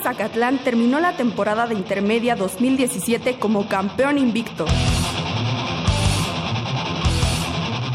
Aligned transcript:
Pumas 0.00 0.16
Zacatlán 0.16 0.58
terminó 0.58 0.98
la 0.98 1.16
temporada 1.16 1.66
de 1.66 1.74
intermedia 1.74 2.34
2017 2.34 3.38
como 3.38 3.68
campeón 3.68 4.18
invicto. 4.18 4.64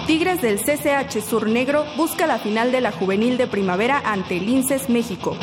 Tigres 0.06 0.42
del 0.42 0.60
CCH 0.60 1.22
Sur 1.28 1.50
Negro 1.50 1.86
busca 1.98 2.28
la 2.28 2.38
final 2.38 2.72
de 2.72 2.82
la 2.82 2.92
juvenil 2.92 3.38
de 3.38 3.48
primavera 3.48 4.02
ante 4.06 4.38
el 4.38 4.48
INSES 4.48 4.90
México. 4.90 5.36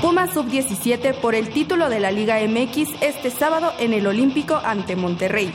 Pumas 0.00 0.32
Sub-17 0.32 1.14
por 1.20 1.34
el 1.34 1.50
título 1.50 1.90
de 1.90 2.00
la 2.00 2.10
Liga 2.10 2.38
MX 2.46 3.02
este 3.02 3.30
sábado 3.30 3.72
en 3.78 3.92
el 3.92 4.06
Olímpico 4.06 4.60
ante 4.64 4.96
Monterrey. 4.96 5.52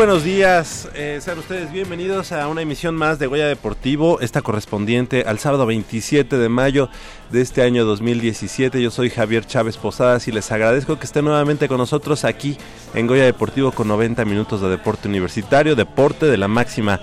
Buenos 0.00 0.24
días, 0.24 0.88
eh, 0.94 1.18
sean 1.20 1.38
ustedes 1.38 1.70
bienvenidos 1.70 2.32
a 2.32 2.48
una 2.48 2.62
emisión 2.62 2.94
más 2.96 3.18
de 3.18 3.26
Goya 3.26 3.46
Deportivo, 3.46 4.18
esta 4.20 4.40
correspondiente 4.40 5.24
al 5.26 5.38
sábado 5.38 5.66
27 5.66 6.38
de 6.38 6.48
mayo 6.48 6.88
de 7.30 7.42
este 7.42 7.60
año 7.60 7.84
2017. 7.84 8.80
Yo 8.80 8.90
soy 8.90 9.10
Javier 9.10 9.44
Chávez 9.44 9.76
Posadas 9.76 10.26
y 10.26 10.32
les 10.32 10.50
agradezco 10.52 10.98
que 10.98 11.04
estén 11.04 11.26
nuevamente 11.26 11.68
con 11.68 11.76
nosotros 11.76 12.24
aquí 12.24 12.56
en 12.94 13.06
Goya 13.06 13.24
Deportivo 13.24 13.72
con 13.72 13.88
90 13.88 14.24
minutos 14.24 14.62
de 14.62 14.70
deporte 14.70 15.06
universitario, 15.06 15.76
deporte 15.76 16.24
de 16.24 16.38
la 16.38 16.48
máxima 16.48 16.98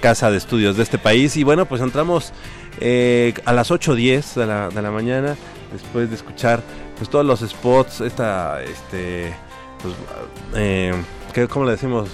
casa 0.00 0.28
de 0.32 0.38
estudios 0.38 0.76
de 0.76 0.82
este 0.82 0.98
país. 0.98 1.36
Y 1.36 1.44
bueno, 1.44 1.66
pues 1.66 1.80
entramos 1.80 2.32
eh, 2.80 3.32
a 3.44 3.52
las 3.52 3.70
8.10 3.70 4.34
de 4.34 4.46
la, 4.46 4.70
de 4.70 4.82
la 4.82 4.90
mañana, 4.90 5.36
después 5.72 6.10
de 6.10 6.16
escuchar 6.16 6.64
pues 6.98 7.08
todos 7.08 7.24
los 7.24 7.48
spots, 7.48 8.00
esta, 8.00 8.60
este, 8.60 9.32
pues, 9.80 9.94
eh, 10.56 11.00
¿cómo 11.48 11.64
le 11.64 11.70
decimos? 11.70 12.08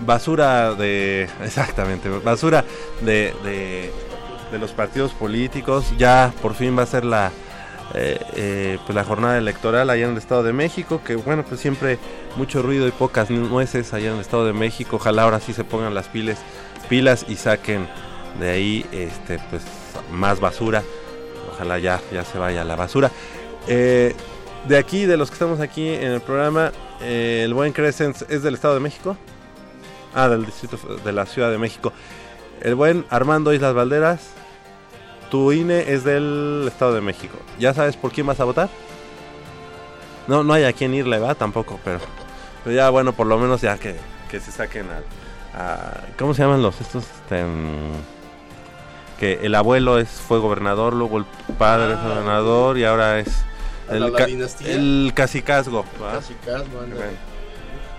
Basura 0.00 0.74
de. 0.74 1.28
Exactamente, 1.42 2.08
basura 2.08 2.64
de, 3.02 3.32
de, 3.44 4.58
los 4.58 4.72
partidos 4.72 5.12
políticos. 5.12 5.92
Ya 5.98 6.32
por 6.40 6.54
fin 6.54 6.76
va 6.78 6.82
a 6.82 6.86
ser 6.86 7.04
la. 7.04 7.32
Eh, 7.96 8.18
eh, 8.34 8.78
pues 8.86 8.96
la 8.96 9.04
jornada 9.04 9.38
electoral 9.38 9.88
allá 9.90 10.06
en 10.06 10.12
el 10.12 10.16
Estado 10.16 10.42
de 10.42 10.52
México, 10.52 11.00
que 11.04 11.16
bueno, 11.16 11.44
pues 11.44 11.60
siempre 11.60 11.98
mucho 12.34 12.62
ruido 12.62 12.88
y 12.88 12.90
pocas 12.90 13.30
nueces 13.30 13.92
allá 13.92 14.08
en 14.08 14.14
el 14.14 14.20
Estado 14.20 14.46
de 14.46 14.52
México. 14.52 14.96
Ojalá 14.96 15.24
ahora 15.24 15.38
sí 15.38 15.52
se 15.52 15.64
pongan 15.64 15.94
las 15.94 16.08
pilas, 16.08 16.38
pilas 16.88 17.26
y 17.28 17.36
saquen 17.36 17.86
de 18.40 18.50
ahí 18.50 18.86
este 18.90 19.38
pues 19.50 19.62
más 20.10 20.40
basura. 20.40 20.82
Ojalá 21.52 21.78
ya, 21.78 22.00
ya 22.12 22.24
se 22.24 22.38
vaya 22.38 22.64
la 22.64 22.74
basura. 22.74 23.10
Eh, 23.68 24.14
de 24.66 24.78
aquí, 24.78 25.04
de 25.04 25.16
los 25.16 25.30
que 25.30 25.34
estamos 25.34 25.60
aquí 25.60 25.88
en 25.88 26.10
el 26.10 26.20
programa, 26.20 26.72
el 27.00 27.52
buen 27.52 27.72
Crescent 27.72 28.22
es 28.28 28.42
del 28.42 28.54
Estado 28.54 28.74
de 28.74 28.80
México. 28.80 29.16
Ah, 30.14 30.28
del 30.28 30.46
distrito 30.46 30.78
de 31.04 31.12
la 31.12 31.26
Ciudad 31.26 31.50
de 31.50 31.58
México. 31.58 31.92
El 32.60 32.76
buen 32.76 33.04
Armando 33.10 33.52
Islas 33.52 33.74
Valderas, 33.74 34.30
tu 35.30 35.50
INE 35.50 35.92
es 35.92 36.04
del 36.04 36.64
Estado 36.68 36.94
de 36.94 37.00
México. 37.00 37.36
¿Ya 37.58 37.74
sabes 37.74 37.96
por 37.96 38.12
quién 38.12 38.26
vas 38.26 38.38
a 38.38 38.44
votar? 38.44 38.68
No, 40.28 40.44
no 40.44 40.52
hay 40.52 40.64
a 40.64 40.72
quién 40.72 40.94
irle, 40.94 41.18
va 41.18 41.34
tampoco, 41.34 41.80
pero, 41.84 41.98
pero 42.62 42.74
ya 42.74 42.88
bueno, 42.90 43.12
por 43.12 43.26
lo 43.26 43.38
menos 43.38 43.60
ya 43.60 43.76
que, 43.76 43.96
que 44.30 44.40
se 44.40 44.52
saquen 44.52 44.86
a, 44.90 45.02
¿Cómo 46.18 46.34
se 46.34 46.42
llaman 46.42 46.62
los 46.62 46.80
estos? 46.80 47.04
Este, 47.04 47.44
mm, 47.44 47.92
que 49.18 49.40
el 49.42 49.54
abuelo 49.54 49.98
es, 49.98 50.08
fue 50.08 50.38
gobernador, 50.38 50.94
luego 50.94 51.18
el 51.18 51.26
padre 51.58 51.92
es 51.92 51.98
ah, 51.98 52.08
gobernador 52.08 52.78
y 52.78 52.84
ahora 52.84 53.20
es 53.20 53.28
el, 53.90 54.12
ca, 54.12 54.24
el 54.24 55.12
cacicazgo. 55.14 55.84
Cacicazgo, 56.00 56.80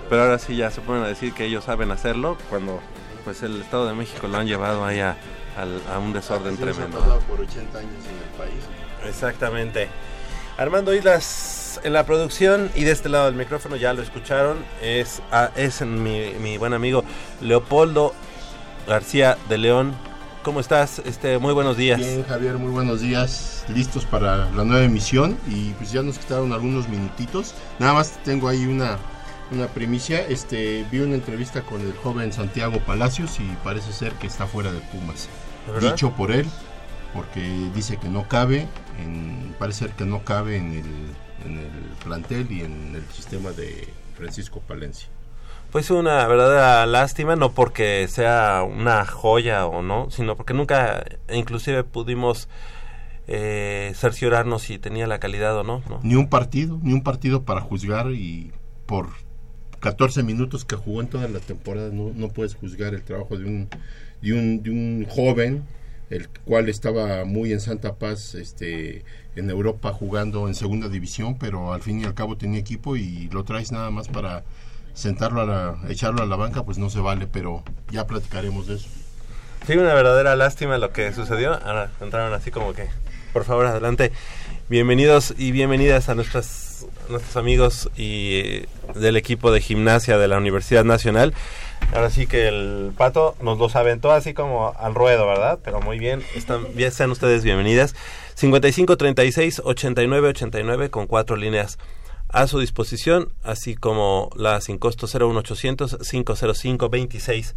pero 0.10 0.24
ahora 0.24 0.40
sí 0.40 0.56
ya 0.56 0.72
se 0.72 0.82
ponen 0.82 1.04
a 1.04 1.08
decir 1.08 1.34
que 1.34 1.46
ellos 1.46 1.64
saben 1.64 1.92
hacerlo 1.92 2.38
cuando 2.50 2.80
pues 3.24 3.42
el 3.44 3.62
Estado 3.62 3.88
de 3.88 3.94
México 3.94 4.28
lo 4.28 4.38
han 4.38 4.46
llevado 4.46 4.86
ahí 4.86 5.00
a, 5.00 5.18
un 6.00 6.14
desorden 6.14 6.58
tremendo. 6.58 7.00
por 7.28 7.42
80 7.42 7.80
años 7.80 7.92
en 8.06 8.16
el 8.16 8.50
país. 8.50 8.64
Exactamente. 9.08 9.90
Armando 10.58 10.94
Islas 10.94 11.82
en 11.84 11.94
la 11.94 12.06
producción 12.06 12.72
y 12.76 12.84
de 12.84 12.92
este 12.92 13.10
lado 13.10 13.26
del 13.26 13.36
micrófono 13.36 13.76
ya 13.76 13.94
lo 13.94 14.02
escucharon 14.02 14.64
es, 14.82 15.22
es 15.56 15.82
mi, 15.82 16.34
mi 16.40 16.58
buen 16.58 16.74
amigo 16.74 17.04
Leopoldo 17.42 18.14
García 18.88 19.38
de 19.50 19.58
León. 19.58 19.96
¿Cómo 20.44 20.60
estás? 20.60 21.00
Este, 21.00 21.40
muy 21.40 21.54
buenos 21.54 21.76
días. 21.76 21.98
Bien, 22.00 22.24
Javier, 22.24 22.54
muy 22.56 22.72
buenos 22.72 23.02
días. 23.02 23.66
Listos 23.68 24.06
para 24.06 24.50
la 24.52 24.64
nueva 24.64 24.84
emisión 24.84 25.38
y 25.48 25.72
pues 25.72 25.92
ya 25.92 26.04
nos 26.04 26.20
quedaron 26.20 26.54
algunos 26.54 26.88
minutitos. 26.88 27.56
Nada 27.80 27.94
más 27.94 28.12
tengo 28.24 28.48
ahí 28.48 28.68
una 28.68 29.00
una 29.52 29.68
primicia. 29.68 30.26
Este, 30.28 30.86
vi 30.92 31.00
una 31.00 31.16
entrevista 31.16 31.62
con 31.62 31.82
el 31.82 31.94
joven 31.94 32.34
Santiago 32.34 32.80
Palacios 32.80 33.40
y 33.40 33.44
parece 33.64 33.92
ser 33.94 34.14
que 34.14 34.28
está 34.28 34.48
fuera 34.48 34.72
de 34.72 34.80
Pumas. 34.80 35.30
Dicho 35.82 36.12
por 36.12 36.32
él, 36.32 36.46
porque 37.14 37.42
dice 37.74 37.98
que 37.98 38.08
no 38.08 38.28
cabe, 38.28 38.68
en, 39.00 39.56
parece 39.58 39.86
ser 39.86 39.92
que 39.92 40.06
no 40.06 40.24
cabe 40.24 40.58
en 40.58 40.72
el, 40.74 41.46
en 41.46 41.58
el 41.58 41.72
plantel 42.04 42.52
y 42.52 42.62
en 42.62 42.94
el 42.96 43.06
sistema 43.14 43.52
de 43.52 43.88
Francisco 44.16 44.60
Palencia. 44.60 45.10
Pues 45.72 45.90
una 45.90 46.26
verdadera 46.28 46.86
lástima, 46.86 47.36
no 47.36 47.52
porque 47.52 48.08
sea 48.08 48.64
una 48.64 49.06
joya 49.06 49.66
o 49.66 49.82
no, 49.82 50.10
sino 50.10 50.36
porque 50.36 50.54
nunca 50.54 51.04
inclusive 51.34 51.84
pudimos 51.84 52.48
eh, 53.28 53.92
cerciorarnos 53.96 54.62
si 54.62 54.78
tenía 54.78 55.08
la 55.08 55.20
calidad 55.20 55.58
o 55.58 55.64
no, 55.64 55.82
no. 55.90 56.00
Ni 56.04 56.16
un 56.16 56.30
partido, 56.30 56.80
ni 56.82 56.94
un 56.94 57.04
partido 57.04 57.44
para 57.44 57.60
juzgar 57.60 58.12
y 58.12 58.54
por 58.86 59.25
14 59.86 60.24
minutos 60.24 60.66
que 60.66 60.76
jugó 60.76 61.02
en 61.02 61.08
toda 61.08 61.28
la 61.28 61.40
temporada 61.40 61.92
no, 61.94 62.12
no 62.16 62.30
puedes 62.30 62.56
juzgar 62.56 62.96
el 62.96 63.04
trabajo 63.04 63.38
de 63.38 63.46
un, 63.46 63.70
de 64.20 64.34
un, 64.34 64.64
de 64.64 64.72
un 64.72 65.06
joven 65.08 65.64
el 66.10 66.28
cual 66.28 66.70
estaba 66.70 67.24
muy 67.24 67.54
en 67.54 67.60
Santa 67.60 67.94
Paz 67.94 68.34
este 68.34 69.06
en 69.36 69.48
Europa 69.48 69.94
jugando 69.94 70.48
en 70.48 70.56
segunda 70.56 70.90
división 70.90 71.38
pero 71.38 71.72
al 71.72 71.84
fin 71.84 72.02
y 72.02 72.04
al 72.04 72.16
cabo 72.16 72.36
tenía 72.36 72.60
equipo 72.60 72.98
y 72.98 73.30
lo 73.30 73.44
traes 73.44 73.72
nada 73.72 73.92
más 73.92 74.08
para 74.08 74.44
sentarlo 74.96 75.42
a 75.42 75.46
la, 75.46 75.78
echarlo 75.88 76.24
a 76.24 76.26
la 76.26 76.36
banca 76.36 76.64
pues 76.64 76.80
no 76.80 76.90
se 76.90 77.00
vale 77.00 77.28
pero 77.28 77.64
ya 77.92 78.08
platicaremos 78.08 78.66
de 78.66 78.78
eso. 78.78 78.90
Sí 79.68 79.74
una 79.74 79.94
verdadera 79.94 80.36
lástima 80.36 80.80
lo 80.80 80.92
que 80.94 81.14
sucedió. 81.14 81.54
Ahora 81.64 81.92
entraron 82.02 82.34
así 82.34 82.50
como 82.50 82.74
que 82.74 82.88
por 83.34 83.44
favor 83.44 83.68
adelante. 83.68 84.12
Bienvenidos 84.68 85.36
y 85.38 85.52
bienvenidas 85.52 86.10
a 86.10 86.16
nuestras 86.16 86.65
nuestros 87.10 87.38
amigos 87.38 87.90
y 87.96 88.40
eh, 88.40 88.66
del 88.96 89.18
equipo 89.18 89.52
de 89.52 89.62
gimnasia 89.62 90.18
de 90.18 90.28
la 90.28 90.38
Universidad 90.38 90.84
Nacional 90.84 91.34
Ahora 91.94 92.10
sí 92.10 92.28
que 92.28 92.48
el 92.48 92.92
pato 92.98 93.36
nos 93.42 93.58
los 93.58 93.76
aventó 93.76 94.12
así 94.12 94.34
como 94.34 94.74
al 94.78 94.96
ruedo, 94.96 95.28
¿verdad? 95.28 95.60
Pero 95.64 95.82
muy 95.82 96.00
bien, 96.00 96.24
están, 96.36 96.66
bien 96.74 96.92
sean 96.92 97.12
ustedes 97.12 97.44
bienvenidas. 97.44 97.96
55 98.36 98.98
36 98.98 99.62
89 99.64 100.30
89 100.30 100.90
con 100.90 101.08
cuatro 101.08 101.36
líneas 101.36 101.78
a 102.30 102.48
su 102.48 102.60
disposición, 102.60 103.32
así 103.44 103.76
como 103.76 104.30
la 104.36 104.60
sin 104.60 104.78
costo 104.78 105.08
01800 105.08 105.98
505 106.10 106.90
26 106.90 107.56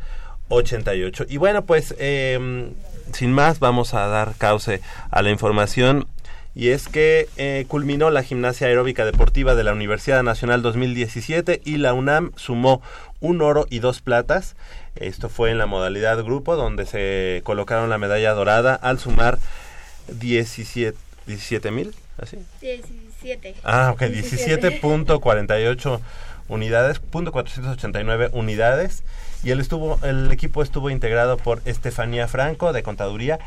88. 0.50 1.25
Y 1.29 1.37
bueno, 1.38 1.64
pues 1.64 1.94
eh, 1.99 2.71
sin 3.12 3.32
más 3.32 3.59
vamos 3.59 3.94
a 3.94 4.06
dar 4.06 4.35
cauce 4.37 4.81
a 5.11 5.23
la 5.23 5.31
información 5.31 6.06
y 6.58 6.70
es 6.70 6.88
que 6.88 7.28
eh, 7.37 7.66
culminó 7.69 8.10
la 8.10 8.25
gimnasia 8.25 8.66
aeróbica 8.66 9.05
deportiva 9.05 9.55
de 9.55 9.62
la 9.62 9.72
Universidad 9.72 10.25
Nacional 10.25 10.60
2017 10.60 11.62
y 11.64 11.76
la 11.76 11.94
UNAM 11.94 12.32
sumó 12.34 12.82
un 13.20 13.43
oro 13.43 13.69
y 13.70 13.78
dos 13.78 14.00
platas. 14.00 14.56
Esto 14.96 15.28
fue 15.28 15.52
en 15.52 15.58
la 15.58 15.66
modalidad 15.66 16.20
grupo 16.25 16.56
donde 16.56 16.84
se 16.84 17.43
colocaron 17.44 17.90
la 17.90 17.99
medalla 17.99 18.32
dorada 18.32 18.75
al 18.75 18.99
sumar 18.99 19.38
17 20.08 21.70
mil, 21.70 21.94
¿así? 22.20 22.38
17. 22.61 23.54
Ah, 23.62 23.93
ok, 23.93 24.02
17.48 24.02 26.00
unidades, 26.49 26.99
punto 26.99 27.31
489 27.31 28.31
unidades 28.32 29.04
y 29.44 29.50
el 29.50 29.61
estuvo 29.61 30.00
el 30.02 30.32
equipo 30.32 30.62
estuvo 30.62 30.90
integrado 30.90 31.37
por 31.37 31.62
Estefanía 31.66 32.26
Franco 32.26 32.72
de 32.72 32.82
contaduría, 32.82 33.38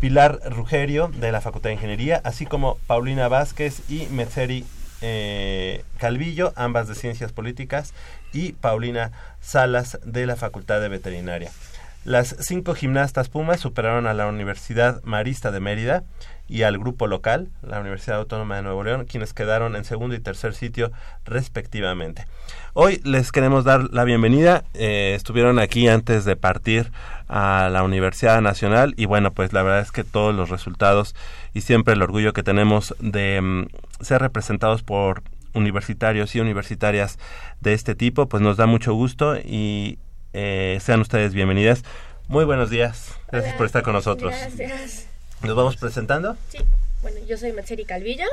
Pilar 0.00 0.40
Rugerio 0.50 1.08
de 1.08 1.30
la 1.30 1.42
Facultad 1.42 1.68
de 1.68 1.74
Ingeniería, 1.74 2.22
así 2.24 2.46
como 2.46 2.78
Paulina 2.86 3.28
Vázquez 3.28 3.82
y 3.90 4.06
Metzeri 4.06 4.64
eh, 5.02 5.84
Calvillo, 5.98 6.54
ambas 6.56 6.88
de 6.88 6.94
Ciencias 6.94 7.32
Políticas, 7.32 7.92
y 8.32 8.52
Paulina 8.52 9.12
Salas 9.40 9.98
de 10.04 10.24
la 10.24 10.36
Facultad 10.36 10.80
de 10.80 10.88
Veterinaria. 10.88 11.50
Las 12.04 12.34
cinco 12.40 12.74
gimnastas 12.74 13.28
Pumas 13.28 13.60
superaron 13.60 14.06
a 14.06 14.14
la 14.14 14.26
Universidad 14.26 15.02
Marista 15.04 15.50
de 15.50 15.60
Mérida 15.60 16.02
y 16.48 16.62
al 16.62 16.78
grupo 16.78 17.06
local, 17.06 17.50
la 17.60 17.78
Universidad 17.78 18.16
Autónoma 18.16 18.56
de 18.56 18.62
Nuevo 18.62 18.82
León, 18.82 19.04
quienes 19.04 19.34
quedaron 19.34 19.76
en 19.76 19.84
segundo 19.84 20.14
y 20.14 20.18
tercer 20.18 20.54
sitio 20.54 20.92
respectivamente. 21.26 22.24
Hoy 22.72 23.00
les 23.02 23.32
queremos 23.32 23.64
dar 23.64 23.92
la 23.92 24.04
bienvenida. 24.04 24.62
Eh, 24.74 25.14
estuvieron 25.16 25.58
aquí 25.58 25.88
antes 25.88 26.24
de 26.24 26.36
partir 26.36 26.92
a 27.28 27.68
la 27.72 27.82
Universidad 27.82 28.40
Nacional 28.40 28.94
y 28.96 29.06
bueno, 29.06 29.32
pues 29.32 29.52
la 29.52 29.64
verdad 29.64 29.80
es 29.80 29.90
que 29.90 30.04
todos 30.04 30.32
los 30.32 30.50
resultados 30.50 31.16
y 31.52 31.62
siempre 31.62 31.94
el 31.94 32.02
orgullo 32.02 32.32
que 32.32 32.44
tenemos 32.44 32.94
de 33.00 33.40
mm, 33.40 33.66
ser 34.04 34.20
representados 34.20 34.84
por 34.84 35.22
universitarios 35.52 36.36
y 36.36 36.40
universitarias 36.40 37.18
de 37.60 37.72
este 37.72 37.96
tipo, 37.96 38.28
pues 38.28 38.40
nos 38.40 38.56
da 38.56 38.66
mucho 38.66 38.94
gusto 38.94 39.36
y 39.36 39.98
eh, 40.32 40.78
sean 40.80 41.00
ustedes 41.00 41.34
bienvenidas. 41.34 41.82
Muy 42.28 42.44
buenos 42.44 42.70
días. 42.70 43.16
Gracias 43.32 43.54
por 43.56 43.66
estar 43.66 43.82
con 43.82 43.94
nosotros. 43.94 44.32
Gracias. 44.32 45.08
¿Nos 45.42 45.56
vamos 45.56 45.76
presentando? 45.76 46.36
Sí. 46.50 46.58
Bueno, 47.02 47.18
yo 47.26 47.38
soy 47.38 47.52
Matseri 47.52 47.86
Calvillo, 47.86 48.26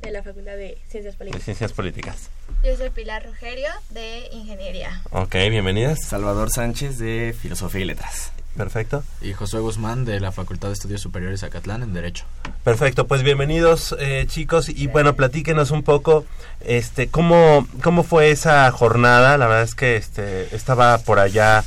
de 0.00 0.10
la 0.10 0.22
Facultad 0.22 0.56
de 0.56 0.78
Ciencias 0.88 1.14
De 1.14 1.18
Políticas. 1.18 1.44
Ciencias 1.44 1.72
Políticas. 1.72 2.30
Yo 2.64 2.74
soy 2.74 2.88
Pilar 2.88 3.24
Rogerio 3.26 3.68
de 3.90 4.28
Ingeniería. 4.32 5.02
Ok, 5.10 5.34
bienvenidas. 5.50 5.98
Salvador 6.06 6.50
Sánchez 6.50 6.98
de 6.98 7.34
Filosofía 7.38 7.82
y 7.82 7.84
Letras. 7.84 8.32
Perfecto. 8.56 9.04
Y 9.20 9.34
Josué 9.34 9.60
Guzmán 9.60 10.06
de 10.06 10.20
la 10.20 10.32
Facultad 10.32 10.68
de 10.68 10.74
Estudios 10.74 11.02
Superiores 11.02 11.44
Acatlán 11.44 11.82
en 11.82 11.92
Derecho. 11.92 12.24
Perfecto, 12.64 13.06
pues 13.06 13.22
bienvenidos 13.22 13.94
eh, 14.00 14.24
chicos 14.26 14.70
y 14.70 14.86
bueno, 14.86 15.14
platíquenos 15.14 15.70
un 15.70 15.82
poco 15.82 16.24
este 16.60 17.08
cómo 17.08 17.68
cómo 17.82 18.02
fue 18.04 18.30
esa 18.30 18.70
jornada. 18.72 19.36
La 19.36 19.46
verdad 19.46 19.62
es 19.64 19.74
que 19.74 19.96
este 19.96 20.54
estaba 20.56 20.96
por 20.98 21.18
allá 21.18 21.62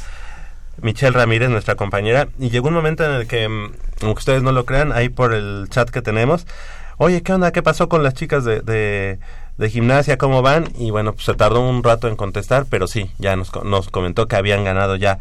Michelle 0.81 1.11
Ramírez, 1.11 1.49
nuestra 1.49 1.75
compañera, 1.75 2.27
y 2.39 2.49
llegó 2.49 2.69
un 2.69 2.73
momento 2.73 3.03
en 3.05 3.11
el 3.11 3.27
que, 3.27 3.47
mm, 3.47 3.71
aunque 4.01 4.19
ustedes 4.19 4.43
no 4.43 4.51
lo 4.51 4.65
crean, 4.65 4.91
ahí 4.91 5.09
por 5.09 5.33
el 5.33 5.67
chat 5.69 5.89
que 5.89 6.01
tenemos, 6.01 6.47
oye, 6.97 7.21
¿qué 7.21 7.33
onda? 7.33 7.51
¿Qué 7.51 7.61
pasó 7.61 7.89
con 7.89 8.03
las 8.03 8.13
chicas 8.13 8.43
de, 8.43 8.61
de, 8.61 9.19
de 9.57 9.69
gimnasia? 9.69 10.17
¿Cómo 10.17 10.41
van? 10.41 10.69
Y 10.77 10.91
bueno, 10.91 11.13
pues 11.13 11.25
se 11.25 11.33
tardó 11.33 11.67
un 11.67 11.83
rato 11.83 12.07
en 12.07 12.15
contestar, 12.15 12.65
pero 12.69 12.87
sí, 12.87 13.11
ya 13.17 13.35
nos, 13.35 13.51
nos 13.63 13.89
comentó 13.89 14.27
que 14.27 14.35
habían 14.35 14.63
ganado 14.63 14.95
ya 14.95 15.19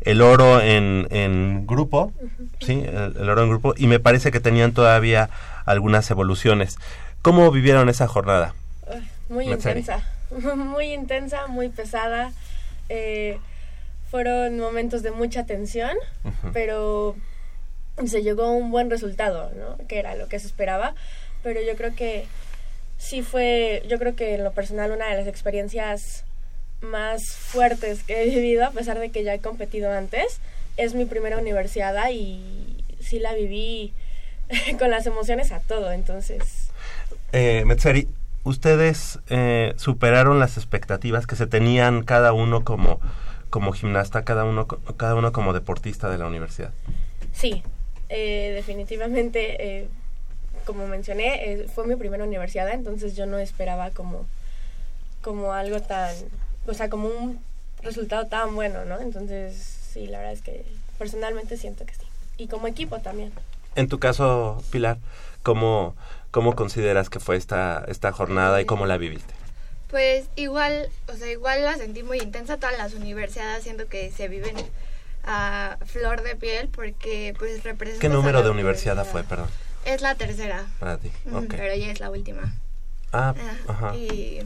el 0.00 0.22
oro 0.22 0.60
en, 0.60 1.06
en 1.10 1.66
grupo, 1.66 2.12
sí, 2.60 2.82
el, 2.86 3.16
el 3.16 3.28
oro 3.28 3.42
en 3.42 3.50
grupo, 3.50 3.74
y 3.76 3.86
me 3.86 4.00
parece 4.00 4.30
que 4.30 4.40
tenían 4.40 4.72
todavía 4.72 5.30
algunas 5.66 6.10
evoluciones. 6.10 6.78
¿Cómo 7.22 7.50
vivieron 7.50 7.88
esa 7.88 8.08
jornada? 8.08 8.54
Muy 9.28 9.46
intensa, 9.46 10.02
muy 10.56 10.92
intensa, 10.92 11.46
muy 11.46 11.68
pesada. 11.68 12.32
Eh, 12.88 13.38
fueron 14.10 14.58
momentos 14.58 15.02
de 15.02 15.10
mucha 15.12 15.46
tensión, 15.46 15.96
pero 16.52 17.16
se 18.06 18.22
llegó 18.22 18.44
a 18.44 18.50
un 18.50 18.70
buen 18.70 18.90
resultado, 18.90 19.52
¿no? 19.56 19.86
Que 19.86 19.98
era 19.98 20.16
lo 20.16 20.28
que 20.28 20.38
se 20.40 20.46
esperaba. 20.46 20.94
Pero 21.42 21.60
yo 21.62 21.76
creo 21.76 21.94
que 21.94 22.26
sí 22.98 23.22
fue, 23.22 23.82
yo 23.88 23.98
creo 23.98 24.16
que 24.16 24.34
en 24.34 24.44
lo 24.44 24.52
personal 24.52 24.90
una 24.90 25.08
de 25.08 25.16
las 25.16 25.26
experiencias 25.26 26.24
más 26.80 27.22
fuertes 27.34 28.02
que 28.02 28.22
he 28.22 28.30
vivido, 28.30 28.64
a 28.64 28.70
pesar 28.70 28.98
de 28.98 29.10
que 29.10 29.22
ya 29.22 29.34
he 29.34 29.38
competido 29.40 29.92
antes, 29.92 30.40
es 30.76 30.94
mi 30.94 31.04
primera 31.04 31.38
universidad 31.38 32.10
y 32.10 32.76
sí 33.00 33.18
la 33.18 33.34
viví 33.34 33.92
con 34.78 34.90
las 34.90 35.06
emociones 35.06 35.52
a 35.52 35.60
todo, 35.60 35.92
entonces 35.92 36.70
Eh, 37.32 37.62
Metzeri, 37.66 38.08
ustedes 38.44 39.18
eh, 39.28 39.74
superaron 39.76 40.40
las 40.40 40.56
expectativas 40.56 41.26
que 41.26 41.36
se 41.36 41.46
tenían 41.46 42.02
cada 42.02 42.32
uno 42.32 42.64
como, 42.64 43.00
como 43.50 43.72
gimnasta, 43.72 44.24
cada 44.24 44.44
uno, 44.44 44.66
cada 44.66 45.14
uno 45.14 45.32
como 45.32 45.52
deportista 45.52 46.08
de 46.08 46.18
la 46.18 46.26
universidad. 46.26 46.72
Sí, 47.32 47.62
eh, 48.08 48.52
definitivamente, 48.54 49.80
eh, 49.80 49.88
como 50.64 50.86
mencioné, 50.86 51.52
eh, 51.52 51.68
fue 51.72 51.86
mi 51.86 51.96
primera 51.96 52.24
universidad, 52.24 52.70
entonces 52.70 53.16
yo 53.16 53.26
no 53.26 53.38
esperaba 53.38 53.90
como, 53.90 54.26
como 55.22 55.52
algo 55.52 55.80
tan, 55.80 56.14
o 56.66 56.74
sea, 56.74 56.88
como 56.88 57.08
un 57.08 57.40
resultado 57.82 58.26
tan 58.26 58.54
bueno, 58.54 58.84
¿no? 58.84 59.00
Entonces, 59.00 59.54
sí, 59.56 60.06
la 60.06 60.18
verdad 60.18 60.34
es 60.34 60.42
que 60.42 60.64
personalmente 60.98 61.56
siento 61.56 61.84
que 61.84 61.94
sí. 61.94 62.06
Y 62.36 62.46
como 62.46 62.66
equipo 62.66 63.00
también. 63.00 63.32
En 63.74 63.88
tu 63.88 63.98
caso, 63.98 64.62
Pilar, 64.70 64.98
¿cómo, 65.42 65.94
cómo 66.30 66.54
consideras 66.54 67.10
que 67.10 67.20
fue 67.20 67.36
esta, 67.36 67.84
esta 67.88 68.12
jornada 68.12 68.60
y 68.60 68.64
cómo 68.64 68.86
la 68.86 68.96
viviste? 68.96 69.39
Pues 69.90 70.26
igual, 70.36 70.88
o 71.08 71.16
sea, 71.16 71.30
igual 71.30 71.64
la 71.64 71.76
sentí 71.76 72.02
muy 72.02 72.18
intensa. 72.18 72.58
Todas 72.58 72.78
las 72.78 72.94
universidades 72.94 73.64
siento 73.64 73.88
que 73.88 74.10
se 74.12 74.28
viven 74.28 74.56
a 75.24 75.76
flor 75.84 76.22
de 76.22 76.36
piel 76.36 76.68
porque 76.68 77.34
pues 77.38 77.62
representa... 77.64 78.00
¿Qué 78.00 78.08
número 78.08 78.42
de 78.42 78.50
universidad 78.50 79.04
fue, 79.04 79.24
perdón, 79.24 79.48
Es 79.84 80.00
la 80.00 80.14
tercera, 80.14 80.66
para 80.78 80.96
ti? 80.98 81.10
Ujú, 81.26 81.38
Ok. 81.38 81.54
pero 81.56 81.74
ya 81.74 81.90
es 81.90 82.00
la 82.00 82.10
última. 82.10 82.54
Ah, 83.12 83.34
Ah, 83.36 83.54
ajá. 83.68 83.96
Y 83.96 84.42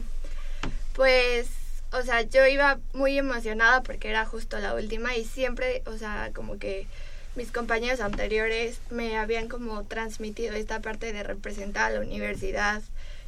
pues, 0.93 1.47
o 1.91 2.01
sea, 2.01 2.21
yo 2.23 2.45
iba 2.47 2.79
muy 2.93 3.17
emocionada 3.17 3.83
porque 3.83 4.09
era 4.09 4.25
justo 4.25 4.57
la 4.59 4.73
última 4.73 5.15
y 5.15 5.25
siempre, 5.25 5.83
o 5.85 5.97
sea, 5.97 6.31
como 6.33 6.57
que 6.57 6.87
mis 7.35 7.51
compañeros 7.51 7.99
anteriores 7.99 8.79
me 8.89 9.17
habían 9.17 9.47
como 9.47 9.83
transmitido 9.83 10.55
esta 10.55 10.79
parte 10.79 11.13
de 11.13 11.21
representar 11.21 11.91
a 11.91 11.95
la 11.95 11.99
universidad 11.99 12.81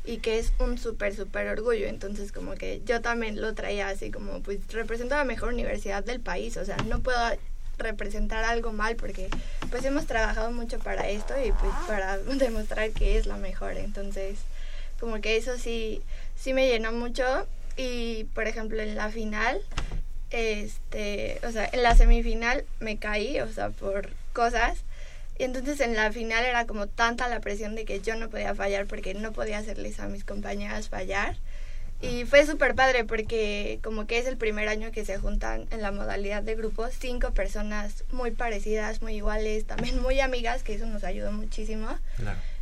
y 0.08 0.18
que 0.18 0.40
es 0.40 0.54
un 0.60 0.78
súper, 0.78 1.14
súper 1.14 1.48
orgullo. 1.50 1.86
Entonces, 1.88 2.32
como 2.32 2.56
que 2.56 2.82
yo 2.86 3.02
también 3.02 3.40
lo 3.40 3.54
traía 3.54 3.90
así 3.90 4.10
como, 4.10 4.42
pues, 4.42 4.60
represento 4.72 5.16
a 5.16 5.20
la 5.20 5.26
mejor 5.26 5.54
universidad 5.54 6.04
del 6.04 6.22
país. 6.22 6.56
O 6.58 6.66
sea, 6.66 6.78
no 6.88 7.02
puedo 7.02 7.20
representar 7.78 8.44
algo 8.44 8.74
mal 8.74 8.96
porque 8.96 9.30
pues 9.70 9.86
hemos 9.86 10.08
trabajado 10.08 10.52
mucho 10.52 10.80
para 10.80 11.10
esto 11.10 11.36
y 11.38 11.52
pues 11.52 11.72
para 11.88 12.18
demostrar 12.18 12.90
que 12.92 13.18
es 13.18 13.26
la 13.28 13.38
mejor. 13.38 13.78
Entonces, 13.78 14.40
como 15.00 15.22
que 15.22 15.38
eso 15.38 15.58
sí, 15.58 16.02
sí 16.36 16.54
me 16.54 16.68
llenó 16.68 16.92
mucho 16.92 17.48
y 17.76 18.24
por 18.34 18.48
ejemplo 18.48 18.82
en 18.82 18.96
la 18.96 19.10
final, 19.10 19.62
este, 20.32 21.40
o 21.44 21.52
sea, 21.52 21.70
en 21.72 21.84
la 21.84 21.96
semifinal 21.96 22.66
me 22.80 22.98
caí, 22.98 23.40
o 23.42 23.52
sea, 23.52 23.70
por 23.70 24.10
cosas. 24.34 24.80
Y 25.40 25.44
entonces 25.44 25.80
en 25.82 25.96
la 25.96 26.12
final 26.12 26.44
era 26.46 26.66
como 26.66 26.88
tanta 26.88 27.28
la 27.28 27.40
presión 27.40 27.76
de 27.76 27.86
que 27.86 28.02
yo 28.02 28.16
no 28.16 28.30
podía 28.30 28.56
fallar 28.56 28.88
porque 28.88 29.14
no 29.14 29.32
podía 29.34 29.60
hacerles 29.60 30.00
a 30.00 30.08
mis 30.08 30.24
compañeras 30.24 30.90
fallar. 30.90 31.36
Y 32.00 32.26
fue 32.26 32.46
súper 32.46 32.76
padre 32.76 33.06
porque 33.06 33.80
como 33.84 34.06
que 34.06 34.20
es 34.20 34.28
el 34.28 34.38
primer 34.38 34.68
año 34.68 34.92
que 34.92 35.04
se 35.04 35.18
juntan 35.18 35.68
en 35.72 35.82
la 35.82 35.92
modalidad 35.92 36.44
de 36.44 36.56
grupo 36.56 36.88
cinco 36.90 37.32
personas 37.32 38.04
muy 38.12 38.32
parecidas, 38.32 39.02
muy 39.02 39.16
iguales, 39.16 39.66
también 39.66 40.02
muy 40.02 40.20
amigas, 40.20 40.62
que 40.62 40.76
eso 40.76 40.86
nos 40.86 41.04
ayudó 41.04 41.32
muchísimo. 41.32 41.88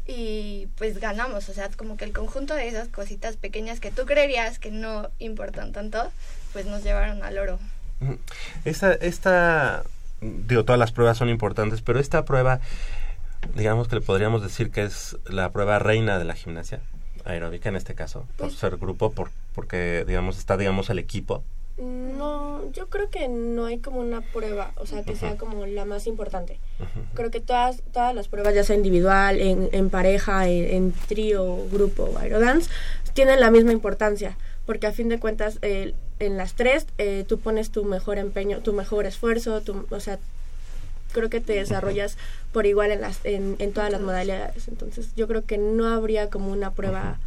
Y 0.08 0.68
pues 0.78 1.00
ganamos, 1.00 1.50
o 1.50 1.54
sea, 1.54 1.70
como 1.76 1.98
que 1.98 2.06
el 2.06 2.14
conjunto 2.14 2.54
de 2.54 2.68
esas 2.68 2.88
cositas 2.88 3.36
pequeñas 3.36 3.80
que 3.80 3.92
tú 3.92 4.06
creerías 4.06 4.60
que 4.60 4.72
no 4.72 5.10
importan 5.20 5.74
tanto, 5.74 6.12
pues 6.54 6.66
nos 6.66 6.84
llevaron 6.84 7.24
al 7.24 7.38
oro. 7.38 7.60
Esta, 8.64 8.94
esta, 8.94 9.84
digo, 10.22 10.66
todas 10.66 10.80
las 10.80 10.92
pruebas 10.92 11.18
son 11.18 11.30
importantes, 11.30 11.82
pero 11.82 12.00
esta 12.00 12.26
prueba, 12.26 12.60
digamos 13.56 13.88
que 13.88 13.96
le 13.96 14.02
podríamos 14.02 14.42
decir 14.42 14.72
que 14.72 14.84
es 14.84 15.18
la 15.26 15.52
prueba 15.52 15.80
reina 15.80 16.18
de 16.18 16.26
la 16.26 16.36
gimnasia 16.36 16.82
aeróbica 17.26 17.70
en 17.70 17.76
este 17.76 17.96
caso, 17.96 18.22
por 18.38 18.48
Pues 18.48 18.56
ser 18.56 18.78
grupo, 18.78 19.12
por, 19.12 19.30
porque 19.54 20.06
digamos 20.08 20.38
está 20.38 20.58
digamos 20.58 20.90
el 20.90 21.00
equipo. 21.00 21.44
No, 21.78 22.72
yo 22.72 22.88
creo 22.88 23.10
que 23.10 23.28
no 23.28 23.66
hay 23.66 23.80
como 23.80 24.00
una 24.00 24.22
prueba, 24.22 24.72
o 24.78 24.86
sea, 24.86 25.04
que 25.04 25.18
sea 25.18 25.36
como 25.36 25.66
la 25.66 25.84
más 25.84 26.08
importante. 26.08 26.58
Creo 27.16 27.32
que 27.32 27.42
todas, 27.42 27.84
todas 27.92 28.16
las 28.16 28.30
pruebas, 28.30 28.56
ya 28.56 28.64
sea 28.64 28.78
individual, 28.78 29.42
en, 29.42 29.68
en 29.74 29.90
pareja, 29.90 30.48
en, 30.48 30.74
en 30.74 30.92
trío, 30.94 31.58
grupo 31.70 32.04
o 32.04 32.18
aerodance, 32.18 32.70
tienen 33.14 33.42
la 33.42 33.52
misma 33.52 33.74
importancia, 33.74 34.38
porque 34.66 34.88
a 34.88 34.94
fin 34.94 35.10
de 35.10 35.20
cuentas, 35.20 35.60
eh, 35.64 35.94
en 36.20 36.38
las 36.38 36.54
tres, 36.54 36.88
eh, 36.98 37.26
tú 37.28 37.40
pones 37.40 37.72
tu 37.72 37.84
mejor 37.84 38.18
empeño, 38.18 38.60
tu 38.60 38.74
mejor 38.74 39.06
esfuerzo, 39.06 39.62
tu, 39.62 39.86
o 39.90 40.00
sea, 40.00 40.20
creo 41.12 41.30
que 41.30 41.42
te 41.42 41.54
desarrollas 41.54 42.18
por 42.52 42.66
igual 42.66 42.92
en, 42.92 43.02
las, 43.02 43.20
en, 43.24 43.56
en 43.60 43.74
todas 43.74 43.92
las 43.92 44.02
modalidades. 44.02 44.68
Entonces, 44.68 45.10
yo 45.16 45.28
creo 45.28 45.46
que 45.46 45.58
no 45.58 45.88
habría 45.88 46.30
como 46.30 46.52
una 46.52 46.72
prueba 46.72 47.20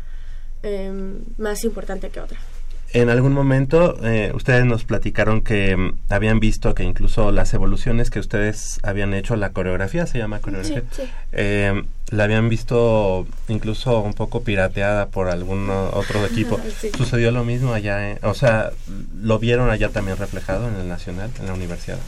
em, 0.63 1.21
más 1.39 1.65
importante 1.65 2.11
que 2.11 2.21
otra. 2.21 2.39
En 2.95 3.11
algún 3.11 3.35
momento 3.35 3.99
eh, 4.03 4.33
ustedes 4.35 4.65
nos 4.65 4.85
platicaron 4.85 5.43
que 5.43 5.77
mm, 5.77 5.93
habían 6.09 6.41
visto 6.41 6.75
que 6.75 6.85
incluso 6.85 7.33
las 7.33 7.53
evoluciones 7.53 8.09
que 8.11 8.19
ustedes 8.19 8.81
habían 8.83 9.13
hecho, 9.13 9.37
la 9.37 9.51
coreografía 9.53 10.07
se 10.07 10.17
llama 10.17 10.41
coreografía, 10.41 10.81
Sí, 10.93 11.03
sí. 11.03 11.11
eh, 11.33 11.83
la 12.11 12.25
habían 12.25 12.49
visto 12.49 13.27
incluso 13.49 14.01
un 14.01 14.15
poco 14.15 14.43
pirateada 14.43 15.09
por 15.09 15.29
algún 15.29 15.69
otro 15.69 16.25
equipo. 16.25 16.59
Sí. 16.81 16.91
¿Sucedió 16.97 17.31
lo 17.31 17.45
mismo 17.45 17.75
allá? 17.75 18.11
en- 18.13 18.19
o 18.23 18.33
sea, 18.35 18.71
¿lo 19.21 19.39
vieron 19.39 19.69
allá 19.69 19.91
también 19.91 20.17
reflejado 20.17 20.67
en 20.69 20.77
el 20.77 20.89
Nacional, 20.89 21.31
en 21.41 21.47
la 21.47 21.53
universidad? 21.55 21.99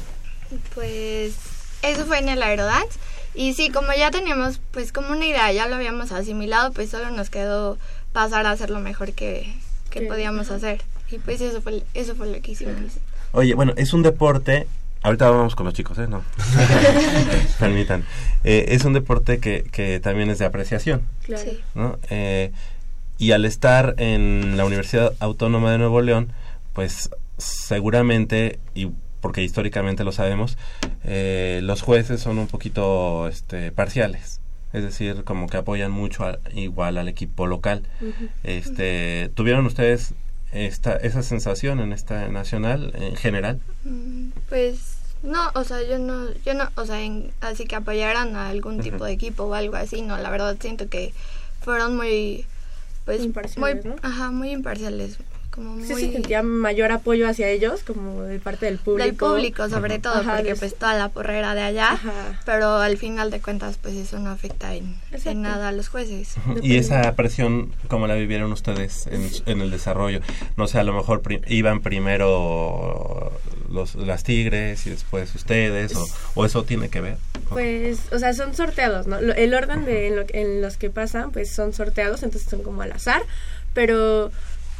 Pues 0.74 1.34
eso 1.82 2.06
fue 2.06 2.18
en 2.18 2.28
el 2.28 2.42
Aerodance. 2.42 2.98
Y 3.34 3.54
sí, 3.54 3.70
como 3.70 3.92
ya 3.92 4.10
teníamos 4.10 4.60
pues 4.72 4.92
como 4.92 5.10
una 5.12 5.26
idea, 5.26 5.52
ya 5.52 5.68
lo 5.68 5.76
habíamos 5.76 6.10
asimilado, 6.12 6.72
pues 6.72 6.90
solo 6.90 7.10
nos 7.10 7.30
quedó 7.30 7.78
pasar 8.12 8.46
a 8.46 8.50
hacer 8.52 8.70
lo 8.70 8.80
mejor 8.80 9.12
que, 9.12 9.52
que 9.90 10.02
podíamos 10.02 10.46
ajá. 10.46 10.56
hacer. 10.56 10.82
Y 11.10 11.18
pues 11.18 11.40
eso 11.40 11.60
fue, 11.60 11.82
eso 11.94 12.14
fue 12.14 12.28
lo 12.28 12.40
que 12.40 12.52
hicimos. 12.52 12.74
Oye, 13.32 13.54
bueno, 13.54 13.72
es 13.76 13.92
un 13.92 14.02
deporte. 14.02 14.66
Ahorita 15.02 15.30
vamos 15.30 15.56
con 15.56 15.66
los 15.66 15.74
chicos, 15.74 15.98
¿eh? 15.98 16.06
No. 16.08 16.22
Permitan. 17.58 18.04
Eh, 18.44 18.66
es 18.68 18.84
un 18.84 18.92
deporte 18.92 19.38
que, 19.38 19.64
que 19.72 19.98
también 20.00 20.30
es 20.30 20.38
de 20.38 20.44
apreciación, 20.44 21.02
Claro. 21.24 21.42
Sí. 21.42 21.60
¿no? 21.74 21.98
Eh, 22.10 22.52
y 23.18 23.32
al 23.32 23.44
estar 23.44 23.94
en 23.98 24.56
la 24.56 24.64
Universidad 24.64 25.12
Autónoma 25.20 25.72
de 25.72 25.78
Nuevo 25.78 26.00
León, 26.00 26.32
pues 26.72 27.10
seguramente, 27.38 28.58
y 28.74 28.88
porque 29.20 29.42
históricamente 29.42 30.04
lo 30.04 30.12
sabemos, 30.12 30.56
eh, 31.04 31.60
los 31.62 31.82
jueces 31.82 32.20
son 32.20 32.38
un 32.38 32.46
poquito 32.46 33.28
este, 33.28 33.72
parciales. 33.72 34.39
Es 34.72 34.82
decir, 34.84 35.24
como 35.24 35.48
que 35.48 35.56
apoyan 35.56 35.90
mucho 35.90 36.24
a- 36.24 36.38
igual 36.54 36.96
al 36.98 37.08
equipo 37.08 37.46
local. 37.46 37.82
Este, 38.44 39.30
¿Tuvieron 39.34 39.66
ustedes 39.66 40.14
esta, 40.52 40.96
esa 40.96 41.22
sensación 41.22 41.80
en 41.80 41.92
esta 41.92 42.28
nacional 42.28 42.92
en 42.94 43.16
general? 43.16 43.60
Mm, 43.84 44.28
Pues 44.48 44.96
no, 45.22 45.50
o 45.54 45.64
sea, 45.64 45.82
yo 45.82 45.98
no, 45.98 46.32
yo 46.44 46.54
no, 46.54 46.68
o 46.76 46.86
sea, 46.86 47.02
en- 47.02 47.30
así 47.40 47.64
que 47.66 47.76
apoyaran 47.76 48.36
a 48.36 48.48
algún 48.48 48.80
tipo 48.80 49.04
de 49.04 49.12
equipo 49.12 49.44
o 49.44 49.54
algo 49.54 49.76
así, 49.76 50.02
no, 50.02 50.16
la 50.18 50.30
verdad 50.30 50.56
siento 50.60 50.88
que 50.88 51.12
fueron 51.62 51.96
muy, 51.96 52.46
pues, 53.04 53.22
Imparciales, 53.22 53.84
muy, 53.84 53.92
¿no? 53.92 53.96
ajá, 54.02 54.30
muy 54.30 54.50
imparciales, 54.50 55.18
como 55.50 55.74
muy 55.76 55.84
Sí 55.86 55.94
se 55.94 56.12
sentía 56.12 56.42
mayor 56.42 56.92
apoyo 56.92 57.28
hacia 57.28 57.48
ellos, 57.48 57.82
como 57.84 58.22
de 58.22 58.38
parte 58.38 58.66
del 58.66 58.78
público. 58.78 59.04
del 59.06 59.16
público 59.16 59.68
sobre 59.68 59.98
todo, 59.98 60.14
Ajá, 60.20 60.36
porque 60.36 60.54
pues 60.54 60.74
toda 60.76 60.94
la 60.94 61.08
porrera 61.08 61.54
de 61.54 61.62
allá, 61.62 61.92
Ajá. 61.92 62.40
pero 62.46 62.76
al 62.76 62.96
final 62.98 63.30
de 63.30 63.40
cuentas 63.40 63.76
pues 63.82 63.94
eso 63.96 64.18
no 64.20 64.30
afecta 64.30 64.74
en, 64.74 64.94
en 65.24 65.42
nada 65.42 65.68
a 65.68 65.72
los 65.72 65.88
jueces. 65.88 66.34
Y 66.62 66.76
esa 66.76 67.14
presión, 67.16 67.72
¿cómo 67.88 68.06
la 68.06 68.14
vivieron 68.14 68.52
ustedes 68.52 69.06
en, 69.08 69.28
en 69.46 69.60
el 69.60 69.70
desarrollo? 69.70 70.20
No 70.56 70.66
sé, 70.68 70.78
a 70.78 70.84
lo 70.84 70.92
mejor 70.94 71.20
pri- 71.22 71.40
iban 71.48 71.80
primero 71.80 73.32
los, 73.70 73.94
las 73.94 74.24
tigres 74.24 74.86
y 74.86 74.90
después 74.90 75.34
ustedes, 75.34 75.94
o, 75.96 76.06
o 76.34 76.44
eso 76.44 76.64
tiene 76.64 76.88
que 76.88 77.00
ver. 77.00 77.16
Pues, 77.48 78.00
o 78.12 78.18
sea, 78.18 78.32
son 78.34 78.54
sorteados, 78.54 79.06
¿no? 79.06 79.20
Lo- 79.20 79.34
El 79.34 79.54
orden 79.54 79.84
de 79.84 80.08
en, 80.08 80.16
lo- 80.16 80.24
en 80.28 80.60
los 80.62 80.76
que 80.76 80.90
pasan, 80.90 81.30
pues 81.32 81.52
son 81.52 81.72
sorteados, 81.72 82.22
entonces 82.22 82.48
son 82.50 82.62
como 82.62 82.82
al 82.82 82.92
azar, 82.92 83.22
pero 83.74 84.30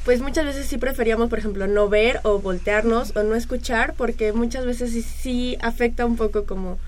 pues 0.05 0.21
muchas 0.21 0.45
veces 0.47 0.67
sí 0.67 0.79
preferíamos, 0.79 1.29
por 1.29 1.39
ejemplo, 1.39 1.67
no 1.67 1.89
ver 1.89 2.21
o 2.23 2.39
voltearnos 2.41 3.15
o 3.17 3.23
no 3.23 3.35
escuchar, 3.35 3.95
porque 3.97 4.33
muchas 4.33 4.65
veces 4.65 4.91
sí, 4.93 5.03
sí 5.03 5.59
afecta 5.61 6.07
un 6.07 6.17
poco 6.17 6.45
como 6.45 6.79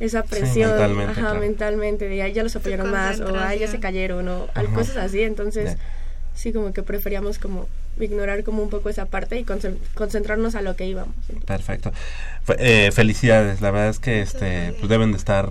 esa 0.00 0.22
presión, 0.24 0.70
mentalmente, 0.70 1.12
ajá, 1.12 1.20
claro. 1.20 1.40
mentalmente, 1.40 2.08
de 2.08 2.22
"Ay, 2.22 2.32
ya 2.32 2.42
los 2.42 2.56
apoyaron 2.56 2.90
más 2.90 3.20
o 3.20 3.36
"Ay, 3.38 3.60
ya 3.60 3.68
se 3.68 3.78
cayeron 3.78 4.26
o 4.28 4.48
Ajá. 4.54 4.66
cosas 4.74 4.96
así, 4.96 5.20
entonces 5.22 5.76
Ya. 5.76 5.78
sí 6.34 6.52
como 6.52 6.72
que 6.72 6.82
preferíamos 6.82 7.38
como 7.38 7.68
ignorar 8.00 8.42
como 8.42 8.62
un 8.62 8.70
poco 8.70 8.88
esa 8.88 9.04
parte 9.04 9.38
y 9.38 9.44
concen- 9.44 9.76
concentrarnos 9.94 10.54
a 10.54 10.62
lo 10.62 10.74
que 10.74 10.86
íbamos. 10.86 11.14
Perfecto. 11.44 11.92
Fe- 12.44 12.86
eh, 12.86 12.90
felicidades, 12.90 13.60
la 13.60 13.70
verdad 13.70 13.90
es 13.90 13.98
que 14.00 14.22
este 14.22 14.72
pues 14.78 14.88
deben 14.88 15.12
de 15.12 15.18
estar 15.18 15.50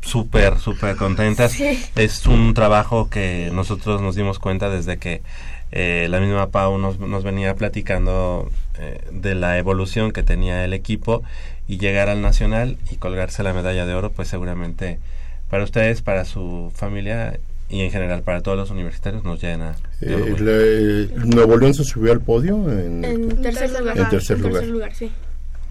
súper, 0.00 0.58
súper 0.58 0.96
contentas. 0.96 1.52
Sí. 1.52 1.84
Es 1.96 2.24
un 2.26 2.54
trabajo 2.54 3.10
que 3.10 3.50
nosotros 3.52 4.00
nos 4.00 4.14
dimos 4.14 4.38
cuenta 4.38 4.70
desde 4.70 4.96
que 4.98 5.22
eh, 5.72 6.06
la 6.10 6.20
misma 6.20 6.50
Pau 6.50 6.78
nos, 6.78 6.98
nos 6.98 7.22
venía 7.24 7.54
platicando 7.54 8.50
eh, 8.78 9.00
de 9.12 9.34
la 9.34 9.58
evolución 9.58 10.12
que 10.12 10.22
tenía 10.22 10.64
el 10.64 10.72
equipo 10.72 11.22
y 11.68 11.78
llegar 11.78 12.08
al 12.08 12.22
Nacional 12.22 12.76
y 12.90 12.96
colgarse 12.96 13.42
la 13.42 13.52
medalla 13.54 13.86
de 13.86 13.94
oro, 13.94 14.10
pues 14.10 14.28
seguramente 14.28 14.98
para 15.48 15.64
ustedes, 15.64 16.02
para 16.02 16.24
su 16.24 16.72
familia 16.74 17.38
y 17.68 17.82
en 17.82 17.90
general 17.92 18.22
para 18.22 18.40
todos 18.40 18.56
los 18.58 18.70
universitarios 18.70 19.22
nos 19.22 19.40
llena. 19.40 19.76
Eh, 20.00 20.34
la- 20.40 20.50
eh, 20.52 21.08
Nuevo 21.26 21.56
León 21.56 21.74
se 21.74 21.84
subió 21.84 22.10
al 22.12 22.20
podio. 22.20 22.56
En, 22.70 23.04
En 23.04 23.42
tercer 23.42 23.70
lugar. 23.78 23.96
En 23.98 24.08
tercer 24.08 24.38
lugar. 24.38 24.52
tercer 24.54 24.68
lugar, 24.70 24.94
sí. 24.94 25.10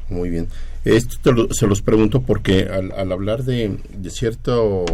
Muy 0.10 0.30
bien. 0.30 0.48
Esto 0.86 1.18
te 1.22 1.32
lo- 1.34 1.54
se 1.54 1.68
los 1.68 1.82
pregunto 1.82 2.22
porque 2.22 2.70
al, 2.72 2.94
al 2.94 3.12
hablar 3.12 3.44
de, 3.44 3.78
de 3.94 4.10
cierto, 4.10 4.86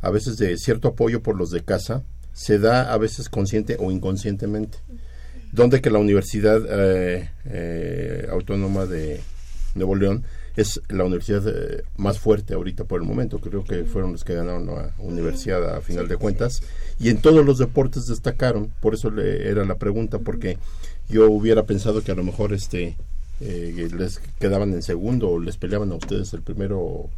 a 0.00 0.10
veces 0.10 0.38
de 0.38 0.56
cierto 0.56 0.88
apoyo 0.88 1.22
por 1.22 1.36
los 1.36 1.50
de 1.50 1.62
casa, 1.62 2.02
se 2.36 2.58
da 2.58 2.92
a 2.92 2.98
veces 2.98 3.30
consciente 3.30 3.78
o 3.80 3.90
inconscientemente. 3.90 4.78
Donde 5.52 5.80
que 5.80 5.90
la 5.90 5.98
Universidad 5.98 6.60
eh, 6.68 7.30
eh, 7.46 8.28
Autónoma 8.30 8.84
de 8.84 9.22
Nuevo 9.74 9.94
León 9.94 10.24
es 10.54 10.82
la 10.90 11.04
universidad 11.04 11.42
eh, 11.48 11.82
más 11.96 12.18
fuerte 12.18 12.52
ahorita 12.52 12.84
por 12.84 13.00
el 13.00 13.08
momento. 13.08 13.38
Creo 13.40 13.64
que 13.64 13.84
fueron 13.84 14.12
los 14.12 14.22
que 14.22 14.34
ganaron 14.34 14.66
la 14.66 14.94
universidad 14.98 15.76
a 15.76 15.80
final 15.80 16.08
de 16.08 16.18
cuentas. 16.18 16.60
Y 17.00 17.08
en 17.08 17.22
todos 17.22 17.44
los 17.44 17.56
deportes 17.56 18.06
destacaron. 18.06 18.70
Por 18.80 18.92
eso 18.92 19.10
le, 19.10 19.48
era 19.48 19.64
la 19.64 19.78
pregunta, 19.78 20.18
porque 20.18 20.58
yo 21.08 21.30
hubiera 21.30 21.64
pensado 21.64 22.02
que 22.02 22.12
a 22.12 22.16
lo 22.16 22.22
mejor 22.22 22.52
este 22.52 22.96
eh, 23.40 23.88
les 23.96 24.18
quedaban 24.38 24.74
en 24.74 24.82
segundo 24.82 25.30
o 25.30 25.40
les 25.40 25.56
peleaban 25.56 25.90
a 25.90 25.94
ustedes 25.94 26.34
el 26.34 26.42
primero 26.42 27.08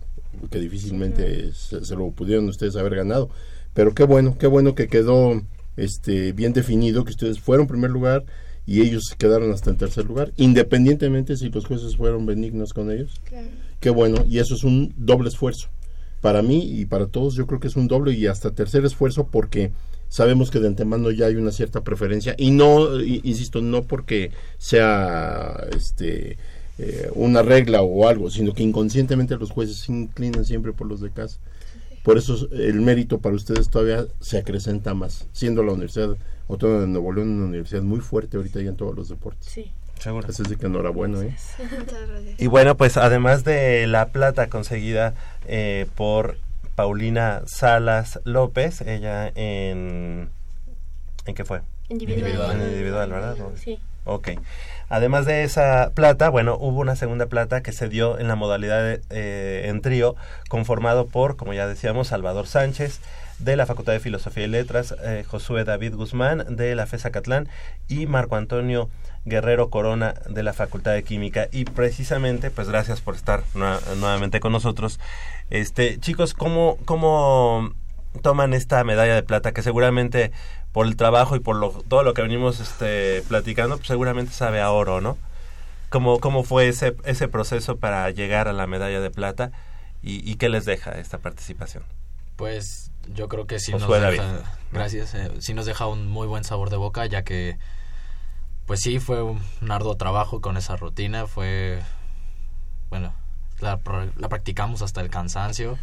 que 0.48 0.60
difícilmente 0.60 1.52
se, 1.54 1.84
se 1.84 1.96
lo 1.96 2.12
pudieron 2.12 2.48
ustedes 2.48 2.76
haber 2.76 2.94
ganado. 2.94 3.30
Pero 3.78 3.94
qué 3.94 4.02
bueno, 4.02 4.36
qué 4.36 4.48
bueno 4.48 4.74
que 4.74 4.88
quedó 4.88 5.40
este 5.76 6.32
bien 6.32 6.52
definido 6.52 7.04
que 7.04 7.12
ustedes 7.12 7.38
fueron 7.38 7.68
primer 7.68 7.92
lugar 7.92 8.24
y 8.66 8.80
ellos 8.80 9.14
quedaron 9.16 9.52
hasta 9.52 9.70
en 9.70 9.76
tercer 9.76 10.04
lugar, 10.04 10.32
independientemente 10.36 11.36
si 11.36 11.48
los 11.48 11.64
jueces 11.64 11.96
fueron 11.96 12.26
benignos 12.26 12.74
con 12.74 12.90
ellos. 12.90 13.20
Qué 13.78 13.90
bueno, 13.90 14.24
y 14.28 14.40
eso 14.40 14.56
es 14.56 14.64
un 14.64 14.92
doble 14.96 15.28
esfuerzo. 15.28 15.68
Para 16.20 16.42
mí 16.42 16.68
y 16.68 16.86
para 16.86 17.06
todos 17.06 17.36
yo 17.36 17.46
creo 17.46 17.60
que 17.60 17.68
es 17.68 17.76
un 17.76 17.86
doble 17.86 18.14
y 18.14 18.26
hasta 18.26 18.50
tercer 18.50 18.84
esfuerzo 18.84 19.28
porque 19.28 19.70
sabemos 20.08 20.50
que 20.50 20.58
de 20.58 20.66
antemano 20.66 21.12
ya 21.12 21.26
hay 21.26 21.36
una 21.36 21.52
cierta 21.52 21.82
preferencia 21.82 22.34
y 22.36 22.50
no, 22.50 23.00
insisto, 23.00 23.62
no 23.62 23.84
porque 23.84 24.32
sea 24.58 25.68
este 25.76 26.36
eh, 26.78 27.10
una 27.14 27.42
regla 27.42 27.82
o 27.82 28.08
algo, 28.08 28.28
sino 28.28 28.54
que 28.54 28.64
inconscientemente 28.64 29.36
los 29.36 29.52
jueces 29.52 29.76
se 29.76 29.92
inclinan 29.92 30.44
siempre 30.44 30.72
por 30.72 30.88
los 30.88 31.00
de 31.00 31.10
casa. 31.10 31.38
Por 32.08 32.16
eso 32.16 32.48
el 32.52 32.80
mérito 32.80 33.18
para 33.18 33.34
ustedes 33.34 33.68
todavía 33.68 34.06
se 34.18 34.38
acrecenta 34.38 34.94
más, 34.94 35.28
siendo 35.32 35.62
la 35.62 35.72
Universidad 35.72 36.16
Autónoma 36.48 36.80
de 36.80 36.86
Nuevo 36.86 37.12
León 37.12 37.28
una 37.32 37.44
universidad 37.44 37.82
muy 37.82 38.00
fuerte 38.00 38.38
ahorita 38.38 38.62
ya 38.62 38.70
en 38.70 38.76
todos 38.76 38.96
los 38.96 39.10
deportes. 39.10 39.46
Sí. 39.46 39.70
Seguro. 39.98 40.26
Así 40.26 40.40
es 40.40 40.48
de 40.48 40.56
que 40.56 40.64
enhorabuena, 40.64 41.20
¿eh? 41.20 41.36
Muchas 41.58 42.08
gracias. 42.08 42.40
Y 42.40 42.46
bueno, 42.46 42.78
pues 42.78 42.96
además 42.96 43.44
de 43.44 43.86
la 43.88 44.08
plata 44.08 44.48
conseguida 44.48 45.12
eh, 45.46 45.84
por 45.96 46.38
Paulina 46.76 47.42
Salas 47.44 48.20
López, 48.24 48.80
ella 48.80 49.30
en... 49.34 50.30
¿En 51.26 51.34
qué 51.34 51.44
fue? 51.44 51.60
Individual. 51.90 52.58
En 52.58 52.68
individual, 52.68 53.10
¿verdad? 53.10 53.36
Sí. 53.56 53.78
Ok. 54.06 54.30
Además 54.88 55.26
de 55.26 55.44
esa 55.44 55.92
plata, 55.94 56.28
bueno, 56.30 56.56
hubo 56.58 56.80
una 56.80 56.96
segunda 56.96 57.26
plata 57.26 57.62
que 57.62 57.72
se 57.72 57.88
dio 57.88 58.18
en 58.18 58.28
la 58.28 58.36
modalidad 58.36 58.82
de, 58.82 59.00
eh, 59.10 59.66
en 59.66 59.82
trío, 59.82 60.16
conformado 60.48 61.06
por, 61.06 61.36
como 61.36 61.52
ya 61.52 61.66
decíamos, 61.66 62.08
Salvador 62.08 62.46
Sánchez 62.46 63.00
de 63.38 63.56
la 63.56 63.66
Facultad 63.66 63.92
de 63.92 64.00
Filosofía 64.00 64.44
y 64.44 64.48
Letras, 64.48 64.94
eh, 65.04 65.24
Josué 65.26 65.64
David 65.64 65.94
Guzmán 65.94 66.56
de 66.56 66.74
la 66.74 66.86
FESA 66.86 67.10
Catlán 67.10 67.48
y 67.86 68.06
Marco 68.06 68.36
Antonio 68.36 68.88
Guerrero 69.24 69.70
Corona 69.70 70.14
de 70.28 70.42
la 70.42 70.52
Facultad 70.52 70.92
de 70.92 71.04
Química. 71.04 71.48
Y 71.52 71.64
precisamente, 71.64 72.50
pues 72.50 72.68
gracias 72.68 73.00
por 73.00 73.14
estar 73.14 73.42
nuevamente 73.54 74.40
con 74.40 74.52
nosotros. 74.52 74.98
Este, 75.50 75.98
chicos, 76.00 76.34
¿cómo, 76.34 76.78
cómo 76.84 77.72
toman 78.22 78.54
esta 78.54 78.82
medalla 78.84 79.14
de 79.14 79.22
plata 79.22 79.52
que 79.52 79.62
seguramente 79.62 80.32
por 80.72 80.86
el 80.86 80.96
trabajo 80.96 81.36
y 81.36 81.40
por 81.40 81.56
lo, 81.56 81.70
todo 81.70 82.02
lo 82.02 82.14
que 82.14 82.22
venimos 82.22 82.60
este, 82.60 83.22
platicando, 83.28 83.76
pues 83.76 83.88
seguramente 83.88 84.32
sabe 84.32 84.60
a 84.60 84.70
oro, 84.70 85.00
¿no? 85.00 85.16
¿Cómo, 85.88 86.18
cómo 86.20 86.42
fue 86.42 86.68
ese, 86.68 86.96
ese 87.04 87.28
proceso 87.28 87.76
para 87.76 88.10
llegar 88.10 88.48
a 88.48 88.52
la 88.52 88.66
medalla 88.66 89.00
de 89.00 89.10
plata 89.10 89.52
y, 90.02 90.30
y 90.30 90.36
qué 90.36 90.48
les 90.48 90.64
deja 90.64 90.92
esta 90.98 91.18
participación? 91.18 91.82
Pues 92.36 92.90
yo 93.14 93.28
creo 93.28 93.46
que 93.46 93.58
sí 93.58 93.72
nos 93.72 93.88
deja, 93.88 94.42
gracias, 94.70 95.14
eh, 95.14 95.32
sí 95.38 95.54
nos 95.54 95.66
deja 95.66 95.86
un 95.86 96.06
muy 96.08 96.26
buen 96.26 96.44
sabor 96.44 96.70
de 96.70 96.76
boca, 96.76 97.06
ya 97.06 97.24
que 97.24 97.56
pues 98.66 98.80
sí 98.80 98.98
fue 98.98 99.22
un 99.22 99.40
arduo 99.70 99.96
trabajo 99.96 100.42
con 100.42 100.58
esa 100.58 100.76
rutina, 100.76 101.26
fue 101.26 101.82
bueno, 102.90 103.14
la, 103.60 103.80
la 104.16 104.28
practicamos 104.28 104.82
hasta 104.82 105.00
el 105.00 105.08
cansancio. 105.08 105.78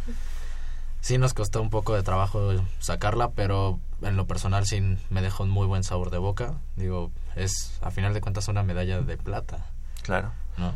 Sí 1.00 1.18
nos 1.18 1.34
costó 1.34 1.62
un 1.62 1.70
poco 1.70 1.94
de 1.94 2.02
trabajo 2.02 2.52
sacarla, 2.80 3.30
pero 3.30 3.78
en 4.02 4.16
lo 4.16 4.26
personal 4.26 4.66
sí 4.66 4.80
me 5.10 5.22
dejó 5.22 5.44
un 5.44 5.50
muy 5.50 5.66
buen 5.66 5.84
sabor 5.84 6.10
de 6.10 6.18
boca. 6.18 6.54
Digo, 6.76 7.10
es 7.36 7.78
a 7.80 7.90
final 7.90 8.12
de 8.14 8.20
cuentas 8.20 8.48
una 8.48 8.62
medalla 8.62 9.00
de 9.00 9.16
plata, 9.16 9.66
Claro. 10.02 10.32
¿no? 10.56 10.74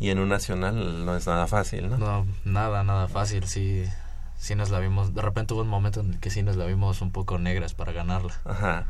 Y 0.00 0.10
en 0.10 0.18
un 0.20 0.28
nacional 0.28 1.04
no 1.04 1.16
es 1.16 1.26
nada 1.26 1.46
fácil, 1.46 1.90
¿no? 1.90 1.98
No, 1.98 2.26
nada, 2.44 2.82
nada 2.84 3.08
fácil, 3.08 3.46
sí, 3.48 3.84
sí 4.38 4.54
nos 4.54 4.70
la 4.70 4.78
vimos, 4.78 5.14
de 5.14 5.22
repente 5.22 5.54
hubo 5.54 5.62
un 5.62 5.68
momento 5.68 6.00
en 6.00 6.14
el 6.14 6.20
que 6.20 6.30
sí 6.30 6.42
nos 6.42 6.56
la 6.56 6.66
vimos 6.66 7.00
un 7.00 7.10
poco 7.10 7.38
negras 7.38 7.74
para 7.74 7.92
ganarla. 7.92 8.32
Ajá. 8.44 8.86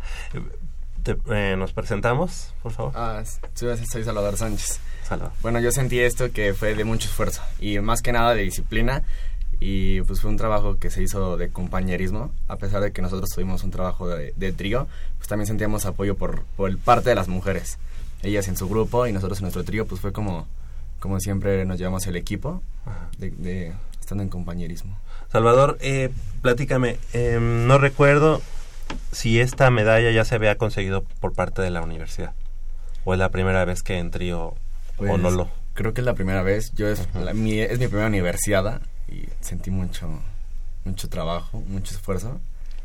Te- 1.02 1.16
eh, 1.30 1.54
¿Nos 1.56 1.72
presentamos, 1.72 2.52
por 2.62 2.72
favor? 2.72 2.92
Ah, 2.94 3.22
soy, 3.54 3.76
soy 3.86 4.04
Salvador 4.04 4.36
Sánchez. 4.36 4.80
Salva. 5.04 5.32
Bueno, 5.40 5.60
yo 5.60 5.70
sentí 5.72 6.00
esto 6.00 6.30
que 6.32 6.52
fue 6.52 6.74
de 6.74 6.84
mucho 6.84 7.08
esfuerzo 7.08 7.40
y 7.60 7.78
más 7.78 8.02
que 8.02 8.12
nada 8.12 8.34
de 8.34 8.42
disciplina 8.42 9.02
y 9.60 10.00
pues 10.02 10.20
fue 10.20 10.30
un 10.30 10.36
trabajo 10.36 10.78
que 10.78 10.90
se 10.90 11.02
hizo 11.02 11.36
de 11.36 11.48
compañerismo, 11.50 12.32
a 12.46 12.56
pesar 12.56 12.80
de 12.82 12.92
que 12.92 13.02
nosotros 13.02 13.28
tuvimos 13.30 13.64
un 13.64 13.70
trabajo 13.70 14.08
de, 14.08 14.32
de 14.36 14.52
trío, 14.52 14.86
pues 15.16 15.28
también 15.28 15.46
sentíamos 15.46 15.84
apoyo 15.86 16.16
por, 16.16 16.42
por 16.56 16.76
parte 16.78 17.08
de 17.10 17.14
las 17.16 17.28
mujeres. 17.28 17.78
Ellas 18.22 18.48
en 18.48 18.56
su 18.56 18.68
grupo 18.68 19.06
y 19.06 19.12
nosotros 19.12 19.38
en 19.38 19.44
nuestro 19.44 19.64
trío, 19.64 19.86
pues 19.86 20.00
fue 20.00 20.12
como, 20.12 20.46
como 21.00 21.18
siempre 21.20 21.64
nos 21.64 21.78
llevamos 21.78 22.06
el 22.06 22.16
equipo, 22.16 22.62
de, 23.18 23.30
de- 23.30 23.72
estando 24.00 24.22
en 24.22 24.28
compañerismo. 24.30 24.96
Salvador, 25.30 25.76
eh, 25.80 26.10
platícame, 26.42 26.96
em, 27.12 27.66
no 27.66 27.78
recuerdo 27.78 28.40
si 29.12 29.40
esta 29.40 29.70
medalla 29.70 30.10
ya 30.10 30.24
se 30.24 30.34
había 30.34 30.56
conseguido 30.56 31.02
por 31.20 31.34
parte 31.34 31.60
de 31.62 31.70
la 31.70 31.82
universidad 31.82 32.32
o 33.04 33.12
es 33.12 33.18
la 33.18 33.28
primera 33.30 33.64
vez 33.64 33.82
que 33.82 33.98
en 33.98 34.10
trío 34.10 34.40
o 34.46 34.56
Pues, 34.96 35.18
no 35.20 35.30
lo. 35.30 35.48
Creo 35.74 35.92
que 35.94 36.00
es 36.00 36.04
la 36.04 36.14
primera 36.14 36.42
vez. 36.42 36.72
Yo 36.74 36.88
es, 36.88 37.06
la- 37.14 37.34
mi, 37.34 37.58
es 37.60 37.78
mi 37.78 37.86
primera 37.88 38.08
universidad 38.08 38.80
y 39.08 39.28
sentí 39.40 39.70
mucho, 39.70 40.08
mucho 40.84 41.08
trabajo, 41.08 41.60
mucho 41.68 41.94
esfuerzo, 41.94 42.40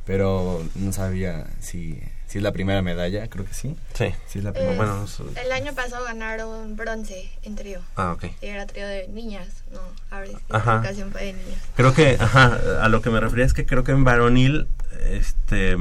pero 0.05 0.63
no 0.75 0.91
sabía 0.91 1.47
si, 1.61 2.01
si 2.27 2.37
es 2.39 2.43
la 2.43 2.51
primera 2.51 2.81
medalla, 2.81 3.27
creo 3.29 3.45
que 3.45 3.53
sí. 3.53 3.75
Sí. 3.93 4.07
Sí 4.27 4.39
es 4.39 4.43
la 4.43 4.49
Eh, 4.51 4.53
primera. 4.53 4.75
Bueno, 4.75 4.97
no 4.97 5.07
sé. 5.07 5.23
El 5.43 5.51
año 5.51 5.73
pasado 5.73 6.03
ganaron 6.05 6.75
bronce 6.75 7.29
en 7.43 7.55
trío. 7.55 7.79
Ah, 7.95 8.11
ok. 8.13 8.25
Y 8.41 8.45
era 8.47 8.65
trío 8.65 8.87
de 8.87 9.07
niñas, 9.07 9.47
no, 9.71 9.79
ahora 10.11 10.27
Ajá. 10.49 10.83
fue 11.11 11.25
de 11.25 11.33
niños. 11.33 11.57
Creo 11.75 11.93
que, 11.93 12.17
ajá, 12.19 12.59
a 12.83 12.89
lo 12.89 13.01
que 13.01 13.09
me 13.09 13.19
refería 13.19 13.45
es 13.45 13.53
que 13.53 13.65
creo 13.65 13.83
que 13.83 13.91
en 13.93 14.03
varonil, 14.03 14.67
este, 15.09 15.77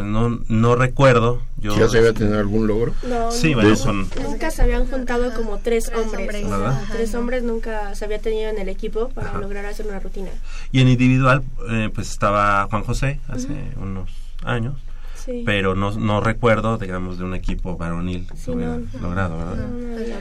pues 0.00 0.12
no, 0.12 0.40
no 0.48 0.74
recuerdo. 0.76 1.42
Yo, 1.58 1.76
¿Ya 1.78 1.88
se 1.88 1.98
había 1.98 2.12
tenido 2.12 2.38
algún 2.38 2.66
logro? 2.66 2.94
No, 3.02 3.30
Sí, 3.30 3.50
no, 3.50 3.54
bueno, 3.56 3.70
De- 3.70 3.76
son, 3.76 4.08
nunca 4.22 4.50
se 4.50 4.62
habían 4.62 4.86
juntado 4.86 5.32
como 5.34 5.58
tres, 5.58 5.84
Tres 5.84 5.98
hombres. 6.06 6.46
Tres 6.90 7.14
hombres 7.14 7.42
nunca 7.42 7.94
se 7.94 8.04
había 8.04 8.18
tenido 8.18 8.48
en 8.50 8.58
el 8.58 8.68
equipo 8.68 9.08
para 9.10 9.30
Ajá. 9.30 9.38
lograr 9.40 9.66
hacer 9.66 9.86
una 9.86 10.00
rutina. 10.00 10.30
y 10.72 10.80
en 10.80 10.88
individual, 10.88 11.42
eh, 11.70 11.90
pues 11.94 12.10
estaba 12.10 12.66
Juan 12.70 12.82
José 12.84 13.20
hace 13.28 13.48
unos 13.76 14.10
años, 14.44 14.74
Sí. 15.14 15.42
pero 15.44 15.74
no, 15.74 15.90
no 15.92 16.20
recuerdo, 16.20 16.78
digamos, 16.78 17.18
de 17.18 17.24
un 17.24 17.34
equipo 17.34 17.76
varonil 17.76 18.26
que 18.26 18.36
Sí, 18.36 18.50
hubiera 18.50 18.76
no. 18.76 19.00
logrado, 19.00 19.36
¿verdad? 19.38 19.56
No, 19.56 19.68
no 19.68 19.96
había. 19.96 20.18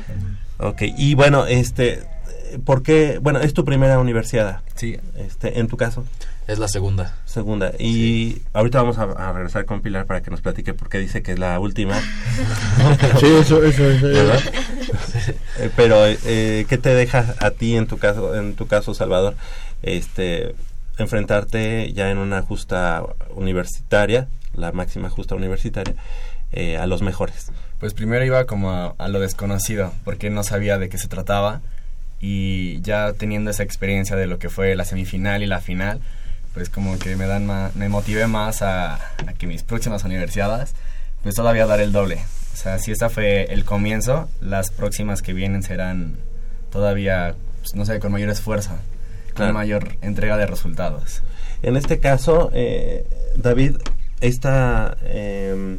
Ok, 0.57 0.81
y 0.97 1.15
bueno, 1.15 1.45
este, 1.45 2.03
¿por 2.65 2.83
qué? 2.83 3.19
Bueno, 3.21 3.39
es 3.39 3.53
tu 3.53 3.63
primera 3.63 3.97
universidad, 3.99 4.61
Sí, 4.75 4.97
este, 5.17 5.59
en 5.59 5.67
tu 5.67 5.77
caso, 5.77 6.03
Es 6.49 6.57
la 6.57 6.67
segunda. 6.67 7.13
segunda. 7.25 7.73
Y 7.77 8.41
ahorita 8.53 8.81
vamos 8.81 8.97
a, 8.97 9.03
a 9.03 9.33
regresar 9.33 9.65
con 9.65 9.81
Pilar 9.81 10.07
para 10.07 10.23
que 10.23 10.31
nos 10.31 10.41
platique 10.41 10.73
por 10.73 10.89
qué 10.89 10.97
dice 10.97 11.21
que 11.21 11.33
es 11.33 11.39
la 11.39 11.59
última. 11.59 11.93
Sí, 13.19 13.27
eso, 13.27 13.63
eso, 13.63 13.87
eso. 13.87 14.07
¿verdad? 14.07 14.41
Eh, 15.59 15.69
pero 15.75 16.07
eh, 16.07 16.65
¿qué 16.67 16.77
te 16.79 16.95
deja 16.95 17.35
a 17.39 17.51
ti 17.51 17.75
en 17.75 17.85
tu 17.85 17.99
caso, 17.99 18.35
en 18.35 18.55
tu 18.55 18.65
caso, 18.65 18.95
Salvador, 18.95 19.35
este, 19.83 20.55
enfrentarte 20.97 21.93
ya 21.93 22.09
en 22.09 22.17
una 22.17 22.41
justa 22.41 23.03
universitaria, 23.35 24.27
la 24.55 24.71
máxima 24.71 25.11
justa 25.11 25.35
universitaria, 25.35 25.93
eh, 26.51 26.77
a 26.77 26.87
los 26.87 27.03
mejores? 27.03 27.51
pues 27.79 27.93
primero 27.93 28.25
iba 28.25 28.45
como 28.45 28.71
a, 28.71 28.95
a 28.97 29.07
lo 29.07 29.19
desconocido, 29.19 29.93
porque 30.03 30.31
no 30.31 30.43
sabía 30.43 30.79
de 30.79 30.89
qué 30.89 30.97
se 30.97 31.07
trataba 31.07 31.61
y 32.19 32.81
ya 32.81 33.13
teniendo 33.13 33.51
esa 33.51 33.63
experiencia 33.63 34.15
de 34.15 34.25
lo 34.25 34.39
que 34.39 34.49
fue 34.49 34.75
la 34.75 34.83
semifinal 34.83 35.43
y 35.43 35.45
la 35.45 35.61
final, 35.61 36.01
pues 36.53 36.69
como 36.69 36.97
que 36.99 37.15
me 37.15 37.25
dan 37.27 37.45
ma- 37.45 37.71
me 37.75 37.89
motivé 37.89 38.27
más 38.27 38.61
a, 38.61 38.95
a 38.95 39.33
que 39.37 39.47
mis 39.47 39.63
próximas 39.63 40.03
universidades 40.03 40.73
pues 41.23 41.35
todavía 41.35 41.65
dar 41.65 41.79
el 41.81 41.91
doble. 41.91 42.19
O 42.53 42.55
sea, 42.55 42.79
si 42.79 42.91
esta 42.91 43.09
fue 43.09 43.43
el 43.53 43.65
comienzo, 43.65 44.29
las 44.41 44.71
próximas 44.71 45.21
que 45.21 45.33
vienen 45.33 45.63
serán 45.63 46.17
todavía, 46.71 47.35
pues, 47.61 47.75
no 47.75 47.85
sé, 47.85 47.99
con 47.99 48.11
mayor 48.11 48.29
esfuerzo, 48.29 48.71
Claro. 49.33 49.49
con 49.51 49.53
mayor 49.53 49.95
entrega 50.01 50.37
de 50.37 50.45
resultados. 50.45 51.21
En 51.61 51.75
este 51.77 51.99
caso, 51.99 52.49
eh, 52.53 53.05
David, 53.35 53.77
esta, 54.21 54.97
eh, 55.03 55.77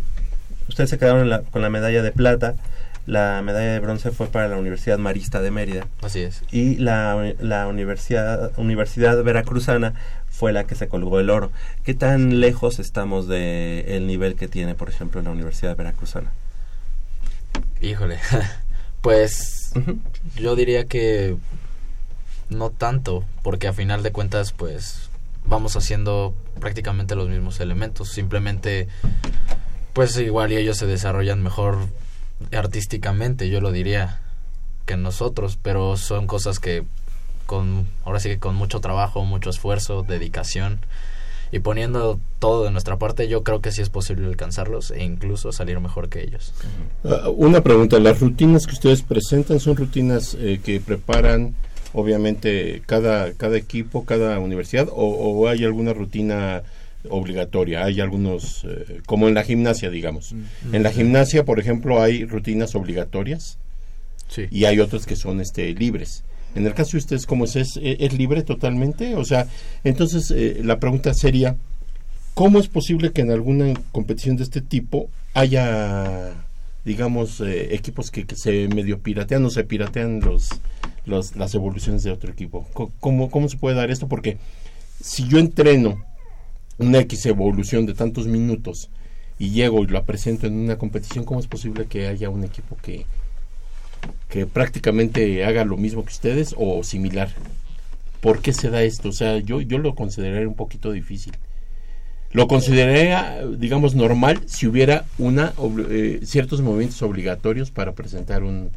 ustedes 0.68 0.90
se 0.90 0.98
quedaron 0.98 1.28
la- 1.28 1.40
con 1.42 1.62
la 1.62 1.70
medalla 1.70 2.02
de 2.02 2.12
plata, 2.12 2.54
la 3.06 3.40
medalla 3.42 3.72
de 3.72 3.80
bronce 3.80 4.11
fue 4.11 4.26
para 4.28 4.48
la 4.48 4.56
Universidad 4.56 4.98
Marista 4.98 5.40
de 5.40 5.50
Mérida. 5.50 5.87
Así 6.02 6.20
es. 6.20 6.42
y 6.52 6.76
la, 6.76 7.35
la 7.40 7.66
universidad, 7.66 8.52
universidad 8.59 9.22
Veracruzana 9.24 9.94
fue 10.40 10.55
la 10.55 10.64
que 10.64 10.74
se 10.74 10.88
colgó 10.88 11.20
el 11.20 11.29
oro. 11.29 11.53
¿Qué 11.85 11.92
tan 11.92 12.40
lejos 12.40 12.79
estamos 12.79 13.29
del 13.29 13.85
el 13.87 14.07
nivel 14.07 14.37
que 14.37 14.48
tiene, 14.48 14.74
por 14.74 14.88
ejemplo, 14.88 15.20
la 15.20 15.33
Universidad 15.33 15.76
Veracruzana? 15.76 16.31
Híjole. 17.83 18.18
pues 19.03 19.74
yo 20.37 20.57
diría 20.57 20.87
que 20.87 21.37
no 22.48 22.70
tanto, 22.70 23.22
porque 23.42 23.68
a 23.68 23.74
final 23.74 24.03
de 24.03 24.12
cuentas 24.12 24.53
pues 24.53 25.11
vamos 25.44 25.76
haciendo 25.76 26.35
prácticamente 26.59 27.16
los 27.16 27.29
mismos 27.29 27.61
elementos, 27.61 28.09
simplemente 28.09 28.88
pues 29.92 30.16
igual 30.16 30.53
y 30.53 30.57
ellos 30.57 30.79
se 30.79 30.87
desarrollan 30.87 31.42
mejor 31.42 31.76
artísticamente, 32.50 33.50
yo 33.50 33.61
lo 33.61 33.72
diría, 33.72 34.22
que 34.87 34.96
nosotros, 34.96 35.59
pero 35.62 35.98
son 35.98 36.26
cosas 36.26 36.61
que 36.61 36.85
con 37.50 37.88
ahora 38.04 38.20
sí 38.20 38.28
que 38.28 38.38
con 38.38 38.54
mucho 38.54 38.78
trabajo, 38.78 39.24
mucho 39.24 39.50
esfuerzo, 39.50 40.04
dedicación 40.04 40.78
y 41.50 41.58
poniendo 41.58 42.20
todo 42.38 42.62
de 42.62 42.70
nuestra 42.70 42.96
parte, 42.96 43.26
yo 43.26 43.42
creo 43.42 43.60
que 43.60 43.72
sí 43.72 43.82
es 43.82 43.90
posible 43.90 44.28
alcanzarlos 44.28 44.92
e 44.92 45.02
incluso 45.02 45.50
salir 45.50 45.80
mejor 45.80 46.08
que 46.08 46.22
ellos. 46.22 46.54
Ah, 47.04 47.28
una 47.28 47.60
pregunta, 47.60 47.98
¿las 47.98 48.20
rutinas 48.20 48.68
que 48.68 48.74
ustedes 48.74 49.02
presentan 49.02 49.58
son 49.58 49.76
rutinas 49.76 50.36
eh, 50.38 50.60
que 50.62 50.78
preparan 50.78 51.56
obviamente 51.92 52.82
cada, 52.86 53.32
cada 53.32 53.56
equipo, 53.56 54.04
cada 54.04 54.38
universidad 54.38 54.86
o, 54.88 55.08
o 55.08 55.48
hay 55.48 55.64
alguna 55.64 55.92
rutina 55.92 56.62
obligatoria? 57.08 57.84
Hay 57.84 58.00
algunos, 58.00 58.62
eh, 58.62 59.00
como 59.06 59.26
en 59.26 59.34
la 59.34 59.42
gimnasia, 59.42 59.90
digamos. 59.90 60.36
En 60.72 60.84
la 60.84 60.92
gimnasia, 60.92 61.44
por 61.44 61.58
ejemplo, 61.58 62.00
hay 62.00 62.26
rutinas 62.26 62.76
obligatorias. 62.76 63.58
Sí. 64.28 64.46
y 64.48 64.66
hay 64.66 64.78
otros 64.78 65.06
que 65.06 65.16
son 65.16 65.40
este 65.40 65.74
libres. 65.74 66.22
En 66.54 66.66
el 66.66 66.74
caso 66.74 66.92
de 66.92 66.98
ustedes, 66.98 67.26
¿cómo 67.26 67.44
es? 67.44 67.56
¿Es, 67.56 67.78
es 67.82 68.12
libre 68.12 68.42
totalmente? 68.42 69.14
O 69.14 69.24
sea, 69.24 69.46
entonces 69.84 70.30
eh, 70.30 70.60
la 70.64 70.80
pregunta 70.80 71.14
sería, 71.14 71.56
¿cómo 72.34 72.58
es 72.58 72.68
posible 72.68 73.12
que 73.12 73.20
en 73.20 73.30
alguna 73.30 73.72
competición 73.92 74.36
de 74.36 74.42
este 74.42 74.60
tipo 74.60 75.08
haya, 75.34 76.32
digamos, 76.84 77.40
eh, 77.40 77.74
equipos 77.74 78.10
que, 78.10 78.26
se 78.34 78.68
medio 78.68 79.00
piratean 79.00 79.44
o 79.44 79.50
se 79.50 79.64
piratean 79.64 80.20
los, 80.20 80.48
los, 81.06 81.36
las 81.36 81.54
evoluciones 81.54 82.02
de 82.02 82.10
otro 82.10 82.32
equipo? 82.32 82.66
¿Cómo, 82.98 83.30
¿Cómo 83.30 83.48
se 83.48 83.56
puede 83.56 83.76
dar 83.76 83.90
esto? 83.90 84.08
Porque 84.08 84.38
si 85.00 85.28
yo 85.28 85.38
entreno 85.38 86.04
una 86.78 86.98
X 87.00 87.26
evolución 87.26 87.86
de 87.86 87.94
tantos 87.94 88.26
minutos 88.26 88.90
y 89.38 89.50
llego 89.50 89.84
y 89.84 89.86
la 89.86 90.04
presento 90.04 90.46
en 90.46 90.54
una 90.54 90.78
competición, 90.78 91.24
¿cómo 91.24 91.38
es 91.38 91.46
posible 91.46 91.86
que 91.86 92.08
haya 92.08 92.28
un 92.28 92.42
equipo 92.42 92.76
que, 92.82 93.06
que 94.28 94.46
prácticamente 94.46 95.44
haga 95.44 95.64
lo 95.64 95.76
mismo 95.76 96.04
que 96.04 96.12
ustedes 96.12 96.54
o 96.56 96.82
similar? 96.84 97.30
¿Por 98.20 98.40
qué 98.40 98.52
se 98.52 98.70
da 98.70 98.82
esto? 98.82 99.08
O 99.08 99.12
sea, 99.12 99.38
yo, 99.38 99.60
yo 99.60 99.78
lo 99.78 99.94
consideraría 99.94 100.48
un 100.48 100.54
poquito 100.54 100.92
difícil. 100.92 101.32
Lo 102.32 102.46
consideraría, 102.46 103.44
digamos, 103.58 103.94
normal 103.94 104.42
si 104.46 104.66
hubiera 104.66 105.04
una 105.18 105.52
eh, 105.88 106.20
ciertos 106.22 106.60
movimientos 106.60 107.02
obligatorios 107.02 107.72
para 107.72 107.92
presentar 107.92 108.44
un, 108.44 108.70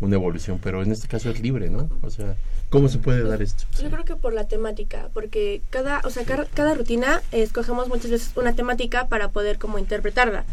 una 0.00 0.14
evolución, 0.14 0.58
pero 0.62 0.82
en 0.82 0.92
este 0.92 1.08
caso 1.08 1.30
es 1.30 1.40
libre, 1.40 1.70
¿no? 1.70 1.88
O 2.02 2.10
sea, 2.10 2.36
¿cómo 2.70 2.88
se 2.88 2.98
puede 2.98 3.22
dar 3.22 3.42
esto? 3.42 3.64
Yo 3.82 3.90
creo 3.90 4.04
que 4.04 4.16
por 4.16 4.32
la 4.32 4.44
temática, 4.48 5.10
porque 5.12 5.60
cada, 5.70 6.00
o 6.04 6.10
sea, 6.10 6.24
cada, 6.24 6.46
cada 6.46 6.74
rutina 6.74 7.20
eh, 7.32 7.42
escogemos 7.42 7.88
muchas 7.88 8.10
veces 8.10 8.32
una 8.36 8.54
temática 8.54 9.08
para 9.08 9.28
poder 9.28 9.58
como 9.58 9.78
interpretarla. 9.78 10.44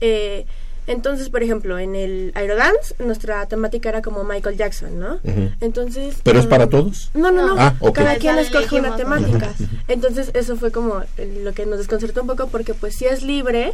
Eh, 0.00 0.46
entonces, 0.86 1.30
por 1.30 1.42
ejemplo, 1.42 1.78
en 1.78 1.94
el 1.94 2.32
Aerodance, 2.34 2.94
nuestra 2.98 3.46
temática 3.46 3.88
era 3.88 4.02
como 4.02 4.24
Michael 4.24 4.56
Jackson, 4.56 4.98
¿no? 4.98 5.18
Entonces... 5.60 6.16
¿Pero 6.22 6.38
es 6.38 6.46
para 6.46 6.66
mm, 6.66 6.70
todos? 6.70 7.10
No, 7.14 7.30
no, 7.30 7.46
no. 7.46 7.54
Ah. 7.58 7.74
Cada 7.94 8.16
quien 8.16 8.38
escoge 8.38 8.78
una 8.78 8.96
temática. 8.96 9.54
Entonces, 9.88 10.30
eso 10.34 10.56
fue 10.56 10.72
como 10.72 11.02
lo 11.42 11.52
que 11.52 11.66
nos 11.66 11.78
desconcertó 11.78 12.20
un 12.20 12.26
poco, 12.26 12.48
porque 12.48 12.74
pues 12.74 12.96
si 12.96 13.06
es 13.06 13.22
libre, 13.22 13.72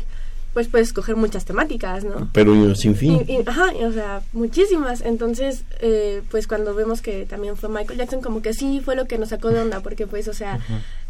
pues 0.52 0.66
puedes 0.68 0.88
escoger 0.88 1.14
muchas 1.16 1.44
temáticas, 1.44 2.02
¿no? 2.04 2.28
Pero 2.32 2.74
sin 2.74 2.96
fin. 2.96 3.24
Y- 3.28 3.34
y- 3.36 3.42
ajá, 3.46 3.72
y, 3.72 3.84
o 3.84 3.92
sea, 3.92 4.22
muchísimas. 4.32 5.00
Entonces, 5.02 5.62
eh, 5.80 6.22
pues 6.30 6.46
cuando 6.48 6.74
vemos 6.74 7.00
que 7.02 7.24
también 7.26 7.56
fue 7.56 7.68
Michael 7.68 7.98
Jackson, 7.98 8.20
como 8.20 8.42
que 8.42 8.52
sí 8.52 8.80
fue 8.84 8.96
lo 8.96 9.06
que 9.06 9.16
nos 9.18 9.28
sacó 9.28 9.50
de 9.50 9.60
onda, 9.60 9.80
porque 9.80 10.06
pues, 10.08 10.26
o 10.28 10.34
sea, 10.34 10.58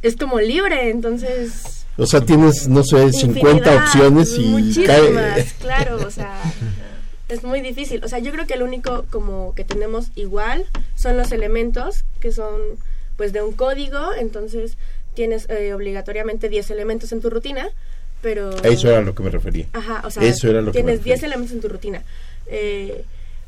es 0.03 0.17
como 0.17 0.41
libre, 0.41 0.91
entonces... 0.91 1.87
O 1.97 2.07
sea, 2.07 2.21
tienes, 2.21 2.69
no 2.69 2.83
sé, 2.83 3.13
50 3.13 3.49
infinidad, 3.49 3.77
opciones 3.85 4.39
y 4.39 4.41
muchísimas, 4.47 4.87
cae. 5.35 5.47
claro, 5.61 5.97
o 6.07 6.11
sea, 6.11 6.35
es 7.29 7.43
muy 7.43 7.61
difícil. 7.61 8.05
O 8.05 8.09
sea, 8.09 8.19
yo 8.19 8.33
creo 8.33 8.47
que 8.47 8.55
el 8.55 8.63
único 8.63 9.05
como 9.11 9.55
que 9.55 9.65
tenemos 9.65 10.11
igual 10.17 10.65
son 10.97 11.17
los 11.17 11.33
elementos, 11.33 12.05
que 12.21 12.33
son 12.33 12.61
pues 13.17 13.33
de 13.33 13.43
un 13.43 13.53
código, 13.53 14.15
entonces 14.19 14.77
tienes 15.15 15.47
eh, 15.51 15.75
obligatoriamente 15.75 16.49
10 16.49 16.71
elementos 16.71 17.13
en 17.13 17.21
tu 17.21 17.29
rutina, 17.31 17.69
pero... 18.23 18.51
Eso 18.63 18.89
era 18.89 18.99
a 18.99 19.03
lo 19.03 19.15
que 19.15 19.23
me 19.23 19.31
refería. 19.31 19.67
Ajá, 19.73 20.03
o 20.05 20.11
sea, 20.11 20.23
Eso 20.23 20.49
era 20.49 20.61
lo 20.61 20.73
que 20.73 20.79
me 20.83 20.85
tienes 20.93 21.05
10 21.05 21.17
refería. 21.17 21.27
elementos 21.35 21.55
en 21.55 21.61
tu 21.63 21.69
rutina. 21.69 22.03
Eh, 22.47 23.05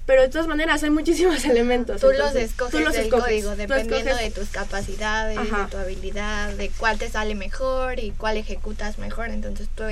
pero 0.07 0.23
de 0.23 0.29
todas 0.29 0.49
maneras 0.49 0.83
hay 0.83 0.91
muchísimos 0.91 1.45
elementos. 1.45 2.01
Tú 2.01 2.09
los 2.17 2.35
escoges 2.35 2.73
tú 2.73 2.81
los 2.85 2.93
del 2.95 3.05
escoges. 3.05 3.25
código, 3.25 3.57
dependiendo 3.57 4.11
escoges- 4.11 4.19
de 4.21 4.31
tus 4.31 4.49
capacidades, 4.49 5.39
Ajá. 5.39 5.65
de 5.65 5.71
tu 5.71 5.77
habilidad, 5.77 6.53
de 6.55 6.71
cuál 6.71 6.99
te 6.99 7.09
sale 7.09 7.35
mejor 7.35 7.99
y 8.01 8.11
cuál 8.13 8.37
ejecutas 8.37 8.99
mejor. 8.99 9.29
Entonces 9.31 9.69
tú, 9.75 9.85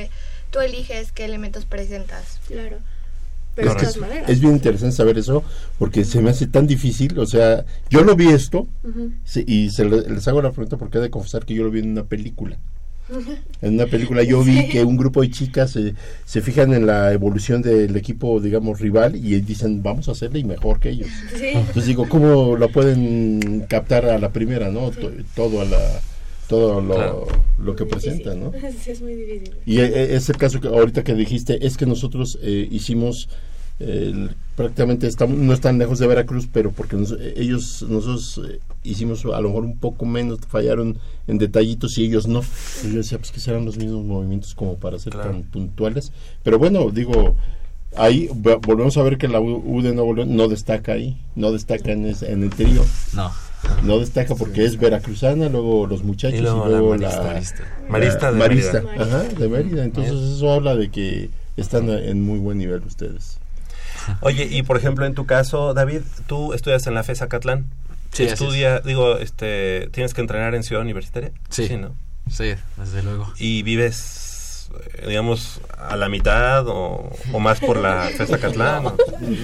tú 0.51 0.61
eliges 0.61 1.13
qué 1.13 1.25
elementos 1.27 1.65
presentas. 1.65 2.41
Claro. 2.49 2.79
Pero 3.55 3.71
de 3.71 3.81
todas 3.81 3.95
es, 3.97 4.01
maneras. 4.01 4.31
es 4.31 4.41
bien 4.41 4.53
interesante 4.55 4.97
saber 4.97 5.19
eso 5.19 5.43
porque 5.79 6.05
se 6.05 6.21
me 6.23 6.31
hace 6.31 6.47
tan 6.47 6.67
difícil. 6.67 7.19
O 7.19 7.27
sea, 7.27 7.65
yo 7.91 8.03
lo 8.03 8.15
vi 8.17 8.29
esto 8.29 8.67
y 9.35 9.71
se 9.71 9.85
le- 9.85 10.03
les 10.09 10.27
hago 10.29 10.41
la 10.41 10.51
pregunta 10.53 10.77
porque 10.77 10.99
he 10.99 11.01
de 11.01 11.11
confesar 11.11 11.45
que 11.45 11.55
yo 11.55 11.65
lo 11.65 11.71
vi 11.71 11.81
en 11.81 11.91
una 11.91 12.05
película. 12.05 12.57
En 13.63 13.75
una 13.75 13.87
película 13.87 14.23
yo 14.23 14.43
vi 14.43 14.69
que 14.69 14.85
un 14.85 14.97
grupo 14.97 15.23
de 15.23 15.31
chicas 15.31 15.71
se, 15.73 15.95
se 16.25 16.41
fijan 16.43 16.73
en 16.75 16.87
la 16.87 17.13
evolución 17.13 17.63
del 17.63 17.97
equipo, 17.97 18.41
digamos, 18.41 18.81
rival 18.81 19.17
y 19.17 19.41
dicen, 19.41 19.83
vamos 19.83 20.09
a 20.09 20.13
hacerle 20.13 20.39
y 20.41 20.45
mejor 20.45 20.81
que 20.81 20.91
ellos. 20.91 21.09
Sí. 21.37 21.47
Entonces 21.55 21.87
digo, 21.87 22.09
¿cómo 22.09 22.57
lo 22.57 22.69
pueden 22.71 23.67
captar 23.69 24.07
a 24.07 24.19
la 24.19 24.31
primera, 24.33 24.71
no? 24.71 24.91
To- 24.91 25.11
Todo 25.35 25.61
a 25.61 25.65
la 25.65 26.01
todo 26.49 26.81
lo, 26.81 26.95
Claro. 26.97 27.27
lo 27.59 27.77
que 27.77 27.87
presenta, 27.87 28.35
¿no? 28.35 28.53
Sí, 28.83 28.91
es 28.91 29.01
muy 29.01 29.15
difícil. 29.15 29.55
Y 29.67 29.79
eh, 29.79 30.17
es 30.17 30.29
el 30.31 30.37
caso 30.37 30.61
que 30.61 30.67
ahorita 30.67 31.05
que 31.05 31.15
dijiste, 31.15 31.65
es 31.65 31.77
que 31.77 31.87
nosotros 31.87 32.41
eh, 32.43 32.67
hicimos 32.73 33.29
eh, 33.81 34.11
el- 34.13 34.31
prácticamente 34.57 35.07
estamos 35.07 35.39
no 35.39 35.53
están 35.55 35.79
lejos 35.79 35.99
de 35.99 36.07
Veracruz, 36.07 36.47
pero 36.53 36.71
porque 36.71 36.97
nos- 36.97 37.13
eh, 37.13 37.35
ellos 37.37 37.85
nosotros 37.89 38.41
eh, 38.49 38.61
hicimos 38.85 39.25
a 39.25 39.41
lo 39.41 39.49
mejor 39.49 39.65
un 39.65 39.79
poco 39.79 40.05
menos, 40.05 40.39
fallaron 40.47 40.99
en 41.27 41.39
detallitos 41.39 41.97
y 41.99 42.05
ellos 42.05 42.27
no. 42.29 42.43
Y 42.85 42.91
yo 42.93 42.99
decía, 42.99 43.19
pues 43.19 43.31
que 43.33 43.41
serán 43.41 43.65
los 43.65 43.79
mismos 43.79 44.05
movimientos 44.05 44.55
como 44.55 44.77
para 44.77 44.99
ser 44.99 45.13
Claro. 45.15 45.31
tan 45.31 45.43
puntuales. 45.45 46.13
Pero 46.43 46.59
bueno, 46.59 46.91
digo, 46.91 47.35
ahí 47.97 48.29
ve- 48.35 48.59
volvemos 48.61 48.97
a 48.99 49.03
ver 49.03 49.17
que 49.19 49.29
la 49.29 49.41
U 49.41 49.81
de 49.83 49.95
Nuevo 49.95 50.15
León 50.15 50.37
no 50.37 50.47
destaca 50.49 50.93
ahí, 50.93 51.17
no 51.35 51.51
destaca 51.53 51.93
en, 51.93 52.07
ese- 52.07 52.31
en 52.31 52.43
el 52.45 52.51
trío. 52.51 52.85
No. 53.15 53.31
No 53.85 53.99
destaca 53.99 54.35
porque 54.35 54.65
es 54.65 54.79
veracruzana, 54.79 55.49
luego 55.51 55.87
los 55.87 56.03
muchachos 56.03 56.39
Y 56.39 56.43
y 56.43 56.45
luego 56.45 56.97
la 56.97 57.09
Marista. 57.23 57.65
la- 57.65 57.89
Marista 57.91 58.33
de 58.33 58.39
Marista, 58.39 58.81
Mérida. 58.83 59.05
ajá, 59.05 59.23
de 59.25 59.49
Mérida. 59.49 59.85
Entonces 59.85 60.15
eso 60.15 60.51
habla 60.53 60.77
de 60.77 60.91
que 60.91 61.29
están 61.57 61.89
en 61.91 62.23
muy 62.23 62.39
buen 62.39 62.57
nivel 62.59 62.83
ustedes. 62.85 63.39
Oye, 64.21 64.45
y 64.51 64.63
por 64.63 64.77
ejemplo, 64.77 65.07
en 65.07 65.15
tu 65.15 65.27
caso, 65.27 65.75
David, 65.75 66.03
tú 66.27 66.53
estudias 66.53 66.87
en 66.87 66.95
la 66.95 67.03
FES 67.03 67.23
Acatlán. 67.23 67.67
Sí, 68.13 68.25
así 68.25 68.33
Estudia, 68.33 68.81
digo, 68.81 69.19
este, 69.19 69.89
tienes 69.93 70.15
que 70.15 70.21
entrenar 70.21 70.55
en 70.55 70.65
Ciudad 70.65 70.83
Universitaria. 70.83 71.31
Sí. 71.49 71.69
¿no? 71.77 71.95
Sí, 72.29 72.55
desde 72.77 73.03
luego. 73.03 73.33
Y 73.39 73.63
vives, 73.63 74.71
digamos, 75.07 75.61
a 75.79 75.97
la 75.97 76.09
mitad 76.09 76.67
o, 76.67 77.11
o 77.33 77.41
más 77.41 77.61
por 77.61 77.77
la 77.77 78.11
FES 78.17 78.33
Acatlán. 78.33 78.87
¿o? 78.87 78.97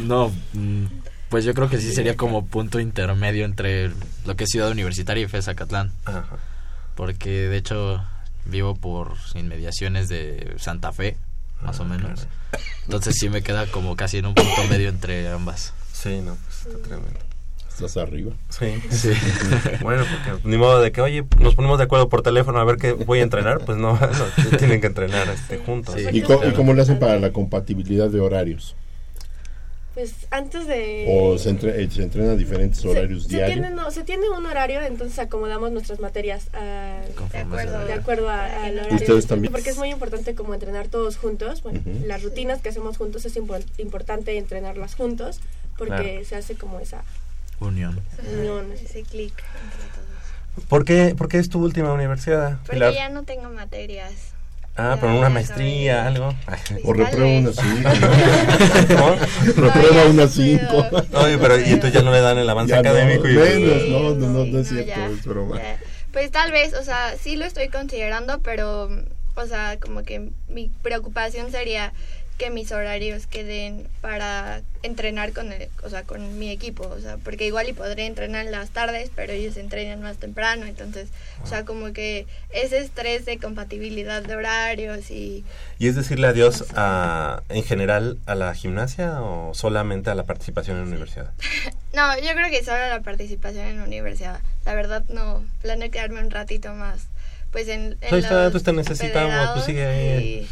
No, 0.04 0.32
mm, 0.52 0.86
pues 1.28 1.44
yo 1.44 1.54
creo 1.54 1.68
que 1.68 1.78
sí 1.78 1.92
sería 1.92 2.16
como 2.16 2.46
punto 2.46 2.80
intermedio 2.80 3.44
entre 3.44 3.90
lo 4.24 4.36
que 4.36 4.44
es 4.44 4.50
Ciudad 4.50 4.70
Universitaria 4.70 5.24
y 5.24 5.28
FES 5.28 5.48
Acatlán. 5.48 5.92
Ajá. 6.04 6.26
Porque 6.94 7.48
de 7.48 7.56
hecho 7.56 8.02
vivo 8.46 8.74
por 8.74 9.14
inmediaciones 9.34 10.08
de 10.08 10.54
Santa 10.58 10.92
Fe, 10.92 11.16
más 11.62 11.78
Ah, 11.80 11.82
o 11.82 11.86
menos. 11.86 12.26
claro. 12.50 12.64
Entonces 12.84 13.16
sí 13.18 13.28
me 13.28 13.42
queda 13.42 13.66
como 13.66 13.96
casi 13.96 14.18
en 14.18 14.26
un 14.26 14.34
punto 14.34 14.64
medio 14.70 14.88
entre 14.88 15.28
ambas. 15.28 15.72
Sí, 15.92 16.20
no, 16.20 16.36
pues 16.44 16.66
está 16.74 16.88
tremendo. 16.88 17.18
Estás 17.68 17.96
arriba. 17.98 18.32
Sí. 18.48 18.80
Sí. 18.90 19.10
Bueno, 19.82 20.04
porque 20.10 20.48
ni 20.48 20.56
modo 20.56 20.80
de 20.80 20.92
que, 20.92 21.00
oye, 21.02 21.24
nos 21.38 21.54
ponemos 21.54 21.76
de 21.78 21.84
acuerdo 21.84 22.08
por 22.08 22.22
teléfono 22.22 22.58
a 22.58 22.64
ver 22.64 22.76
qué 22.76 22.92
voy 22.92 23.18
a 23.20 23.22
entrenar, 23.22 23.58
pues 23.66 23.76
no, 23.76 23.92
no, 24.00 24.56
tienen 24.56 24.80
que 24.80 24.86
entrenar 24.86 25.28
este, 25.28 25.58
juntos. 25.58 25.94
Sí. 25.96 26.06
¿Y, 26.12 26.18
y 26.20 26.52
cómo 26.54 26.72
le 26.72 26.82
hacen 26.82 26.98
para 26.98 27.18
la 27.18 27.32
compatibilidad 27.32 28.08
de 28.08 28.20
horarios? 28.20 28.74
Pues 29.96 30.12
antes 30.30 30.66
de... 30.66 31.06
¿O 31.08 31.38
se, 31.38 31.48
entre- 31.48 31.82
eh, 31.82 31.90
se 31.90 32.02
entrenan 32.02 32.32
a 32.32 32.36
diferentes 32.36 32.80
se- 32.82 32.88
horarios 32.88 33.22
se 33.22 33.30
diarios? 33.30 33.54
tiene, 33.60 33.70
no, 33.74 33.90
se 33.90 34.04
tiene 34.04 34.28
un 34.28 34.44
horario, 34.44 34.82
entonces 34.82 35.18
acomodamos 35.18 35.72
nuestras 35.72 36.00
materias 36.00 36.48
a- 36.52 37.00
Conforme 37.16 37.40
acuerdo. 37.62 37.80
se- 37.80 37.86
de 37.86 37.92
acuerdo 37.94 38.28
a- 38.28 38.44
al 38.66 38.78
horario. 38.78 38.94
¿Ustedes 38.94 39.26
también? 39.26 39.50
Porque 39.54 39.70
es 39.70 39.78
muy 39.78 39.88
importante 39.88 40.34
como 40.34 40.52
entrenar 40.52 40.88
todos 40.88 41.16
juntos. 41.16 41.62
Bueno, 41.62 41.80
Ujú. 41.80 42.06
las 42.06 42.22
rutinas 42.22 42.60
que 42.60 42.68
hacemos 42.68 42.98
juntos 42.98 43.24
es 43.24 43.34
impor- 43.38 43.64
importante 43.78 44.36
entrenarlas 44.36 44.94
juntos 44.96 45.40
porque 45.78 45.94
Claro. 45.94 46.24
se 46.26 46.36
hace 46.36 46.56
como 46.56 46.78
esa 46.78 47.02
Unión. 47.58 47.98
unión. 48.38 48.70
Ese 48.72 49.02
clic 49.02 49.32
entre 49.32 49.86
todos. 49.94 50.66
¿Por 50.68 50.84
qué, 50.84 51.14
por 51.16 51.28
qué 51.28 51.38
es 51.38 51.48
tu 51.48 51.58
última 51.64 51.94
universidad? 51.94 52.58
Porque 52.58 52.72
Pilar? 52.72 52.92
ya 52.92 53.08
no 53.08 53.22
tengo 53.22 53.48
materias. 53.48 54.12
Ah, 54.78 54.96
pero 55.00 55.16
una 55.16 55.30
maestría, 55.30 56.06
algo. 56.06 56.34
O 56.84 56.92
reprueba 56.92 57.50
cinco. 57.52 57.88
¿No? 58.90 59.16
reprueba 59.62 60.28
cinco. 60.28 60.86
puedo. 60.90 61.24
Oye, 61.24 61.38
pero 61.38 61.58
y 61.58 61.64
entonces 61.70 61.92
ya 61.94 62.02
no 62.02 62.12
le 62.12 62.20
dan 62.20 62.36
el 62.38 62.48
avance 62.48 62.72
Ya 62.74 62.82
no, 62.82 62.90
académico. 62.90 63.26
y, 63.28 63.34
menos, 63.34 63.88
no, 63.88 64.14
no, 64.14 64.28
no, 64.28 64.44
no 64.44 64.58
es 64.58 64.68
cierto, 64.68 64.86
ya, 64.86 65.06
es 65.06 65.24
broma. 65.24 65.56
ya. 65.56 65.78
Pues 66.12 66.30
tal 66.30 66.52
vez, 66.52 66.74
o 66.74 66.82
sea, 66.82 67.14
sí 67.18 67.36
lo 67.36 67.44
estoy 67.46 67.68
considerando, 67.68 68.40
pero, 68.40 68.90
o 69.34 69.46
sea, 69.46 69.78
como 69.80 70.02
que 70.02 70.30
mi 70.48 70.70
preocupación 70.82 71.50
sería 71.50 71.92
que 72.36 72.50
mis 72.50 72.70
horarios 72.72 73.26
queden 73.26 73.86
para 74.00 74.60
entrenar 74.82 75.32
con 75.32 75.52
el, 75.52 75.68
o 75.82 75.88
sea, 75.90 76.02
con 76.02 76.38
mi 76.38 76.50
equipo, 76.50 76.86
o 76.86 77.00
sea, 77.00 77.16
porque 77.18 77.46
igual 77.46 77.68
y 77.68 77.72
podré 77.72 78.06
entrenar 78.06 78.46
en 78.46 78.52
las 78.52 78.70
tardes, 78.70 79.10
pero 79.14 79.32
ellos 79.32 79.56
entrenan 79.56 80.02
más 80.02 80.18
temprano, 80.18 80.66
entonces, 80.66 81.08
o 81.42 81.46
sea, 81.46 81.64
como 81.64 81.92
que 81.92 82.26
ese 82.50 82.78
estrés 82.78 83.24
de 83.24 83.38
compatibilidad 83.38 84.22
de 84.22 84.36
horarios 84.36 85.10
y 85.10 85.44
¿Y 85.78 85.88
es 85.88 85.96
decirle 85.96 86.26
adiós 86.26 86.64
a, 86.74 87.42
en 87.48 87.62
general 87.64 88.18
a 88.26 88.34
la 88.34 88.54
gimnasia 88.54 89.22
o 89.22 89.54
solamente 89.54 90.10
a 90.10 90.14
la 90.14 90.24
participación 90.24 90.76
en 90.76 90.82
la 90.84 90.88
universidad? 90.88 91.30
No, 91.96 92.14
yo 92.18 92.34
creo 92.34 92.50
que 92.50 92.62
solo 92.62 92.76
la 92.90 93.00
participación 93.00 93.64
en 93.68 93.78
la 93.78 93.84
universidad. 93.84 94.40
La 94.66 94.74
verdad 94.74 95.02
no, 95.08 95.42
planeo 95.62 95.90
quedarme 95.90 96.20
un 96.20 96.30
ratito 96.30 96.74
más. 96.74 97.06
Pues 97.52 97.68
en, 97.68 97.96
en 98.02 98.14
está, 98.14 98.42
los 98.44 98.52
pues 98.52 98.64
te 98.64 98.74
necesitamos, 98.74 99.50
pues 99.54 99.64
sigue 99.64 99.86
ahí. 99.86 100.22
y- 100.44 100.48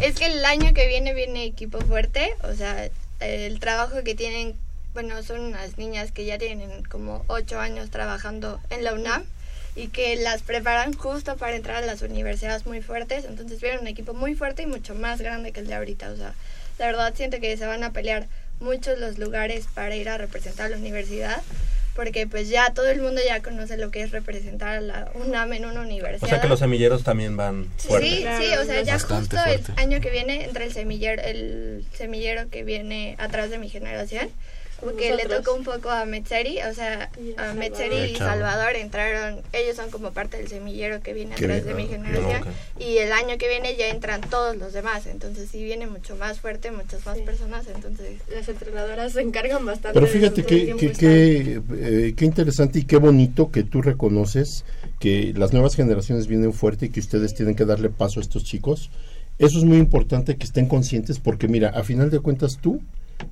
Es 0.00 0.16
que 0.16 0.26
el 0.26 0.44
año 0.44 0.72
que 0.74 0.86
viene 0.88 1.14
viene 1.14 1.44
equipo 1.44 1.80
fuerte, 1.80 2.34
o 2.42 2.54
sea, 2.54 2.88
el 3.20 3.60
trabajo 3.60 4.02
que 4.04 4.14
tienen 4.14 4.56
bueno, 4.96 5.22
son 5.22 5.40
unas 5.40 5.76
niñas 5.76 6.10
que 6.10 6.24
ya 6.24 6.38
tienen 6.38 6.82
como 6.84 7.22
ocho 7.26 7.60
años 7.60 7.90
trabajando 7.90 8.58
en 8.70 8.82
la 8.82 8.94
UNAM 8.94 9.24
y 9.74 9.88
que 9.88 10.16
las 10.16 10.40
preparan 10.40 10.94
justo 10.94 11.36
para 11.36 11.54
entrar 11.54 11.82
a 11.82 11.86
las 11.86 12.00
universidades 12.00 12.64
muy 12.64 12.80
fuertes. 12.80 13.26
Entonces 13.26 13.60
vienen 13.60 13.80
un 13.80 13.88
equipo 13.88 14.14
muy 14.14 14.34
fuerte 14.34 14.62
y 14.62 14.66
mucho 14.66 14.94
más 14.94 15.20
grande 15.20 15.52
que 15.52 15.60
el 15.60 15.66
de 15.66 15.74
ahorita. 15.74 16.10
O 16.12 16.16
sea, 16.16 16.32
la 16.78 16.86
verdad 16.86 17.12
siento 17.14 17.40
que 17.40 17.54
se 17.58 17.66
van 17.66 17.84
a 17.84 17.92
pelear 17.92 18.26
muchos 18.58 18.98
los 18.98 19.18
lugares 19.18 19.66
para 19.74 19.94
ir 19.94 20.08
a 20.08 20.16
representar 20.16 20.64
a 20.64 20.68
la 20.70 20.78
universidad 20.78 21.42
porque 21.96 22.26
pues 22.26 22.50
ya 22.50 22.72
todo 22.74 22.88
el 22.88 23.00
mundo 23.00 23.22
ya 23.26 23.42
conoce 23.42 23.78
lo 23.78 23.90
que 23.90 24.02
es 24.02 24.10
representar 24.10 24.76
a 24.76 24.80
la 24.82 25.10
UNAM 25.14 25.54
en 25.54 25.64
una 25.64 25.80
universidad. 25.80 26.24
O 26.24 26.28
sea 26.28 26.40
que 26.42 26.46
los 26.46 26.58
semilleros 26.58 27.02
también 27.02 27.38
van 27.38 27.72
fuerte. 27.78 28.08
Sí, 28.08 28.24
sí, 28.38 28.52
o 28.60 28.64
sea, 28.64 28.82
ya 28.82 28.92
Bastante 28.92 29.36
justo 29.36 29.72
el 29.74 29.78
año 29.78 30.00
que 30.02 30.10
viene 30.10 30.44
entra 30.44 30.64
el 30.64 30.72
semillero, 30.72 31.22
el 31.22 31.86
semillero 31.94 32.50
que 32.50 32.64
viene 32.64 33.16
atrás 33.18 33.48
de 33.50 33.58
mi 33.58 33.70
generación. 33.70 34.28
Porque 34.80 35.14
le 35.14 35.24
tocó 35.24 35.54
un 35.54 35.64
poco 35.64 35.88
a 35.90 36.04
Metzeri, 36.04 36.58
o 36.70 36.74
sea, 36.74 37.10
Y 37.18 37.34
a. 37.40 37.54
Metzeri 37.54 38.12
y. 38.12 38.16
Salvador 38.16 38.76
entraron, 38.76 39.40
ellos 39.52 39.76
son 39.76 39.90
como 39.90 40.12
parte 40.12 40.36
del 40.36 40.48
semillero 40.48 41.00
que 41.00 41.14
viene 41.14 41.34
atrás 41.34 41.64
de 41.64 41.74
mi 41.74 41.84
ah, 41.84 41.88
generación. 41.88 42.42
ok. 42.42 42.82
Y 42.82 42.98
el 42.98 43.12
año 43.12 43.38
que 43.38 43.48
viene 43.48 43.74
ya 43.76 43.88
entran 43.88 44.20
todos 44.20 44.56
los 44.56 44.72
demás, 44.72 45.06
entonces 45.06 45.48
sí 45.50 45.64
viene 45.64 45.86
mucho 45.86 46.16
más 46.16 46.40
fuerte, 46.40 46.70
muchas 46.70 47.04
más 47.06 47.16
Sí. 47.16 47.22
personas, 47.22 47.66
entonces 47.74 48.18
Las 48.32 48.48
entrenadoras 48.48 49.12
se 49.12 49.22
encargan 49.22 49.64
bastante. 49.64 49.98
Pero 49.98 50.06
fíjate 50.12 50.42
todo 50.42 50.54
el 50.54 50.76
que, 50.76 50.88
que, 50.88 50.92
que, 50.92 51.62
eh, 52.08 52.14
qué 52.16 52.24
interesante 52.24 52.80
y 52.80 52.84
qué 52.84 52.98
bonito 52.98 53.50
que 53.50 53.62
tú 53.62 53.80
reconoces 53.82 54.64
que 55.00 55.32
las 55.36 55.52
nuevas 55.52 55.74
generaciones 55.74 56.26
vienen 56.26 56.52
fuerte 56.52 56.86
y 56.86 56.88
que 56.90 57.00
ustedes 57.00 57.34
tienen 57.34 57.54
que 57.54 57.64
darle 57.64 57.88
paso 57.88 58.20
a 58.20 58.22
estos 58.22 58.44
chicos. 58.44 58.90
Eso 59.38 59.58
es 59.58 59.64
muy 59.64 59.78
importante 59.78 60.36
que 60.36 60.44
estén 60.44 60.66
conscientes 60.66 61.18
porque 61.18 61.48
mira, 61.48 61.70
a 61.70 61.82
final 61.82 62.10
de 62.10 62.20
cuentas 62.20 62.58
tú 62.60 62.80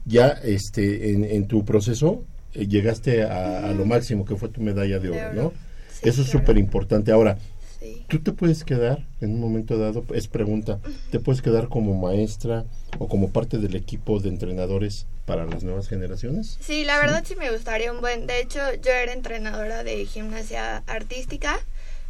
ya 0.04 0.28
este 0.28 1.10
en, 1.12 1.24
en 1.24 1.46
tu 1.48 1.64
proceso 1.64 2.24
eh, 2.54 2.66
llegaste 2.66 3.22
a, 3.24 3.68
a 3.68 3.72
lo 3.72 3.84
máximo 3.84 4.24
que 4.24 4.36
fue 4.36 4.48
tu 4.48 4.60
medalla 4.60 4.98
de 4.98 5.10
oro. 5.10 5.32
¿no? 5.34 5.52
Sí, 5.92 6.08
Eso 6.08 6.22
es 6.22 6.28
claro. 6.30 6.40
súper 6.40 6.58
importante. 6.58 7.10
Ahora, 7.12 7.38
sí. 7.80 8.04
¿Tú 8.08 8.20
te 8.20 8.32
puedes 8.32 8.64
quedar 8.64 9.06
en 9.20 9.30
un 9.32 9.40
momento 9.40 9.78
dado? 9.78 10.04
Es 10.14 10.28
pregunta. 10.28 10.78
¿Te 11.10 11.20
puedes 11.20 11.42
quedar 11.42 11.68
como 11.68 11.94
maestra 11.94 12.64
o 12.98 13.08
como 13.08 13.30
parte 13.30 13.58
del 13.58 13.74
equipo 13.76 14.20
de 14.20 14.28
entrenadores 14.28 15.06
para 15.26 15.44
las 15.46 15.64
nuevas 15.64 15.88
generaciones? 15.88 16.58
Sí, 16.60 16.84
la 16.84 16.98
verdad 16.98 17.24
sí 17.26 17.34
me 17.36 17.50
gustaría 17.50 17.92
un 17.92 18.00
buen. 18.00 18.26
De 18.26 18.40
hecho, 18.40 18.58
yo 18.82 18.90
era 18.92 19.12
entrenadora 19.12 19.82
de 19.84 20.04
gimnasia 20.06 20.78
artística 20.86 21.58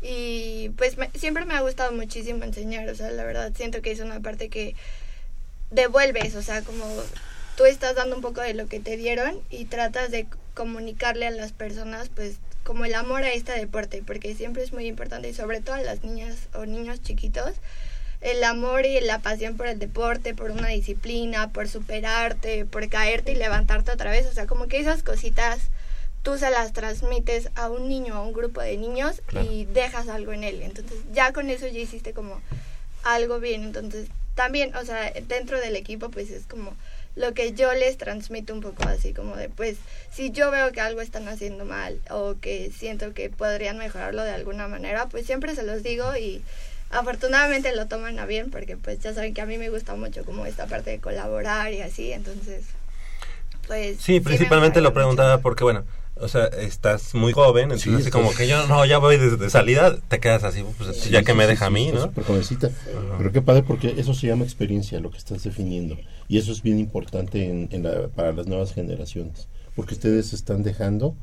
y 0.02 0.68
pues 0.76 0.98
me- 0.98 1.10
siempre 1.14 1.44
me 1.46 1.54
ha 1.54 1.60
gustado 1.60 1.92
muchísimo 1.92 2.44
enseñar. 2.44 2.88
O 2.88 2.94
sea, 2.94 3.10
la 3.10 3.24
verdad 3.24 3.52
siento 3.56 3.80
que 3.82 3.92
es 3.92 4.00
una 4.00 4.20
parte 4.20 4.48
que 4.48 4.74
devuelves. 5.70 6.34
O 6.34 6.42
sea, 6.42 6.62
como 6.62 6.84
tú 7.56 7.64
estás 7.64 7.94
dando 7.94 8.16
un 8.16 8.22
poco 8.22 8.40
de 8.40 8.54
lo 8.54 8.66
que 8.66 8.80
te 8.80 8.96
dieron 8.96 9.40
y 9.50 9.66
tratas 9.66 10.10
de 10.10 10.26
comunicarle 10.54 11.26
a 11.26 11.30
las 11.30 11.52
personas, 11.52 12.08
pues 12.08 12.36
como 12.64 12.84
el 12.84 12.94
amor 12.94 13.24
a 13.24 13.32
este 13.32 13.52
deporte, 13.52 14.02
porque 14.06 14.34
siempre 14.34 14.62
es 14.62 14.72
muy 14.72 14.86
importante 14.86 15.28
y 15.28 15.34
sobre 15.34 15.60
todo 15.60 15.74
a 15.74 15.82
las 15.82 16.02
niñas 16.02 16.48
o 16.54 16.64
niños 16.64 17.02
chiquitos 17.02 17.54
el 18.24 18.42
amor 18.42 18.86
y 18.86 18.98
la 19.00 19.18
pasión 19.18 19.56
por 19.58 19.66
el 19.66 19.78
deporte, 19.78 20.34
por 20.34 20.50
una 20.50 20.68
disciplina, 20.68 21.52
por 21.52 21.68
superarte, 21.68 22.64
por 22.64 22.88
caerte 22.88 23.32
y 23.32 23.36
levantarte 23.36 23.92
otra 23.92 24.10
vez. 24.10 24.26
O 24.26 24.32
sea, 24.32 24.46
como 24.46 24.66
que 24.66 24.80
esas 24.80 25.02
cositas 25.02 25.68
tú 26.22 26.38
se 26.38 26.50
las 26.50 26.72
transmites 26.72 27.50
a 27.54 27.68
un 27.68 27.86
niño, 27.86 28.14
a 28.14 28.22
un 28.22 28.32
grupo 28.32 28.62
de 28.62 28.78
niños 28.78 29.20
y 29.44 29.66
dejas 29.66 30.08
algo 30.08 30.32
en 30.32 30.42
él. 30.42 30.62
Entonces 30.62 30.98
ya 31.12 31.34
con 31.34 31.50
eso 31.50 31.66
ya 31.66 31.80
hiciste 31.80 32.14
como 32.14 32.40
algo 33.02 33.40
bien. 33.40 33.62
Entonces 33.62 34.08
también, 34.34 34.74
o 34.74 34.84
sea, 34.86 35.12
dentro 35.28 35.60
del 35.60 35.76
equipo 35.76 36.08
pues 36.08 36.30
es 36.30 36.46
como 36.46 36.74
lo 37.16 37.32
que 37.34 37.52
yo 37.52 37.72
les 37.74 37.96
transmito 37.96 38.52
un 38.54 38.60
poco 38.60 38.82
así 38.88 39.12
como 39.12 39.36
de 39.36 39.48
pues 39.48 39.76
si 40.12 40.30
yo 40.32 40.50
veo 40.50 40.72
que 40.72 40.80
algo 40.80 41.00
están 41.00 41.28
haciendo 41.28 41.64
mal 41.64 42.00
o 42.10 42.34
que 42.40 42.72
siento 42.76 43.14
que 43.14 43.30
podrían 43.30 43.78
mejorarlo 43.78 44.22
de 44.24 44.32
alguna 44.32 44.66
manera 44.68 45.06
pues 45.06 45.24
siempre 45.26 45.54
se 45.54 45.62
los 45.62 45.82
digo 45.82 46.16
y 46.16 46.42
afortunadamente 46.90 47.74
lo 47.74 47.86
toman 47.86 48.18
a 48.18 48.26
bien 48.26 48.50
porque 48.50 48.76
pues 48.76 48.98
ya 49.00 49.14
saben 49.14 49.32
que 49.34 49.40
a 49.40 49.46
mí 49.46 49.58
me 49.58 49.70
gusta 49.70 49.94
mucho 49.94 50.24
como 50.24 50.44
esta 50.46 50.66
parte 50.66 50.90
de 50.90 50.98
colaborar 51.00 51.72
y 51.72 51.82
así 51.82 52.12
entonces 52.12 52.64
pues 53.66 53.96
Sí, 54.00 54.14
me 54.14 54.20
principalmente 54.22 54.80
lo 54.80 54.92
preguntaba 54.92 55.34
mucho. 55.36 55.42
porque, 55.42 55.64
bueno, 55.64 55.84
o 56.16 56.28
sea, 56.28 56.46
estás 56.46 57.14
muy 57.14 57.32
joven, 57.32 57.64
entonces 57.64 57.84
Sí, 57.84 57.90
así 57.94 57.98
estás- 58.04 58.12
como 58.12 58.32
que 58.34 58.46
yo, 58.48 58.66
no, 58.66 58.84
ya 58.86 58.98
voy 58.98 59.16
de, 59.18 59.36
de 59.36 59.50
salida, 59.50 59.96
te 60.08 60.20
quedas 60.20 60.44
así, 60.44 60.64
pues 60.78 60.96
Sí, 60.96 61.10
ya 61.10 61.22
que 61.22 61.32
sí, 61.32 61.38
me 61.38 61.44
sí, 61.44 61.50
deja 61.50 61.66
a 61.66 61.70
mí, 61.70 61.90
¿no? 61.92 62.02
súper 62.02 62.24
jovencita. 62.24 62.70
Pero 63.18 63.32
qué 63.32 63.42
padre 63.42 63.62
porque 63.62 63.94
eso 63.98 64.14
se 64.14 64.26
llama 64.28 64.44
experiencia, 64.44 65.00
lo 65.00 65.10
que 65.10 65.18
estás 65.18 65.42
definiendo. 65.42 65.96
Y 66.28 66.38
eso 66.38 66.52
es 66.52 66.62
bien 66.62 66.78
importante 66.78 67.44
en, 67.48 67.68
en 67.72 67.82
la- 67.82 68.08
para 68.08 68.32
las 68.32 68.46
nuevas 68.46 68.72
generaciones. 68.72 69.48
Porque 69.76 69.94
ustedes 69.94 70.28
se 70.28 70.36
están 70.36 70.62
dejando 70.62 71.14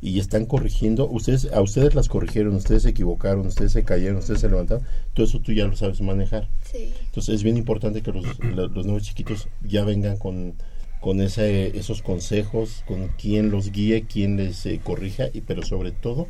y 0.00 0.18
están 0.18 0.44
corrigiendo. 0.46 1.08
Ustedes 1.08 1.48
A 1.52 1.60
ustedes 1.62 1.94
las 1.94 2.08
corrigieron, 2.08 2.56
ustedes 2.56 2.82
se 2.82 2.88
equivocaron, 2.90 3.46
ustedes 3.46 3.70
se 3.72 3.84
cayeron, 3.84 4.16
ustedes 4.16 4.40
se 4.40 4.48
levantaron. 4.48 4.84
Todo 5.14 5.24
eso 5.24 5.38
tú 5.40 5.52
ya 5.52 5.66
lo 5.68 5.76
sabes 5.76 6.00
manejar. 6.00 6.48
sí 6.70 6.92
Entonces 7.04 7.36
es 7.36 7.42
bien 7.44 7.56
importante 7.56 8.02
que 8.02 8.10
los, 8.12 8.38
lo- 8.40 8.66
los 8.66 8.84
nuevos 8.84 9.04
chiquitos 9.04 9.46
ya 9.62 9.84
vengan 9.84 10.16
con, 10.16 10.54
con 11.02 11.20
ese, 11.20 11.76
esos 11.76 12.00
consejos, 12.00 12.82
con 12.86 13.08
quien 13.08 13.50
los 13.50 13.72
guíe, 13.72 14.04
quien 14.06 14.38
les 14.38 14.64
eh, 14.64 14.80
corrija, 14.82 15.24
y 15.34 15.42
pero 15.42 15.62
sobre 15.62 15.90
todo 15.90 16.28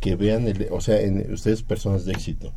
que 0.00 0.16
vean, 0.16 0.48
el, 0.48 0.68
o 0.70 0.80
sea, 0.80 1.00
en 1.00 1.30
ustedes 1.32 1.62
personas 1.62 2.06
de 2.06 2.12
éxito. 2.12 2.52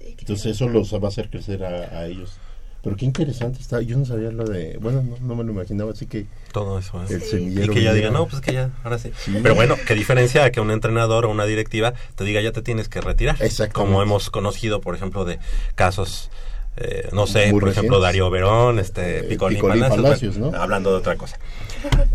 sí 0.00 0.16
Entonces 0.18 0.46
eso 0.56 0.68
los 0.68 0.92
va 0.94 1.04
a 1.04 1.08
hacer 1.08 1.30
crecer 1.30 1.64
a, 1.64 1.98
a 2.00 2.06
ellos. 2.06 2.38
Pero 2.82 2.96
qué 2.96 3.04
interesante 3.04 3.60
está. 3.60 3.80
Yo 3.80 3.96
no 3.96 4.04
sabía 4.04 4.32
lo 4.32 4.44
de... 4.44 4.76
Bueno, 4.78 5.02
no, 5.02 5.16
no 5.20 5.36
me 5.36 5.44
lo 5.44 5.52
imaginaba, 5.52 5.92
así 5.92 6.06
que 6.06 6.26
Todo 6.52 6.80
eso. 6.80 7.00
¿eh? 7.00 7.06
el 7.10 7.22
Sí. 7.22 7.28
semillero... 7.30 7.72
Y 7.72 7.76
que 7.76 7.82
ya 7.84 7.92
diga, 7.92 8.10
no, 8.10 8.26
pues 8.26 8.42
que 8.42 8.52
ya, 8.52 8.70
ahora 8.82 8.98
sí. 8.98 9.12
Sí. 9.24 9.38
Pero 9.40 9.54
bueno, 9.54 9.76
qué 9.86 9.94
diferencia 9.94 10.42
a 10.44 10.50
que 10.50 10.60
un 10.60 10.72
entrenador 10.72 11.24
o 11.26 11.30
una 11.30 11.44
directiva 11.44 11.94
te 12.16 12.24
diga, 12.24 12.40
ya 12.40 12.50
te 12.50 12.60
tienes 12.60 12.88
que 12.88 13.00
retirar. 13.00 13.36
Exactamente. 13.38 13.72
Como 13.74 14.02
hemos 14.02 14.30
conocido, 14.30 14.80
por 14.80 14.96
ejemplo, 14.96 15.24
de 15.24 15.38
casos, 15.76 16.28
eh, 16.76 17.08
no 17.12 17.26
sé, 17.26 17.50
Muy 17.52 17.60
por 17.60 17.68
ejemplo. 17.70 18.00
Darío 18.00 18.30
Verón, 18.30 18.78
este, 18.78 19.20
Eh, 19.20 19.22
Picolín, 19.24 19.58
Picolín 19.58 19.80
Palacios, 19.82 20.02
Palacios, 20.02 20.38
bueno, 20.38 20.56
¿no? 20.56 20.62
Hablando 20.62 20.90
de 20.90 20.96
otra 20.96 21.16
cosa. 21.16 21.38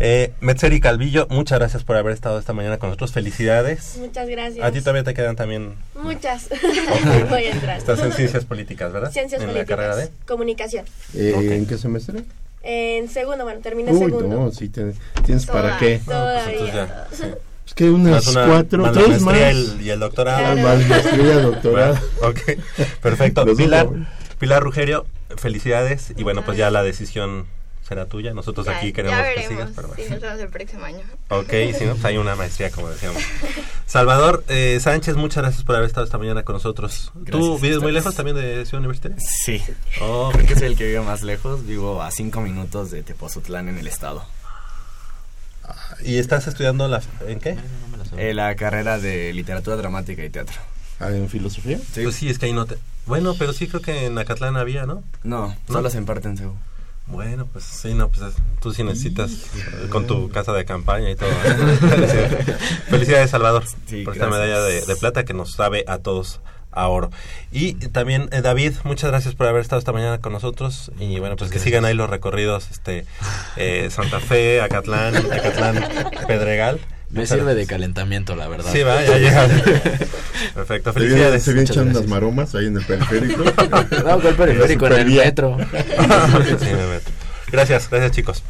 Eh, 0.00 0.32
Metzeri 0.40 0.80
Calvillo, 0.80 1.26
muchas 1.30 1.58
gracias 1.58 1.84
por 1.84 1.96
haber 1.96 2.12
estado 2.14 2.38
esta 2.38 2.52
mañana 2.52 2.78
con 2.78 2.88
nosotros. 2.88 3.12
Felicidades. 3.12 3.96
Muchas 4.00 4.26
gracias. 4.28 4.64
A 4.66 4.72
ti 4.72 4.80
todavía 4.80 5.04
te 5.04 5.14
quedan 5.14 5.36
también... 5.36 5.74
Muchas. 6.02 6.48
Voy 7.30 7.44
a 7.44 7.50
entrar. 7.50 7.78
Estás 7.78 8.00
en 8.00 8.12
ciencias 8.12 8.44
políticas, 8.44 8.92
¿verdad? 8.92 9.12
Ciencias 9.12 9.40
en 9.42 9.48
políticas. 9.48 9.70
la 9.70 9.76
carrera 9.76 9.96
de... 9.96 10.10
Comunicación. 10.26 10.86
Eh. 11.14 11.34
¿En 11.52 11.66
qué 11.66 11.76
semestre? 11.78 12.22
En 12.62 13.08
segundo, 13.08 13.44
bueno, 13.44 13.60
terminé 13.60 13.92
Uy, 13.92 13.98
segundo. 14.10 14.26
no, 14.28 14.50
sí, 14.50 14.68
te- 14.68 14.92
tienes 15.24 15.46
para 15.46 15.78
qué. 15.78 15.98
No, 15.98 16.04
pues 16.04 16.16
Todavía. 16.16 16.52
entonces 16.52 16.74
ya, 16.74 17.06
sí. 17.12 17.24
Es 17.66 17.74
que 17.74 17.90
unas 17.90 18.26
una- 18.28 18.46
cuatro, 18.46 18.82
más 18.82 18.96
la 18.96 19.02
tres 19.04 19.20
más. 19.22 19.36
el- 19.38 19.80
y 19.82 19.90
el 19.90 20.00
doctorado. 20.00 20.38
Claro. 20.54 20.62
más 20.68 20.88
maestría, 20.88 21.38
doctorado. 21.40 21.98
Bueno, 22.20 22.30
ok, 22.30 23.00
perfecto. 23.02 23.44
Pilar. 23.56 23.88
Pilar 24.38 24.62
Rugerio, 24.62 25.06
felicidades. 25.36 26.12
Y 26.16 26.22
bueno, 26.22 26.44
pues 26.44 26.56
ya 26.58 26.70
la 26.70 26.82
decisión 26.82 27.46
será 27.86 28.06
tuya. 28.06 28.34
Nosotros 28.34 28.66
Ya- 28.66 28.76
aquí 28.76 28.92
queremos 28.92 29.18
ya 29.18 29.34
que 29.34 29.48
sigas, 29.48 29.70
pero 29.74 29.88
si 29.88 29.94
bueno. 30.02 30.10
nos 30.14 30.20
vemos 30.22 30.40
el 30.40 30.48
próximo 30.48 30.84
año 30.84 31.00
Ok, 31.30 31.50
si 31.76 31.84
no, 31.86 31.92
pues 31.92 32.04
hay 32.04 32.18
una 32.18 32.36
maestría, 32.36 32.70
como 32.70 32.88
decíamos. 32.90 33.22
Salvador 33.86 34.44
eh, 34.48 34.78
Sánchez, 34.80 35.16
muchas 35.16 35.42
gracias 35.42 35.64
por 35.64 35.74
haber 35.76 35.88
estado 35.88 36.04
esta 36.04 36.18
mañana 36.18 36.42
con 36.42 36.52
nosotros. 36.54 37.10
¿Tú 37.14 37.20
Gracias 37.24 37.58
a 37.58 37.62
vives 37.62 37.78
muy 37.80 37.92
lejos 37.92 38.14
también 38.14 38.36
de 38.36 38.64
Ciudad 38.66 38.80
Universitaria? 38.80 39.16
Sí, 39.20 39.62
Oh, 40.02 40.30
creo 40.32 40.46
que 40.46 40.54
soy 40.54 40.66
el 40.68 40.76
que 40.76 40.84
vive 40.84 41.00
más 41.00 41.22
lejos. 41.22 41.66
Vivo 41.66 42.02
a 42.02 42.10
cinco 42.10 42.40
minutos 42.42 42.90
de 42.90 43.02
Tepozotlán 43.02 43.68
en 43.68 43.78
el 43.78 43.86
estado. 43.86 44.22
¿Y 46.02 46.18
estás 46.18 46.46
estudiando 46.46 46.88
la, 46.88 47.02
en 47.26 47.40
qué? 47.40 47.56
Eh, 48.16 48.32
la 48.34 48.54
carrera 48.56 48.98
de 48.98 49.32
literatura 49.32 49.76
dramática 49.76 50.24
y 50.24 50.30
teatro. 50.30 50.56
Ah, 51.00 51.08
¿En 51.10 51.28
filosofía? 51.28 51.78
Sí. 51.92 52.02
Pues 52.02 52.14
sí, 52.16 52.28
es 52.28 52.38
que 52.38 52.46
ahí 52.46 52.52
no 52.52 52.66
te... 52.66 52.76
Bueno, 53.08 53.34
pero 53.38 53.52
sí 53.52 53.66
creo 53.66 53.80
que 53.82 54.06
en 54.06 54.16
Acatlán 54.18 54.56
había, 54.56 54.86
¿no? 54.86 55.02
No, 55.24 55.48
¿No? 55.48 55.74
solo 55.74 55.90
se 55.90 55.98
imparte 55.98 56.28
en 56.28 56.36
CEU. 56.36 56.54
Bueno, 57.06 57.46
pues 57.50 57.64
sí, 57.64 57.94
no, 57.94 58.08
pues 58.08 58.20
es- 58.20 58.42
tú 58.60 58.70
sí 58.72 58.82
necesitas 58.84 59.30
con 59.88 60.06
tu 60.06 60.28
casa 60.28 60.52
de 60.52 60.64
campaña 60.66 61.08
y 61.10 61.16
todo. 61.16 61.30
Felicidades. 62.90 63.30
Salvador, 63.30 63.64
Sí, 63.86 64.02
por 64.04 64.14
esta 64.14 64.28
medalla 64.28 64.60
de, 64.60 64.82
de 64.84 64.96
plata 64.96 65.24
que 65.24 65.32
nos 65.34 65.52
sabe 65.52 65.84
a 65.88 65.98
todos 65.98 66.40
a 66.70 66.86
oro. 66.88 67.10
Y 67.50 67.74
también, 67.88 68.28
eh, 68.30 68.42
David, 68.42 68.74
muchas 68.84 69.10
gracias 69.10 69.34
por 69.34 69.46
haber 69.46 69.62
estado 69.62 69.78
esta 69.78 69.92
mañana 69.92 70.18
con 70.18 70.32
nosotros. 70.34 70.92
Y 71.00 71.18
bueno, 71.18 71.36
pues 71.36 71.50
que 71.50 71.58
sigan 71.58 71.84
ahí 71.86 71.94
los 71.94 72.10
recorridos, 72.10 72.68
este 72.70 73.06
eh, 73.56 73.88
Santa 73.90 74.20
Fe, 74.20 74.60
Acatlán, 74.60 75.16
Acatlán, 75.16 75.82
Pedregal. 76.26 76.78
Me 77.10 77.20
Muchas 77.20 77.38
sirve 77.38 77.54
de 77.54 77.66
calentamiento, 77.66 78.36
la 78.36 78.48
verdad. 78.48 78.70
Sí, 78.70 78.82
va, 78.82 79.02
ya 79.02 79.16
llega. 79.18 79.48
Perfecto, 80.54 80.92
felicidades. 80.92 81.42
se 81.42 81.52
viene 81.52 81.62
Muchas 81.62 81.76
echando 81.76 81.98
unas 81.98 82.10
maromas 82.10 82.54
ahí 82.54 82.66
en 82.66 82.76
el 82.76 82.84
periférico. 82.84 83.44
No, 84.04 84.20
¿cuál 84.20 84.34
periférico? 84.34 84.86
En 84.88 84.92
el 84.92 85.06
metro. 85.06 85.56
Sí, 85.68 86.66
me 86.66 86.86
meto. 86.86 87.10
Gracias, 87.50 87.88
gracias 87.90 88.12
chicos. 88.12 88.42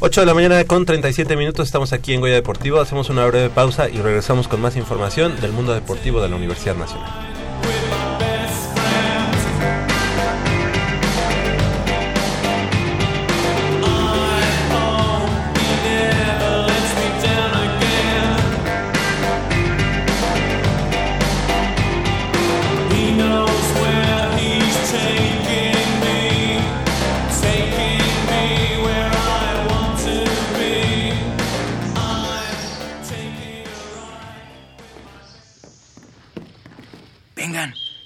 8 0.00 0.22
de 0.22 0.26
la 0.26 0.34
mañana 0.34 0.64
con 0.64 0.84
37 0.84 1.36
minutos, 1.36 1.68
estamos 1.68 1.92
aquí 1.92 2.14
en 2.14 2.20
Goya 2.20 2.34
Deportivo, 2.34 2.80
hacemos 2.80 3.08
una 3.08 3.24
breve 3.26 3.48
pausa 3.48 3.88
y 3.88 3.98
regresamos 3.98 4.48
con 4.48 4.60
más 4.60 4.74
información 4.76 5.40
del 5.40 5.52
mundo 5.52 5.72
deportivo 5.72 6.20
de 6.20 6.28
la 6.30 6.36
Universidad 6.36 6.74
Nacional. 6.74 7.08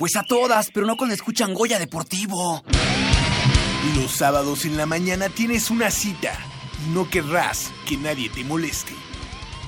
Pues 0.00 0.16
a 0.16 0.22
todas, 0.22 0.70
pero 0.72 0.86
no 0.86 0.96
cuando 0.96 1.14
escuchan 1.14 1.52
Goya 1.52 1.78
Deportivo. 1.78 2.64
Los 3.96 4.12
sábados 4.12 4.64
en 4.64 4.78
la 4.78 4.86
mañana 4.86 5.28
tienes 5.28 5.70
una 5.70 5.90
cita 5.90 6.32
y 6.82 6.94
no 6.94 7.10
querrás 7.10 7.70
que 7.86 7.98
nadie 7.98 8.30
te 8.30 8.42
moleste. 8.42 8.94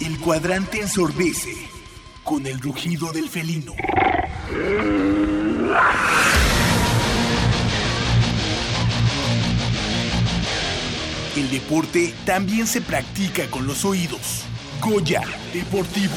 El 0.01 0.18
cuadrante 0.18 0.81
ensordece 0.81 1.55
con 2.25 2.47
el 2.47 2.59
rugido 2.62 3.12
del 3.12 3.29
felino. 3.29 3.75
El 11.37 11.51
deporte 11.51 12.14
también 12.25 12.66
se 12.66 12.81
practica 12.81 13.51
con 13.51 13.66
los 13.66 13.85
oídos. 13.85 14.45
Goya 14.81 15.21
Deportivo. 15.53 16.16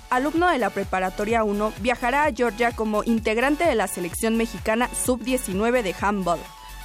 alumno 0.11 0.49
de 0.49 0.59
la 0.59 0.69
Preparatoria 0.69 1.43
1, 1.43 1.73
viajará 1.79 2.25
a 2.25 2.33
Georgia 2.33 2.73
como 2.73 3.03
integrante 3.03 3.63
de 3.63 3.75
la 3.75 3.87
selección 3.87 4.35
mexicana 4.35 4.89
sub-19 4.93 5.81
de 5.81 5.95
handball 5.99 6.39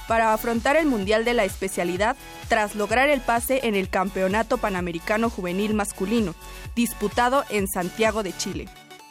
para 0.07 0.33
afrontar 0.33 0.77
el 0.77 0.87
Mundial 0.87 1.25
de 1.25 1.33
la 1.33 1.43
especialidad 1.43 2.15
tras 2.47 2.75
lograr 2.75 3.09
el 3.09 3.19
pase 3.19 3.59
en 3.63 3.75
el 3.75 3.89
Campeonato 3.89 4.57
Panamericano 4.57 5.29
Juvenil 5.29 5.73
Masculino, 5.73 6.33
disputado 6.73 7.43
en 7.49 7.67
Santiago 7.67 8.23
de 8.23 8.35
Chile. 8.35 8.69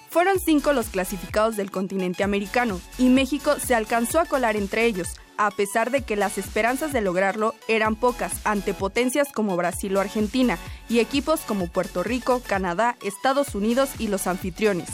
Fueron 0.08 0.40
cinco 0.40 0.72
los 0.72 0.88
clasificados 0.88 1.56
del 1.56 1.70
continente 1.70 2.24
americano 2.24 2.80
y 2.96 3.10
México 3.10 3.56
se 3.62 3.74
alcanzó 3.74 4.18
a 4.18 4.24
colar 4.24 4.56
entre 4.56 4.86
ellos, 4.86 5.08
a 5.38 5.50
pesar 5.50 5.90
de 5.90 6.02
que 6.02 6.16
las 6.16 6.38
esperanzas 6.38 6.92
de 6.92 7.00
lograrlo 7.00 7.54
eran 7.68 7.96
pocas 7.96 8.32
ante 8.44 8.74
potencias 8.74 9.32
como 9.32 9.56
Brasil 9.56 9.96
o 9.96 10.00
Argentina 10.00 10.58
y 10.88 11.00
equipos 11.00 11.40
como 11.40 11.68
Puerto 11.68 12.02
Rico, 12.02 12.42
Canadá, 12.46 12.96
Estados 13.02 13.54
Unidos 13.54 13.90
y 13.98 14.08
los 14.08 14.26
anfitriones. 14.26 14.88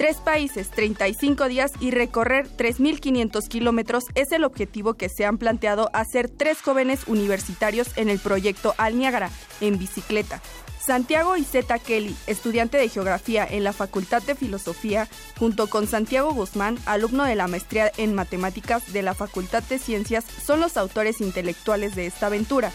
Tres 0.00 0.16
países, 0.16 0.70
35 0.70 1.46
días 1.48 1.72
y 1.78 1.90
recorrer 1.90 2.48
3.500 2.48 3.46
kilómetros 3.48 4.04
es 4.14 4.32
el 4.32 4.44
objetivo 4.44 4.94
que 4.94 5.10
se 5.10 5.26
han 5.26 5.36
planteado 5.36 5.90
hacer 5.92 6.30
tres 6.30 6.62
jóvenes 6.62 7.06
universitarios 7.06 7.88
en 7.96 8.08
el 8.08 8.18
proyecto 8.18 8.74
Al 8.78 8.96
Niágara, 8.96 9.28
en 9.60 9.78
bicicleta. 9.78 10.40
Santiago 10.84 11.36
Iseta 11.36 11.78
Kelly, 11.78 12.16
estudiante 12.26 12.78
de 12.78 12.88
Geografía 12.88 13.46
en 13.48 13.64
la 13.64 13.72
Facultad 13.72 14.22
de 14.22 14.34
Filosofía, 14.34 15.08
junto 15.38 15.68
con 15.68 15.86
Santiago 15.86 16.32
Guzmán, 16.32 16.78
alumno 16.86 17.24
de 17.24 17.36
la 17.36 17.48
maestría 17.48 17.92
en 17.98 18.14
Matemáticas 18.14 18.92
de 18.92 19.02
la 19.02 19.14
Facultad 19.14 19.62
de 19.64 19.78
Ciencias, 19.78 20.24
son 20.44 20.60
los 20.60 20.76
autores 20.76 21.20
intelectuales 21.20 21.94
de 21.94 22.06
esta 22.06 22.26
aventura. 22.26 22.72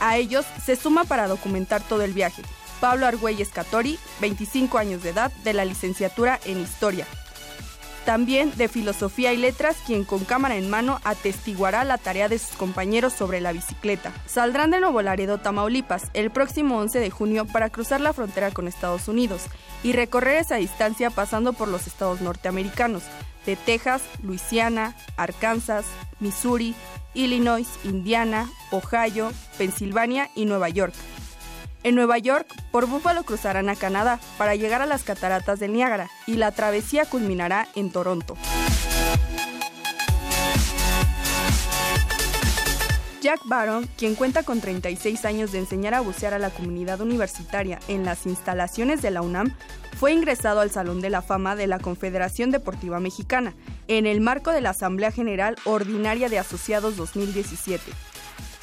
A 0.00 0.18
ellos 0.18 0.44
se 0.64 0.76
suma 0.76 1.04
para 1.04 1.28
documentar 1.28 1.82
todo 1.82 2.02
el 2.02 2.12
viaje 2.12 2.42
Pablo 2.80 3.06
Argüelles 3.06 3.48
Catori, 3.48 3.98
25 4.20 4.78
años 4.78 5.02
de 5.02 5.10
edad, 5.10 5.32
de 5.44 5.52
la 5.52 5.64
licenciatura 5.64 6.38
en 6.44 6.60
Historia. 6.60 7.06
También 8.06 8.52
de 8.56 8.68
Filosofía 8.68 9.32
y 9.32 9.36
Letras, 9.36 9.78
quien 9.84 10.04
con 10.04 10.24
cámara 10.24 10.54
en 10.54 10.70
mano 10.70 11.00
atestiguará 11.02 11.82
la 11.82 11.98
tarea 11.98 12.28
de 12.28 12.38
sus 12.38 12.56
compañeros 12.56 13.12
sobre 13.12 13.40
la 13.40 13.50
bicicleta. 13.50 14.12
Saldrán 14.26 14.70
de 14.70 14.78
Nuevo 14.78 15.02
Laredo, 15.02 15.38
Tamaulipas, 15.38 16.04
el 16.14 16.30
próximo 16.30 16.78
11 16.78 17.00
de 17.00 17.10
junio 17.10 17.46
para 17.46 17.68
cruzar 17.68 18.00
la 18.00 18.12
frontera 18.12 18.52
con 18.52 18.68
Estados 18.68 19.08
Unidos 19.08 19.42
y 19.82 19.92
recorrer 19.92 20.36
esa 20.36 20.54
distancia 20.54 21.10
pasando 21.10 21.52
por 21.52 21.66
los 21.66 21.88
estados 21.88 22.20
norteamericanos 22.20 23.02
de 23.44 23.56
Texas, 23.56 24.02
Luisiana, 24.22 24.94
Arkansas, 25.16 25.84
Missouri, 26.20 26.76
Illinois, 27.12 27.66
Indiana, 27.82 28.48
Ohio, 28.70 29.32
Pensilvania 29.58 30.30
y 30.36 30.44
Nueva 30.44 30.68
York. 30.68 30.94
En 31.86 31.94
Nueva 31.94 32.18
York, 32.18 32.48
por 32.72 32.88
Búfalo 32.88 33.22
cruzarán 33.22 33.68
a 33.68 33.76
Canadá 33.76 34.18
para 34.38 34.56
llegar 34.56 34.82
a 34.82 34.86
las 34.86 35.04
cataratas 35.04 35.60
del 35.60 35.72
Niágara 35.72 36.10
y 36.26 36.34
la 36.34 36.50
travesía 36.50 37.04
culminará 37.04 37.68
en 37.76 37.92
Toronto. 37.92 38.36
Jack 43.22 43.38
Barron, 43.44 43.88
quien 43.96 44.16
cuenta 44.16 44.42
con 44.42 44.60
36 44.60 45.24
años 45.26 45.52
de 45.52 45.60
enseñar 45.60 45.94
a 45.94 46.00
bucear 46.00 46.34
a 46.34 46.40
la 46.40 46.50
comunidad 46.50 47.00
universitaria 47.00 47.78
en 47.86 48.04
las 48.04 48.26
instalaciones 48.26 49.00
de 49.00 49.12
la 49.12 49.22
UNAM, 49.22 49.54
fue 49.96 50.12
ingresado 50.12 50.58
al 50.58 50.72
Salón 50.72 51.00
de 51.00 51.10
la 51.10 51.22
Fama 51.22 51.54
de 51.54 51.68
la 51.68 51.78
Confederación 51.78 52.50
Deportiva 52.50 52.98
Mexicana 52.98 53.54
en 53.86 54.06
el 54.06 54.20
marco 54.20 54.50
de 54.50 54.60
la 54.60 54.70
Asamblea 54.70 55.12
General 55.12 55.54
Ordinaria 55.64 56.28
de 56.28 56.40
Asociados 56.40 56.96
2017. 56.96 57.92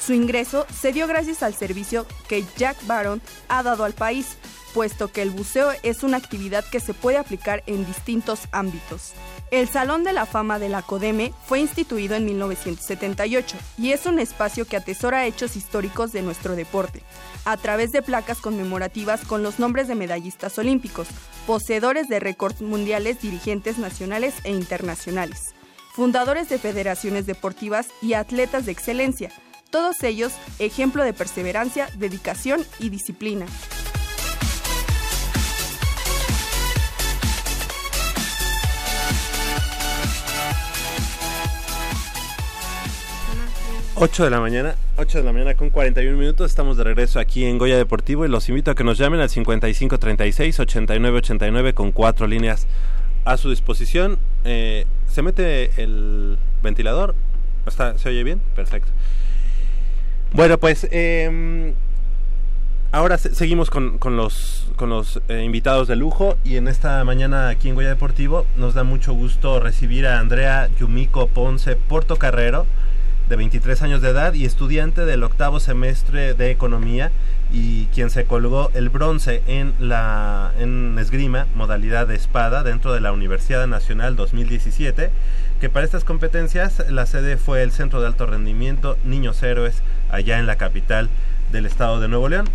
Su 0.06 0.14
ingreso 0.14 0.66
se 0.82 0.92
dio 0.92 1.08
gracias 1.08 1.44
al 1.44 1.54
servicio 1.54 2.06
que 2.28 2.44
Jack 2.58 2.86
Barron 2.88 3.22
ha 3.48 3.64
dado 3.64 3.86
al 3.86 3.94
país, 3.94 4.36
puesto 4.74 5.10
que 5.10 5.22
el 5.22 5.30
buceo 5.30 5.72
es 5.82 6.04
una 6.04 6.18
actividad 6.18 6.66
que 6.70 6.82
se 6.82 6.94
puede 6.94 7.18
aplicar 7.18 7.64
en 7.68 7.86
distintos 7.86 8.42
ámbitos. 8.52 9.14
El 9.50 9.70
Salón 9.70 10.04
de 10.04 10.12
la 10.12 10.26
Fama 10.26 10.60
de 10.60 10.68
la 10.68 10.82
CODEME 10.82 11.32
fue 11.46 11.62
instituido 11.62 12.16
en 12.16 12.26
1978 12.26 13.56
y 13.78 13.92
es 13.92 14.06
un 14.06 14.20
espacio 14.20 14.66
que 14.66 14.76
atesora 14.76 15.26
hechos 15.26 15.56
históricos 15.56 16.12
de 16.12 16.22
nuestro 16.22 16.58
deporte, 16.58 17.02
a 17.46 17.56
través 17.56 17.94
de 17.94 18.02
placas 18.02 18.40
conmemorativas 18.40 19.24
con 19.24 19.42
los 19.42 19.58
nombres 19.58 19.88
de 19.88 19.96
medallistas 19.96 20.58
olímpicos, 20.58 21.08
poseedores 21.48 22.10
de 22.10 22.20
récords 22.20 22.62
mundiales, 22.62 23.22
dirigentes 23.22 23.78
nacionales 23.78 24.34
e 24.44 24.52
internacionales, 24.52 25.54
fundadores 25.94 26.50
de 26.50 26.58
federaciones 26.58 27.26
deportivas 27.26 27.88
y 28.02 28.14
atletas 28.14 28.66
de 28.66 28.74
excelencia, 28.74 29.32
todos 29.74 30.04
ellos 30.04 30.34
ejemplo 30.60 31.04
de 31.04 31.14
perseverancia, 31.14 31.90
dedicación 31.96 32.62
y 32.80 32.90
disciplina. 32.90 33.48
Ocho 43.96 44.24
de 44.24 44.30
la 44.30 44.40
mañana, 44.40 44.76
8 44.98 45.18
de 45.18 45.24
la 45.24 45.34
mañana 45.34 45.56
con 45.56 45.72
41 45.72 46.18
minutos, 46.18 46.52
estamos 46.52 46.78
de 46.78 46.84
regreso 46.84 47.20
aquí 47.20 47.46
en 47.46 47.58
Goya 47.58 47.76
Deportivo 47.76 48.26
y 48.26 48.28
los 48.28 48.48
invito 48.50 48.70
a 48.70 48.76
que 48.76 48.84
nos 48.84 49.00
llamen 49.00 49.22
al 49.22 49.30
5536 49.30 50.60
8989 50.60 51.74
con 51.74 51.92
cuatro 51.92 52.28
líneas 52.28 52.68
a 53.26 53.38
su 53.38 53.50
disposición. 53.50 54.20
Eh, 54.44 54.86
¿Se 55.08 55.24
mete 55.24 55.82
el 55.82 56.38
ventilador? 56.62 57.16
¿Está, 57.66 57.98
¿Se 57.98 58.10
oye 58.10 58.24
bien? 58.24 58.40
Perfecto. 58.56 58.92
Bueno, 60.34 60.58
pues 60.58 60.88
eh, 60.92 61.74
ahora 62.92 63.18
se- 63.18 63.36
seguimos 63.36 63.70
con, 63.70 63.98
con 64.00 64.18
los, 64.18 64.68
con 64.76 64.90
los 64.90 65.22
eh, 65.28 65.44
invitados 65.44 65.88
de 65.88 65.96
lujo 65.96 66.38
y 66.44 66.58
en 66.58 66.68
esta 66.68 67.04
mañana 67.04 67.50
aquí 67.50 67.70
en 67.70 67.76
Goya 67.76 67.90
Deportivo 67.90 68.46
nos 68.58 68.74
da 68.74 68.84
mucho 68.84 69.14
gusto 69.14 69.60
recibir 69.60 70.08
a 70.08 70.20
Andrea 70.20 70.70
Yumiko 70.80 71.28
Ponce 71.28 71.76
Portocarrero, 71.76 72.66
de 73.30 73.36
23 73.38 73.82
años 73.84 74.02
de 74.02 74.10
edad 74.10 74.34
y 74.34 74.44
estudiante 74.46 75.06
del 75.06 75.24
octavo 75.24 75.60
semestre 75.62 76.34
de 76.34 76.52
Economía 76.52 77.10
y 77.54 77.86
quien 77.88 78.10
se 78.10 78.26
colgó 78.26 78.70
el 78.74 78.90
bronce 78.90 79.44
en 79.48 79.74
la 79.80 80.52
en 80.60 80.98
esgrima, 81.00 81.46
modalidad 81.56 82.06
de 82.08 82.16
espada, 82.16 82.64
dentro 82.64 82.92
de 82.92 83.00
la 83.00 83.14
Universidad 83.14 83.66
Nacional 83.68 84.16
2017, 84.18 85.10
que 85.62 85.70
para 85.70 85.86
estas 85.86 86.04
competencias 86.04 86.84
la 86.90 87.06
sede 87.06 87.38
fue 87.38 87.64
el 87.64 87.72
Centro 87.72 88.02
de 88.02 88.08
Alto 88.08 88.26
Rendimiento 88.26 88.98
Niños 89.06 89.42
Héroes, 89.42 89.82
allá 90.14 90.38
en 90.40 90.46
la 90.46 90.56
capital 90.58 91.10
del 91.52 91.66
estado 91.66 92.00
de 92.00 92.08
Nuevo 92.08 92.30
León. 92.30 92.46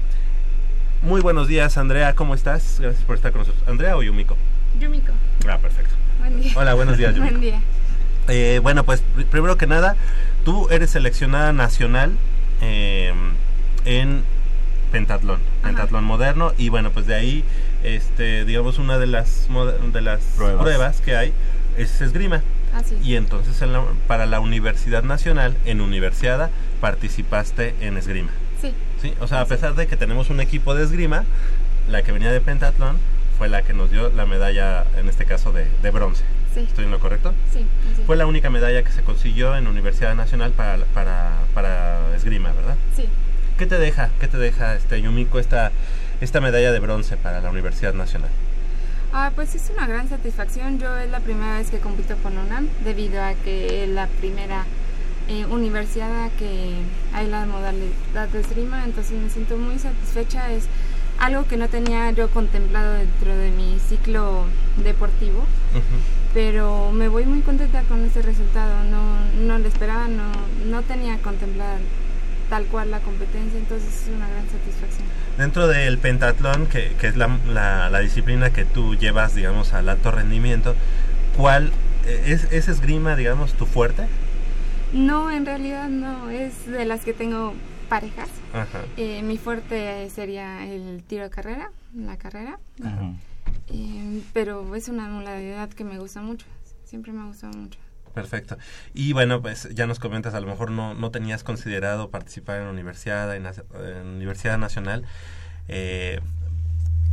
Muy 1.02 1.20
buenos 1.20 1.48
días, 1.48 1.76
Andrea, 1.76 2.14
¿cómo 2.14 2.34
estás? 2.34 2.78
Gracias 2.80 3.04
por 3.04 3.16
estar 3.16 3.32
con 3.32 3.40
nosotros. 3.40 3.62
¿Andrea 3.68 3.96
o 3.96 4.02
Yumiko? 4.02 4.36
Yumiko. 4.80 5.12
Ah, 5.48 5.58
perfecto. 5.58 5.94
Buen 6.20 6.40
día. 6.40 6.52
Hola, 6.56 6.74
buenos 6.74 6.96
días, 6.96 7.14
Yumiko. 7.16 7.32
Buen 7.38 7.40
día. 7.42 7.60
Eh, 8.28 8.60
bueno, 8.62 8.84
pues 8.84 9.02
pr- 9.16 9.24
primero 9.26 9.56
que 9.56 9.66
nada, 9.66 9.96
tú 10.44 10.68
eres 10.70 10.90
seleccionada 10.90 11.52
nacional 11.52 12.12
eh, 12.60 13.12
en 13.84 14.22
pentatlón, 14.92 15.40
pentatlón 15.62 16.04
moderno 16.04 16.52
y 16.58 16.68
bueno, 16.68 16.90
pues 16.90 17.06
de 17.06 17.14
ahí, 17.14 17.44
este, 17.82 18.44
digamos 18.44 18.78
una 18.78 18.98
de 18.98 19.06
las 19.06 19.48
de 19.92 20.00
las 20.00 20.20
Pruebas. 20.36 20.62
pruebas, 20.62 21.00
que 21.00 21.16
hay 21.16 21.32
es 21.76 22.00
esgrima. 22.00 22.42
Así 22.74 22.94
es. 22.96 23.04
Y 23.06 23.16
entonces 23.16 23.60
en 23.62 23.72
la- 23.72 23.84
para 24.06 24.26
la 24.26 24.40
Universidad 24.40 25.02
Nacional, 25.02 25.56
en 25.64 25.80
Universiada, 25.80 26.50
participaste 26.80 27.74
en 27.80 27.96
esgrima. 27.96 28.30
Sí. 28.60 28.72
¿sí? 29.00 29.14
O 29.20 29.26
sea, 29.28 29.40
a 29.40 29.44
pesar 29.46 29.74
de 29.74 29.86
que 29.86 29.96
tenemos 29.96 30.30
un 30.30 30.40
equipo 30.40 30.74
de 30.74 30.84
esgrima, 30.84 31.24
la 31.88 32.02
que 32.02 32.12
venía 32.12 32.32
de 32.32 32.40
pentatlón 32.40 32.98
fue 33.38 33.48
la 33.48 33.62
que 33.62 33.72
nos 33.72 33.90
dio 33.90 34.10
la 34.10 34.26
medalla, 34.26 34.84
en 34.96 35.08
este 35.08 35.24
caso, 35.24 35.52
de, 35.52 35.66
de 35.82 35.90
bronce. 35.90 36.24
Sí. 36.54 36.60
¿Estoy 36.60 36.86
en 36.86 36.90
lo 36.90 36.98
correcto? 36.98 37.34
Sí, 37.52 37.60
es. 37.98 38.04
Fue 38.06 38.16
la 38.16 38.26
única 38.26 38.50
medalla 38.50 38.82
que 38.82 38.90
se 38.90 39.02
consiguió 39.02 39.54
en 39.56 39.66
Universidad 39.68 40.14
Nacional 40.16 40.50
para, 40.52 40.78
para, 40.92 41.32
para 41.54 42.00
esgrima, 42.16 42.50
¿verdad? 42.52 42.76
Sí. 42.96 43.08
¿Qué 43.58 43.66
te 43.66 43.78
deja, 43.78 44.10
qué 44.20 44.26
te 44.28 44.38
deja 44.38 44.74
este 44.74 45.00
Yumiko 45.00 45.38
esta, 45.38 45.70
esta 46.20 46.40
medalla 46.40 46.72
de 46.72 46.80
bronce 46.80 47.16
para 47.16 47.40
la 47.40 47.50
Universidad 47.50 47.94
Nacional? 47.94 48.30
Ah, 49.12 49.32
pues 49.34 49.54
es 49.54 49.70
una 49.70 49.86
gran 49.86 50.08
satisfacción. 50.08 50.78
Yo 50.78 50.96
es 50.98 51.10
la 51.10 51.20
primera 51.20 51.58
vez 51.58 51.70
que 51.70 51.78
compito 51.78 52.16
con 52.22 52.36
UNAM 52.36 52.68
debido 52.84 53.22
a 53.22 53.32
que 53.32 53.84
es 53.84 53.90
la 53.90 54.06
primera 54.06 54.66
eh, 55.28 55.46
universidad 55.46 56.30
que 56.38 56.74
hay 57.14 57.26
la 57.26 57.46
modalidad 57.46 58.28
de 58.32 58.40
esgrima, 58.40 58.84
entonces 58.84 59.20
me 59.20 59.30
siento 59.30 59.56
muy 59.56 59.78
satisfecha. 59.78 60.52
Es 60.52 60.64
algo 61.18 61.46
que 61.46 61.56
no 61.56 61.68
tenía 61.68 62.10
yo 62.10 62.28
contemplado 62.30 62.94
dentro 62.94 63.34
de 63.34 63.50
mi 63.50 63.78
ciclo 63.78 64.44
deportivo, 64.84 65.44
pero 66.34 66.92
me 66.92 67.08
voy 67.08 67.24
muy 67.24 67.40
contenta 67.40 67.82
con 67.82 68.04
este 68.04 68.20
resultado. 68.20 68.84
No, 68.84 69.16
no 69.46 69.58
lo 69.58 69.68
esperaba, 69.68 70.06
no, 70.08 70.30
no 70.66 70.82
tenía 70.82 71.18
contemplada 71.18 71.78
tal 72.48 72.64
cual 72.66 72.90
la 72.90 73.00
competencia, 73.00 73.58
entonces 73.58 74.02
es 74.02 74.08
una 74.08 74.28
gran 74.28 74.48
satisfacción. 74.48 75.06
Dentro 75.36 75.66
del 75.68 75.98
pentatlón, 75.98 76.66
que, 76.66 76.92
que 77.00 77.08
es 77.08 77.16
la, 77.16 77.38
la- 77.52 77.90
la 77.90 77.98
disciplina 78.00 78.50
que 78.52 78.64
tú 78.64 78.94
llevas, 78.96 79.34
digamos, 79.34 79.72
al 79.74 79.88
alto 79.88 80.10
rendimiento, 80.10 80.74
¿cuál 81.36 81.70
eh, 82.06 82.22
es, 82.26 82.44
es 82.52 82.68
esgrima, 82.68 83.16
digamos, 83.16 83.52
tu 83.54 83.66
fuerte? 83.66 84.06
No, 84.92 85.30
en 85.30 85.44
realidad 85.46 85.88
no, 85.88 86.30
es 86.30 86.66
de 86.66 86.84
las 86.86 87.04
que 87.04 87.12
tengo 87.12 87.54
parejas. 87.88 88.28
Ajá. 88.52 88.80
Eh, 88.96 89.22
mi 89.22 89.36
fuerte 89.38 90.08
sería 90.10 90.66
el 90.66 91.02
tiro 91.06 91.24
de 91.24 91.30
carrera, 91.30 91.70
la 91.94 92.16
carrera, 92.16 92.58
Eh, 93.70 94.22
pero 94.32 94.74
es 94.74 94.88
una 94.88 95.08
modalidad 95.08 95.68
que 95.68 95.84
me 95.84 95.98
gusta 95.98 96.22
mucho, 96.22 96.46
siempre 96.84 97.12
me 97.12 97.20
ha 97.20 97.24
gustado 97.26 97.52
mucho. 97.52 97.78
Perfecto. 98.22 98.56
Y 98.94 99.12
bueno, 99.12 99.40
pues 99.42 99.68
ya 99.74 99.86
nos 99.86 99.98
comentas, 99.98 100.34
a 100.34 100.40
lo 100.40 100.46
mejor 100.46 100.70
no, 100.70 100.94
no 100.94 101.10
tenías 101.10 101.44
considerado 101.44 102.10
participar 102.10 102.58
en 102.58 102.64
la 102.64 102.70
universidad, 102.70 103.34
en, 103.36 103.44
la- 103.44 103.54
en 103.74 104.06
Universidad 104.06 104.58
Nacional, 104.58 105.04
eh, 105.68 106.20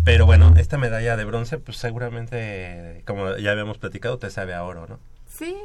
pero 0.04 0.26
bueno, 0.26 0.54
esta 0.58 0.78
medalla 0.78 1.18
de 1.18 1.26
bronce, 1.26 1.58
pues 1.58 1.78
seguramente, 1.78 3.02
como 3.08 3.36
ya 3.38 3.52
habíamos 3.52 3.78
platicado, 3.80 4.18
te 4.20 4.30
sabe 4.30 4.54
a 4.54 4.64
oro, 4.64 4.86
¿no? 4.88 5.00
Sí, 5.28 5.56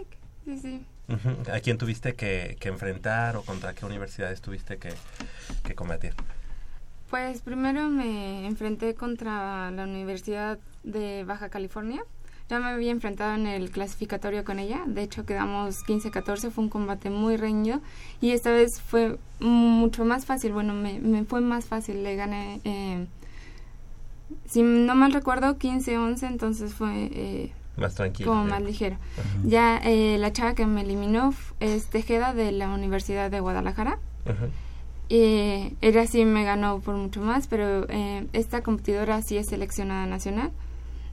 sí, 0.44 0.58
sí. 0.58 0.84
¿A 1.52 1.58
quién 1.60 1.76
tuviste 1.76 2.14
que, 2.14 2.56
que 2.60 2.68
enfrentar 2.68 3.36
o 3.36 3.42
contra 3.42 3.74
qué 3.74 3.84
universidades 3.84 4.40
tuviste 4.40 4.78
que, 4.78 4.92
que 5.64 5.74
combatir? 5.74 6.14
Pues 7.10 7.40
primero 7.40 7.88
me 7.88 8.46
enfrenté 8.46 8.94
contra 8.94 9.70
la 9.72 9.82
Universidad 9.82 10.58
de 10.84 11.24
Baja 11.24 11.48
California. 11.48 12.02
Ya 12.50 12.58
me 12.58 12.66
había 12.70 12.90
enfrentado 12.90 13.36
en 13.36 13.46
el 13.46 13.70
clasificatorio 13.70 14.44
con 14.44 14.58
ella. 14.58 14.82
De 14.84 15.04
hecho, 15.04 15.24
quedamos 15.24 15.84
15-14. 15.86 16.50
Fue 16.50 16.64
un 16.64 16.68
combate 16.68 17.08
muy 17.08 17.36
reñido. 17.36 17.80
Y 18.20 18.32
esta 18.32 18.50
vez 18.50 18.80
fue 18.80 19.18
mucho 19.38 20.04
más 20.04 20.26
fácil. 20.26 20.52
Bueno, 20.52 20.74
me, 20.74 20.98
me 20.98 21.22
fue 21.24 21.40
más 21.42 21.66
fácil. 21.66 22.02
Le 22.02 22.16
gané, 22.16 22.60
eh, 22.64 23.06
si 24.46 24.62
no 24.64 24.96
mal 24.96 25.12
recuerdo, 25.12 25.56
15-11. 25.58 26.26
Entonces 26.26 26.74
fue 26.74 26.90
eh, 27.12 27.52
Más 27.76 27.94
tranquilo. 27.94 28.30
como 28.32 28.44
¿eh? 28.44 28.50
más 28.50 28.62
ligero. 28.62 28.96
Ya 29.44 29.78
eh, 29.84 30.18
la 30.18 30.32
chava 30.32 30.56
que 30.56 30.66
me 30.66 30.80
eliminó 30.80 31.32
es 31.60 31.86
Tejeda 31.86 32.34
de 32.34 32.50
la 32.50 32.68
Universidad 32.70 33.30
de 33.30 33.38
Guadalajara. 33.38 34.00
Ujú. 34.26 34.46
Eh, 35.08 35.72
ella 35.82 36.04
sí 36.08 36.24
me 36.24 36.42
ganó 36.42 36.80
por 36.80 36.96
mucho 36.96 37.20
más, 37.20 37.46
pero 37.46 37.86
eh, 37.90 38.26
esta 38.32 38.62
competidora 38.64 39.22
sí 39.22 39.36
es 39.36 39.46
seleccionada 39.46 40.06
nacional. 40.06 40.50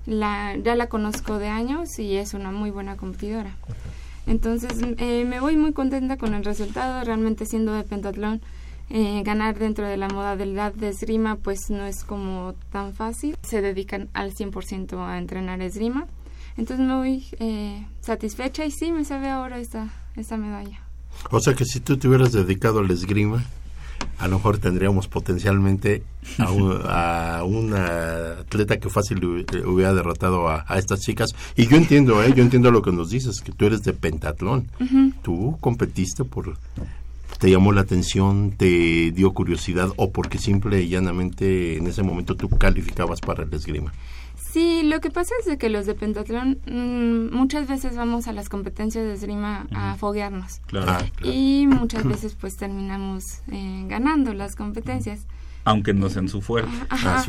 La, 0.08 0.56
ya 0.56 0.76
la 0.76 0.88
conozco 0.88 1.38
de 1.38 1.50
años 1.50 2.00
y 2.00 2.16
es 2.16 2.34
una 2.34 2.50
muy 2.52 2.72
buena 2.72 2.98
competidora. 2.98 3.56
Entonces 4.26 4.72
eh, 4.98 5.26
me 5.26 5.40
voy 5.40 5.56
muy 5.58 5.74
contenta 5.74 6.18
con 6.18 6.34
el 6.34 6.44
resultado. 6.44 7.04
Realmente 7.04 7.46
siendo 7.46 7.74
de 7.74 7.84
pentatlón, 7.84 8.42
eh, 8.90 9.22
ganar 9.24 9.60
dentro 9.60 9.86
de 9.86 9.98
la 9.98 10.08
modalidad 10.08 10.74
de 10.74 10.90
esgrima 10.90 11.36
pues 11.36 11.70
no 11.70 11.86
es 11.86 12.04
como 12.04 12.56
tan 12.72 12.94
fácil. 12.94 13.38
Se 13.42 13.62
dedican 13.62 14.10
al 14.14 14.34
100% 14.34 14.98
a 15.06 15.18
entrenar 15.18 15.62
esgrima. 15.62 16.08
Entonces 16.58 16.86
me 16.86 16.96
voy 16.96 17.26
eh, 17.40 17.86
satisfecha 18.02 18.66
y 18.66 18.72
sí 18.72 18.92
me 18.92 19.06
sabe 19.06 19.30
ahora 19.30 19.60
esta, 19.60 19.90
esta 20.16 20.38
medalla. 20.38 20.82
O 21.32 21.40
sea 21.40 21.54
que 21.54 21.66
si 21.66 21.80
tú 21.80 21.98
te 21.98 22.08
hubieras 22.08 22.32
dedicado 22.32 22.80
al 22.80 22.90
esgrima, 22.90 23.44
a 24.20 24.28
lo 24.28 24.38
mejor 24.38 24.58
tendríamos 24.58 25.08
potencialmente 25.08 26.04
a 26.40 26.52
un, 26.52 26.80
a 26.86 27.44
una 27.46 28.40
atleta 28.40 28.78
que 28.78 28.90
fácil 28.90 29.20
hu- 29.22 29.66
hubiera 29.68 29.94
derrotado 29.94 30.48
a, 30.48 30.66
a 30.68 30.78
estas 30.80 31.02
chicas. 31.02 31.30
Y 31.56 31.68
yo 31.68 31.78
entiendo, 31.78 32.24
¿eh? 32.24 32.34
yo 32.36 32.44
entiendo 32.44 32.72
lo 32.72 32.82
que 32.82 32.92
nos 32.92 33.10
dices, 33.10 33.42
que 33.42 33.52
tú 33.52 33.66
eres 33.66 33.84
de 33.84 33.94
pentatlón. 33.94 34.68
Ujú. 34.80 35.12
Tú 35.22 35.58
competiste 35.62 36.24
por... 36.24 36.58
¿Te 37.40 37.52
llamó 37.52 37.72
la 37.72 37.82
atención? 37.82 38.54
¿Te 38.58 39.12
dio 39.12 39.32
curiosidad? 39.32 39.90
¿O 39.98 40.12
porque 40.12 40.40
simple 40.40 40.82
y 40.82 40.88
llanamente 40.90 41.78
en 41.78 41.86
ese 41.86 42.02
momento 42.02 42.36
tú 42.36 42.50
calificabas 42.50 43.20
para 43.22 43.44
el 43.44 43.54
esgrima? 43.54 43.94
Sí, 44.52 44.82
lo 44.84 45.02
que 45.02 45.10
pasa 45.12 45.34
es 45.42 45.46
de 45.46 45.58
que 45.58 45.70
los 45.70 45.86
de 45.86 45.94
pentatlón 45.94 46.60
mm, 46.66 47.36
muchas 47.36 47.68
veces 47.68 47.96
vamos 47.96 48.28
a 48.28 48.34
las 48.34 48.50
competencias 48.50 49.06
de 49.06 49.14
esgrima 49.14 49.68
a 49.74 49.96
foguearnos. 49.96 50.60
Claro. 50.68 50.92
Ah, 50.92 51.04
claro. 51.16 51.34
Y 51.34 51.68
muchas 51.68 52.04
veces 52.08 52.36
pues 52.40 52.56
terminamos 52.58 53.24
eh, 53.52 53.86
ganando 53.88 54.34
las 54.34 54.56
competencias. 54.56 55.26
Aunque 55.66 55.94
no 55.94 56.10
sean 56.10 56.30
su 56.30 56.42
fuerte. 56.42 56.72
Ajá. 56.90 57.26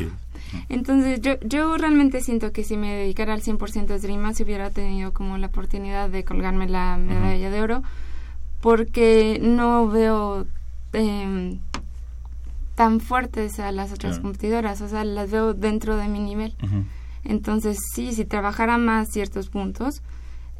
Entonces 0.69 1.19
yo, 1.21 1.33
yo 1.41 1.77
realmente 1.77 2.21
siento 2.21 2.51
que 2.53 2.63
si 2.63 2.77
me 2.77 2.93
dedicara 2.95 3.33
al 3.33 3.41
100% 3.41 3.91
a 3.91 3.95
esgrima, 3.95 4.33
si 4.33 4.43
hubiera 4.43 4.69
tenido 4.71 5.13
como 5.13 5.37
la 5.37 5.47
oportunidad 5.47 6.09
de 6.09 6.23
colgarme 6.23 6.67
la 6.69 6.97
medalla 6.97 7.49
de 7.49 7.61
oro, 7.61 7.83
porque 8.61 9.39
no 9.43 9.87
veo 9.89 10.47
em, 10.93 11.59
tan 12.75 12.99
fuertes 13.01 13.59
a 13.59 13.71
las 13.73 13.91
otras 13.91 14.13
Claro. 14.13 14.23
competidoras, 14.23 14.81
o 14.81 14.87
sea, 14.87 15.03
las 15.03 15.29
veo 15.29 15.53
dentro 15.53 15.97
de 15.97 16.07
mi 16.07 16.19
nivel. 16.19 16.55
Ujú. 16.63 16.83
Entonces, 17.23 17.77
sí, 17.93 18.13
si 18.13 18.25
trabajara 18.25 18.77
más 18.77 19.09
ciertos 19.11 19.49
puntos, 19.49 20.01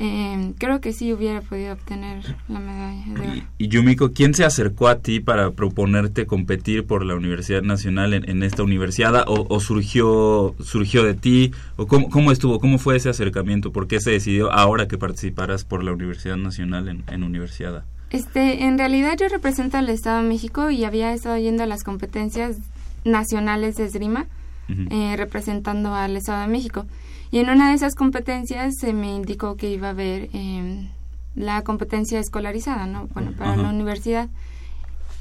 eh, 0.02 0.54
creo 0.58 0.80
que 0.80 0.94
sí 0.94 1.12
hubiera 1.12 1.42
podido 1.42 1.74
obtener 1.74 2.24
la 2.48 2.60
medalla 2.60 3.06
de 3.06 3.22
oro. 3.22 3.36
Y, 3.58 3.66
y 3.66 3.68
Yumiko, 3.68 4.14
¿quién 4.14 4.34
se 4.34 4.46
acercó 4.46 4.88
a 4.88 5.00
ti 5.00 5.20
para 5.20 5.52
proponerte 5.52 6.26
competir 6.26 6.86
por 6.86 7.04
la 7.06 7.16
Universidad 7.16 7.64
Nacional 7.64 8.14
en, 8.14 8.30
en 8.30 8.44
esta 8.44 8.64
universidad? 8.64 9.26
¿O, 9.28 9.46
o 9.50 9.60
surgió, 9.60 10.56
surgió 10.64 11.04
de 11.04 11.16
ti? 11.16 11.52
¿O 11.76 11.86
cómo, 11.86 12.10
cómo 12.10 12.32
estuvo? 12.32 12.60
¿Cómo 12.62 12.78
fue 12.78 12.96
ese 12.96 13.10
acercamiento? 13.10 13.74
¿Por 13.74 13.88
qué 13.88 14.00
se 14.00 14.12
decidió 14.12 14.54
ahora 14.54 14.88
que 14.88 14.98
participaras 14.98 15.66
por 15.66 15.84
la 15.84 15.92
Universidad 15.92 16.38
Nacional 16.38 16.88
en, 16.88 17.04
en 17.08 17.24
Universidad? 17.24 17.84
Este, 18.10 18.64
en 18.64 18.78
realidad 18.78 19.18
yo 19.20 19.28
represento 19.28 19.78
al 19.78 19.90
Estado 19.90 20.24
de 20.24 20.30
México 20.30 20.72
y 20.72 20.86
había 20.86 21.14
estado 21.14 21.38
yendo 21.38 21.64
a 21.64 21.68
las 21.68 21.84
competencias 21.84 22.58
nacionales 23.04 23.76
de 23.76 23.86
esgrima, 23.86 24.28
Eh, 24.70 25.16
representando 25.18 25.96
al 25.96 26.16
Estado 26.16 26.42
de 26.42 26.48
México. 26.48 26.86
Y 27.32 27.40
en 27.40 27.50
una 27.50 27.70
de 27.70 27.76
esas 27.76 27.96
competencias 27.96 28.76
se 28.80 28.94
me 28.94 29.16
indicó 29.16 29.56
que 29.56 29.70
iba 29.70 29.88
a 29.88 29.92
haber 29.92 30.30
eh, 30.34 30.90
la 31.36 31.64
competencia 31.64 32.20
escolarizada, 32.20 32.86
¿no? 32.86 33.08
Bueno, 33.14 33.34
para 33.38 33.56
la 33.56 33.70
universidad. 33.70 34.30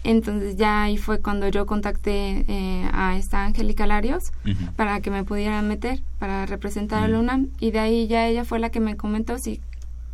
Entonces 0.04 0.56
ya 0.56 0.84
ahí 0.84 0.96
fue 0.96 1.20
cuando 1.20 1.48
yo 1.48 1.66
contacté 1.66 2.44
eh, 2.48 2.88
a 2.92 3.16
esta 3.16 3.44
Angélica 3.44 3.86
Larios 3.86 4.32
para 4.76 5.00
que 5.00 5.10
me 5.10 5.24
pudiera 5.24 5.60
meter, 5.62 6.00
para 6.18 6.46
representar 6.46 7.02
a 7.02 7.08
la 7.08 7.18
UNAM. 7.18 7.48
Y 7.58 7.72
de 7.72 7.78
ahí 7.78 8.06
ya 8.06 8.26
ella 8.26 8.44
fue 8.44 8.58
la 8.58 8.70
que 8.70 8.80
me 8.80 8.96
comentó 8.96 9.38
si 9.38 9.60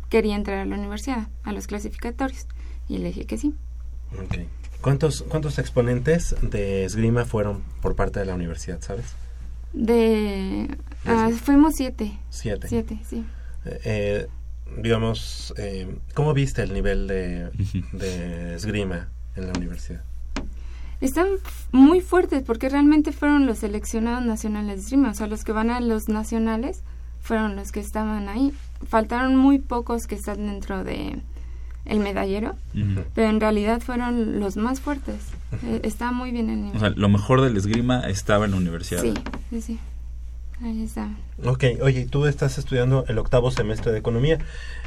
quería 0.09 0.35
entrar 0.35 0.59
a 0.59 0.65
la 0.65 0.75
universidad, 0.75 1.27
a 1.43 1.51
los 1.51 1.67
clasificatorios. 1.67 2.47
Y 2.87 2.97
le 2.97 3.07
dije 3.07 3.25
que 3.25 3.37
sí. 3.37 3.53
¿Cuántos, 4.81 5.23
¿Cuántos 5.23 5.59
exponentes 5.59 6.35
de 6.41 6.85
esgrima 6.85 7.25
fueron 7.25 7.63
por 7.81 7.95
parte 7.95 8.19
de 8.19 8.25
la 8.25 8.35
universidad, 8.35 8.81
sabes? 8.81 9.15
De... 9.75 10.67
ah, 11.05 11.29
fuimos 11.43 11.73
siete. 11.75 12.17
Siete. 12.29 12.67
Siete, 12.67 12.99
sí. 13.07 13.25
Eh, 13.65 13.79
eh, 13.83 14.27
digamos, 14.81 15.53
eh, 15.57 15.97
¿cómo 16.13 16.33
viste 16.33 16.63
el 16.63 16.73
nivel 16.73 17.07
de, 17.07 17.49
de 17.91 18.55
esgrima 18.55 19.09
en 19.35 19.47
la 19.47 19.53
universidad? 19.53 20.01
Están 21.01 21.27
muy 21.71 21.99
fuertes 21.99 22.41
porque 22.43 22.69
realmente 22.69 23.11
fueron 23.11 23.45
los 23.45 23.59
seleccionados 23.59 24.25
nacionales 24.25 24.77
de 24.77 24.81
esgrima. 24.83 25.11
O 25.11 25.13
sea, 25.13 25.27
los 25.27 25.43
que 25.43 25.51
van 25.51 25.69
a 25.69 25.81
los 25.81 26.07
nacionales 26.07 26.83
fueron 27.19 27.55
los 27.55 27.71
que 27.71 27.81
estaban 27.81 28.29
ahí. 28.29 28.53
Faltaron 28.87 29.35
muy 29.35 29.59
pocos 29.59 30.07
que 30.07 30.15
están 30.15 30.47
dentro 30.47 30.83
de 30.83 31.21
el 31.85 31.99
medallero, 31.99 32.55
pero 33.13 33.29
en 33.29 33.39
realidad 33.39 33.79
fueron 33.79 34.39
los 34.39 34.57
más 34.57 34.81
fuertes. 34.81 35.17
Eh, 35.63 35.81
Está 35.83 36.11
muy 36.11 36.31
bien 36.31 36.49
el 36.49 36.61
nivel. 36.63 36.77
O 36.77 36.79
sea, 36.79 36.89
lo 36.89 37.09
mejor 37.09 37.41
del 37.41 37.55
esgrima 37.57 38.01
estaba 38.09 38.45
en 38.45 38.51
la 38.51 38.57
universidad. 38.57 39.01
Sí, 39.01 39.13
sí, 39.49 39.61
sí. 39.61 39.79
Ahí 40.63 40.83
está. 40.83 41.09
Ok, 41.43 41.65
oye, 41.81 42.01
y 42.01 42.05
tú 42.05 42.25
estás 42.27 42.57
estudiando 42.57 43.03
el 43.09 43.17
octavo 43.17 43.51
semestre 43.51 43.91
de 43.91 43.97
economía. 43.99 44.37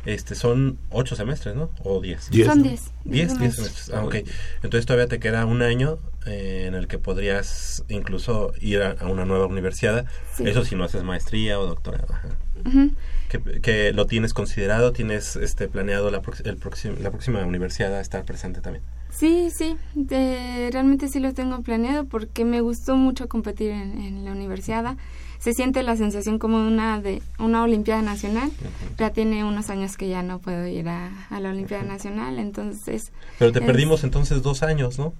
Este, 0.06 0.34
son 0.34 0.78
ocho 0.90 1.14
semestres, 1.14 1.54
¿no? 1.56 1.68
¿O 1.84 2.00
diez? 2.00 2.30
Diez. 2.30 2.46
Son 2.46 2.62
diez. 2.62 2.90
Diez, 3.04 3.28
diez 3.28 3.38
diez. 3.38 3.54
semestres. 3.56 3.90
Ah, 3.94 4.02
ok. 4.02 4.14
Entonces 4.62 4.86
todavía 4.86 5.08
te 5.08 5.18
queda 5.18 5.44
un 5.44 5.60
año 5.60 5.98
eh, 6.24 6.64
en 6.68 6.74
el 6.74 6.86
que 6.88 6.98
podrías 6.98 7.84
incluso 7.90 8.54
ir 8.62 8.80
a, 8.80 8.92
a 8.92 9.08
una 9.08 9.26
nueva 9.26 9.44
universidad. 9.44 10.06
Sí. 10.34 10.44
Eso 10.48 10.64
si 10.64 10.74
no 10.74 10.84
haces 10.84 11.02
maestría 11.02 11.60
o 11.60 11.66
doctorado. 11.66 12.14
Ajá. 12.14 12.28
Ujú. 12.64 12.90
que, 13.28 13.60
que 13.60 13.92
lo 13.92 14.06
tienes 14.06 14.32
considerado, 14.34 14.92
tienes 14.92 15.36
este 15.36 15.68
planeado 15.68 16.10
la, 16.10 16.22
prox- 16.22 16.44
el 16.46 16.56
próximo- 16.56 16.96
la 17.00 17.10
próxima 17.10 17.44
universidad 17.44 17.94
a 17.94 18.00
estar 18.00 18.24
presente 18.24 18.60
también. 18.62 18.82
Sí, 19.18 19.50
sí, 19.50 19.76
de- 19.94 20.70
realmente 20.72 21.08
sí 21.08 21.18
lo 21.18 21.34
tengo 21.34 21.60
planeado 21.62 22.04
porque 22.04 22.44
me 22.44 22.60
gustó 22.60 22.96
mucho 22.96 23.28
competir 23.28 23.72
en, 23.72 24.00
en 24.00 24.24
la 24.24 24.30
universidad. 24.30 24.96
Se 25.40 25.54
siente 25.54 25.82
la 25.82 25.96
sensación 25.96 26.38
como 26.38 26.58
una 26.64 27.00
de 27.00 27.20
una 27.40 27.62
Olimpiada 27.64 28.00
Nacional. 28.02 28.50
Ya 28.96 29.10
tiene 29.10 29.44
unos 29.44 29.70
años 29.70 29.96
que 29.96 30.08
ya 30.08 30.22
no 30.22 30.38
puedo 30.38 30.66
ir 30.68 30.88
a, 30.88 31.10
a 31.30 31.40
la 31.40 31.50
Olimpiada 31.50 31.82
Nacional, 31.82 32.38
entonces... 32.38 33.10
Pero 33.40 33.50
te 33.50 33.58
es- 33.58 33.64
perdimos 33.66 34.04
entonces 34.04 34.40
dos 34.42 34.62
años, 34.62 34.98
¿no? 35.00 35.12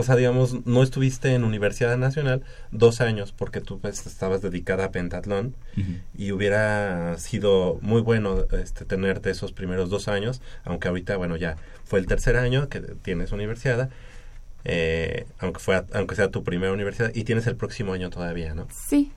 O 0.00 0.02
sea, 0.02 0.16
digamos, 0.16 0.66
no 0.66 0.82
estuviste 0.82 1.34
en 1.34 1.44
Universidad 1.44 1.96
Nacional 1.98 2.42
dos 2.72 3.02
años 3.02 3.32
porque 3.32 3.60
tú 3.60 3.78
pues, 3.80 4.06
estabas 4.06 4.40
dedicada 4.40 4.86
a 4.86 4.90
pentatlón 4.90 5.54
y 6.16 6.32
hubiera 6.32 7.18
sido 7.18 7.78
muy 7.82 8.00
bueno 8.00 8.44
este, 8.52 8.86
tenerte 8.86 9.30
esos 9.30 9.52
primeros 9.52 9.90
dos 9.90 10.08
años, 10.08 10.40
aunque 10.64 10.88
ahorita, 10.88 11.16
bueno, 11.16 11.36
ya 11.36 11.56
fue 11.84 11.98
el 11.98 12.06
tercer 12.06 12.36
año 12.36 12.68
que 12.68 12.80
tienes 12.80 13.32
universidad, 13.32 13.90
eh, 14.64 15.26
aunque, 15.38 15.60
fue, 15.60 15.84
aunque 15.92 16.16
sea 16.16 16.30
tu 16.30 16.44
primera 16.44 16.72
universidad, 16.72 17.10
y 17.14 17.24
tienes 17.24 17.46
el 17.46 17.56
próximo 17.56 17.92
año 17.92 18.10
todavía, 18.10 18.54
¿no? 18.54 18.66
Sí, 18.70 19.12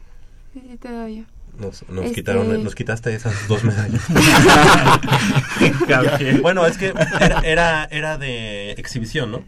sí, 0.53 0.77
todavía. 0.81 1.25
Nos, 1.57 1.87
nos 1.87 2.05
Este- 2.05 2.15
quitaron, 2.15 2.63
nos 2.63 2.75
quitaste 2.75 3.13
esas 3.13 3.47
dos 3.47 3.63
medallas. 3.63 4.01
bueno, 6.41 6.65
es 6.65 6.77
que 6.77 6.93
era, 7.21 7.39
era, 7.41 7.87
era 7.91 8.17
de 8.17 8.71
exhibición, 8.71 9.31
¿no? 9.31 9.43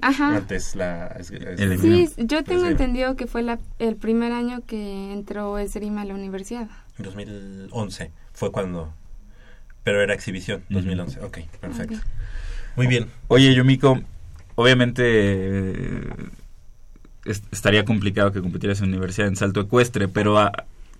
Ajá. 0.00 0.36
Antes 0.36 0.74
la... 0.76 1.06
es- 1.18 1.30
es- 1.30 1.80
Sí, 1.80 2.08
yo 2.18 2.44
tengo 2.44 2.66
entendido 2.66 3.16
que 3.16 3.26
fue 3.26 3.42
la, 3.42 3.58
el 3.78 3.96
primer 3.96 4.32
año 4.32 4.62
que 4.66 5.12
entró 5.12 5.58
esgrima 5.58 6.02
a 6.02 6.04
la 6.04 6.14
universidad. 6.14 6.68
2011 6.98 8.10
fue 8.32 8.50
cuando... 8.52 8.92
Pero 9.84 10.02
era 10.02 10.14
exhibición, 10.14 10.62
2011. 10.68 11.20
Ok, 11.20 11.38
perfecto. 11.60 11.98
Muy 12.76 12.86
bien. 12.86 13.06
Oye, 13.28 13.54
Yumiko, 13.54 14.00
obviamente 14.54 15.02
eh, 15.06 16.04
es- 17.24 17.42
estaría 17.50 17.84
complicado 17.84 18.32
que 18.32 18.40
competieras 18.40 18.80
en 18.80 18.90
la 18.90 18.96
universidad 18.96 19.28
en 19.28 19.36
salto 19.36 19.60
ecuestre, 19.60 20.08
pero 20.08 20.38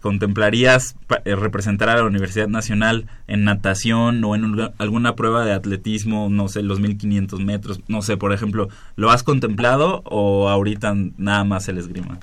¿contemplarías 0.01 0.95
eh, 1.25 1.35
representar 1.37 1.89
a 1.89 1.97
la 1.97 2.05
Universidad 2.05 2.49
Nacional 2.49 3.07
en 3.27 3.45
natación 3.45 4.23
o 4.25 4.35
en 4.35 4.45
un- 4.45 4.71
alguna 4.79 5.15
prueba 5.15 5.45
de 5.45 5.53
atletismo, 5.53 6.29
no 6.31 6.49
sé, 6.49 6.63
los 6.63 6.81
1500 6.81 7.41
metros? 7.41 7.81
No 7.89 8.03
sé, 8.03 8.17
por 8.17 8.33
ejemplo, 8.33 8.69
¿lo 8.97 9.11
has 9.11 9.23
contemplado 9.23 10.03
o 10.05 10.49
ahorita 10.49 10.95
nada 11.17 11.45
más 11.45 11.69
el 11.69 11.79
esgrima? 11.79 12.19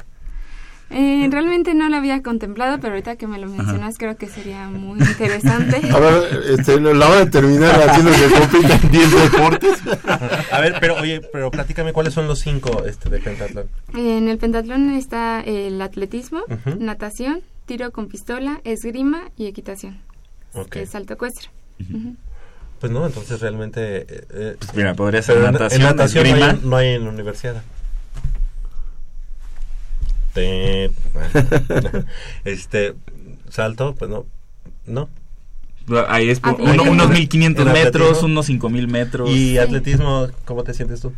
Eh, 0.92 1.28
realmente 1.32 1.74
no 1.74 1.90
lo 1.90 1.98
había 1.98 2.22
contemplado, 2.22 2.80
pero 2.80 2.94
ahorita 2.94 3.16
que 3.16 3.26
me 3.26 3.40
lo 3.40 3.48
mencionas 3.50 3.98
creo 3.98 4.16
que 4.18 4.28
sería 4.28 4.68
muy 4.70 5.00
interesante. 5.00 5.78
A 5.92 6.00
ver, 6.00 6.42
este, 6.48 6.80
la 6.80 7.10
hora 7.10 7.26
de 7.26 7.32
terminar 7.32 7.74
haciendo 7.90 8.12
que 8.12 8.40
compiten 8.40 8.92
10 8.92 9.12
deportes. 9.32 9.80
A 10.52 10.62
ver, 10.62 10.76
pero 10.80 10.96
oye, 10.98 11.22
pero 11.34 11.50
platícame 11.50 11.92
cuáles 11.92 12.14
son 12.14 12.28
los 12.28 12.40
cinco 12.40 12.84
este, 12.86 13.10
de 13.10 13.18
pentatlón. 13.20 13.66
En 13.96 14.30
el 14.30 14.38
pentatlón 14.38 14.92
está 14.92 15.42
el 15.42 15.82
atletismo, 15.82 16.42
natación, 16.80 17.40
tiro 17.66 17.92
con 17.92 18.08
pistola, 18.08 18.62
esgrima 18.64 19.32
y 19.38 19.48
equitación, 19.48 20.00
Ok. 20.54 20.70
que 20.70 20.82
es 20.84 20.90
salto 20.92 21.14
ecuestre. 21.14 21.50
Pues 22.80 22.92
no, 22.92 23.06
entonces 23.06 23.40
realmente... 23.42 24.02
eh, 24.02 24.28
eh, 24.32 24.56
Pues 24.60 24.76
mira, 24.76 24.94
podría 24.96 25.22
ser 25.22 25.38
en- 25.38 25.44
natación, 25.44 25.82
En 25.82 25.88
natación 25.88 26.28
no 26.40 26.46
hay, 26.46 26.60
no 26.64 26.78
hay 26.78 26.88
en 26.90 27.04
la 27.06 27.10
universidad. 27.10 27.64
Te- 30.34 30.92
este, 32.46 32.96
salto, 33.50 33.96
pues 33.96 34.12
no, 34.12 34.26
no. 34.86 35.10
Ahí 36.08 36.30
es 36.30 36.40
por 36.40 36.60
uno- 36.60 36.84
unos 36.84 37.10
1500 37.10 37.66
¿En 37.68 37.74
metros, 37.74 38.04
atletismo? 38.08 38.28
unos 38.28 38.46
5000 38.48 38.88
metros. 38.88 39.30
¿Y 39.30 39.58
atletismo, 39.60 40.28
cómo 40.44 40.64
te 40.64 40.74
sientes 40.74 41.00
tú? 41.02 41.14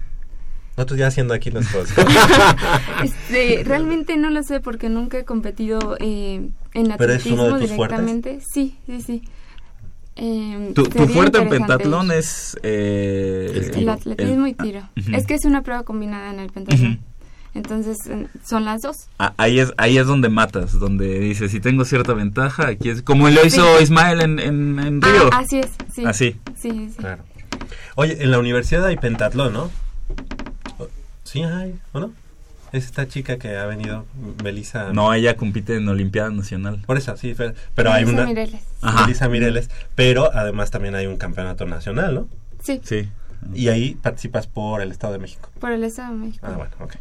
Nosotros 0.78 1.00
ya 1.00 1.08
haciendo 1.08 1.34
aquí 1.34 1.50
nuestros... 1.52 1.90
Este, 3.04 3.64
realmente 3.66 4.16
no 4.18 4.30
lo 4.30 4.44
sé 4.44 4.60
porque 4.60 4.90
nunca 4.90 5.18
he 5.20 5.26
competido 5.26 5.98
eh, 6.00 6.50
en 6.74 6.94
¿Pero 6.98 7.14
es 7.14 7.26
uno 7.26 7.44
atletismo 7.44 7.44
de 7.46 7.60
tus 7.62 7.72
fuertes? 7.76 8.00
directamente. 8.00 8.40
Sí, 8.54 8.78
sí, 8.86 9.02
sí. 9.02 9.22
Eh, 10.16 10.72
Tu, 10.76 10.84
tu 10.84 11.08
fuerte 11.08 11.40
en 11.40 11.50
pentatlón 11.50 12.12
es... 12.12 12.58
eh, 12.64 13.72
El 13.76 13.90
atletismo 13.90 14.46
el- 14.46 14.52
y 14.52 14.54
tiro. 14.54 14.82
ah, 14.84 14.90
ujú. 15.00 15.16
Es 15.16 15.26
que 15.26 15.34
es 15.36 15.46
una 15.46 15.62
prueba 15.64 15.84
combinada 15.84 16.32
en 16.32 16.40
el 16.40 16.52
pentatlón. 16.52 16.92
Ujú. 16.94 17.02
Entonces, 17.56 17.98
eh, 18.08 18.28
son 18.46 18.66
las 18.66 18.82
dos. 18.84 18.96
Ah, 19.18 19.34
ahí 19.38 19.60
es 19.60 19.74
ahí 19.78 19.98
es 19.98 20.06
donde 20.06 20.30
matas, 20.30 20.80
donde 20.80 21.18
dices, 21.20 21.50
si 21.52 21.60
tengo 21.60 21.86
cierta 21.86 22.14
ventaja, 22.14 22.68
aquí 22.68 22.90
es... 22.90 23.02
Como 23.02 23.30
lo 23.30 23.44
hizo 23.46 23.78
Sí. 23.78 23.84
Ismael 23.86 24.22
en, 24.22 24.38
en, 24.40 24.80
en 24.80 25.00
Ah, 25.04 25.08
Río. 25.12 25.30
así 25.34 25.58
es, 25.60 25.70
sí. 25.92 26.04
Así. 26.06 26.36
Sí, 26.56 26.70
sí. 26.90 26.96
Claro. 26.98 27.24
Oye, 27.96 28.22
en 28.22 28.30
la 28.30 28.38
universidad 28.38 28.86
hay 28.86 28.98
pentatlón, 28.98 29.54
¿no? 29.54 29.72
Sí 31.28 31.44
hay, 31.44 31.80
¿o 31.94 32.00
no? 32.00 32.14
Es 32.72 32.86
esta 32.86 33.08
chica 33.08 33.38
que 33.38 33.58
ha 33.58 33.66
venido, 33.66 34.06
Melissa... 34.44 34.92
No, 34.92 35.14
ella 35.14 35.38
compite 35.38 35.76
en 35.76 35.88
Olimpiada 35.88 36.30
Nacional. 36.30 36.82
Por 36.86 36.98
eso, 36.98 37.16
sí, 37.16 37.36
pero 37.76 37.92
hay 37.92 38.04
Melissa 38.06 38.24
una... 38.24 38.30
Mireles. 38.30 38.62
Ajá. 38.82 39.02
Melissa 39.04 39.30
Mireles, 39.30 39.70
pero 39.96 40.34
además 40.34 40.70
también 40.70 40.96
hay 40.96 41.06
un 41.06 41.18
campeonato 41.18 41.66
nacional, 41.66 42.16
¿no? 42.16 42.28
Sí, 42.62 42.82
Sí. 42.84 43.10
Y 43.54 43.70
ahí 43.70 43.96
participas 43.96 44.48
por 44.48 44.82
el 44.82 44.92
Estado 44.92 45.14
de 45.14 45.20
México. 45.20 45.50
por 45.60 45.72
el 45.72 45.84
Estado 45.84 46.14
de 46.14 46.26
México. 46.26 46.48
Ah, 46.50 46.56
bueno, 46.58 46.72
ok. 46.80 46.96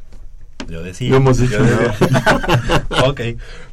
Yo 0.68 0.82
decía. 0.82 1.10
No 1.10 1.16
hemos 1.16 1.38
dicho 1.38 1.62
decía. 1.62 2.84
ok. 3.04 3.20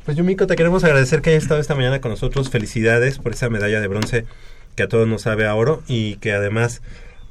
Pues 0.05 0.17
Yumiko, 0.17 0.47
te 0.47 0.55
queremos 0.55 0.83
agradecer 0.83 1.21
que 1.21 1.31
hayas 1.31 1.43
estado 1.43 1.59
esta 1.59 1.75
mañana 1.75 2.01
con 2.01 2.11
nosotros. 2.11 2.49
Felicidades 2.49 3.19
por 3.19 3.33
esa 3.33 3.49
medalla 3.49 3.81
de 3.81 3.87
bronce 3.87 4.25
que 4.75 4.83
a 4.83 4.87
todos 4.87 5.07
nos 5.07 5.23
sabe 5.23 5.45
a 5.45 5.55
oro 5.55 5.83
y 5.87 6.15
que 6.17 6.33
además, 6.33 6.81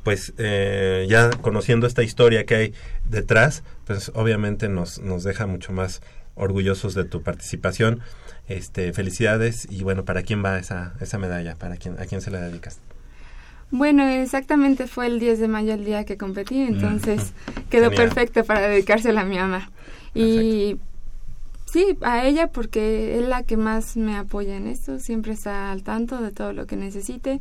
pues 0.02 0.34
eh, 0.38 1.06
ya 1.08 1.30
conociendo 1.30 1.86
esta 1.86 2.02
historia 2.02 2.44
que 2.44 2.54
hay 2.54 2.74
detrás, 3.08 3.62
pues 3.86 4.10
obviamente 4.14 4.68
nos, 4.68 5.00
nos 5.00 5.24
deja 5.24 5.46
mucho 5.46 5.72
más 5.72 6.02
orgullosos 6.34 6.94
de 6.94 7.04
tu 7.04 7.22
participación. 7.22 8.00
Este, 8.48 8.92
felicidades 8.92 9.68
y 9.70 9.84
bueno, 9.84 10.04
¿para 10.04 10.22
quién 10.22 10.44
va 10.44 10.58
esa, 10.58 10.94
esa 11.00 11.16
medalla? 11.18 11.54
¿Para 11.54 11.76
quién, 11.76 11.98
¿A 12.00 12.06
quién 12.06 12.20
se 12.20 12.30
la 12.30 12.40
dedicas? 12.40 12.80
Bueno, 13.70 14.06
exactamente 14.06 14.86
fue 14.86 15.06
el 15.06 15.18
10 15.18 15.38
de 15.38 15.48
mayo 15.48 15.72
el 15.72 15.84
día 15.84 16.04
que 16.04 16.18
competí, 16.18 16.60
entonces 16.60 17.32
quedó 17.70 17.88
Genial. 17.88 18.08
perfecto 18.08 18.44
para 18.44 18.68
dedicársela 18.68 19.22
a 19.22 19.24
mi 19.24 19.36
mamá. 19.36 19.70
Y 20.14 20.76
sí, 21.64 21.96
a 22.02 22.26
ella 22.26 22.48
porque 22.48 23.18
es 23.18 23.26
la 23.26 23.44
que 23.44 23.56
más 23.56 23.96
me 23.96 24.16
apoya 24.16 24.56
en 24.56 24.66
esto, 24.66 24.98
siempre 24.98 25.32
está 25.32 25.72
al 25.72 25.82
tanto 25.84 26.20
de 26.20 26.32
todo 26.32 26.52
lo 26.52 26.66
que 26.66 26.76
necesite, 26.76 27.40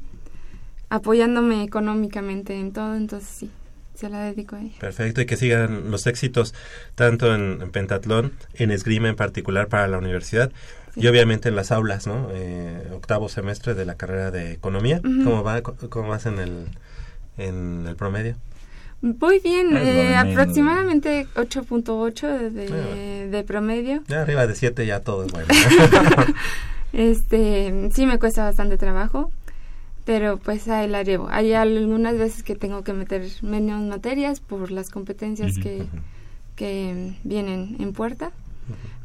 apoyándome 0.91 1.63
económicamente 1.63 2.59
en 2.59 2.71
todo, 2.71 2.95
entonces 2.95 3.27
sí, 3.29 3.49
se 3.95 4.09
la 4.09 4.19
dedico 4.25 4.55
a 4.57 4.61
ella. 4.61 4.75
Perfecto, 4.79 5.21
y 5.21 5.25
que 5.25 5.37
sigan 5.37 5.89
los 5.89 6.05
éxitos 6.05 6.53
tanto 6.95 7.33
en, 7.33 7.59
en 7.61 7.71
pentatlón, 7.71 8.33
en 8.53 8.69
esgrima 8.71 9.09
en 9.09 9.15
particular 9.15 9.67
para 9.67 9.87
la 9.87 9.97
universidad 9.97 10.51
y 10.95 11.07
obviamente 11.07 11.49
en 11.49 11.55
las 11.55 11.71
aulas, 11.71 12.05
¿no? 12.05 12.27
Eh, 12.33 12.89
octavo 12.93 13.29
semestre 13.29 13.73
de 13.73 13.85
la 13.85 13.95
carrera 13.95 14.29
de 14.29 14.51
economía. 14.51 14.97
Ujú. 14.99 15.23
¿Cómo 15.23 15.43
va? 15.43 15.61
Co- 15.61 15.75
¿Cómo 15.89 16.09
vas 16.09 16.25
en 16.25 16.37
el 16.39 16.67
en 17.37 17.85
el 17.87 17.95
promedio? 17.95 18.35
Voy 19.03 19.39
bien, 19.39 19.73
lo 19.73 19.79
eh, 19.79 20.15
aproximadamente 20.15 21.25
8.8 21.35 22.51
de, 22.51 22.67
Ah. 22.67 23.31
de 23.31 23.43
promedio. 23.43 24.03
Ya 24.07 24.21
arriba 24.21 24.45
de 24.45 24.53
7 24.55 24.85
ya 24.85 24.99
todo 24.99 25.25
es 25.25 25.31
bueno. 25.31 25.47
Este, 26.93 27.89
sí 27.93 28.05
me 28.05 28.19
cuesta 28.19 28.43
bastante 28.43 28.77
trabajo, 28.77 29.31
pero 30.11 30.35
pues 30.35 30.67
ahí 30.67 30.89
la 30.89 31.03
llevo. 31.03 31.29
Hay 31.29 31.53
algunas 31.53 32.17
veces 32.17 32.43
que 32.43 32.57
tengo 32.57 32.83
que 32.83 32.91
meter 32.91 33.25
menos 33.41 33.81
materias 33.81 34.41
por 34.41 34.69
las 34.69 34.89
competencias 34.89 35.57
que, 35.57 35.85
que 36.57 37.15
vienen 37.23 37.77
en 37.79 37.93
puerta, 37.93 38.33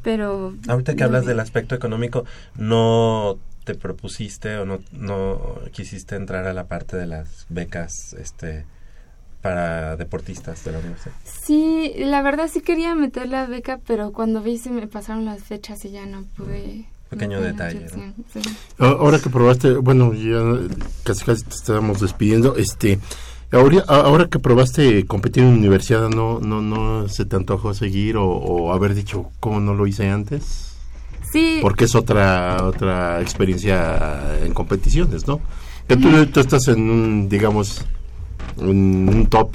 pero... 0.02 0.56
Ahorita 0.66 0.96
que 0.96 1.04
hablas 1.04 1.22
bien. 1.22 1.28
del 1.28 1.40
aspecto 1.40 1.76
económico, 1.76 2.24
¿no 2.56 3.38
te 3.62 3.76
propusiste 3.76 4.56
o 4.56 4.66
no, 4.66 4.80
no 4.90 5.60
quisiste 5.70 6.16
entrar 6.16 6.44
a 6.48 6.52
la 6.52 6.64
parte 6.64 6.96
de 6.96 7.06
las 7.06 7.46
becas 7.50 8.12
este 8.14 8.66
para 9.42 9.96
deportistas 9.96 10.64
de 10.64 10.72
la 10.72 10.80
universidad? 10.80 11.14
Sí, 11.22 11.92
la 11.98 12.20
verdad 12.20 12.48
sí 12.52 12.62
quería 12.62 12.96
meter 12.96 13.28
la 13.28 13.46
beca, 13.46 13.78
pero 13.86 14.12
cuando 14.12 14.42
vi 14.42 14.58
se 14.58 14.70
me 14.70 14.88
pasaron 14.88 15.24
las 15.24 15.44
fechas 15.44 15.84
y 15.84 15.92
ya 15.92 16.04
no 16.04 16.24
pude 16.36 16.86
Pequeño 17.10 17.40
detalle. 17.40 17.80
¿no? 17.80 17.84
acción, 17.86 18.14
sí. 18.32 18.40
A- 18.78 18.86
Ahora 18.86 19.18
que 19.20 19.30
probaste, 19.30 19.74
bueno, 19.74 20.12
ya 20.14 20.42
casi 21.04 21.24
casi 21.24 21.44
te 21.44 21.54
estábamos 21.54 22.00
despidiendo, 22.00 22.56
este, 22.56 22.98
ahora, 23.52 23.84
ahora 23.86 24.26
que 24.28 24.38
probaste 24.38 25.06
competir 25.06 25.44
en 25.44 25.50
universidad, 25.50 26.08
¿no, 26.08 26.40
no, 26.40 26.60
no 26.62 27.08
se 27.08 27.24
te 27.24 27.36
antojó 27.36 27.74
seguir 27.74 28.16
o, 28.16 28.26
o 28.26 28.72
haber 28.72 28.94
dicho 28.94 29.30
cómo 29.40 29.60
no 29.60 29.74
lo 29.74 29.86
hice 29.86 30.08
antes? 30.08 30.72
Sí, 31.32 31.58
Porque 31.60 31.84
es 31.84 31.94
otra, 31.94 32.64
otra 32.64 33.20
experiencia 33.20 34.38
en 34.44 34.52
competiciones, 34.54 35.26
¿no? 35.26 35.40
Que 35.88 35.96
tú, 35.96 36.08
tú 36.26 36.40
estás 36.40 36.66
en 36.68 36.88
un, 36.90 37.28
digamos, 37.28 37.84
un, 38.56 39.08
un 39.12 39.26
top 39.26 39.54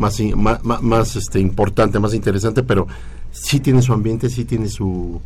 más, 0.00 0.18
ma- 0.36 0.60
más, 0.62 1.16
este, 1.16 1.38
importante, 1.40 1.98
más 2.00 2.14
interesante, 2.14 2.62
pero 2.62 2.86
sí 3.32 3.60
tiene 3.60 3.82
su 3.82 3.92
ambiente, 3.92 4.28
sí 4.30 4.44
tiene 4.44 4.68
su, 4.68 5.20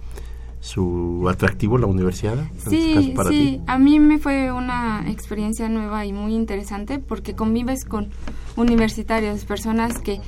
su 0.65 1.27
atractivo 1.29 1.77
la 1.77 1.87
universidad. 1.87 2.39
este 2.57 2.71
Sí, 2.71 3.13
para 3.15 3.29
sí, 3.29 3.37
ti. 3.59 3.61
a 3.67 3.77
mí 3.77 3.99
me 4.01 4.19
fue 4.19 4.51
una 4.51 5.05
experiencia 5.11 5.69
nueva 5.69 6.07
y 6.07 6.15
muy 6.15 6.35
interesante 6.35 6.99
porque 6.99 7.35
convives 7.35 7.85
con 7.85 8.09
universitarios, 8.57 9.45
personas 9.45 9.99
que 9.99 10.21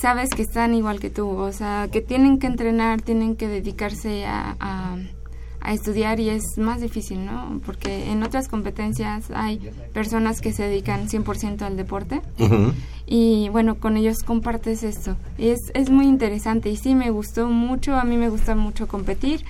sabes 0.00 0.30
que 0.30 0.42
están 0.42 0.72
igual 0.74 1.00
que 1.00 1.10
tú, 1.10 1.28
o 1.28 1.50
sea, 1.52 1.88
que 1.90 2.00
tienen 2.00 2.38
que 2.38 2.46
entrenar, 2.46 3.00
tienen 3.02 3.34
que 3.34 3.48
dedicarse 3.48 4.24
a, 4.24 4.54
a- 4.60 4.98
a 5.66 5.72
estudiar 5.72 6.20
y 6.20 6.28
es 6.30 6.44
más 6.58 6.80
difícil, 6.80 7.26
¿no? 7.26 7.60
Porque 7.66 8.10
en 8.12 8.22
otras 8.22 8.46
competencias 8.48 9.24
hay 9.34 9.58
personas 9.92 10.40
que 10.40 10.52
se 10.52 10.62
dedican 10.62 11.08
100% 11.08 11.62
al 11.62 11.76
deporte 11.76 12.20
y 13.06 13.48
bueno, 13.50 13.76
con 13.76 13.96
ellos 13.96 14.22
compartes 14.24 14.82
esto. 14.82 15.16
Y 15.38 15.48
es, 15.48 15.58
es 15.74 15.90
muy 15.90 16.06
interesante 16.06 16.70
y 16.70 16.76
sí, 16.76 16.94
me 16.94 17.10
gustó 17.10 17.48
mucho, 17.48 17.96
a 17.96 18.04
mí 18.04 18.16
me 18.16 18.28
gusta 18.28 18.54
mucho 18.54 18.86
competir 18.88 19.44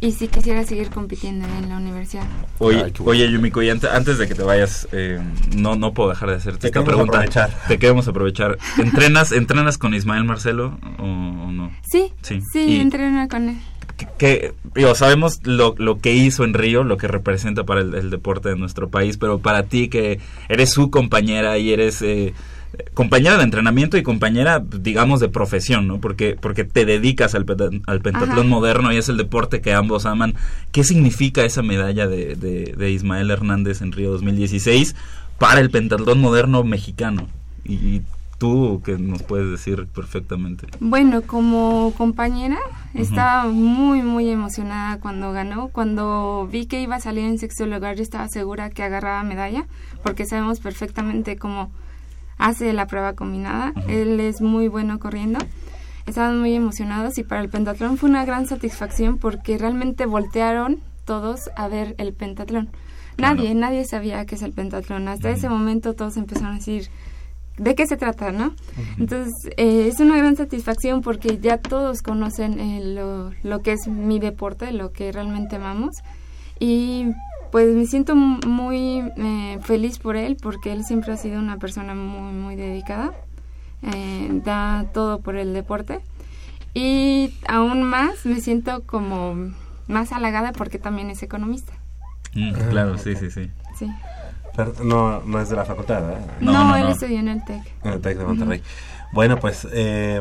y 0.00 0.12
sí 0.12 0.28
quisiera 0.28 0.64
seguir 0.64 0.90
compitiendo 0.90 1.44
en 1.58 1.68
la 1.68 1.76
universidad. 1.76 2.22
Oye, 2.60 2.82
Ay, 2.84 2.92
qué 2.92 3.02
bueno. 3.02 3.20
oye 3.20 3.32
Yumiko, 3.32 3.60
y 3.62 3.70
ante- 3.70 3.88
antes 3.88 4.18
de 4.18 4.28
que 4.28 4.36
te 4.36 4.44
vayas, 4.44 4.86
eh, 4.92 5.18
no, 5.56 5.74
no 5.74 5.92
puedo 5.92 6.10
dejar 6.10 6.30
de 6.30 6.36
hacerte 6.36 6.60
Te 6.60 6.66
esta 6.68 6.84
pregunta. 6.84 7.18
aprovechar. 7.18 7.50
Te 7.66 7.78
queremos 7.80 8.06
aprovechar. 8.06 8.58
¿Entrenas, 8.78 9.32
¿Entrenas 9.32 9.76
con 9.76 9.94
Ismael 9.94 10.22
Marcelo 10.22 10.78
o, 11.00 11.02
o 11.02 11.50
no? 11.50 11.72
Sí, 11.90 12.12
Sí. 12.22 12.40
sí, 12.52 12.60
Y- 12.60 12.80
entreno 12.80 13.26
con 13.28 13.48
él. 13.48 13.56
Que, 13.98 14.06
que, 14.16 14.54
digo, 14.74 14.94
sabemos 14.94 15.40
lo, 15.42 15.74
lo 15.76 15.98
que 15.98 16.14
hizo 16.14 16.44
en 16.44 16.54
Río, 16.54 16.84
lo 16.84 16.96
que 16.96 17.08
representa 17.08 17.64
para 17.64 17.80
el, 17.80 17.94
el 17.94 18.10
deporte 18.10 18.48
de 18.48 18.56
nuestro 18.56 18.88
país, 18.88 19.18
pero 19.18 19.40
para 19.40 19.64
ti 19.64 19.88
que 19.88 20.20
eres 20.48 20.70
su 20.70 20.90
compañera 20.90 21.58
y 21.58 21.72
eres 21.72 22.00
eh, 22.02 22.32
compañera 22.94 23.36
de 23.36 23.44
entrenamiento 23.44 23.96
y 23.96 24.02
compañera, 24.02 24.60
digamos, 24.60 25.20
de 25.20 25.28
profesión, 25.28 25.88
¿no? 25.88 26.00
Porque, 26.00 26.36
porque 26.40 26.64
te 26.64 26.84
dedicas 26.84 27.34
al, 27.34 27.44
al 27.86 28.00
pentatlón 28.00 28.38
Ajá. 28.38 28.48
moderno 28.48 28.92
y 28.92 28.96
es 28.96 29.08
el 29.08 29.16
deporte 29.16 29.60
que 29.60 29.72
ambos 29.72 30.06
aman. 30.06 30.34
¿Qué 30.70 30.84
significa 30.84 31.44
esa 31.44 31.62
medalla 31.62 32.06
de, 32.06 32.36
de, 32.36 32.74
de 32.76 32.90
Ismael 32.90 33.30
Hernández 33.30 33.82
en 33.82 33.92
Río 33.92 34.12
2016 34.12 34.94
para 35.38 35.60
el 35.60 35.70
pentatlón 35.70 36.20
moderno 36.20 36.62
mexicano? 36.62 37.28
Y, 37.64 37.74
y 37.74 38.02
tú 38.38 38.80
que 38.84 38.96
nos 38.98 39.22
puedes 39.22 39.50
decir 39.50 39.86
perfectamente. 39.88 40.66
Bueno, 40.80 41.22
como 41.22 41.92
compañera, 41.96 42.58
estaba 42.94 43.50
muy, 43.50 44.02
muy 44.02 44.30
emocionada 44.30 45.00
cuando 45.00 45.32
ganó. 45.32 45.68
Cuando 45.68 46.48
vi 46.50 46.66
que 46.66 46.80
iba 46.80 46.96
a 46.96 47.00
salir 47.00 47.24
en 47.24 47.38
sexto 47.38 47.66
lugar, 47.66 47.96
yo 47.96 48.02
estaba 48.02 48.28
segura 48.28 48.70
que 48.70 48.84
agarraba 48.84 49.22
medalla, 49.24 49.66
porque 50.02 50.24
sabemos 50.24 50.60
perfectamente 50.60 51.36
cómo 51.36 51.70
hace 52.38 52.72
la 52.72 52.86
prueba 52.86 53.14
combinada. 53.14 53.72
Él 53.88 54.20
es 54.20 54.40
muy 54.40 54.68
bueno 54.68 54.98
corriendo. 54.98 55.40
Estaban 56.06 56.40
muy 56.40 56.54
emocionados 56.54 57.18
y 57.18 57.24
para 57.24 57.42
el 57.42 57.50
pentatlón 57.50 57.98
fue 57.98 58.08
una 58.08 58.24
gran 58.24 58.46
satisfacción 58.46 59.18
porque 59.18 59.58
realmente 59.58 60.06
voltearon 60.06 60.80
todos 61.04 61.50
a 61.56 61.68
ver 61.68 61.94
el 61.98 62.14
pentatlón. 62.14 62.70
Nadie, 63.18 63.52
nadie 63.54 63.84
sabía 63.84 64.24
qué 64.24 64.36
es 64.36 64.42
el 64.42 64.52
pentatlón. 64.52 65.08
Hasta 65.08 65.30
ese 65.30 65.48
momento 65.48 65.94
todos 65.94 66.16
empezaron 66.16 66.52
a 66.52 66.58
decir, 66.58 66.88
de 67.58 67.74
qué 67.74 67.86
se 67.86 67.96
trata, 67.96 68.32
¿no? 68.32 68.54
Entonces, 68.98 69.32
eh, 69.56 69.88
es 69.88 70.00
una 70.00 70.16
gran 70.16 70.36
satisfacción 70.36 71.02
porque 71.02 71.38
ya 71.38 71.58
todos 71.58 72.02
conocen 72.02 72.58
eh, 72.58 72.80
lo, 72.94 73.32
lo 73.42 73.60
que 73.60 73.72
es 73.72 73.86
mi 73.88 74.18
deporte, 74.18 74.72
lo 74.72 74.92
que 74.92 75.12
realmente 75.12 75.56
amamos. 75.56 75.96
Y 76.60 77.06
pues 77.50 77.74
me 77.74 77.86
siento 77.86 78.14
muy 78.14 79.02
eh, 79.16 79.58
feliz 79.62 79.98
por 79.98 80.16
él 80.16 80.36
porque 80.40 80.72
él 80.72 80.84
siempre 80.84 81.12
ha 81.12 81.16
sido 81.16 81.38
una 81.38 81.58
persona 81.58 81.94
muy, 81.94 82.32
muy 82.32 82.56
dedicada. 82.56 83.12
Eh, 83.82 84.40
da 84.44 84.86
todo 84.92 85.20
por 85.20 85.36
el 85.36 85.54
deporte. 85.54 86.00
Y 86.74 87.32
aún 87.46 87.82
más 87.82 88.26
me 88.26 88.40
siento 88.40 88.82
como 88.84 89.52
más 89.86 90.12
halagada 90.12 90.52
porque 90.52 90.78
también 90.78 91.10
es 91.10 91.22
economista. 91.22 91.72
Mm, 92.34 92.52
claro, 92.70 92.98
sí, 92.98 93.16
sí, 93.16 93.30
sí. 93.30 93.50
Sí. 93.78 93.90
Pero 94.58 94.74
no, 94.82 95.20
no 95.22 95.40
es 95.40 95.48
de 95.48 95.54
la 95.56 95.64
facultad, 95.64 96.02
¿verdad? 96.02 96.26
No, 96.40 96.52
No, 96.52 96.64
no, 96.70 96.76
él 96.76 96.82
no. 96.82 96.88
estudió 96.90 97.20
en 97.20 97.28
el 97.28 97.44
TEC. 97.44 97.62
En 97.84 97.92
el 97.92 98.00
TEC 98.00 98.18
de 98.18 98.24
Monterrey. 98.24 98.62
Bueno, 99.12 99.38
pues 99.38 99.66
eh, 99.72 100.20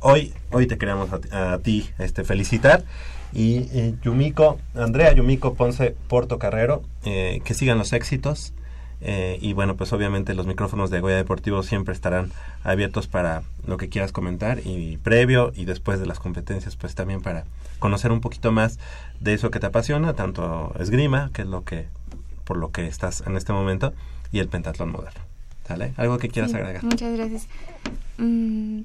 hoy, 0.00 0.34
hoy 0.50 0.66
te 0.66 0.76
queremos 0.76 1.10
a, 1.12 1.18
ti- 1.18 1.28
a 1.32 1.58
ti 1.58 1.88
este, 1.98 2.24
felicitar. 2.24 2.84
Y 3.32 3.68
eh, 3.72 3.94
Yumiko, 4.02 4.58
Andrea 4.74 5.12
Yumiko 5.12 5.54
Ponce 5.54 5.96
Porto 6.08 6.38
Carrero, 6.38 6.82
eh, 7.04 7.40
que 7.44 7.54
sigan 7.54 7.78
los 7.78 7.92
éxitos. 7.94 8.52
eh, 9.00 9.38
y 9.40 9.52
bueno, 9.54 9.76
pues 9.76 9.92
obviamente 9.94 10.34
los 10.34 10.46
micrófonos 10.46 10.90
de 10.90 11.00
Goya 11.00 11.16
Deportivo 11.16 11.62
siempre 11.62 11.94
estarán 11.94 12.32
abiertos 12.64 13.06
para 13.06 13.44
lo 13.66 13.76
que 13.78 13.88
quieras 13.88 14.12
comentar. 14.12 14.58
Y 14.64 14.98
previo 14.98 15.52
y 15.54 15.64
después 15.64 16.00
de 16.00 16.06
las 16.06 16.18
competencias, 16.20 16.76
pues 16.76 16.94
también 16.94 17.22
para 17.22 17.44
conocer 17.78 18.12
un 18.12 18.20
poquito 18.20 18.52
más 18.52 18.78
de 19.20 19.32
eso 19.34 19.50
que 19.50 19.58
te 19.60 19.66
apasiona, 19.66 20.12
tanto 20.14 20.74
esgrima, 20.78 21.30
que 21.32 21.42
es 21.42 21.48
lo 21.48 21.64
que 21.64 21.86
por 22.48 22.56
lo 22.56 22.70
que 22.72 22.86
estás 22.86 23.22
en 23.26 23.36
este 23.36 23.52
momento, 23.52 23.92
y 24.32 24.38
el 24.38 24.48
pentatlón 24.48 24.90
moderno. 24.90 25.20
¿Sale? 25.66 25.92
¿Algo 25.98 26.16
que 26.16 26.28
quieras 26.30 26.50
Sí, 26.50 26.56
agregar? 26.56 26.82
Muchas 26.82 27.14
gracias. 27.14 27.46
Mm, 28.16 28.80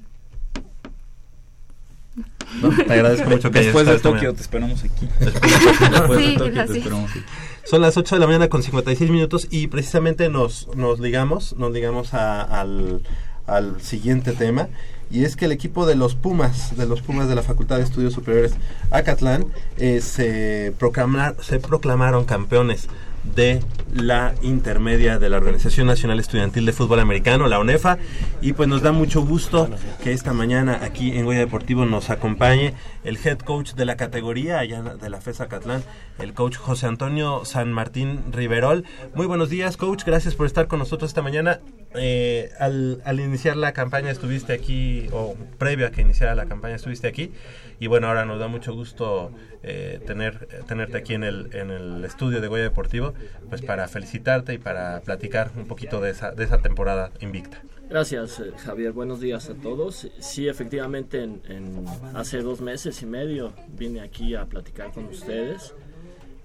¿no? 2.62 2.68
Te 2.76 2.92
agradezco 2.92 3.30
mucho 3.30 3.50
que 3.50 3.58
hayas 3.60 3.66
Después 3.74 3.86
de 3.86 3.94
esta 3.96 4.10
Tokio 4.10 4.34
te 4.34 4.42
esperamos 4.42 4.84
aquí. 4.84 5.08
Después 5.18 6.18
Sí, 6.20 6.30
de 6.32 6.36
Tokio 6.36 6.52
gracias. 6.52 6.68
te 6.72 6.78
esperamos 6.78 7.10
aquí. 7.10 7.20
Son 7.64 7.80
las 7.80 7.96
8 7.96 8.14
de 8.16 8.20
la 8.20 8.26
mañana 8.26 8.48
con 8.48 8.62
56 8.62 9.10
minutos 9.10 9.48
y 9.50 9.66
precisamente 9.68 10.28
nos, 10.28 10.68
nos 10.76 11.00
ligamos, 11.00 11.56
nos 11.56 11.72
ligamos 11.72 12.12
a- 12.12 12.42
al, 12.42 13.00
al 13.46 13.80
siguiente 13.80 14.32
tema 14.32 14.68
y 15.10 15.24
es 15.24 15.36
que 15.36 15.46
el 15.46 15.52
equipo 15.52 15.86
de 15.86 15.94
los 15.96 16.14
Pumas, 16.14 16.76
de 16.76 16.86
los 16.86 17.00
Pumas 17.00 17.28
de 17.28 17.34
la 17.34 17.42
Facultad 17.42 17.78
de 17.78 17.84
Estudios 17.84 18.12
Superiores 18.12 18.52
Acatlán, 18.90 19.46
eh, 19.78 20.00
se, 20.02 20.74
proclamar- 20.78 21.36
se 21.42 21.58
proclamaron 21.58 22.26
campeones 22.26 22.88
de 23.34 23.60
la 23.94 24.34
intermedia 24.42 25.18
de 25.18 25.28
la 25.28 25.36
Organización 25.36 25.86
Nacional 25.86 26.18
Estudiantil 26.18 26.66
de 26.66 26.72
Fútbol 26.72 27.00
Americano, 27.00 27.46
la 27.46 27.58
ONEFA, 27.58 27.98
y 28.42 28.52
pues 28.52 28.68
nos 28.68 28.82
da 28.82 28.92
mucho 28.92 29.24
gusto 29.24 29.68
que 30.02 30.12
esta 30.12 30.32
mañana 30.32 30.80
aquí 30.82 31.16
en 31.16 31.24
Goya 31.24 31.38
Deportivo 31.38 31.84
nos 31.86 32.10
acompañe 32.10 32.74
el 33.04 33.18
head 33.22 33.38
coach 33.38 33.74
de 33.74 33.84
la 33.84 33.96
categoría 33.96 34.58
allá 34.58 34.82
de 34.82 35.10
la 35.10 35.20
FESA 35.20 35.48
Catlán, 35.48 35.82
el 36.18 36.32
coach 36.32 36.56
José 36.56 36.86
Antonio 36.86 37.44
San 37.44 37.72
Martín 37.72 38.32
Riverol. 38.32 38.84
Muy 39.14 39.26
buenos 39.26 39.50
días, 39.50 39.76
coach, 39.76 40.04
gracias 40.04 40.34
por 40.34 40.46
estar 40.46 40.66
con 40.66 40.78
nosotros 40.78 41.10
esta 41.10 41.22
mañana. 41.22 41.60
Eh, 41.96 42.50
al, 42.58 43.20
iniciar 43.20 43.56
la 43.56 43.72
campaña 43.72 44.10
estuviste 44.10 44.52
aquí, 44.52 45.06
o 45.12 45.36
previo 45.58 45.86
a 45.86 45.90
que 45.90 46.00
iniciara 46.00 46.34
la 46.34 46.46
campaña 46.46 46.74
estuviste 46.74 47.06
aquí, 47.06 47.32
y 47.78 47.86
bueno, 47.86 48.08
ahora 48.08 48.24
nos 48.24 48.40
da 48.40 48.48
mucho 48.48 48.74
gusto 48.74 49.30
eh, 49.62 50.00
tener, 50.04 50.48
tenerte 50.66 50.98
aquí 50.98 51.14
en 51.14 51.22
el, 51.22 51.50
en 51.52 51.70
el 51.70 52.04
estudio 52.04 52.40
de 52.40 52.48
Goya 52.48 52.64
Deportivo, 52.64 53.14
pues 53.48 53.62
para 53.62 53.86
felicitarte 53.86 54.54
y 54.54 54.58
para 54.58 55.00
platicar 55.02 55.52
un 55.56 55.66
poquito 55.66 56.00
de 56.00 56.10
esa, 56.10 56.32
de 56.32 56.44
esa 56.44 56.58
temporada 56.58 57.12
invicta. 57.20 57.62
Gracias, 57.98 58.40
eh, 58.40 58.50
Javier. 58.58 58.90
Buenos 58.90 59.20
días 59.20 59.48
a 59.50 59.54
todos. 59.54 60.08
Sí, 60.18 60.48
efectivamente, 60.48 61.22
en, 61.22 61.40
en- 61.46 61.84
hace 62.12 62.42
dos 62.42 62.60
meses 62.60 63.00
y 63.02 63.06
medio 63.06 63.52
vine 63.68 64.00
aquí 64.00 64.34
a 64.34 64.46
platicar 64.46 64.90
con 64.92 65.04
ustedes 65.04 65.76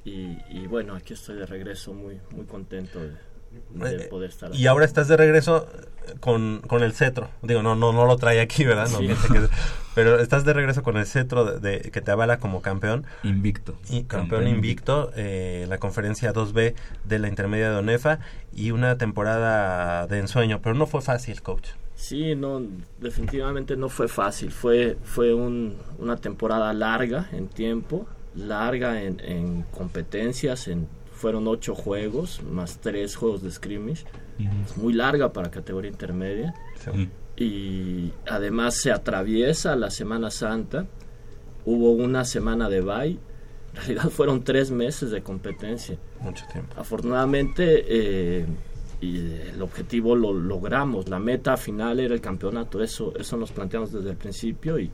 y, 0.05 0.37
y 0.51 0.67
bueno, 0.67 0.93
aquí 0.93 1.13
estoy 1.15 1.37
de 1.37 1.47
regreso 1.47 1.91
muy, 1.91 2.21
muy 2.35 2.45
contento 2.45 2.99
de, 2.99 3.13
de 3.73 3.99
poder 4.05 4.29
estar 4.29 4.49
aquí. 4.49 4.61
Y 4.61 4.67
ahora 4.67 4.85
estás 4.85 5.07
de 5.07 5.17
regreso 5.17 5.67
con, 6.19 6.61
con 6.67 6.81
el 6.83 6.93
cetro. 6.93 7.29
Digo, 7.43 7.61
no, 7.61 7.75
no, 7.75 7.91
no 7.93 8.05
lo 8.05 8.17
trae 8.17 8.41
aquí, 8.41 8.63
¿verdad? 8.65 8.89
No 8.89 8.97
Sí. 8.99 9.05
piense 9.05 9.27
que- 9.27 9.47
pero 9.95 10.19
estás 10.19 10.45
de 10.45 10.53
regreso 10.53 10.81
con 10.83 10.97
el 10.97 11.05
cetro 11.05 11.45
de, 11.45 11.59
de- 11.59 11.91
que 11.91 12.01
te 12.01 12.11
avala 12.11 12.39
como 12.39 12.61
campeón. 12.61 13.05
Invicto. 13.23 13.73
Y 13.89 14.03
campeón 14.03 14.07
Campeón 14.29 14.47
invicto, 14.47 15.11
eh, 15.15 15.65
la 15.69 15.77
conferencia 15.77 16.33
2B 16.33 16.73
de 17.05 17.19
la 17.19 17.27
intermedia 17.27 17.69
de 17.69 17.77
ONEFA 17.77 18.19
y 18.55 18.71
una 18.71 18.97
temporada 18.97 20.07
de 20.07 20.19
ensueño, 20.19 20.61
pero 20.61 20.73
no 20.75 20.87
fue 20.87 21.01
fácil, 21.01 21.41
coach. 21.41 21.69
Sí, 21.95 22.33
no, 22.35 22.61
definitivamente 22.99 23.75
no 23.75 23.89
fue 23.89 24.07
fácil. 24.07 24.51
Fue, 24.51 24.97
fue 25.03 25.33
un- 25.33 25.75
una 25.97 26.15
temporada 26.15 26.71
larga 26.73 27.27
en 27.33 27.47
tiempo, 27.49 28.07
larga 28.35 29.01
en, 29.03 29.19
en 29.19 29.63
competencias. 29.63 30.67
En, 30.69 30.87
fueron 31.19 31.47
ocho 31.49 31.75
juegos 31.75 32.41
más 32.49 32.79
tres 32.79 33.17
juegos 33.17 33.43
de 33.43 33.51
scrimmage. 33.51 34.05
Es 34.65 34.77
muy 34.77 34.93
larga 34.93 35.33
para 35.33 35.51
categoría 35.51 35.91
intermedia. 35.91 36.53
Y 37.35 38.13
además 38.25 38.75
se 38.75 38.91
atraviesa 38.91 39.75
la 39.75 39.91
Semana 39.91 40.31
Santa. 40.31 40.87
Hubo 41.65 41.91
una 41.91 42.23
semana 42.23 42.69
de 42.69 42.79
bye 42.79 43.17
En 43.73 43.75
realidad 43.75 44.09
fueron 44.09 44.43
tres 44.45 44.71
meses 44.71 45.11
de 45.11 45.21
competencia. 45.21 45.97
Mucho 46.21 46.45
tiempo. 46.51 46.73
Afortunadamente, 46.77 47.83
eh, 47.87 48.45
y 49.01 49.17
el 49.17 49.61
objetivo 49.61 50.15
lo 50.15 50.31
logramos. 50.31 51.09
La 51.09 51.19
meta 51.19 51.57
final 51.57 51.99
era 51.99 52.13
el 52.13 52.21
campeonato. 52.21 52.81
Eso, 52.81 53.13
eso 53.17 53.35
nos 53.35 53.51
planteamos 53.51 53.91
desde 53.91 54.11
el 54.11 54.17
principio 54.17 54.79
y, 54.79 54.89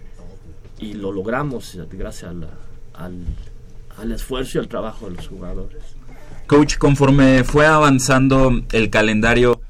y 0.80 0.94
lo 0.94 1.12
logramos 1.12 1.78
gracias 1.92 2.32
al, 2.96 3.20
al 3.98 4.12
esfuerzo 4.12 4.58
y 4.58 4.62
al 4.62 4.68
trabajo 4.68 5.08
de 5.08 5.16
los 5.16 5.28
jugadores. 5.28 5.95
Coach, 6.48 6.78
conforme 6.78 7.44
fue 7.44 7.66
avanzando 7.66 8.62
el 8.72 8.90
calendario, 8.90 9.62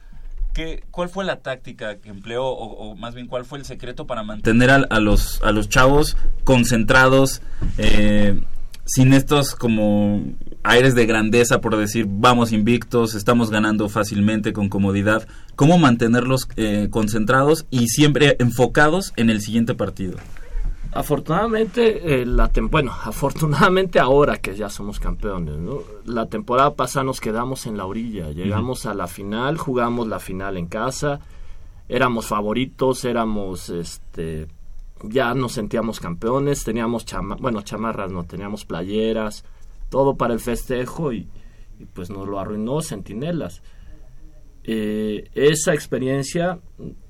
¿qué, 0.53 0.83
¿cuál 0.91 1.09
fue 1.09 1.25
la 1.25 1.37
táctica 1.41 1.97
que 1.97 2.09
empleó 2.09 2.45
o, 2.45 2.95
más 2.95 3.15
bien 3.15 3.27
cuál 3.27 3.45
fue 3.45 3.59
el 3.59 3.65
secreto 3.65 4.07
para 4.07 4.23
mantener 4.23 4.69
a, 4.69 4.75
a 4.75 4.99
los, 4.99 5.41
a 5.43 5.51
los 5.51 5.69
chavos 5.69 6.17
concentrados, 6.43 7.41
eh, 7.77 8.41
sin 8.85 9.13
estos 9.13 9.55
como 9.55 10.23
aires 10.63 10.95
de 10.95 11.05
grandeza 11.05 11.61
por 11.61 11.75
decir 11.77 12.05
vamos 12.07 12.51
invictos, 12.51 13.15
estamos 13.15 13.49
ganando 13.49 13.89
fácilmente 13.89 14.53
con 14.53 14.69
comodidad? 14.69 15.27
¿Cómo 15.55 15.77
mantenerlos 15.77 16.47
eh, 16.57 16.87
concentrados 16.89 17.65
y 17.69 17.87
siempre 17.87 18.35
enfocados 18.39 19.13
en 19.15 19.29
el 19.29 19.41
siguiente 19.41 19.73
partido? 19.73 20.17
Afortunadamente, 20.95 22.21
eh, 22.21 22.25
la 22.25 22.49
bueno, 22.71 22.93
afortunadamente 22.93 23.99
ahora 23.99 24.37
que 24.37 24.55
ya 24.55 24.69
somos 24.69 24.97
campeones, 24.97 25.57
¿no? 25.57 25.79
La 26.05 26.27
temporada 26.27 26.73
pasada 26.73 27.03
nos 27.03 27.19
quedamos 27.19 27.65
en 27.65 27.75
la 27.75 27.85
orilla, 27.85 28.31
llegamos 28.31 28.85
a 28.85 28.93
la 28.93 29.05
final, 29.07 29.57
jugamos 29.57 30.07
la 30.07 30.19
final 30.19 30.55
en 30.55 30.67
casa, 30.67 31.19
éramos 31.89 32.27
favoritos, 32.27 33.03
éramos, 33.03 33.69
este, 33.69 34.47
ya 35.03 35.33
nos 35.33 35.51
sentíamos 35.51 35.99
campeones, 35.99 36.63
teníamos, 36.63 37.03
chama 37.03 37.35
bueno, 37.41 37.61
chamarras, 37.61 38.09
no, 38.09 38.23
teníamos 38.23 38.63
playeras, 38.63 39.43
todo 39.89 40.15
para 40.15 40.33
el 40.33 40.39
festejo 40.39 41.11
y, 41.11 41.27
pues 41.93 42.09
nos 42.09 42.25
lo 42.25 42.39
arruinó 42.39 42.81
Centinelas. 42.81 43.61
Eh, 44.63 45.29
esa 45.35 45.73
experiencia 45.73 46.59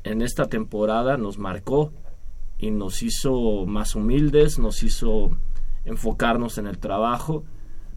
en 0.04 0.24
esta 0.24 0.48
temporada 0.48 1.18
nos 1.18 1.38
marcó 1.38 1.92
y 2.58 2.72
nos 2.72 3.04
hizo 3.04 3.66
más 3.66 3.96
humildes, 3.96 4.60
nos 4.60 4.84
hizo 4.84 5.32
enfocarnos 5.84 6.58
en 6.58 6.68
el 6.68 6.78
trabajo. 6.78 7.44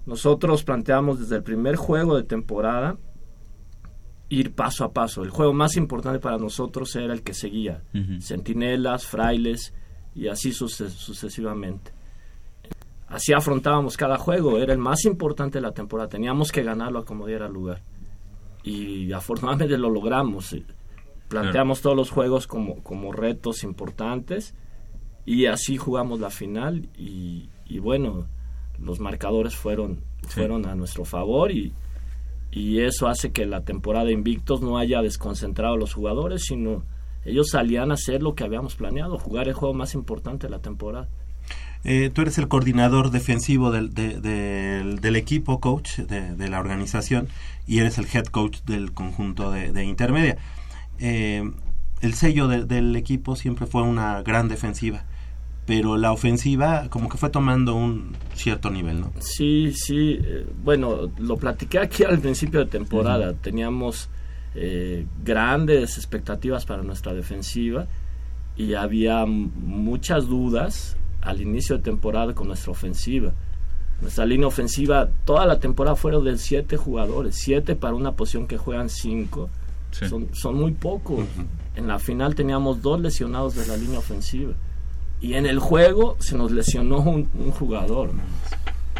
Nosotros 0.06 0.64
planteamos 0.64 1.20
desde 1.20 1.36
el 1.36 1.42
primer 1.42 1.76
juego 1.76 2.16
de 2.16 2.24
temporada 2.24 2.96
ir 4.28 4.54
paso 4.54 4.84
a 4.84 4.92
paso. 4.92 5.22
El 5.22 5.30
juego 5.30 5.52
más 5.52 5.76
importante 5.76 6.18
para 6.18 6.38
nosotros 6.38 6.94
era 6.96 7.12
el 7.12 7.22
que 7.22 7.34
seguía. 7.34 7.82
Centinelas, 8.20 9.06
frailes 9.06 9.74
y 10.14 10.28
así 10.28 10.52
sucesivamente. 10.52 11.92
Así 13.06 13.32
afrontábamos 13.32 13.96
cada 13.96 14.18
juego. 14.18 14.58
Era 14.58 14.72
el 14.72 14.78
más 14.78 15.04
importante 15.04 15.58
de 15.58 15.62
la 15.62 15.72
temporada. 15.72 16.10
Teníamos 16.10 16.52
que 16.52 16.62
ganarlo 16.62 17.00
a 17.00 17.04
como 17.04 17.26
diera 17.26 17.48
lugar. 17.48 17.82
Y 18.62 19.12
afortunadamente 19.12 19.78
lo 19.78 19.88
logramos 19.88 20.54
planteamos 21.28 21.82
todos 21.82 21.96
los 21.96 22.10
juegos 22.10 22.46
como, 22.46 22.82
como 22.82 23.12
retos 23.12 23.62
importantes 23.62 24.54
y 25.24 25.46
así 25.46 25.76
jugamos 25.76 26.20
la 26.20 26.30
final 26.30 26.88
y, 26.96 27.48
bueno, 27.80 28.26
los 28.78 28.98
marcadores 28.98 29.54
fueron, 29.54 30.00
fueron 30.22 30.66
a 30.66 30.74
nuestro 30.74 31.04
favor 31.04 31.52
y, 31.52 31.74
y 32.50 32.80
eso 32.80 33.08
hace 33.08 33.30
que 33.30 33.44
la 33.44 33.62
temporada 33.62 34.10
Invictos 34.10 34.62
no 34.62 34.78
haya 34.78 35.02
desconcentrado 35.02 35.74
a 35.74 35.78
los 35.78 35.92
jugadores, 35.92 36.44
sino 36.44 36.82
ellos 37.24 37.48
salían 37.50 37.90
a 37.90 37.94
hacer 37.94 38.22
lo 38.22 38.34
que 38.34 38.44
habíamos 38.44 38.74
planeado, 38.74 39.18
jugar 39.18 39.48
el 39.48 39.54
juego 39.54 39.74
más 39.74 39.94
importante 39.94 40.46
de 40.46 40.50
la 40.50 40.60
temporada. 40.60 41.08
Eh, 41.84 42.10
tú 42.10 42.22
eres 42.22 42.38
el 42.38 42.48
coordinador 42.48 43.10
defensivo 43.10 43.70
del, 43.70 43.92
del, 43.94 45.16
equipo, 45.16 45.60
coach, 45.60 45.98
de, 45.98 46.48
la 46.48 46.58
organización, 46.58 47.28
y 47.66 47.78
eres 47.78 47.98
el 47.98 48.06
head 48.12 48.26
coach 48.26 48.60
del 48.62 48.92
conjunto 48.92 49.50
de 49.50 49.84
intermedia 49.84 50.38
eh, 50.98 51.50
el 52.00 52.14
sello 52.14 52.48
del 52.48 52.96
equipo 52.96 53.36
siempre 53.36 53.66
fue 53.66 53.82
una 53.82 54.22
gran 54.22 54.48
defensiva, 54.48 55.04
pero 55.66 55.96
la 55.96 56.12
ofensiva 56.12 56.88
como 56.90 57.08
que 57.08 57.18
fue 57.18 57.30
tomando 57.30 57.74
un 57.74 58.16
cierto 58.34 58.70
nivel, 58.70 59.00
¿no? 59.00 59.12
Sí, 59.18 59.72
sí, 59.74 60.18
eh, 60.22 60.46
bueno, 60.62 61.10
lo 61.18 61.36
platiqué 61.36 61.78
aquí 61.78 62.04
al 62.04 62.18
principio 62.20 62.60
de 62.60 62.66
temporada, 62.66 63.34
teníamos 63.34 64.08
eh, 64.54 65.06
grandes 65.24 65.96
expectativas 65.98 66.64
para 66.64 66.82
nuestra 66.82 67.14
defensiva 67.14 67.86
y 68.56 68.74
había 68.74 69.26
muchas 69.26 70.26
dudas 70.26 70.96
al 71.20 71.40
inicio 71.40 71.76
de 71.76 71.82
temporada 71.82 72.34
con 72.34 72.48
nuestra 72.48 72.72
ofensiva. 72.72 73.32
Nuestra 74.00 74.24
línea 74.24 74.46
ofensiva, 74.46 75.08
toda 75.24 75.44
la 75.44 75.58
temporada 75.58 75.96
fueron 75.96 76.24
de 76.24 76.38
siete 76.38 76.76
jugadores, 76.76 77.34
siete 77.34 77.74
para 77.74 77.94
una 77.94 78.12
posición 78.12 78.46
que 78.46 78.56
juegan 78.56 78.88
cinco 78.88 79.50
son, 79.90 80.28
son 80.32 80.56
muy 80.56 80.72
pocos. 80.72 81.24
En 81.76 81.86
la 81.86 81.98
final 81.98 82.34
teníamos 82.34 82.82
dos 82.82 83.00
lesionados 83.00 83.54
de 83.54 83.66
la 83.66 83.76
línea 83.76 83.98
ofensiva. 83.98 84.54
Y 85.20 85.34
en 85.34 85.46
el 85.46 85.58
juego 85.58 86.16
se 86.20 86.36
nos 86.36 86.52
lesionó 86.52 87.00
un, 87.00 87.50
jugador. 87.50 88.10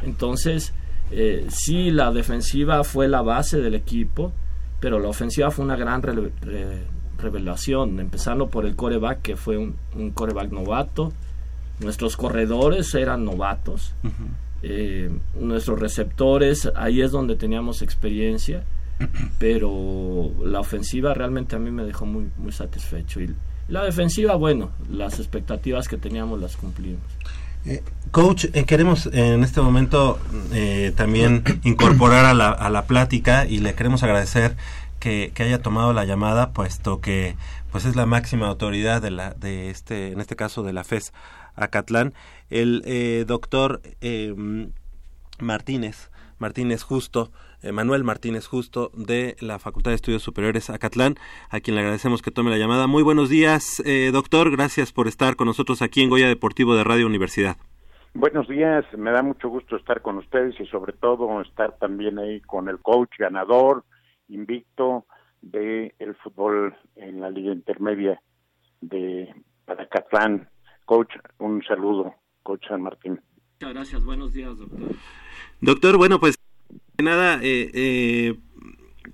Entonces, 0.02 0.72
eh, 1.10 1.46
sí, 1.50 1.90
la 1.90 2.12
defensiva 2.12 2.82
fue 2.84 3.08
la 3.08 3.22
base 3.22 3.58
del 3.58 3.74
equipo, 3.74 4.32
pero 4.80 4.98
la 4.98 5.08
ofensiva 5.08 5.50
fue 5.50 5.64
una 5.64 5.76
gran 5.76 6.02
revelación, 7.18 8.00
empezando 8.00 8.48
por 8.48 8.66
el 8.66 8.74
coreback, 8.74 9.22
que 9.22 9.36
fue 9.36 9.58
un, 9.58 9.76
un 9.94 10.10
coreback 10.10 10.50
novato. 10.50 11.12
Nuestros 11.80 12.16
corredores 12.16 12.92
eran 12.94 13.24
novatos. 13.24 13.94
Eh, 14.62 15.08
nuestros 15.38 15.78
receptores, 15.78 16.68
ahí 16.74 17.00
es 17.00 17.12
donde 17.12 17.36
teníamos 17.36 17.82
experiencia 17.82 18.64
pero 19.38 20.32
la 20.44 20.60
ofensiva 20.60 21.14
realmente 21.14 21.56
a 21.56 21.58
mí 21.58 21.70
me 21.70 21.84
dejó 21.84 22.06
muy, 22.06 22.30
muy 22.36 22.52
satisfecho. 22.52 23.20
Y 23.20 23.34
la 23.68 23.84
defensiva, 23.84 24.34
bueno, 24.34 24.70
las 24.90 25.18
expectativas 25.18 25.88
que 25.88 25.96
teníamos 25.96 26.40
las 26.40 26.56
cumplimos. 26.56 27.02
Eh, 27.66 27.82
coach, 28.12 28.46
eh, 28.54 28.64
queremos 28.64 29.06
en 29.12 29.42
este 29.42 29.60
momento 29.60 30.18
eh, 30.52 30.92
también 30.96 31.42
incorporar 31.64 32.24
a 32.24 32.34
la, 32.34 32.50
a 32.50 32.70
la 32.70 32.86
plática 32.86 33.46
y 33.46 33.58
le 33.58 33.74
queremos 33.74 34.02
agradecer 34.02 34.56
que, 35.00 35.32
que, 35.34 35.42
haya 35.42 35.60
tomado 35.60 35.92
la 35.92 36.04
llamada, 36.04 36.52
puesto 36.52 37.00
que 37.00 37.36
pues 37.70 37.84
es 37.84 37.94
la 37.94 38.06
máxima 38.06 38.48
autoridad 38.48 39.02
de 39.02 39.10
la 39.10 39.34
de 39.34 39.70
este 39.70 40.12
en 40.12 40.20
este 40.20 40.34
caso 40.34 40.62
de 40.62 40.72
la 40.72 40.82
FES 40.82 41.12
Acatlán, 41.54 42.14
el 42.48 43.24
doctor 43.26 43.82
Martínez 45.38 46.10
Martínez 46.38 46.82
Justo 46.82 47.30
Manuel 47.72 48.04
Martínez 48.04 48.46
Justo 48.46 48.90
de 48.94 49.36
la 49.40 49.58
Facultad 49.58 49.90
de 49.90 49.96
Estudios 49.96 50.22
Superiores 50.22 50.70
Acatlán, 50.70 51.16
a 51.50 51.60
quien 51.60 51.74
le 51.74 51.80
agradecemos 51.80 52.22
que 52.22 52.30
tome 52.30 52.50
la 52.50 52.58
llamada. 52.58 52.86
Muy 52.86 53.02
buenos 53.02 53.28
días, 53.28 53.82
eh, 53.84 54.10
doctor. 54.12 54.50
Gracias 54.50 54.92
por 54.92 55.08
estar 55.08 55.36
con 55.36 55.46
nosotros 55.46 55.82
aquí 55.82 56.02
en 56.02 56.10
Goya 56.10 56.28
Deportivo 56.28 56.76
de 56.76 56.84
Radio 56.84 57.06
Universidad. 57.06 57.56
Buenos 58.14 58.48
días, 58.48 58.84
me 58.96 59.10
da 59.10 59.22
mucho 59.22 59.48
gusto 59.48 59.76
estar 59.76 60.02
con 60.02 60.16
ustedes 60.18 60.58
y 60.58 60.66
sobre 60.66 60.92
todo 60.92 61.40
estar 61.42 61.76
también 61.78 62.18
ahí 62.18 62.40
con 62.40 62.68
el 62.68 62.78
coach 62.78 63.10
ganador, 63.18 63.84
invicto 64.28 65.04
de 65.42 65.94
el 65.98 66.14
fútbol 66.16 66.74
en 66.96 67.20
la 67.20 67.30
liga 67.30 67.52
intermedia 67.52 68.20
de 68.80 69.32
Acatlán. 69.66 70.48
Coach, 70.84 71.10
un 71.38 71.62
saludo, 71.62 72.14
coach 72.42 72.66
San 72.66 72.82
Martín. 72.82 73.20
Muchas 73.60 73.74
gracias, 73.74 74.04
buenos 74.04 74.32
días, 74.32 74.56
doctor. 74.56 74.96
Doctor, 75.60 75.96
bueno, 75.98 76.18
pues 76.18 76.36
nada, 77.02 77.38
eh, 77.42 77.70
eh, 77.74 78.34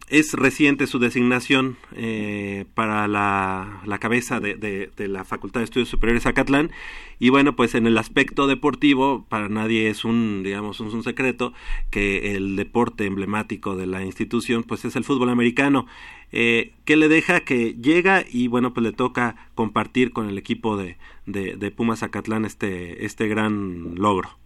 es 0.09 0.33
reciente 0.35 0.87
su 0.87 0.99
designación 0.99 1.77
eh, 1.97 2.67
para 2.75 3.09
la, 3.09 3.99
cabeza 4.01 4.41
de, 4.41 4.91
la 4.97 5.25
Facultad 5.25 5.61
de 5.61 5.65
Estudios 5.65 5.89
Superiores 5.89 6.27
Acatlán. 6.27 6.71
Y 7.19 7.31
bueno 7.31 7.57
pues 7.57 7.75
en 7.75 7.87
el 7.87 7.97
aspecto 7.97 8.47
deportivo 8.47 9.25
para 9.29 9.49
nadie 9.49 9.89
es 9.89 10.05
un 10.05 10.43
digamos 10.43 10.81
un, 10.81 11.03
secreto 11.03 11.53
que 11.91 12.35
el 12.35 12.57
deporte 12.57 13.07
emblemático 13.07 13.77
de 13.77 13.87
la 13.87 14.05
institución 14.05 14.63
pues 14.65 14.85
es 14.85 14.97
el 14.97 15.05
fútbol 15.05 15.31
americano. 15.31 15.87
Eh, 16.33 16.73
que 16.85 16.97
le 16.97 17.09
deja 17.09 17.41
que 17.41 17.75
llega 17.75 18.25
y 18.29 18.49
bueno 18.49 18.75
pues 18.75 18.85
le 18.85 18.93
toca 18.93 19.37
compartir 19.55 20.11
con 20.13 20.29
el 20.29 20.37
equipo 20.37 20.77
de, 20.77 20.97
de 21.27 21.71
Pumas 21.71 22.03
Acatlán 22.03 22.45
este 22.45 23.05
este 23.05 23.29
gran 23.29 23.95
logro 23.95 24.44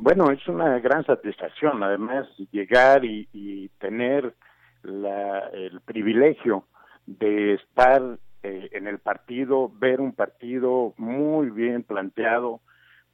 bueno, 0.00 0.30
es 0.30 0.46
una 0.48 0.78
gran 0.78 1.04
satisfacción, 1.04 1.82
además, 1.82 2.26
llegar 2.50 3.04
y, 3.04 3.68
tener 3.78 4.34
el 4.82 5.80
privilegio 5.84 6.64
de 7.06 7.54
estar 7.54 8.18
eh, 8.42 8.70
en 8.72 8.86
el 8.86 8.98
partido, 8.98 9.70
ver 9.78 10.00
un 10.00 10.12
partido 10.12 10.94
muy 10.96 11.50
bien 11.50 11.82
planteado, 11.82 12.60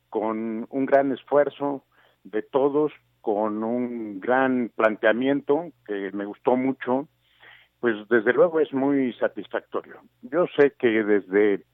con 0.09 0.67
un 0.71 0.87
gran 0.87 1.13
esfuerzo 1.13 1.85
de 2.25 2.43
todos, 2.43 2.93
con 3.21 3.65
un 3.65 4.21
gran 4.21 4.71
planteamiento 4.75 5.73
que 5.87 6.11
me 6.13 6.25
gustó 6.25 6.57
mucho, 6.57 7.09
pues 7.81 7.97
desde 8.09 8.33
luego 8.33 8.61
es 8.61 8.73
muy 8.73 9.13
satisfactorio. 9.15 9.97
Yo 10.23 10.47
sé 10.57 10.75
que 10.79 11.03
desde 11.03 11.65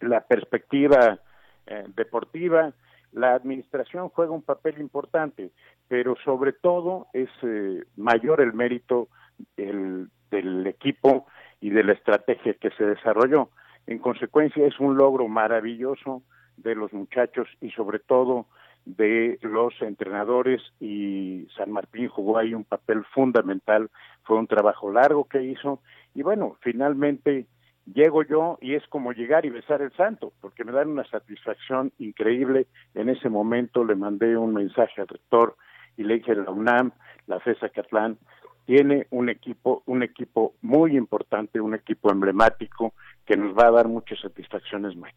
la 0.00 0.22
perspectiva 0.22 1.18
eh, 1.66 1.84
deportiva, 1.94 2.72
la 3.12 3.34
administración 3.34 4.08
juega 4.08 4.32
un 4.32 4.42
papel 4.42 4.80
importante, 4.80 5.50
pero 5.88 6.16
sobre 6.24 6.52
todo 6.52 7.06
es 7.12 7.28
eh, 7.42 7.84
mayor 7.96 8.40
el 8.40 8.52
mérito 8.52 9.08
el, 9.56 10.08
del 10.30 10.66
equipo 10.66 11.26
y 11.60 11.70
de 11.70 11.84
la 11.84 11.92
estrategia 11.92 12.54
que 12.54 12.70
se 12.70 12.84
desarrolló. 12.84 13.50
En 13.86 13.98
consecuencia, 13.98 14.66
es 14.66 14.78
un 14.80 14.96
logro 14.96 15.28
maravilloso 15.28 16.22
de 16.56 16.74
los 16.74 16.92
muchachos 16.92 17.48
y 17.60 17.70
sobre 17.70 17.98
todo 17.98 18.46
de 18.84 19.38
los 19.42 19.80
entrenadores 19.80 20.60
y 20.80 21.46
San 21.56 21.70
Martín 21.70 22.08
jugó 22.08 22.38
ahí 22.38 22.52
un 22.52 22.64
papel 22.64 23.04
fundamental, 23.14 23.90
fue 24.24 24.38
un 24.38 24.48
trabajo 24.48 24.90
largo 24.90 25.24
que 25.24 25.42
hizo 25.42 25.80
y 26.14 26.22
bueno, 26.22 26.56
finalmente 26.60 27.46
llego 27.86 28.22
yo 28.22 28.58
y 28.60 28.74
es 28.74 28.86
como 28.88 29.12
llegar 29.12 29.44
y 29.46 29.50
besar 29.50 29.82
el 29.82 29.92
santo, 29.92 30.32
porque 30.40 30.64
me 30.64 30.72
dan 30.72 30.88
una 30.88 31.04
satisfacción 31.04 31.92
increíble. 31.98 32.66
En 32.94 33.08
ese 33.08 33.28
momento 33.28 33.84
le 33.84 33.94
mandé 33.94 34.36
un 34.36 34.54
mensaje 34.54 35.00
al 35.00 35.08
rector 35.08 35.56
y 35.96 36.04
le 36.04 36.14
dije, 36.14 36.34
la 36.34 36.50
UNAM, 36.50 36.92
la 37.26 37.40
FESA 37.40 37.68
Catlán, 37.68 38.18
tiene 38.64 39.06
un 39.10 39.28
equipo, 39.28 39.82
un 39.86 40.02
equipo 40.02 40.54
muy 40.62 40.96
importante, 40.96 41.60
un 41.60 41.74
equipo 41.74 42.10
emblemático 42.10 42.94
que 43.26 43.36
nos 43.36 43.56
va 43.56 43.66
a 43.66 43.72
dar 43.72 43.88
muchas 43.88 44.20
satisfacciones 44.20 44.96
más, 44.96 45.12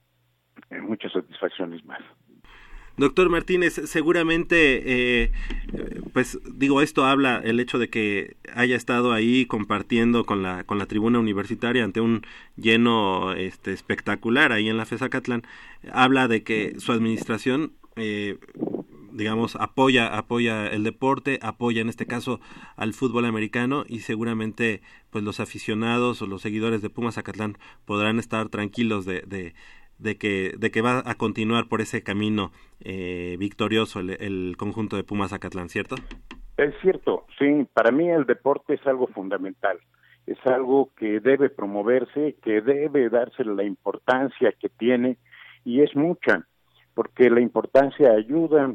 muchas 0.81 1.11
satisfacciones 1.13 1.85
más. 1.85 2.01
Doctor 2.97 3.29
Martínez, 3.29 3.81
seguramente, 3.85 5.23
eh, 5.23 5.31
pues 6.13 6.39
digo, 6.53 6.81
esto 6.81 7.05
habla 7.05 7.41
el 7.43 7.59
hecho 7.59 7.77
de 7.77 7.89
que 7.89 8.37
haya 8.53 8.75
estado 8.75 9.11
ahí 9.11 9.45
compartiendo 9.45 10.25
con 10.25 10.41
la, 10.43 10.63
con 10.63 10.77
la 10.77 10.85
tribuna 10.85 11.19
universitaria 11.19 11.83
ante 11.83 12.01
un 12.01 12.21
lleno 12.55 13.33
este, 13.33 13.73
espectacular 13.73 14.51
ahí 14.51 14.69
en 14.69 14.77
la 14.77 14.85
FESA 14.85 15.09
Catlán, 15.09 15.43
habla 15.91 16.27
de 16.27 16.43
que 16.43 16.75
su 16.79 16.91
administración 16.91 17.73
eh, 17.97 18.37
digamos, 19.15 19.55
apoya, 19.55 20.17
apoya 20.17 20.67
el 20.67 20.83
deporte, 20.83 21.39
apoya 21.41 21.81
en 21.81 21.87
este 21.87 22.05
caso 22.05 22.41
al 22.75 22.93
fútbol 22.93 23.23
americano 23.23 23.85
y 23.87 24.01
seguramente 24.01 24.81
pues 25.09 25.23
los 25.23 25.39
aficionados 25.39 26.21
o 26.21 26.27
los 26.27 26.41
seguidores 26.41 26.81
de 26.81 26.89
Pumas 26.89 27.17
Acatlán 27.17 27.57
podrán 27.85 28.19
estar 28.19 28.49
tranquilos 28.49 29.05
de, 29.05 29.21
de, 29.21 29.55
de, 29.97 30.17
que, 30.17 30.53
de 30.57 30.71
que 30.71 30.81
va 30.81 31.01
a 31.05 31.15
continuar 31.15 31.67
por 31.67 31.81
ese 31.81 32.03
camino 32.03 32.51
eh, 32.79 33.35
victorioso 33.39 33.99
el, 33.99 34.11
el, 34.21 34.55
conjunto 34.57 34.95
de 34.95 35.03
Pumas 35.03 35.33
Acatlán, 35.33 35.69
¿cierto? 35.69 35.95
Es 36.57 36.73
cierto, 36.81 37.25
sí, 37.37 37.67
para 37.73 37.91
mí 37.91 38.09
el 38.09 38.25
deporte 38.25 38.75
es 38.75 38.87
algo 38.87 39.07
fundamental, 39.07 39.77
es 40.25 40.37
algo 40.45 40.89
que 40.97 41.19
debe 41.19 41.49
promoverse, 41.49 42.35
que 42.41 42.61
debe 42.61 43.09
darse 43.09 43.43
la 43.43 43.63
importancia 43.63 44.53
que 44.59 44.69
tiene 44.69 45.17
y 45.63 45.81
es 45.81 45.95
mucha, 45.95 46.47
porque 46.93 47.29
la 47.29 47.41
importancia 47.41 48.11
ayuda 48.11 48.73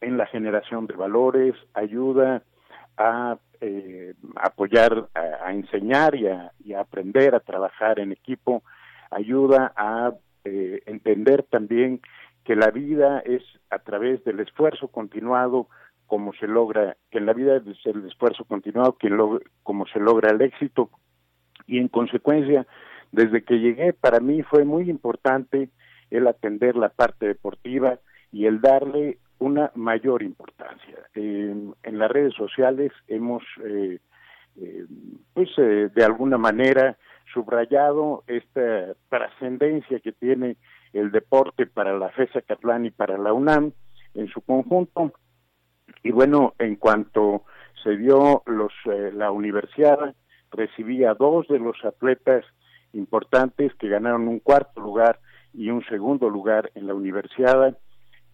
en 0.00 0.16
la 0.16 0.26
generación 0.26 0.86
de 0.86 0.94
valores, 0.94 1.54
ayuda 1.74 2.42
a 2.96 3.38
eh, 3.60 4.14
apoyar, 4.36 5.08
a, 5.14 5.52
enseñar 5.52 6.14
y 6.14 6.26
a, 6.28 6.80
aprender 6.80 7.34
a 7.34 7.40
trabajar 7.40 7.98
en 7.98 8.12
equipo, 8.12 8.62
ayuda 9.10 9.72
a 9.76 10.12
eh, 10.44 10.82
entender 10.86 11.42
también 11.44 12.00
que 12.44 12.56
la 12.56 12.70
vida 12.70 13.20
es 13.20 13.42
a 13.70 13.78
través 13.78 14.24
del 14.24 14.40
esfuerzo 14.40 14.88
continuado 14.88 15.68
como 16.06 16.32
se 16.32 16.46
logra, 16.46 16.96
que 17.10 17.18
en 17.18 17.26
la 17.26 17.34
vida 17.34 17.56
es 17.56 17.86
el 17.86 18.06
esfuerzo 18.06 18.44
continuado 18.44 18.96
que 18.96 19.10
como 19.62 19.86
se 19.86 20.00
logra 20.00 20.30
el 20.30 20.40
éxito 20.40 20.90
y 21.66 21.78
en 21.78 21.88
consecuencia 21.88 22.66
desde 23.12 23.42
que 23.42 23.58
llegué 23.58 23.92
para 23.92 24.20
mí 24.20 24.42
fue 24.42 24.64
muy 24.64 24.90
importante 24.90 25.68
el 26.10 26.26
atender 26.26 26.76
la 26.76 26.88
parte 26.88 27.26
deportiva 27.26 27.98
y 28.32 28.46
el 28.46 28.60
darle 28.60 29.18
una 29.38 29.70
mayor 29.74 30.22
importancia. 30.22 30.96
En 31.14 31.74
las 31.84 32.10
redes 32.10 32.34
sociales 32.34 32.92
hemos, 33.06 33.42
eh, 33.64 33.98
eh, 34.56 34.86
pues, 35.32 35.48
eh, 35.58 35.90
de 35.94 36.04
alguna 36.04 36.38
manera 36.38 36.96
subrayado 37.32 38.24
esta 38.26 38.94
trascendencia 39.08 40.00
que 40.00 40.12
tiene 40.12 40.56
el 40.92 41.10
deporte 41.10 41.66
para 41.66 41.96
la 41.98 42.10
FESA 42.10 42.42
Catlán 42.42 42.86
y 42.86 42.90
para 42.90 43.18
la 43.18 43.32
UNAM 43.32 43.72
en 44.14 44.28
su 44.28 44.40
conjunto. 44.40 45.12
Y 46.02 46.10
bueno, 46.10 46.54
en 46.58 46.76
cuanto 46.76 47.44
se 47.82 47.96
dio 47.96 48.42
los, 48.46 48.72
la 49.14 49.30
universidad, 49.30 50.14
recibía 50.50 51.14
dos 51.14 51.46
de 51.48 51.58
los 51.58 51.76
atletas 51.84 52.44
importantes 52.92 53.74
que 53.74 53.88
ganaron 53.88 54.28
un 54.28 54.40
cuarto 54.40 54.80
lugar 54.80 55.20
y 55.52 55.70
un 55.70 55.84
segundo 55.86 56.28
lugar 56.30 56.70
en 56.74 56.86
la 56.86 56.94
universidad. 56.94 57.76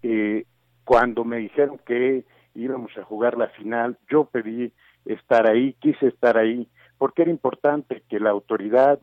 Eh, 0.03 0.45
cuando 0.85 1.25
me 1.25 1.39
dijeron 1.39 1.81
que 1.87 2.25
íbamos 2.55 2.97
a 2.97 3.05
jugar 3.05 3.37
la 3.37 3.49
final, 3.49 3.99
yo 4.11 4.27
pedí 4.27 4.73
estar 5.05 5.49
ahí, 5.49 5.75
quise 5.81 6.07
estar 6.09 6.37
ahí, 6.39 6.69
porque 7.05 7.21
era 7.21 7.31
importante 7.31 8.03
que 8.09 8.19
la 8.19 8.31
autoridad 8.31 8.99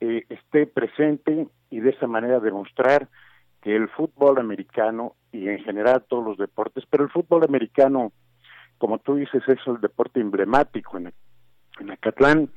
eh, 0.00 0.24
esté 0.30 0.66
presente 0.66 1.46
y 1.70 1.78
de 1.78 1.90
esa 1.90 2.08
manera 2.08 2.40
demostrar 2.40 3.08
que 3.62 3.76
el 3.76 3.88
fútbol 3.88 4.40
americano 4.40 5.14
y 5.30 5.48
en 5.48 5.60
general 5.60 6.04
todos 6.08 6.24
los 6.24 6.38
deportes, 6.38 6.82
pero 6.90 7.04
el 7.04 7.10
fútbol 7.10 7.44
americano, 7.44 8.10
como 8.78 8.98
tú 8.98 9.14
dices, 9.14 9.44
es 9.46 9.60
el 9.64 9.80
deporte 9.80 10.18
emblemático 10.18 10.98
en, 10.98 11.12
en 11.78 11.90
Acatlán, 11.92 12.50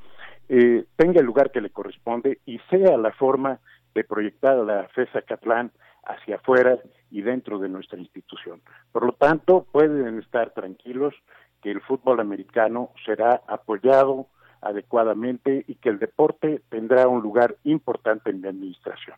eh, 0.47 0.85
tenga 0.95 1.19
el 1.19 1.27
lugar 1.27 1.51
que 1.51 1.61
le 1.61 1.69
corresponde 1.69 2.39
y 2.47 2.57
sea 2.71 2.97
la 2.97 3.11
forma 3.11 3.59
de 3.93 4.03
proyectar 4.03 4.57
la 4.57 4.87
FESA 4.87 5.19
Acatlán 5.19 5.71
hacia 6.03 6.37
afuera 6.37 6.79
y 7.11 7.21
dentro 7.21 7.59
de 7.59 7.69
nuestra 7.69 7.99
institución. 7.99 8.63
Por 8.91 9.05
lo 9.05 9.11
tanto, 9.11 9.67
pueden 9.71 10.17
estar 10.17 10.49
tranquilos 10.49 11.13
que 11.61 11.69
el 11.69 11.79
fútbol 11.81 12.19
americano 12.21 12.89
será 13.05 13.43
apoyado 13.47 14.29
adecuadamente 14.61 15.65
y 15.67 15.75
que 15.75 15.89
el 15.89 15.99
deporte 15.99 16.61
tendrá 16.69 17.07
un 17.07 17.21
lugar 17.21 17.55
importante 17.63 18.29
en 18.29 18.41
la 18.41 18.49
administración. 18.49 19.17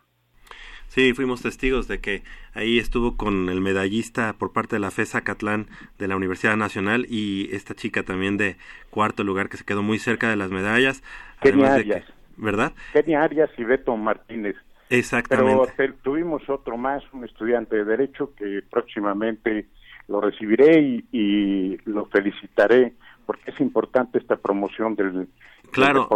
Sí, 0.91 1.13
fuimos 1.13 1.41
testigos 1.41 1.87
de 1.87 2.01
que 2.01 2.23
ahí 2.53 2.77
estuvo 2.77 3.15
con 3.15 3.47
el 3.47 3.61
medallista 3.61 4.33
por 4.37 4.51
parte 4.51 4.75
de 4.75 4.81
la 4.81 4.91
FESA 4.91 5.21
Catlán 5.21 5.67
de 5.97 6.09
la 6.09 6.17
Universidad 6.17 6.57
Nacional 6.57 7.05
y 7.07 7.47
esta 7.55 7.73
chica 7.73 8.03
también 8.03 8.35
de 8.35 8.57
cuarto 8.89 9.23
lugar 9.23 9.47
que 9.47 9.55
se 9.55 9.63
quedó 9.63 9.83
muy 9.83 9.99
cerca 9.99 10.29
de 10.29 10.35
las 10.35 10.51
medallas. 10.51 11.01
Kenia 11.41 11.75
Arias. 11.75 12.05
Que, 12.05 12.13
¿Verdad? 12.35 12.73
Kenia 12.91 13.23
Arias 13.23 13.49
y 13.57 13.63
Beto 13.63 13.95
Martínez. 13.95 14.57
Exactamente. 14.89 15.71
Pero 15.77 15.93
tuvimos 16.01 16.49
otro 16.49 16.75
más, 16.75 17.01
un 17.13 17.23
estudiante 17.23 17.77
de 17.77 17.85
Derecho 17.85 18.35
que 18.35 18.61
próximamente 18.69 19.67
lo 20.09 20.19
recibiré 20.19 20.81
y, 20.81 21.05
y 21.13 21.77
lo 21.85 22.07
felicitaré 22.07 22.95
porque 23.31 23.51
es 23.51 23.61
importante 23.61 24.17
esta 24.17 24.35
promoción 24.35 24.97
del, 24.97 25.29
claro. 25.71 26.09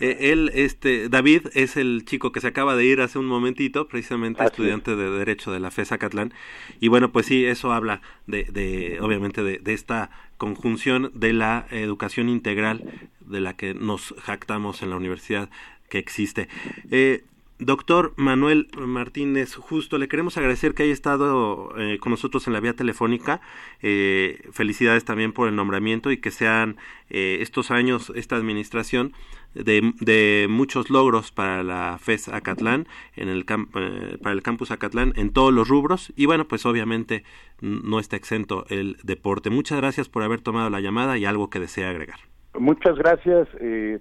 eh, 0.00 0.32
él 0.32 0.50
este 0.54 1.10
David 1.10 1.48
es 1.52 1.76
el 1.76 2.06
chico 2.06 2.32
que 2.32 2.40
se 2.40 2.48
acaba 2.48 2.74
de 2.74 2.86
ir 2.86 3.02
hace 3.02 3.18
un 3.18 3.26
momentito 3.26 3.86
precisamente 3.86 4.42
Así 4.42 4.52
estudiante 4.52 4.92
es. 4.92 4.96
de 4.96 5.10
derecho 5.10 5.52
de 5.52 5.60
la 5.60 5.70
FESA 5.70 5.98
Catlán 5.98 6.32
y 6.80 6.88
bueno 6.88 7.12
pues 7.12 7.26
sí 7.26 7.44
eso 7.44 7.70
habla 7.70 8.00
de, 8.26 8.44
de 8.44 8.98
obviamente 9.02 9.42
de, 9.42 9.58
de, 9.58 9.74
esta 9.74 10.08
conjunción 10.38 11.10
de 11.12 11.34
la 11.34 11.66
educación 11.70 12.30
integral 12.30 12.82
de 13.20 13.40
la 13.40 13.54
que 13.54 13.74
nos 13.74 14.14
jactamos 14.22 14.82
en 14.82 14.88
la 14.88 14.96
universidad 14.96 15.50
que 15.90 15.98
existe. 15.98 16.48
Eh, 16.90 17.24
Doctor 17.60 18.14
Manuel 18.16 18.66
Martínez, 18.76 19.54
justo 19.54 19.96
le 19.96 20.08
queremos 20.08 20.36
agradecer 20.36 20.74
que 20.74 20.82
haya 20.82 20.92
estado 20.92 21.72
eh, 21.78 21.98
con 22.00 22.10
nosotros 22.10 22.48
en 22.48 22.52
la 22.52 22.58
vía 22.58 22.74
telefónica. 22.74 23.40
Eh, 23.80 24.48
felicidades 24.50 25.04
también 25.04 25.32
por 25.32 25.48
el 25.48 25.54
nombramiento 25.54 26.10
y 26.10 26.16
que 26.16 26.32
sean 26.32 26.76
eh, 27.10 27.38
estos 27.42 27.70
años, 27.70 28.12
esta 28.16 28.34
administración, 28.34 29.12
de, 29.54 29.92
de, 30.00 30.48
muchos 30.50 30.90
logros 30.90 31.30
para 31.30 31.62
la 31.62 31.96
FES 32.00 32.26
Acatlán, 32.26 32.88
en 33.14 33.28
el 33.28 33.44
para 33.44 34.32
el 34.32 34.42
campus 34.42 34.72
Acatlán, 34.72 35.12
en 35.14 35.32
todos 35.32 35.54
los 35.54 35.68
rubros. 35.68 36.12
Y 36.16 36.26
bueno, 36.26 36.48
pues 36.48 36.66
obviamente 36.66 37.22
no 37.60 38.00
está 38.00 38.16
exento 38.16 38.66
el 38.68 38.96
deporte. 39.04 39.50
Muchas 39.50 39.78
gracias 39.78 40.08
por 40.08 40.24
haber 40.24 40.40
tomado 40.40 40.70
la 40.70 40.80
llamada 40.80 41.18
y 41.18 41.24
algo 41.24 41.50
que 41.50 41.60
desea 41.60 41.90
agregar. 41.90 42.18
Muchas 42.58 42.96
gracias. 42.96 43.46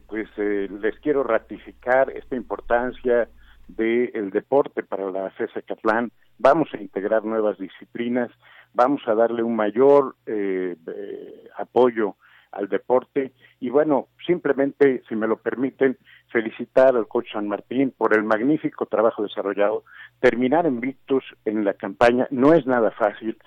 pues 0.07 0.27
les 0.37 0.99
quiero 1.01 1.23
ratificar 1.23 2.09
esta 2.09 2.35
importancia 2.35 3.29
del 3.75 4.29
deporte 4.31 4.83
para 4.83 5.09
la 5.11 5.29
FESA 5.31 5.61
Catlán, 5.61 6.11
vamos 6.37 6.69
a 6.73 6.81
integrar 6.81 7.23
nuevas 7.23 7.57
disciplinas, 7.57 8.31
vamos 8.73 9.01
a 9.07 9.15
darle 9.15 9.43
un 9.43 9.55
mayor 9.55 10.15
eh, 10.25 10.75
eh, 10.87 11.49
apoyo 11.57 12.15
al 12.51 12.69
deporte. 12.69 13.33
Y 13.59 13.69
bueno, 13.69 14.07
simplemente, 14.25 15.03
si 15.09 15.15
me 15.15 15.27
lo 15.27 15.37
permiten, 15.37 15.97
felicitar 16.31 16.95
al 16.95 17.07
coach 17.07 17.31
San 17.33 17.47
Martín 17.47 17.93
por 17.97 18.15
el 18.15 18.23
magnífico 18.23 18.85
trabajo 18.85 19.23
desarrollado. 19.23 19.83
Terminar 20.19 20.65
en 20.65 20.79
Victus 20.79 21.23
en 21.45 21.65
la 21.65 21.73
campaña 21.73 22.27
no 22.31 22.53
es 22.53 22.65
nada 22.65 22.91
fácil, 22.91 23.37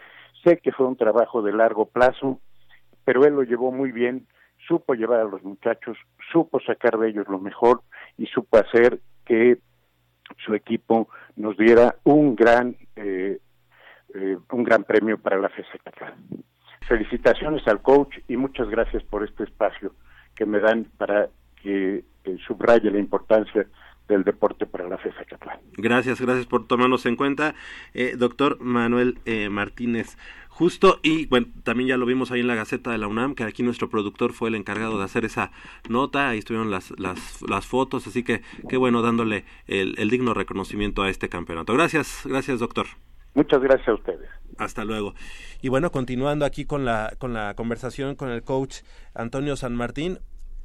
sé 0.45 0.59
que 0.59 0.73
fue 0.73 0.87
un 0.87 0.97
trabajo 0.97 1.43
de 1.43 1.53
largo 1.53 1.87
plazo, 1.87 2.41
pero 3.05 3.25
él 3.25 3.35
lo 3.35 3.43
llevó 3.43 3.73
muy 3.73 3.93
bien, 3.93 4.27
supo 4.67 4.95
llevar 4.95 5.21
a 5.21 5.25
los 5.25 5.43
muchachos, 5.43 5.97
supo 6.33 6.61
sacar 6.61 6.99
de 6.99 7.09
ellos 7.09 7.29
lo 7.29 7.39
mejor 7.39 7.83
y 8.19 8.27
supo 8.27 8.59
hacer 8.59 9.01
que 9.25 9.59
su 10.45 10.55
equipo 10.55 11.09
nos 11.37 11.57
diera 11.57 11.97
un 12.05 12.35
gran 12.35 12.77
eh, 12.97 13.39
eh, 14.15 14.39
un 14.51 14.65
gran 14.65 14.85
premio 14.85 15.19
para 15.19 15.39
la 15.39 15.49
FESA. 15.49 15.79
Felicitaciones 16.89 17.67
al 17.67 17.83
coach 17.83 18.17
y 18.29 18.37
muchas 18.37 18.69
gracias 18.69 19.03
por 19.03 19.25
este 19.25 19.45
espacio 19.45 19.93
que 20.35 20.47
me 20.47 20.61
dan 20.61 20.85
para 20.97 21.29
que 21.63 22.05
eh, 22.25 22.37
subraye 22.47 22.91
la 22.91 22.99
importancia 22.99 23.67
del 24.09 24.25
deporte 24.25 24.67
para 24.67 24.89
la 24.89 24.99
FESA 24.99 25.25
Catlán. 25.25 25.61
Gracias, 25.77 26.21
gracias 26.21 26.47
por 26.47 26.67
tomarnos 26.67 27.07
en 27.07 27.17
cuenta. 27.17 27.55
Eh, 27.95 28.15
doctor 28.17 28.59
Manuel 28.61 29.19
eh, 29.25 29.49
Martínez, 29.49 30.17
justo, 30.49 31.01
y 31.03 31.27
bueno, 31.27 31.49
también 31.65 31.89
ya 31.89 31.97
lo 31.97 32.07
vimos 32.07 32.31
ahí 32.31 32.41
en 32.41 32.47
la 32.47 32.55
Gaceta 32.55 32.91
de 32.91 32.99
la 32.99 33.09
UNAM, 33.09 33.35
que 33.35 33.45
aquí 33.45 33.63
nuestro 33.63 33.89
productor 33.89 34.33
fue 34.33 34.49
el 34.49 34.55
encargado 34.55 34.99
de 34.99 35.05
hacer 35.05 35.25
esa 35.25 35.51
nota, 35.89 36.29
ahí 36.29 36.39
estuvieron 36.39 36.71
las, 36.71 36.93
las, 36.99 37.43
las 37.43 37.67
fotos, 37.67 38.07
así 38.07 38.23
que 38.23 38.43
qué 38.69 38.77
bueno 38.77 39.03
dándole 39.03 39.45
el, 39.67 39.95
el 39.99 40.09
digno 40.09 40.35
reconocimiento 40.35 41.03
a 41.03 41.11
este 41.11 41.29
campeonato. 41.29 41.75
Gracias, 41.75 42.23
gracias 42.25 42.61
doctor. 42.61 42.87
Muchas 43.35 43.61
gracias 43.61 43.89
a 43.89 43.95
ustedes. 43.95 44.31
Hasta 44.57 44.87
luego. 44.87 45.15
Y 45.61 45.69
bueno, 45.69 45.93
continuando 45.93 46.47
aquí 46.47 46.65
con 46.65 46.87
la, 46.87 47.13
con 47.19 47.35
la 47.35 47.55
conversación 47.55 48.15
con 48.15 48.31
el 48.31 48.43
coach 48.43 48.77
Antonio 49.15 49.57
San 49.57 49.77
Martín, 49.77 50.21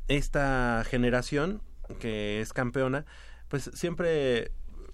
esta 0.08 0.84
generación 0.86 1.62
que 2.00 2.40
es 2.40 2.54
campeona, 2.54 3.06
pues 3.52 3.70
siempre 3.74 4.54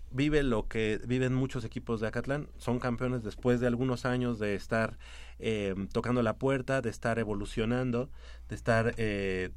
vive 0.10 0.42
lo 0.42 0.68
que 0.68 1.00
viven 1.06 1.36
muchos 1.36 1.64
equipos 1.64 2.02
de 2.02 2.08
Acatlán. 2.08 2.50
Son 2.58 2.80
campeones 2.80 3.24
después 3.24 3.60
de 3.60 3.68
algunos 3.68 4.04
años 4.04 4.40
de 4.40 4.56
estar 4.56 4.98
eh, 5.38 5.76
tocando 5.94 6.24
la 6.24 6.38
puerta, 6.38 6.82
de 6.82 6.90
estar 6.90 7.20
evolucionando, 7.20 8.10
de 8.50 8.56
estar 8.56 8.96
eh, 8.98 9.52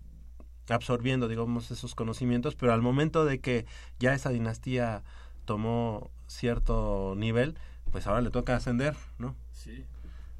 absorbiendo, 0.68 1.28
digamos, 1.28 1.70
esos 1.70 1.94
conocimientos, 1.94 2.56
pero 2.56 2.74
al 2.74 2.82
momento 2.82 3.24
de 3.24 3.40
que 3.40 3.64
ya 3.98 4.12
esa 4.12 4.28
dinastía 4.28 5.02
tomó 5.46 6.10
cierto 6.26 7.14
nivel, 7.16 7.56
pues 7.92 8.06
ahora 8.06 8.20
le 8.20 8.30
toca 8.30 8.54
ascender, 8.54 8.94
¿no? 9.16 9.34
Sí. 9.52 9.86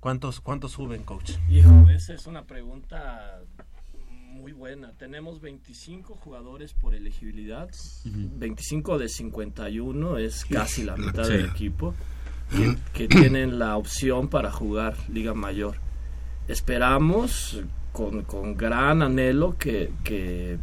¿Cuántos, 0.01 0.43
cuántos 0.43 0.73
suben, 0.73 1.03
coach? 1.03 1.33
Hijo, 1.49 1.89
esa 1.89 2.13
es 2.13 2.27
una 2.27 2.45
pregunta 2.45 3.41
muy 4.31 4.53
buena. 4.53 4.93
Tenemos 4.99 5.41
25 5.41 6.15
jugadores 6.17 6.73
por 6.75 6.95
elegibilidad. 6.95 7.69
25 8.05 8.99
de 8.99 9.09
51 9.09 10.19
es 10.19 10.45
casi 10.45 10.85
la 10.85 10.97
mitad 10.97 11.25
Sí. 11.25 11.33
del 11.33 11.47
equipo 11.47 11.95
que, 12.51 12.77
que 12.93 13.09
tienen 13.09 13.59
la 13.59 13.77
opción 13.77 14.29
para 14.29 14.51
jugar 14.51 14.97
Liga 15.09 15.35
Mayor. 15.35 15.77
Esperamos 16.49 17.61
con, 17.93 18.23
con 18.23 18.57
gran 18.57 19.03
anhelo 19.03 19.57
que, 19.59 19.93
que 20.05 20.59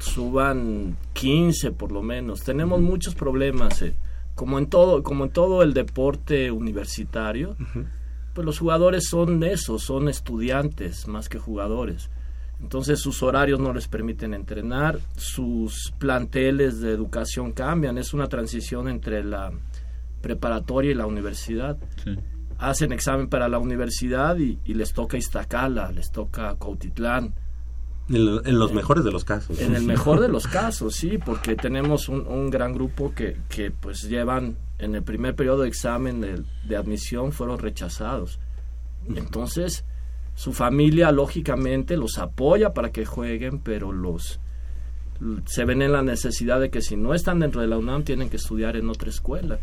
suban 0.00 0.96
15 1.14 1.72
por 1.72 1.92
lo 1.92 2.02
menos. 2.02 2.42
Tenemos 2.42 2.80
muchos 2.80 3.14
problemas. 3.14 3.82
eh. 3.82 3.94
Como 4.34 4.58
en 4.58 4.66
todo, 4.66 5.02
como 5.02 5.24
en 5.24 5.30
todo 5.30 5.62
el 5.62 5.74
deporte 5.74 6.50
universitario, 6.52 7.56
pues 8.34 8.44
los 8.44 8.58
jugadores 8.60 9.08
son 9.08 9.42
eso, 9.42 9.78
son 9.80 10.08
estudiantes 10.08 11.08
más 11.08 11.28
que 11.28 11.38
jugadores. 11.38 12.08
Entonces 12.60 13.00
sus 13.00 13.22
horarios 13.22 13.60
no 13.60 13.72
les 13.72 13.86
permiten 13.88 14.34
entrenar, 14.34 14.98
sus 15.16 15.92
planteles 15.98 16.80
de 16.80 16.92
educación 16.92 17.52
cambian, 17.52 17.98
es 17.98 18.12
una 18.14 18.26
transición 18.28 18.88
entre 18.88 19.22
la 19.22 19.52
preparatoria 20.20 20.90
y 20.90 20.94
la 20.94 21.06
universidad. 21.06 21.78
Hacen 22.58 22.92
examen 22.92 23.28
para 23.28 23.48
la 23.48 23.58
universidad 23.60 24.36
y, 24.38 24.58
y 24.64 24.74
les 24.74 24.92
toca 24.92 25.16
Iztacala, 25.16 25.92
les 25.92 26.10
toca 26.10 26.56
Cautitlán. 26.58 27.32
En, 28.08 28.24
lo- 28.26 28.44
en 28.44 28.58
los 28.58 28.72
mejores 28.72 29.04
de 29.04 29.12
los 29.12 29.24
casos. 29.24 29.60
En 29.60 29.76
el 29.76 29.84
mejor 29.84 30.18
de 30.20 30.28
los 30.28 30.46
casos, 30.48 30.96
sí, 30.96 31.18
porque 31.18 31.54
tenemos 31.54 32.08
un, 32.08 32.26
un 32.26 32.50
gran 32.50 32.72
grupo 32.72 33.14
que, 33.14 33.36
que 33.48 33.70
pues 33.70 34.02
llevan 34.02 34.56
en 34.78 34.96
el 34.96 35.02
primer 35.04 35.36
periodo 35.36 35.62
de 35.62 35.68
examen 35.68 36.20
de, 36.20 36.42
de 36.66 36.76
admisión 36.76 37.30
fueron 37.30 37.58
rechazados. 37.60 38.40
Entonces, 39.14 39.84
su 40.38 40.52
familia 40.52 41.10
lógicamente 41.10 41.96
los 41.96 42.16
apoya 42.18 42.72
para 42.72 42.92
que 42.92 43.04
jueguen, 43.04 43.58
pero 43.58 43.90
los 43.90 44.38
se 45.46 45.64
ven 45.64 45.82
en 45.82 45.90
la 45.90 46.02
necesidad 46.02 46.60
de 46.60 46.70
que 46.70 46.80
si 46.80 46.96
no 46.96 47.12
están 47.12 47.40
dentro 47.40 47.60
de 47.60 47.66
la 47.66 47.76
UNAM 47.76 48.04
tienen 48.04 48.30
que 48.30 48.36
estudiar 48.36 48.76
en 48.76 48.88
otra 48.88 49.10
escuela, 49.10 49.58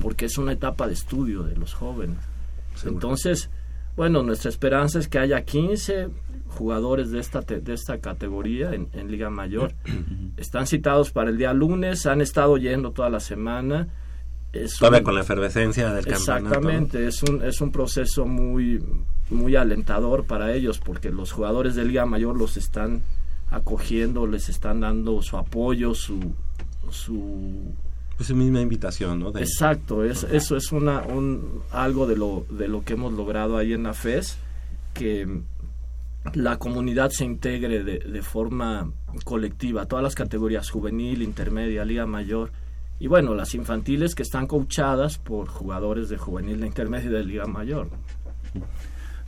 porque 0.00 0.26
es 0.26 0.38
una 0.38 0.52
etapa 0.52 0.86
de 0.86 0.92
estudio 0.94 1.42
de 1.42 1.56
los 1.56 1.74
jóvenes. 1.74 2.18
Entonces, 2.86 3.50
bueno, 3.96 4.22
nuestra 4.22 4.50
esperanza 4.50 5.00
es 5.00 5.08
que 5.08 5.18
haya 5.18 5.42
15 5.44 6.10
jugadores 6.46 7.10
de 7.10 7.18
esta, 7.18 7.42
te- 7.42 7.60
de 7.60 7.72
esta 7.74 7.98
categoría 7.98 8.72
en, 8.72 8.88
en 8.92 9.10
Liga 9.10 9.30
Mayor. 9.30 9.72
Están 10.36 10.68
citados 10.68 11.10
para 11.10 11.30
el 11.30 11.38
día 11.38 11.52
lunes, 11.54 12.06
han 12.06 12.20
estado 12.20 12.56
yendo 12.56 12.92
toda 12.92 13.10
la 13.10 13.18
semana. 13.18 13.88
Es 14.52 14.78
Todavía 14.78 14.98
un- 15.00 15.04
con 15.04 15.14
la 15.14 15.20
efervescencia 15.20 15.92
del 15.92 16.04
campeonato. 16.04 16.46
Exactamente, 16.48 17.06
es 17.06 17.22
un, 17.22 17.42
es 17.44 17.60
un 17.60 17.70
proceso 17.70 18.26
muy, 18.26 18.82
muy 19.30 19.54
alentador 19.56 20.24
para 20.24 20.52
ellos 20.52 20.78
porque 20.78 21.10
los 21.10 21.30
jugadores 21.32 21.74
de 21.76 21.84
Liga 21.84 22.04
Mayor 22.06 22.36
los 22.36 22.56
están 22.56 23.02
acogiendo, 23.50 24.26
les 24.26 24.48
están 24.48 24.80
dando 24.80 25.22
su 25.22 25.36
apoyo, 25.36 25.94
su... 25.94 26.18
su 26.90 27.72
Es 28.18 28.26
su 28.26 28.34
misma 28.36 28.60
invitación, 28.60 29.20
¿no? 29.20 29.30
De- 29.32 29.40
Exacto, 29.40 30.04
es, 30.04 30.24
eso 30.24 30.56
es 30.56 30.72
una, 30.72 31.02
un, 31.02 31.62
algo 31.72 32.06
de 32.06 32.16
lo, 32.16 32.44
de 32.50 32.68
lo 32.68 32.82
que 32.84 32.94
hemos 32.94 33.12
logrado 33.12 33.56
ahí 33.56 33.72
en 33.72 33.84
la 33.84 33.94
FES, 33.94 34.36
que 34.94 35.26
la 36.34 36.58
comunidad 36.58 37.10
se 37.10 37.24
integre 37.24 37.82
de, 37.82 37.98
de 38.00 38.22
forma 38.22 38.90
colectiva, 39.24 39.86
todas 39.86 40.02
las 40.02 40.14
categorías, 40.14 40.68
juvenil, 40.70 41.22
intermedia, 41.22 41.84
liga 41.84 42.04
mayor, 42.06 42.52
y 43.00 43.06
bueno, 43.06 43.34
las 43.34 43.54
infantiles 43.54 44.14
que 44.14 44.22
están 44.22 44.46
coachadas 44.46 45.16
por 45.16 45.48
jugadores 45.48 46.10
de 46.10 46.18
juvenil, 46.18 46.60
de 46.60 46.66
intermedia 46.66 47.08
y 47.08 47.12
de 47.12 47.24
liga 47.24 47.46
mayor. 47.46 47.88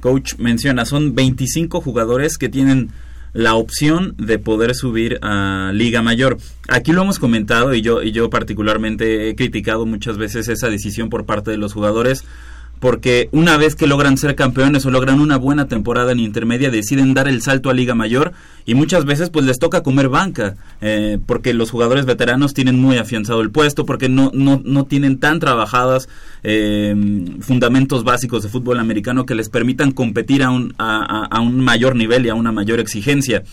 Coach 0.01 0.35
menciona, 0.37 0.85
son 0.85 1.15
25 1.15 1.81
jugadores 1.81 2.37
que 2.37 2.51
tienen 2.51 2.91
la 3.33 3.55
opción 3.55 4.15
de 4.19 4.39
poder 4.39 4.75
subir 4.75 5.19
a 5.23 5.71
Liga 5.73 6.03
Mayor. 6.03 6.37
Aquí 6.69 6.93
lo 6.93 7.01
hemos 7.03 7.19
comentado 7.19 7.73
y 7.73 7.81
yo, 7.81 8.03
y 8.03 8.13
yo 8.13 8.29
particularmente 8.29 9.31
he 9.31 9.35
criticado 9.35 9.87
muchas 9.87 10.19
veces 10.19 10.49
esa 10.49 10.69
decisión 10.69 11.09
por 11.09 11.25
parte 11.25 11.51
de 11.51 11.57
los 11.57 11.73
jugadores 11.73 12.27
porque 12.83 13.29
una 13.31 13.57
vez 13.57 13.77
que 13.77 13.87
logran 13.87 14.19
ser 14.19 14.35
campeones 14.35 14.85
o 14.85 14.91
logran 14.91 15.21
una 15.21 15.37
buena 15.37 15.69
temporada 15.69 16.11
en 16.11 16.19
intermedia 16.19 16.69
deciden 16.69 17.15
dar 17.15 17.29
el 17.29 17.41
salto 17.41 17.71
a 17.71 17.75
Liga 17.75 17.95
Mayor 17.95 18.33
y 18.67 18.75
muchas 18.75 19.05
veces 19.05 19.31
pues 19.31 19.47
les 19.47 19.61
toca 19.61 19.85
comer 19.85 20.09
banca 20.09 20.57
eh, 20.81 21.21
porque 21.25 21.55
los 21.55 21.71
jugadores 21.71 22.07
veteranos 22.07 22.55
tienen 22.55 22.81
muy 22.81 22.99
afianzado 22.99 23.41
el 23.41 23.53
puesto 23.53 23.87
porque 23.87 24.09
no, 24.09 24.33
no, 24.35 24.61
no 24.65 24.85
tienen 24.85 25.21
tan 25.21 25.39
trabajadas 25.39 26.09
eh, 26.43 26.93
fundamentos 27.41 28.03
básicos 28.03 28.43
de 28.43 28.49
fútbol 28.49 28.81
americano 28.81 29.27
que 29.27 29.37
les 29.37 29.49
permitan 29.49 29.93
competir 29.93 30.43
a 30.43 30.51
un, 30.51 30.75
a, 30.79 31.29
a- 31.31 31.41
un 31.41 31.61
mayor 31.61 31.95
nivel 31.95 32.27
y 32.27 32.31
a 32.31 32.35
una 32.35 32.51
mayor 32.51 32.81
exigencia. 32.81 33.45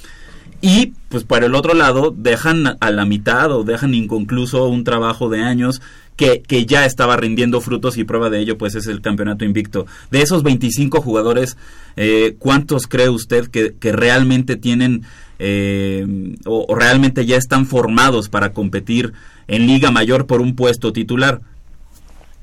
Y 0.62 0.94
pues 1.08 1.24
para 1.24 1.46
el 1.46 1.56
otro 1.56 1.74
lado 1.74 2.14
dejan 2.18 2.78
a 2.82 2.92
la 2.92 3.06
mitad 3.06 3.52
o 3.52 3.64
dejan 3.64 3.94
inconcluso 3.94 4.68
un 4.68 4.84
trabajo 4.84 5.30
de 5.30 5.42
años 5.42 5.82
que, 6.20 6.42
que 6.42 6.66
ya 6.66 6.86
estaba 6.86 7.16
rindiendo 7.16 7.62
frutos 7.62 7.98
y 7.98 8.04
prueba 8.04 8.30
de 8.30 8.42
ello 8.42 8.58
pues 8.58 8.76
es 8.76 8.88
el 8.88 9.00
campeonato 9.00 9.46
invicto. 9.46 9.86
De 10.12 10.22
esos 10.22 10.44
25 10.44 11.00
jugadores, 11.00 11.56
eh, 11.96 12.36
¿cuántos 12.38 12.88
cree 12.88 13.08
usted 13.08 13.48
que, 13.48 13.76
que 13.80 13.94
realmente 13.94 14.58
tienen 14.58 15.04
eh, 15.40 16.36
o, 16.46 16.66
o 16.68 16.76
realmente 16.76 17.26
ya 17.26 17.38
están 17.38 17.66
formados 17.66 18.28
para 18.28 18.52
competir 18.52 19.14
en 19.48 19.66
Liga 19.66 19.92
Mayor 19.92 20.28
por 20.28 20.42
un 20.42 20.58
puesto 20.58 20.92
titular? 20.92 21.40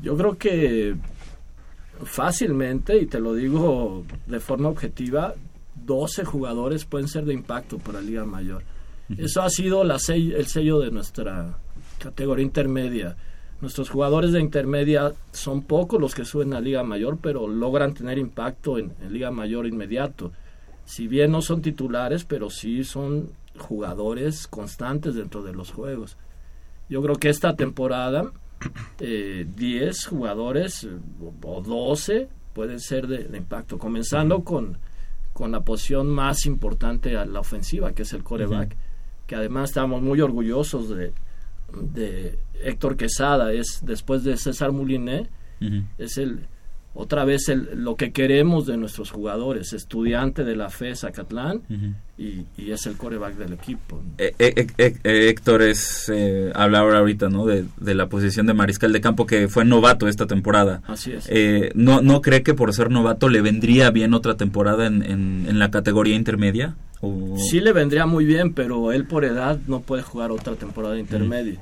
Yo 0.01 0.17
creo 0.17 0.39
que 0.39 0.95
fácilmente, 2.03 2.97
y 2.97 3.05
te 3.05 3.21
lo 3.21 3.35
digo 3.35 4.07
de 4.27 4.41
forma 4.41 4.71
objetiva, 4.71 5.35
12 5.85 6.25
jugadores 6.25 6.87
pueden 6.87 7.09
ser 7.09 7.27
de 7.27 7.35
impacto 7.35 7.77
para 7.77 8.01
Liga 8.01 8.25
Mayor. 8.25 8.63
Eso 9.19 9.43
ha 9.43 9.51
sido 9.51 9.85
la 9.85 9.99
el 10.09 10.47
sello 10.47 10.81
de 10.81 10.91
nuestra 10.91 11.59
categoría 11.99 12.43
intermedia. 12.43 13.17
Nuestros 13.61 13.89
jugadores 13.89 14.33
de 14.33 14.41
intermedia 14.41 15.13
son 15.33 15.63
pocos 15.63 16.01
los 16.01 16.15
que 16.15 16.25
suben 16.25 16.53
a 16.53 16.61
Liga 16.61 16.83
Mayor, 16.83 17.19
pero 17.21 17.49
logran 17.49 17.95
tener 17.95 18.19
impacto 18.19 18.79
en, 18.79 18.93
en 19.01 19.13
Liga 19.13 19.31
Mayor 19.31 19.67
inmediato. 19.67 20.33
Si 20.85 21.09
bien 21.09 21.33
no 21.33 21.43
son 21.43 21.63
titulares, 21.63 22.25
pero 22.25 22.51
sí 22.51 22.85
son 22.85 23.31
jugadores 23.59 24.47
constantes 24.47 25.15
dentro 25.15 25.43
de 25.43 25.53
los 25.53 25.73
juegos. 25.73 26.17
Yo 26.89 27.03
creo 27.03 27.17
que 27.17 27.29
esta 27.29 27.57
temporada 27.57 28.31
eh, 29.01 29.47
10 29.57 30.07
jugadores 30.07 30.85
eh, 30.85 30.91
o 31.43 31.61
12 31.61 32.29
pueden 32.55 32.81
ser 32.81 33.07
de, 33.07 33.25
de 33.25 33.39
impacto, 33.39 33.79
comenzando 33.79 34.43
con, 34.43 34.79
con 35.33 35.53
la 35.53 35.61
posición 35.61 36.09
más 36.09 36.47
importante 36.47 37.17
a 37.17 37.27
la 37.27 37.41
ofensiva, 37.41 37.93
que 37.93 38.03
es 38.03 38.13
el 38.13 38.23
coreback, 38.23 38.77
que 39.27 39.35
además 39.35 39.71
estamos 39.71 40.01
muy 40.01 40.21
orgullosos 40.21 40.89
de, 40.89 41.13
de 41.73 42.39
Héctor 42.65 42.97
Quesada, 42.97 43.53
es 43.53 43.81
después 43.83 44.25
de 44.25 44.37
César 44.37 44.73
Moulinet, 44.73 45.29
es 45.99 46.19
el 46.19 46.41
otra 46.99 47.27
vez 47.27 47.51
el, 47.51 47.69
lo 47.85 47.95
que 47.97 48.11
queremos 48.11 48.65
de 48.65 48.79
nuestros 48.79 49.11
jugadores, 49.11 49.75
estudiante 49.75 50.45
de 50.45 50.57
la 50.57 50.71
FE 50.71 50.97
Zacatlán 50.97 51.61
y, 52.17 52.47
y 52.57 52.71
es 52.71 52.87
el 52.87 52.97
coreback 52.97 53.37
del 53.37 53.53
equipo. 53.53 54.03
Eh, 54.17 54.35
eh, 54.39 54.67
eh, 54.79 54.97
eh, 55.05 55.29
Héctor 55.29 55.61
es, 55.61 56.11
eh, 56.11 56.51
habla 56.55 56.79
ahora 56.79 57.01
ahorita, 57.01 57.29
¿no? 57.29 57.45
De, 57.45 57.67
de 57.79 57.95
la 57.95 58.09
posición 58.09 58.47
de 58.47 58.55
mariscal 58.55 58.95
de 58.95 59.03
campo 59.03 59.27
que 59.27 59.47
fue 59.49 59.67
novato 59.67 60.09
esta 60.09 60.27
temporada. 60.27 60.81
Así 60.87 61.13
es. 61.13 61.27
Eh, 61.29 61.71
¿no, 61.75 62.01
¿No 62.01 62.23
cree 62.23 62.43
que 62.43 62.55
por 62.55 62.73
ser 62.73 62.91
novato 62.91 63.29
le 63.29 63.43
vendría 63.43 63.91
bien 63.91 64.15
otra 64.15 64.39
temporada 64.39 64.87
en, 64.87 65.03
en, 65.03 65.45
en 65.51 65.59
la 65.59 65.71
categoría 65.71 66.17
intermedia? 66.17 66.77
¿O- 67.03 67.37
Sí 67.37 67.61
le 67.61 67.73
vendría 67.73 68.07
muy 68.07 68.25
bien, 68.25 68.55
pero 68.55 68.91
él 68.93 69.05
por 69.07 69.25
edad 69.25 69.59
no 69.67 69.81
puede 69.81 70.03
jugar 70.03 70.31
otra 70.31 70.55
temporada 70.55 70.99
intermedia. 70.99 71.61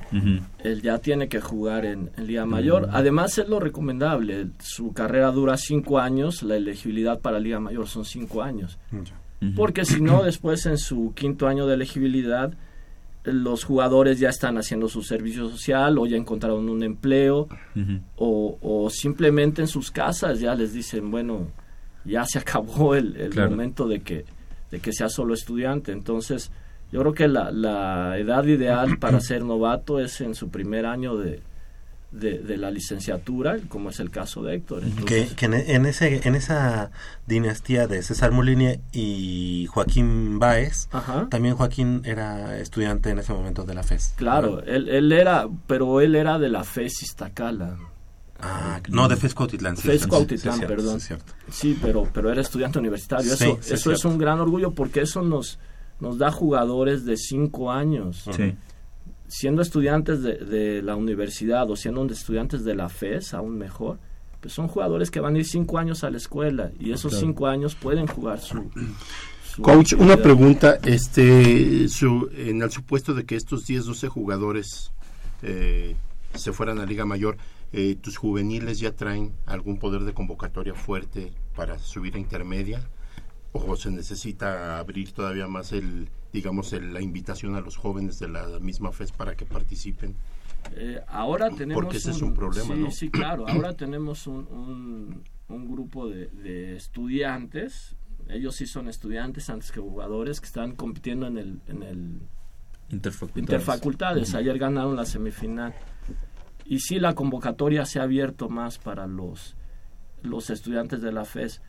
Él 0.62 0.80
ya 0.82 0.99
tiene 0.99 1.28
que 1.28 1.41
jugar 1.41 1.85
en, 1.85 2.11
en 2.16 2.26
Liga 2.26 2.47
Mayor. 2.47 2.89
Además 2.93 3.37
es 3.39 3.49
lo 3.49 3.59
recomendable. 3.61 4.47
Su 4.61 4.93
carrera 4.93 5.30
dura 5.32 5.57
cinco 5.57 5.99
años, 5.99 6.43
la 6.43 6.57
elegibilidad 6.57 7.18
para 7.20 7.41
Liga 7.41 7.59
Mayor 7.61 7.89
son 7.89 8.05
cinco 8.05 8.43
años. 8.43 8.78
Porque 9.57 9.85
si 9.85 10.01
no, 10.01 10.22
después 10.22 10.64
en 10.66 10.78
su 10.78 11.12
quinto 11.14 11.47
año 11.49 11.66
de 11.66 11.74
elegibilidad, 11.74 12.55
los 13.24 13.64
jugadores 13.64 14.18
ya 14.20 14.28
están 14.28 14.57
haciendo 14.59 14.89
su 14.89 15.03
servicio 15.03 15.49
social 15.51 15.99
o 15.99 16.07
ya 16.07 16.16
encontraron 16.16 16.68
un 16.68 16.82
empleo 16.82 17.49
o, 18.16 18.59
o 18.62 18.89
simplemente 18.91 19.62
en 19.62 19.68
sus 19.68 19.91
casas 19.91 20.41
ya 20.41 20.55
les 20.55 20.72
dicen, 20.72 21.11
bueno, 21.11 21.49
ya 22.05 22.24
se 22.24 22.39
acabó 22.39 22.95
el, 22.95 23.16
el 23.16 23.30
Claro. 23.30 23.51
momento 23.51 23.89
de 23.89 24.01
que, 24.01 24.24
de 24.75 24.81
que 24.81 24.93
sea 24.93 25.09
solo 25.09 25.35
estudiante. 25.35 25.93
Entonces, 25.93 26.51
yo 26.91 27.01
creo 27.01 27.14
que 27.14 27.29
la, 27.29 27.53
la 27.53 28.18
edad 28.18 28.45
ideal 28.45 28.99
para 28.99 29.20
ser 29.20 29.45
novato 29.45 30.01
es 30.01 30.20
en 30.20 30.35
su 30.35 30.49
primer 30.49 30.85
año 30.85 31.16
de, 31.16 31.41
de, 32.11 32.41
de 32.41 32.57
la 32.57 32.72
licenciatura, 32.72 33.59
como 33.68 33.91
es 33.91 34.01
el 34.01 34.11
caso 34.11 34.43
de 34.43 34.57
Héctor. 34.57 34.81
Que, 34.81 34.87
Entonces, 34.89 35.33
que 35.35 35.47
en, 35.47 35.55
en 35.55 35.87
ese, 35.87 36.27
en 36.27 36.35
esa 36.35 36.91
dinastía 37.29 37.87
de 37.87 38.03
César 38.03 38.33
Molini 38.33 38.81
y 38.93 39.66
Joaquín 39.70 40.41
Báez, 40.41 40.89
Ajá. 40.91 41.29
también 41.31 41.55
Joaquín 41.55 42.03
era 42.05 42.59
estudiante 42.59 43.11
en 43.11 43.20
ese 43.20 43.33
momento 43.33 43.62
de 43.64 43.75
la 43.75 43.85
FES. 43.85 44.14
Claro, 44.16 44.61
él, 44.64 44.89
él 44.89 45.12
era, 45.12 45.47
pero 45.68 46.01
él 46.01 46.16
era 46.16 46.41
de 46.41 46.49
la 46.49 46.64
FES 46.64 47.03
Iztacala. 47.03 47.77
Ah, 48.47 48.80
no, 48.90 49.09
de 49.09 49.16
FES 49.16 49.34
Cuautitlán. 49.34 49.76
sí, 49.76 49.88
sí, 49.99 50.07
perdón. 50.66 50.90
sí, 50.90 50.97
es 50.97 51.05
cierto. 51.07 51.32
Sí, 51.51 51.78
pero, 51.80 52.07
pero 52.12 52.30
era 52.30 52.42
estudiante 52.42 52.78
universitario. 52.78 53.32
Eso, 53.32 53.59
es 53.61 53.70
eso 53.70 53.90
es 53.92 54.05
un 54.05 54.18
gran 54.18 54.38
orgullo 54.40 54.72
porque 54.72 55.01
eso 55.01 55.22
nos, 55.22 55.59
nos 55.99 56.18
da 56.18 56.30
jugadores 56.30 57.05
de 57.07 57.16
cinco 57.16 57.72
años. 57.72 58.24
Sí. 58.36 58.55
Siendo 59.28 59.62
estudiantes 59.62 60.22
de, 60.22 60.34
de 60.36 60.82
la 60.82 60.95
universidad 60.95 61.70
o 61.70 61.76
siendo 61.76 62.05
estudiantes 62.05 62.64
de 62.64 62.74
la 62.74 62.88
FES, 62.90 63.32
aún 63.34 63.57
mejor, 63.57 63.99
pues 64.40 64.53
son 64.53 64.68
jugadores 64.68 65.11
que 65.11 65.20
van 65.20 65.36
a 65.36 65.38
ir 65.38 65.47
cinco 65.47 65.78
años 65.78 66.05
a 66.05 66.11
la 66.11 66.18
escuela 66.18 66.70
y 66.78 66.92
esos 66.92 67.12
Claro. 67.12 67.26
cinco 67.26 67.47
años 67.47 67.74
pueden 67.74 68.07
jugar 68.07 68.40
su... 68.40 68.70
su 69.55 69.62
Coach, 69.62 69.95
una 69.95 70.18
pregunta, 70.18 70.78
este, 70.84 71.88
su, 71.88 72.28
en 72.36 72.61
el 72.61 72.70
supuesto 72.70 73.14
de 73.14 73.24
que 73.24 73.36
estos 73.36 73.64
10, 73.64 73.86
12 73.86 74.09
jugadores 74.09 74.92
eh, 75.42 75.97
se 76.34 76.53
fueran 76.53 76.78
a 76.78 76.84
Liga 76.84 77.07
Mayor, 77.07 77.38
eh, 77.77 77.97
¿tus 78.01 78.16
juveniles 78.16 78.79
ya 78.79 78.93
traen 78.95 79.35
algún 79.47 79.79
poder 79.79 80.03
de 80.03 80.14
convocatoria 80.14 80.75
fuerte 80.75 81.33
para 81.57 81.79
subir 81.79 82.14
a 82.14 82.18
intermedia? 82.18 82.83
¿O 83.53 83.77
se 83.77 83.91
necesita 83.91 84.79
abrir 84.79 85.12
todavía 85.12 85.47
más 85.47 85.72
el, 85.72 86.09
digamos, 86.33 86.72
el- 86.72 86.93
la 86.93 87.01
invitación 87.01 87.55
a 87.55 87.61
los 87.61 87.77
jóvenes 87.77 88.18
de 88.18 88.29
la 88.29 88.59
misma 88.61 88.91
FES 88.93 89.12
para 89.12 89.37
que 89.37 89.45
participen? 89.45 90.14
Eh, 90.77 91.01
ahora 91.09 91.51
tenemos 91.51 91.83
Porque 91.83 91.99
ese 91.99 92.11
es 92.11 92.22
un 92.22 92.35
problema, 92.35 92.75
sí, 92.75 92.81
¿no? 92.81 92.91
Sí, 92.91 93.11
claro. 93.11 93.47
Ahora 93.49 93.75
tenemos 93.77 94.27
un, 94.27 94.47
un, 94.49 95.22
un 95.49 95.70
grupo 95.70 96.09
de, 96.09 96.29
de 96.29 96.77
estudiantes. 96.77 97.97
Ellos 98.29 98.57
sí 98.57 98.66
son 98.66 98.89
estudiantes 98.89 99.51
antes 99.51 99.70
que 99.70 99.81
jugadores 99.81 100.41
que 100.41 100.47
están 100.47 100.75
compitiendo 100.75 101.27
en 101.27 101.37
el, 101.39 101.61
en 101.68 101.83
el 101.83 102.20
Interfacultades. 103.37 104.35
Ayer 104.35 104.59
ganaron 104.59 104.97
la 104.97 105.05
semifinal. 105.05 105.75
Y 106.66 106.80
sí, 106.80 106.98
la 106.98 107.14
convocatoria 107.14 107.84
se 107.84 108.00
ha 108.00 108.04
abierto 108.04 108.48
más 108.48 108.78
para 108.78 109.06
los, 109.06 109.56
los 110.22 110.50
estudiantes 110.50 111.02
de 111.02 111.12
la 111.12 111.24
FES. 111.24 111.60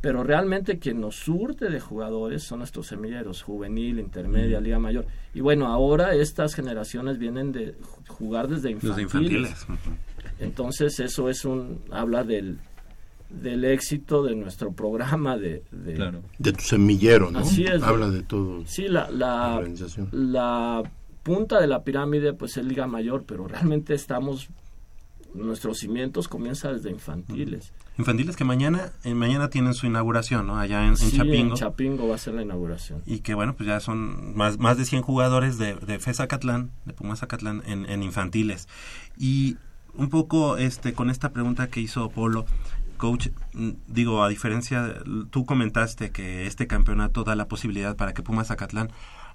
Pero 0.00 0.24
realmente 0.24 0.78
quien 0.78 0.98
nos 1.00 1.16
surte 1.16 1.68
de 1.68 1.78
jugadores 1.78 2.42
son 2.42 2.60
nuestros 2.60 2.86
semilleros, 2.86 3.42
juvenil, 3.42 3.98
intermedia, 3.98 4.58
liga 4.60 4.78
mayor. 4.78 5.04
Y 5.34 5.40
bueno, 5.40 5.66
ahora 5.66 6.14
estas 6.14 6.54
generaciones 6.54 7.18
vienen 7.18 7.52
de 7.52 7.74
ju- 7.78 8.08
jugar 8.08 8.48
desde 8.48 8.70
infantiles. 8.70 8.96
Desde 8.96 9.02
infantiles. 9.02 9.66
Entonces 10.38 10.98
eso 11.00 11.28
es 11.28 11.44
un 11.44 11.82
habla 11.90 12.24
del, 12.24 12.58
del 13.28 13.64
éxito 13.66 14.22
de 14.22 14.34
nuestro 14.36 14.72
programa 14.72 15.36
de, 15.36 15.62
de, 15.70 16.12
De 16.38 16.52
tu 16.54 16.60
semillero, 16.62 17.30
¿no? 17.30 17.40
Así 17.40 17.64
es. 17.64 17.82
Habla 17.82 18.08
de 18.08 18.22
todo. 18.22 18.64
Sí, 18.66 18.88
la, 18.88 19.10
la, 19.10 19.56
organización. 19.58 20.08
la 20.12 20.82
punta 21.22 21.60
de 21.60 21.66
la 21.66 21.82
pirámide 21.84 22.32
pues 22.32 22.56
es 22.56 22.64
Liga 22.64 22.86
Mayor, 22.86 23.24
pero 23.26 23.46
realmente 23.46 23.94
estamos, 23.94 24.48
nuestros 25.34 25.78
cimientos 25.78 26.28
comienzan 26.28 26.74
desde 26.74 26.90
infantiles. 26.90 27.72
Infantiles 27.98 28.34
que 28.36 28.44
mañana, 28.44 28.92
eh, 29.04 29.14
mañana 29.14 29.50
tienen 29.50 29.74
su 29.74 29.86
inauguración, 29.86 30.46
¿no? 30.46 30.58
Allá 30.58 30.82
en, 30.84 30.90
en 30.90 30.96
Sí, 30.96 31.16
Chapingo. 31.16 31.50
en 31.50 31.54
Chapingo 31.54 32.08
va 32.08 32.14
a 32.14 32.18
ser 32.18 32.34
la 32.34 32.42
inauguración. 32.42 33.02
y 33.04 33.20
que 33.20 33.34
bueno, 33.34 33.54
pues 33.56 33.66
ya 33.66 33.78
son 33.80 34.34
más, 34.36 34.58
más 34.58 34.78
de 34.78 34.86
100 34.86 35.02
jugadores 35.02 35.58
de, 35.58 35.74
de 35.74 35.98
FES 35.98 36.20
Acatlán, 36.20 36.70
de 36.86 36.94
Pumas 36.94 37.22
Acatlán 37.22 37.62
en, 37.66 37.88
en 37.90 38.02
infantiles. 38.02 38.68
Y 39.18 39.56
un 39.94 40.08
poco 40.08 40.56
este 40.56 40.94
con 40.94 41.10
esta 41.10 41.30
pregunta 41.30 41.66
que 41.68 41.80
hizo 41.80 42.08
Polo, 42.08 42.46
coach, 42.96 43.28
mm, 43.52 43.70
digo, 43.88 44.22
a 44.24 44.28
diferencia, 44.30 44.94
tú 45.30 45.44
comentaste 45.44 46.10
que 46.10 46.46
este 46.46 46.66
campeonato 46.66 47.22
da 47.24 47.34
la 47.34 47.48
posibilidad 47.48 47.96
para 47.96 48.14
que 48.14 48.22
Pumas 48.22 48.50
Acatlán 48.50 48.90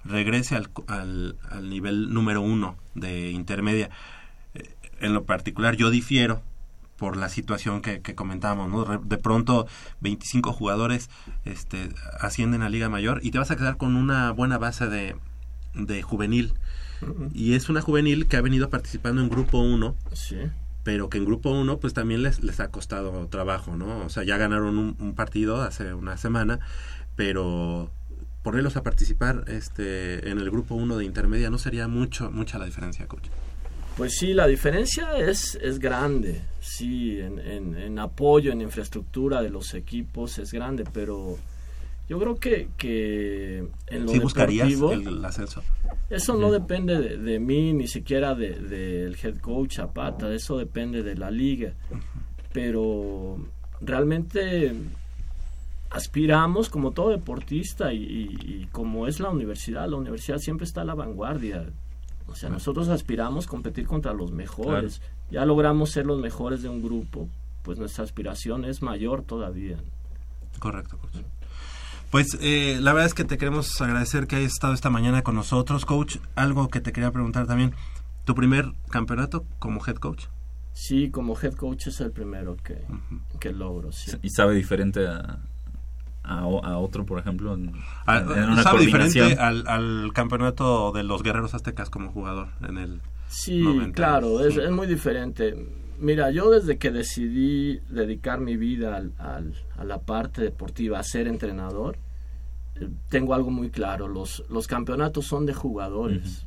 regrese 0.08 0.56
al, 0.56 0.70
al, 0.88 1.36
al 1.50 1.68
nivel 1.70 2.12
número 2.12 2.40
uno 2.42 2.76
de 2.94 3.30
intermedia. 3.30 3.90
Eh, 4.54 4.74
En 5.00 5.12
lo 5.14 5.24
particular, 5.24 5.76
yo 5.76 5.90
difiero 5.90 6.42
por 6.96 7.18
la 7.18 7.28
situación 7.28 7.82
que, 7.82 8.00
que 8.00 8.14
comentábamos, 8.14 8.70
¿no? 8.70 8.98
De 8.98 9.18
pronto 9.18 9.66
25 10.00 10.52
jugadores 10.54 11.10
este, 11.44 11.90
ascienden 12.20 12.62
a 12.62 12.70
Liga 12.70 12.88
Mayor 12.88 13.20
y 13.22 13.30
te 13.32 13.38
vas 13.38 13.50
a 13.50 13.56
quedar 13.56 13.76
con 13.76 13.96
una 13.96 14.30
buena 14.32 14.56
base 14.56 14.86
de, 14.88 15.14
de 15.74 16.00
juvenil. 16.02 16.54
Y 17.34 17.52
es 17.52 17.68
una 17.68 17.82
juvenil 17.82 18.26
que 18.26 18.38
ha 18.38 18.40
venido 18.40 18.70
participando 18.70 19.20
en 19.20 19.28
Grupo 19.28 19.58
1, 19.58 19.94
Sí. 20.14 20.38
pero 20.82 21.10
que 21.10 21.18
en 21.18 21.26
Grupo 21.26 21.50
1 21.50 21.78
pues 21.78 21.92
también 21.92 22.22
les, 22.22 22.42
les 22.42 22.58
ha 22.60 22.70
costado 22.70 23.26
trabajo, 23.26 23.76
¿no? 23.76 23.98
O 23.98 24.08
sea, 24.08 24.24
ya 24.24 24.38
ganaron 24.38 24.78
un, 24.78 24.96
un 24.98 25.14
partido 25.14 25.60
hace 25.60 25.92
una 25.92 26.16
semana, 26.16 26.60
pero 27.14 27.90
ponerlos 28.46 28.76
a 28.76 28.84
participar 28.84 29.42
este 29.48 30.30
en 30.30 30.38
el 30.38 30.48
Grupo 30.52 30.76
1 30.76 30.98
de 30.98 31.04
intermedia 31.04 31.50
no 31.50 31.58
sería 31.58 31.88
mucho 31.88 32.30
mucha 32.30 32.58
la 32.58 32.64
diferencia, 32.64 33.04
coach. 33.08 33.26
Pues 33.96 34.18
sí, 34.18 34.34
la 34.34 34.46
diferencia 34.46 35.18
es, 35.18 35.56
es 35.56 35.80
grande, 35.80 36.42
sí, 36.60 37.18
en, 37.18 37.40
en, 37.40 37.76
en 37.76 37.98
apoyo, 37.98 38.52
en 38.52 38.60
infraestructura 38.60 39.42
de 39.42 39.50
los 39.50 39.74
equipos 39.74 40.38
es 40.38 40.52
grande, 40.52 40.84
pero 40.92 41.36
yo 42.08 42.20
creo 42.20 42.36
que, 42.36 42.68
que 42.76 43.66
en 43.88 44.06
lo 44.06 44.12
¿Sí 44.12 44.20
buscarías 44.20 44.68
el 44.68 45.24
ascenso? 45.24 45.64
Eso 46.08 46.36
no 46.36 46.52
depende 46.52 47.00
de, 47.00 47.16
de 47.16 47.40
mí, 47.40 47.72
ni 47.72 47.88
siquiera 47.88 48.36
del 48.36 48.68
de, 48.68 49.02
del 49.06 49.16
head 49.20 49.38
coach 49.38 49.78
Zapata, 49.78 50.32
eso 50.32 50.56
depende 50.56 51.02
de 51.02 51.16
la 51.16 51.32
liga. 51.32 51.72
Pero 52.52 53.38
realmente 53.80 54.72
aspiramos, 55.96 56.68
como 56.68 56.92
todo 56.92 57.10
deportista 57.10 57.92
y, 57.92 58.02
y- 58.02 58.62
y 58.62 58.66
como 58.72 59.06
es 59.06 59.18
la 59.20 59.30
universidad, 59.30 59.88
la 59.88 59.96
universidad 59.96 60.38
siempre 60.38 60.64
está 60.64 60.82
a 60.82 60.84
la 60.84 60.94
vanguardia. 60.94 61.66
O 62.28 62.34
sea, 62.34 62.48
nosotros 62.50 62.88
aspiramos 62.88 63.46
competir 63.46 63.86
contra 63.86 64.12
los 64.12 64.32
mejores. 64.32 65.00
Ya 65.30 65.44
logramos 65.44 65.90
ser 65.90 66.06
los 66.06 66.20
mejores 66.20 66.62
de 66.62 66.68
un 66.68 66.82
grupo, 66.82 67.28
pues 67.62 67.78
nuestra 67.78 68.04
aspiración 68.04 68.64
es 68.64 68.82
mayor 68.82 69.22
todavía. 69.22 69.76
Correcto, 70.58 70.98
coach. 70.98 71.24
Pues 72.10 72.36
eh, 72.40 72.78
la 72.80 72.92
verdad 72.92 73.06
es 73.06 73.14
que 73.14 73.24
te 73.24 73.36
queremos 73.38 73.80
agradecer 73.80 74.26
que 74.26 74.36
hayas 74.36 74.52
estado 74.52 74.72
esta 74.74 74.90
mañana 74.90 75.22
con 75.22 75.34
nosotros, 75.34 75.84
coach. 75.84 76.16
Algo 76.34 76.68
que 76.68 76.80
te 76.80 76.92
quería 76.92 77.10
preguntar 77.10 77.46
también, 77.46 77.74
¿tu 78.24 78.34
primer 78.34 78.72
campeonato 78.90 79.44
como 79.58 79.84
head 79.86 79.96
coach? 79.96 80.26
Sí, 80.72 81.10
como 81.10 81.36
head 81.40 81.54
coach 81.54 81.86
es 81.88 82.00
el 82.00 82.10
primero 82.12 82.56
que, 82.56 82.84
que 83.40 83.52
logro. 83.52 83.92
Sí. 83.92 84.12
¿Y 84.22 84.30
sabe 84.30 84.54
diferente 84.54 85.06
a, 85.06 85.38
a, 86.26 86.40
a 86.40 86.78
otro, 86.78 87.04
por 87.06 87.18
ejemplo? 87.18 87.54
En, 87.54 87.72
Ah, 88.06 88.18
en 88.18 88.50
una 88.50 88.62
¿Sabe 88.62 88.80
diferente 88.84 89.34
al, 89.34 89.66
al 89.66 90.12
campeonato 90.12 90.92
de 90.92 91.02
los 91.02 91.22
guerreros 91.22 91.54
aztecas 91.54 91.90
como 91.90 92.10
jugador 92.12 92.48
en 92.68 92.78
el 92.78 93.00
Sí, 93.28 93.62
90? 93.62 93.92
claro, 93.94 94.44
es, 94.46 94.70
muy 94.70 94.86
diferente. 94.86 95.54
Mira, 95.98 96.30
yo 96.30 96.50
desde 96.50 96.78
que 96.78 96.90
decidí 96.90 97.78
dedicar 97.88 98.40
mi 98.40 98.56
vida 98.56 98.96
al, 98.96 99.12
al- 99.18 99.54
a 99.76 99.84
la 99.84 99.98
parte 100.00 100.42
deportiva, 100.42 100.98
a 100.98 101.02
ser 101.02 101.26
entrenador, 101.26 101.96
tengo 103.08 103.32
algo 103.34 103.50
muy 103.50 103.70
claro, 103.70 104.06
los, 104.06 104.44
los 104.50 104.66
campeonatos 104.66 105.26
son 105.26 105.46
de 105.46 105.54
jugadores. 105.54 106.46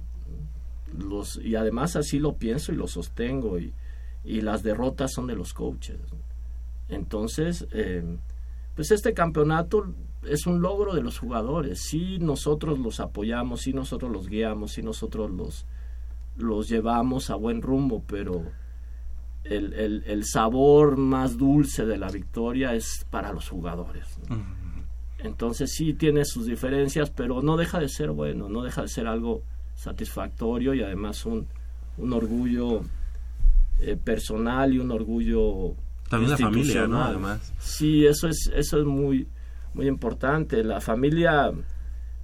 los, 0.97 1.37
y 1.43 1.55
además 1.55 1.95
así 1.95 2.19
lo 2.19 2.33
pienso 2.33 2.71
y 2.71 2.75
lo 2.75 2.87
sostengo, 2.87 3.59
y, 3.59 3.73
y 4.23 4.41
las 4.41 4.63
derrotas 4.63 5.11
son 5.13 5.27
de 5.27 5.35
los 5.35 5.53
coaches. 5.53 5.97
Entonces, 6.87 7.67
eh, 7.71 8.03
pues 8.79 8.91
este 8.91 9.13
campeonato 9.13 9.93
es 10.23 10.47
un 10.47 10.61
logro 10.61 10.95
de 10.95 11.01
los 11.01 11.19
jugadores. 11.19 11.81
Sí 11.81 12.17
nosotros 12.17 12.79
los 12.79 13.01
apoyamos, 13.01 13.63
sí 13.63 13.73
nosotros 13.73 14.09
los 14.09 14.29
guiamos, 14.29 14.71
sí 14.71 14.81
nosotros 14.81 15.29
los, 15.31 15.65
los 16.37 16.69
llevamos 16.69 17.29
a 17.29 17.35
buen 17.35 17.61
rumbo, 17.61 18.01
pero 18.07 18.41
el, 19.43 19.73
el, 19.73 20.03
el 20.07 20.23
sabor 20.23 20.95
más 20.95 21.37
dulce 21.37 21.85
de 21.85 21.97
la 21.97 22.07
victoria 22.07 22.73
es 22.73 23.05
para 23.09 23.33
los 23.33 23.49
jugadores. 23.49 24.17
¿no? 24.29 24.41
Entonces 25.17 25.73
sí 25.73 25.93
tiene 25.93 26.23
sus 26.23 26.45
diferencias, 26.45 27.09
pero 27.09 27.41
no 27.41 27.57
deja 27.57 27.81
de 27.81 27.89
ser 27.89 28.11
bueno, 28.11 28.47
no 28.47 28.63
deja 28.63 28.83
de 28.83 28.87
ser 28.87 29.07
algo 29.07 29.43
satisfactorio 29.75 30.73
y 30.73 30.83
además 30.83 31.25
un, 31.25 31.47
un 31.97 32.13
orgullo 32.13 32.79
eh, 33.81 33.97
personal 33.97 34.73
y 34.73 34.79
un 34.79 34.89
orgullo 34.91 35.75
También 36.09 36.31
la 36.31 36.37
familia, 36.37 36.87
¿no? 36.87 37.03
Además. 37.03 37.53
Sí, 37.59 38.05
eso 38.05 38.27
es, 38.27 38.51
eso 38.53 38.79
es 38.79 38.85
muy, 38.85 39.27
muy 39.73 39.87
importante. 39.87 40.63
La 40.63 40.81
familia 40.81 41.51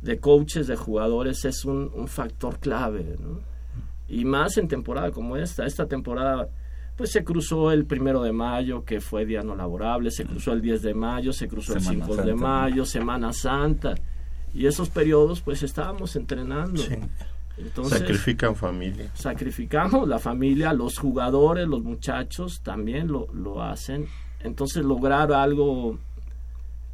de 0.01 0.19
coaches, 0.19 0.67
de 0.67 0.75
jugadores, 0.75 1.45
es 1.45 1.65
un, 1.65 1.91
un 1.93 2.07
factor 2.07 2.59
clave, 2.59 3.15
¿no? 3.19 3.39
Y 4.07 4.25
más 4.25 4.57
en 4.57 4.67
temporada 4.67 5.11
como 5.11 5.37
esta. 5.37 5.65
Esta 5.65 5.87
temporada, 5.87 6.49
pues 6.95 7.11
se 7.11 7.23
cruzó 7.23 7.71
el 7.71 7.85
primero 7.85 8.21
de 8.21 8.31
mayo, 8.31 8.83
que 8.83 9.01
fue 9.01 9.25
día 9.25 9.41
no 9.41 9.55
laborable, 9.55 10.11
se 10.11 10.25
cruzó 10.25 10.53
el 10.53 10.61
10 10.61 10.81
de 10.81 10.93
mayo, 10.93 11.33
se 11.33 11.47
cruzó 11.47 11.79
Semana 11.79 12.05
el 12.05 12.11
5 12.11 12.15
de 12.23 12.35
mayo, 12.35 12.85
Semana 12.85 13.33
Santa. 13.33 13.95
Y 14.53 14.67
esos 14.67 14.89
periodos, 14.89 15.41
pues 15.41 15.63
estábamos 15.63 16.15
entrenando. 16.15 16.81
Entonces, 17.57 17.99
Sacrifican 17.99 18.55
familia. 18.55 19.11
sacrificamos 19.13 20.07
la 20.07 20.19
familia, 20.19 20.73
los 20.73 20.97
jugadores, 20.97 21.67
los 21.67 21.83
muchachos 21.83 22.61
también 22.63 23.07
lo, 23.07 23.27
lo 23.33 23.63
hacen. 23.63 24.07
Entonces 24.41 24.83
lograr 24.83 25.31
algo, 25.31 25.97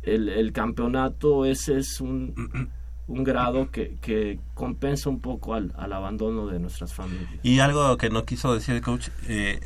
el, 0.03 0.29
el 0.29 0.53
campeonato, 0.53 1.45
ese 1.45 1.77
es 1.79 1.99
un, 1.99 2.69
un 3.07 3.23
grado 3.23 3.71
que, 3.71 3.97
que 4.01 4.39
compensa 4.53 5.09
un 5.09 5.19
poco 5.19 5.55
al, 5.55 5.73
al 5.77 5.93
abandono 5.93 6.47
de 6.47 6.59
nuestras 6.59 6.93
familias. 6.93 7.29
Y 7.43 7.59
algo 7.59 7.97
que 7.97 8.09
no 8.09 8.23
quiso 8.23 8.53
decir 8.53 8.75
el 8.75 8.81
coach, 8.81 9.09
eh, 9.27 9.59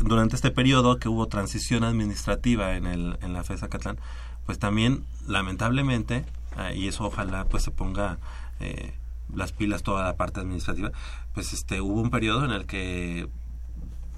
durante 0.00 0.36
este 0.36 0.50
periodo 0.50 0.98
que 0.98 1.08
hubo 1.08 1.26
transición 1.26 1.82
administrativa 1.84 2.76
en, 2.76 2.86
el, 2.86 3.16
en 3.22 3.32
la 3.32 3.42
FESA 3.44 3.68
Catlán, 3.68 3.98
pues 4.46 4.58
también, 4.58 5.04
lamentablemente, 5.26 6.24
ah, 6.56 6.72
y 6.72 6.86
eso 6.88 7.04
ojalá 7.04 7.46
pues 7.46 7.62
se 7.64 7.70
ponga 7.70 8.18
eh, 8.60 8.92
las 9.34 9.52
pilas 9.52 9.82
toda 9.82 10.04
la 10.04 10.16
parte 10.16 10.40
administrativa, 10.40 10.92
pues 11.34 11.52
este 11.52 11.80
hubo 11.80 12.00
un 12.00 12.10
periodo 12.10 12.44
en 12.44 12.50
el 12.50 12.66
que, 12.66 13.28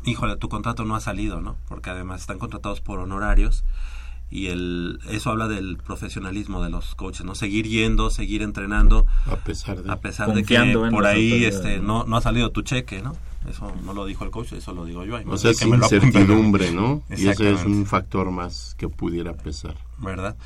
híjole, 0.05 0.37
tu 0.37 0.49
contrato 0.49 0.85
no 0.85 0.95
ha 0.95 1.01
salido, 1.01 1.41
¿no? 1.41 1.57
Porque 1.69 1.91
además 1.91 2.23
están 2.23 2.39
contratados 2.39 2.81
por 2.81 2.99
honorarios 2.99 3.65
y 4.31 4.47
el 4.47 5.01
eso 5.09 5.31
habla 5.31 5.49
del 5.49 5.77
profesionalismo 5.77 6.63
de 6.63 6.71
los 6.71 6.95
coaches, 6.95 7.27
¿no? 7.27 7.35
Seguir 7.35 7.67
yendo, 7.67 8.11
seguir 8.11 8.43
entrenando 8.43 9.07
a 9.27 9.37
pesar 9.37 9.83
de 9.83 9.91
a 9.91 9.97
pesar 9.97 10.33
de 10.33 10.45
que 10.45 10.57
por 10.91 11.05
ahí 11.07 11.45
este 11.45 11.79
¿no? 11.79 12.05
no 12.05 12.05
no 12.05 12.17
ha 12.17 12.21
salido 12.21 12.51
tu 12.51 12.63
cheque, 12.63 13.03
¿no? 13.03 13.17
Eso 13.49 13.73
no 13.85 13.95
lo 13.95 14.05
dijo 14.05 14.25
el 14.25 14.31
coach, 14.31 14.53
eso 14.53 14.73
lo 14.75 14.85
digo 14.85 15.05
yo. 15.05 15.17
Hay 15.17 15.25
O 15.27 15.37
sea, 15.39 15.51
es 15.51 15.63
incertidumbre, 15.63 16.73
¿no? 16.73 17.03
Y 17.09 17.27
ese 17.27 17.53
es 17.53 17.65
un 17.65 17.87
factor 17.87 18.31
más 18.31 18.75
que 18.77 18.89
pudiera 18.89 19.33
pesar. 19.33 19.77
¿verdad? 20.01 20.37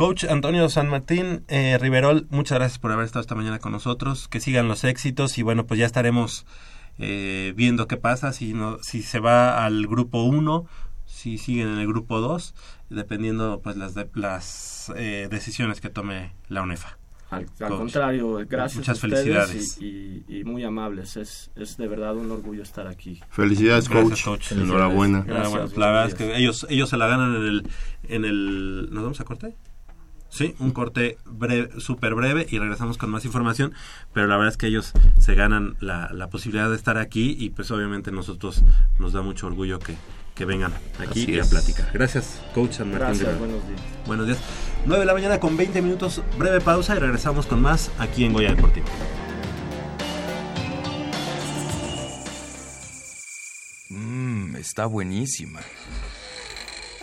Coach 0.00 0.24
Antonio 0.24 0.66
San 0.70 0.88
Martín, 0.88 1.44
eh, 1.48 1.76
Riverol, 1.78 2.26
muchas 2.30 2.56
gracias 2.56 2.78
por 2.78 2.90
haber 2.90 3.04
estado 3.04 3.20
esta 3.20 3.34
mañana 3.34 3.58
con 3.58 3.72
nosotros. 3.72 4.28
Que 4.28 4.40
sigan 4.40 4.66
los 4.66 4.82
éxitos 4.84 5.36
y 5.36 5.42
bueno, 5.42 5.66
pues 5.66 5.78
ya 5.78 5.84
estaremos 5.84 6.46
eh, 6.96 7.52
viendo 7.54 7.86
qué 7.86 7.98
pasa, 7.98 8.32
si, 8.32 8.54
no, 8.54 8.78
si 8.82 9.02
se 9.02 9.20
va 9.20 9.62
al 9.62 9.86
grupo 9.86 10.22
1, 10.22 10.64
si 11.04 11.36
siguen 11.36 11.68
en 11.68 11.78
el 11.80 11.86
grupo 11.86 12.18
2, 12.22 12.54
dependiendo 12.88 13.60
pues 13.62 13.76
las, 13.76 13.92
de- 13.94 14.08
las 14.14 14.90
eh, 14.96 15.28
decisiones 15.30 15.82
que 15.82 15.90
tome 15.90 16.32
la 16.48 16.62
UNEFA. 16.62 16.96
Al, 17.28 17.44
contrario, 17.68 18.38
gracias 18.48 18.78
Muchas 18.78 19.04
a 19.04 19.06
ustedes 19.06 19.22
felicidades. 19.24 19.78
Y, 19.82 20.24
y- 20.28 20.38
y 20.38 20.44
muy 20.44 20.64
amables. 20.64 21.18
Es, 21.18 21.50
es 21.56 21.76
de 21.76 21.86
verdad 21.88 22.16
un 22.16 22.30
orgullo 22.30 22.62
estar 22.62 22.86
aquí. 22.86 23.20
Felicidades, 23.28 23.86
Gracias, 23.90 24.22
coach. 24.22 24.52
Enhorabuena. 24.52 25.18
Enhorabuena. 25.26 25.50
Gracias, 25.58 25.76
La 25.78 25.86
verdad 25.88 26.06
es 26.08 26.14
que 26.14 26.36
ellos, 26.38 26.66
ellos 26.70 26.88
se 26.88 26.96
la 26.96 27.06
ganan 27.06 27.36
en 27.36 27.42
el, 27.42 27.70
en 28.04 28.24
el... 28.24 28.88
¿Nos 28.90 29.02
vamos 29.02 29.20
a 29.20 29.24
corte? 29.24 29.54
Sí, 30.30 30.54
un 30.60 30.70
corte 30.70 31.18
breve, 31.26 31.70
súper 31.80 32.14
breve 32.14 32.46
y 32.48 32.58
regresamos 32.58 32.96
con 32.98 33.10
más 33.10 33.24
información, 33.24 33.74
pero 34.14 34.28
la 34.28 34.36
verdad 34.36 34.52
es 34.52 34.56
que 34.56 34.68
ellos 34.68 34.92
se 35.18 35.34
ganan 35.34 35.76
la, 35.80 36.10
la 36.12 36.30
posibilidad 36.30 36.70
de 36.70 36.76
estar 36.76 36.98
aquí 36.98 37.36
y 37.38 37.50
pues 37.50 37.70
obviamente 37.72 38.12
nosotros 38.12 38.62
nos 38.98 39.12
da 39.12 39.22
mucho 39.22 39.48
orgullo 39.48 39.80
que, 39.80 39.96
que 40.36 40.44
vengan 40.44 40.72
aquí 40.98 41.22
Así 41.22 41.32
y 41.32 41.40
a 41.40 41.44
platicar. 41.44 41.90
Gracias, 41.92 42.40
coach 42.54 42.74
San 42.74 42.90
Martín. 42.92 43.08
Gracias, 43.08 43.38
buenos 43.38 43.68
días. 43.68 43.80
Buenos 44.06 44.26
días. 44.26 44.38
9 44.86 45.00
de 45.00 45.06
la 45.06 45.14
mañana 45.14 45.40
con 45.40 45.56
20 45.56 45.82
minutos, 45.82 46.22
breve 46.38 46.60
pausa 46.60 46.94
y 46.96 47.00
regresamos 47.00 47.46
con 47.46 47.60
más 47.60 47.90
aquí 47.98 48.24
en 48.24 48.32
Goya 48.32 48.54
Deportivo. 48.54 48.86
Mmm, 53.90 54.56
está 54.56 54.86
buenísima. 54.86 55.60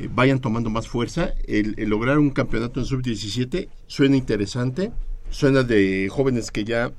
eh, 0.00 0.08
vayan 0.14 0.40
tomando 0.40 0.70
más 0.70 0.88
fuerza. 0.88 1.34
El, 1.46 1.74
el 1.78 1.88
lograr 1.88 2.18
un 2.18 2.30
campeonato 2.30 2.80
en 2.80 2.86
sub-17 2.86 3.68
suena 3.86 4.16
interesante, 4.16 4.92
suena 5.30 5.62
de 5.62 6.08
jóvenes 6.10 6.50
que 6.50 6.64
ya 6.64 6.92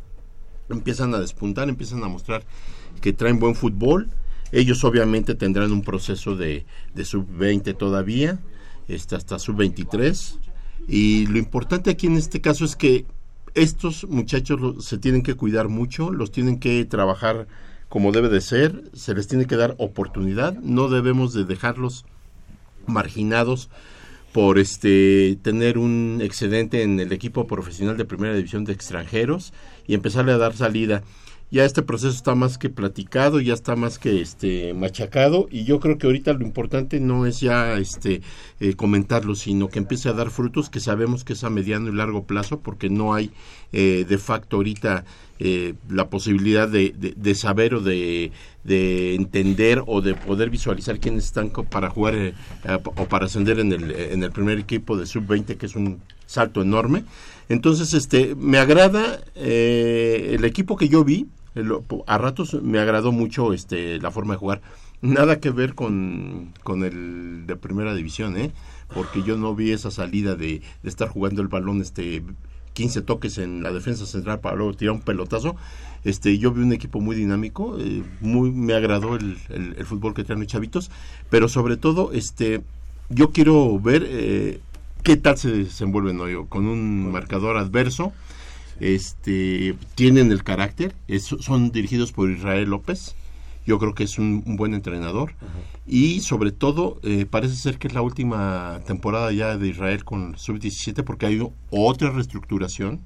empiezan 0.69 1.13
a 1.13 1.19
despuntar, 1.19 1.69
empiezan 1.69 2.03
a 2.03 2.07
mostrar 2.07 2.43
que 3.01 3.13
traen 3.13 3.39
buen 3.39 3.55
fútbol. 3.55 4.09
Ellos 4.51 4.83
obviamente 4.83 5.35
tendrán 5.35 5.71
un 5.71 5.81
proceso 5.81 6.35
de, 6.35 6.65
de 6.93 7.05
sub-20 7.05 7.77
todavía, 7.77 8.39
este, 8.87 9.15
hasta 9.15 9.37
sub-23. 9.37 10.39
Y 10.87 11.27
lo 11.27 11.37
importante 11.37 11.89
aquí 11.89 12.07
en 12.07 12.17
este 12.17 12.41
caso 12.41 12.65
es 12.65 12.75
que 12.75 13.05
estos 13.53 14.05
muchachos 14.09 14.85
se 14.85 14.97
tienen 14.97 15.23
que 15.23 15.35
cuidar 15.35 15.69
mucho, 15.69 16.11
los 16.11 16.31
tienen 16.31 16.59
que 16.59 16.83
trabajar 16.85 17.47
como 17.95 18.11
debe 18.11 18.27
de 18.27 18.41
ser, 18.41 18.84
se 18.91 19.13
les 19.13 19.26
tiene 19.26 19.45
que 19.45 19.55
dar 19.55 19.76
oportunidad, 19.77 20.53
no 20.55 20.89
debemos 20.89 21.34
de 21.34 21.45
dejarlos 21.45 22.03
marginados 22.88 23.69
por 24.34 24.59
este 24.59 25.39
tener 25.41 25.77
un 25.77 26.19
excedente 26.22 26.84
en 26.84 26.99
el 26.99 27.13
equipo 27.13 27.47
profesional 27.47 27.95
de 27.95 28.03
primera 28.03 28.35
división 28.35 28.65
de 28.65 28.73
extranjeros 28.73 29.53
y 29.88 29.93
empezarle 29.93 30.34
a 30.34 30.38
dar 30.38 30.57
salida. 30.57 31.03
Ya 31.56 31.64
este 31.64 31.84
proceso 31.84 32.10
está 32.14 32.36
más 32.36 32.57
que 32.57 32.69
platicado, 32.69 33.40
ya 33.40 33.53
está 33.53 33.77
más 33.77 33.98
que 33.98 34.19
este 34.19 34.73
machacado 34.73 35.48
y 35.49 35.64
yo 35.64 35.80
creo 35.80 35.98
que 35.98 36.06
ahorita 36.06 36.34
lo 36.34 36.41
importante 36.45 36.99
no 36.99 37.26
es 37.26 37.40
ya 37.40 37.77
este 37.77 38.22
eh, 38.60 38.73
comentarlo, 38.73 39.36
sino 39.36 39.69
que 39.69 39.80
empiece 39.80 40.10
a 40.10 40.11
dar 40.11 40.32
frutos 40.32 40.69
que 40.69 40.82
sabemos 40.82 41.23
que 41.23 41.32
es 41.32 41.45
a 41.45 41.49
mediano 41.49 41.88
y 41.90 41.95
largo 41.95 42.26
plazo 42.26 42.60
porque 42.60 42.90
no 42.90 43.14
hay 43.14 43.32
eh, 43.72 44.06
de 44.06 44.18
facto 44.18 44.57
ahorita 44.57 45.06
eh, 45.40 45.76
la 45.90 46.10
posibilidad 46.10 46.68
de, 46.68 46.94
de- 46.94 47.36
saber 47.36 47.76
o 47.76 47.80
de, 47.80 48.34
de 48.65 49.15
entender 49.15 49.82
o 49.88 50.02
de 50.02 50.14
poder 50.14 50.49
visualizar 50.49 50.99
quiénes 50.99 51.23
están 51.23 51.52
para 51.52 51.90
jugar 51.90 52.15
eh, 52.15 52.34
o 52.84 53.06
para 53.06 53.27
ascender 53.27 53.60
en 53.61 53.72
el, 53.72 53.91
en 53.91 54.23
el 54.23 54.32
primer 54.34 54.60
equipo 54.60 54.98
de 54.98 55.06
sub-20 55.06 55.56
que 55.56 55.68
es 55.68 55.76
un 55.77 56.02
salto 56.26 56.61
enorme. 56.61 57.06
Entonces 57.48 57.94
este 57.94 58.36
me 58.36 58.57
agrada 58.57 59.22
eh, 59.36 60.32
el 60.38 60.44
equipo 60.44 60.76
que 60.76 60.90
yo 60.90 61.06
vi 61.06 61.27
a 62.07 62.18
ratos 62.18 62.61
me 62.61 62.80
agradó 62.80 63.11
mucho 63.11 63.53
este 63.53 63.99
la 63.99 64.11
forma 64.11 64.34
de 64.34 64.40
jugar 64.40 64.61
nada 65.02 65.40
que 65.40 65.52
ver 65.52 65.76
con, 65.76 66.53
con 66.64 66.84
el 66.84 67.45
de 67.48 67.56
primera 67.56 67.94
división 67.95 68.38
eh 68.38 68.52
porque 68.94 69.23
yo 69.23 69.38
no 69.38 69.56
vi 69.56 69.72
esa 69.72 69.91
salida 69.91 70.36
de, 70.36 70.61
de 70.84 70.90
estar 70.90 71.07
jugando 71.07 71.41
el 71.41 71.48
balón 71.48 71.82
este 71.82 72.23
15 72.73 73.02
toques 73.03 73.38
en 73.38 73.64
la 73.64 73.72
defensa 73.72 74.06
central 74.06 74.41
para 74.41 74.57
luego 74.57 74.73
tirar 74.73 74.95
un 74.95 74.99
pelotazo. 75.02 75.56
Este, 76.03 76.38
yo 76.38 76.52
vi 76.52 76.61
un 76.61 76.73
equipo 76.73 76.99
muy 76.99 77.15
dinámico, 77.15 77.77
eh, 77.80 78.03
muy 78.19 78.52
me 78.52 78.73
agradó 78.73 79.15
el, 79.15 79.38
el- 79.49 79.76
el 79.77 79.86
fútbol 79.86 80.14
que 80.14 80.26
traen 80.26 80.41
los 80.41 80.49
chavitos, 80.49 80.91
pero 81.30 81.48
sobre 81.48 81.77
todo, 81.77 82.11
este, 82.11 82.61
yo 83.10 83.32
quiero 83.32 83.80
ver 83.80 84.06
eh, 84.06 84.60
qué 85.03 85.15
tal 85.15 85.38
se 85.38 85.52
desenvuelven 85.52 86.19
hoy 86.19 86.36
con 86.49 86.68
un 86.68 87.11
marcador 87.14 87.56
adverso. 87.57 88.11
Este, 88.80 89.76
tienen 89.95 90.31
el 90.31 90.43
carácter, 90.43 90.93
es- 91.07 91.23
son 91.39 91.72
dirigidos 91.72 92.11
por 92.11 92.30
Israel 92.30 92.69
López. 92.69 93.15
Yo 93.65 93.80
creo 93.80 93.95
que 93.95 94.03
es 94.03 94.19
un, 94.19 94.43
un 94.45 94.57
buen 94.57 94.73
entrenador 94.76 95.34
y 95.88 96.19
sobre 96.22 96.52
todo 96.52 96.99
eh, 97.03 97.26
parece 97.26 97.56
ser 97.56 97.80
que 97.80 97.88
es 97.88 97.93
la 97.95 98.02
última 98.03 98.80
temporada 98.85 99.31
ya 99.31 99.57
de 99.57 99.68
Israel 99.69 100.03
con 100.06 100.38
sub-17 100.38 101.03
porque 101.03 101.26
hay 101.26 101.41
otra 101.72 102.11
reestructuración. 102.11 102.99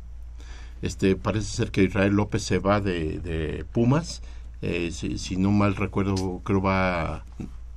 Este 0.81 1.15
parece 1.15 1.47
ser 1.49 1.71
que 1.71 1.83
Israel 1.83 2.13
López 2.13 2.43
se 2.43 2.59
va 2.59 2.81
de, 2.81 3.19
de 3.19 3.63
Pumas, 3.71 4.21
eh, 4.61 4.89
si, 4.91 5.17
si 5.17 5.37
no 5.37 5.51
mal 5.51 5.75
recuerdo 5.75 6.41
creo 6.43 6.61
va 6.61 7.23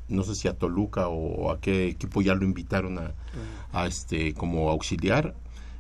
no 0.09 0.24
sé 0.24 0.35
si 0.35 0.48
a 0.48 0.52
Toluca 0.55 1.09
o 1.09 1.51
a 1.52 1.60
qué 1.60 1.86
equipo 1.89 2.20
ya 2.20 2.35
lo 2.35 2.44
invitaron 2.44 2.98
a, 2.98 3.12
a 3.73 3.86
este 3.86 4.35
como 4.35 4.69
auxiliar 4.70 5.35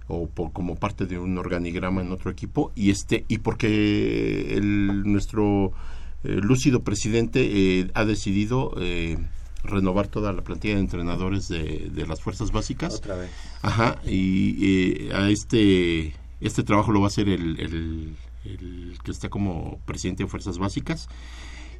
o 0.08 0.26
por, 0.28 0.52
como 0.52 0.76
parte 0.76 1.06
de 1.06 1.18
un 1.18 1.38
organigrama 1.38 2.00
en 2.02 2.10
otro 2.12 2.30
equipo 2.30 2.72
y 2.74 2.90
este 2.90 3.24
y 3.28 3.38
porque 3.38 4.54
el 4.56 5.02
nuestro 5.04 5.72
eh, 6.24 6.38
lúcido 6.42 6.82
presidente 6.82 7.40
eh, 7.80 7.90
ha 7.94 8.04
decidido 8.04 8.72
eh, 8.78 9.16
renovar 9.64 10.08
toda 10.08 10.32
la 10.32 10.42
plantilla 10.42 10.74
de 10.74 10.80
entrenadores 10.80 11.48
de, 11.48 11.90
de 11.94 12.06
las 12.06 12.20
fuerzas 12.20 12.50
básicas 12.52 12.94
Otra 12.96 13.16
vez. 13.16 13.30
ajá 13.62 13.98
y 14.04 15.06
eh, 15.08 15.12
a 15.14 15.30
este 15.30 16.14
este 16.40 16.62
trabajo 16.64 16.90
lo 16.92 17.00
va 17.00 17.06
a 17.06 17.08
hacer 17.08 17.28
el, 17.28 17.58
el- 17.60 18.16
el 18.44 18.98
que 19.04 19.12
está 19.12 19.28
como 19.28 19.78
presidente 19.86 20.24
de 20.24 20.28
fuerzas 20.28 20.58
básicas 20.58 21.08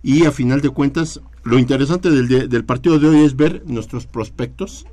y 0.04 0.26
a 0.26 0.30
final 0.32 0.60
de 0.60 0.70
cuentas 0.70 1.20
lo 1.42 1.58
interesante 1.58 2.08
del, 2.10 2.28
de- 2.28 2.46
del 2.46 2.64
partido 2.64 3.00
de 3.00 3.08
hoy 3.08 3.24
es 3.24 3.34
ver 3.34 3.64
nuestros 3.66 4.06
prospectos 4.06 4.86